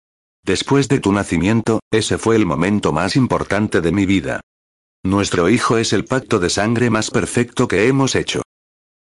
Después 0.44 0.88
de 0.88 1.00
tu 1.00 1.12
nacimiento, 1.12 1.82
ese 1.92 2.18
fue 2.18 2.36
el 2.36 2.46
momento 2.46 2.92
más 2.92 3.16
importante 3.16 3.82
de 3.82 3.92
mi 3.92 4.06
vida. 4.06 4.42
Nuestro 5.04 5.50
hijo 5.50 5.78
es 5.78 5.94
el 5.94 6.06
pacto 6.06 6.40
de 6.40 6.50
sangre 6.50 6.90
más 6.90 7.12
perfecto 7.12 7.68
que 7.68 7.88
hemos 7.88 8.16
hecho. 8.16 8.42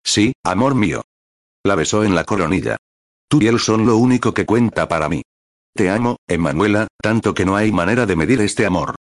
Sí, 0.05 0.33
amor 0.45 0.75
mío. 0.75 1.03
La 1.65 1.75
besó 1.75 2.05
en 2.05 2.15
la 2.15 2.25
coronilla. 2.25 2.77
Tú 3.31 3.41
y 3.41 3.47
él 3.47 3.61
son 3.61 3.87
lo 3.87 3.97
único 3.97 4.35
que 4.35 4.45
cuenta 4.45 4.89
para 4.89 5.09
mí. 5.09 5.23
Te 5.73 5.89
amo, 5.89 6.17
Emanuela, 6.27 6.89
tanto 7.01 7.33
que 7.33 7.45
no 7.45 7.55
hay 7.55 7.71
manera 7.71 8.05
de 8.05 8.17
medir 8.17 8.41
este 8.41 8.67
amor. 8.67 8.97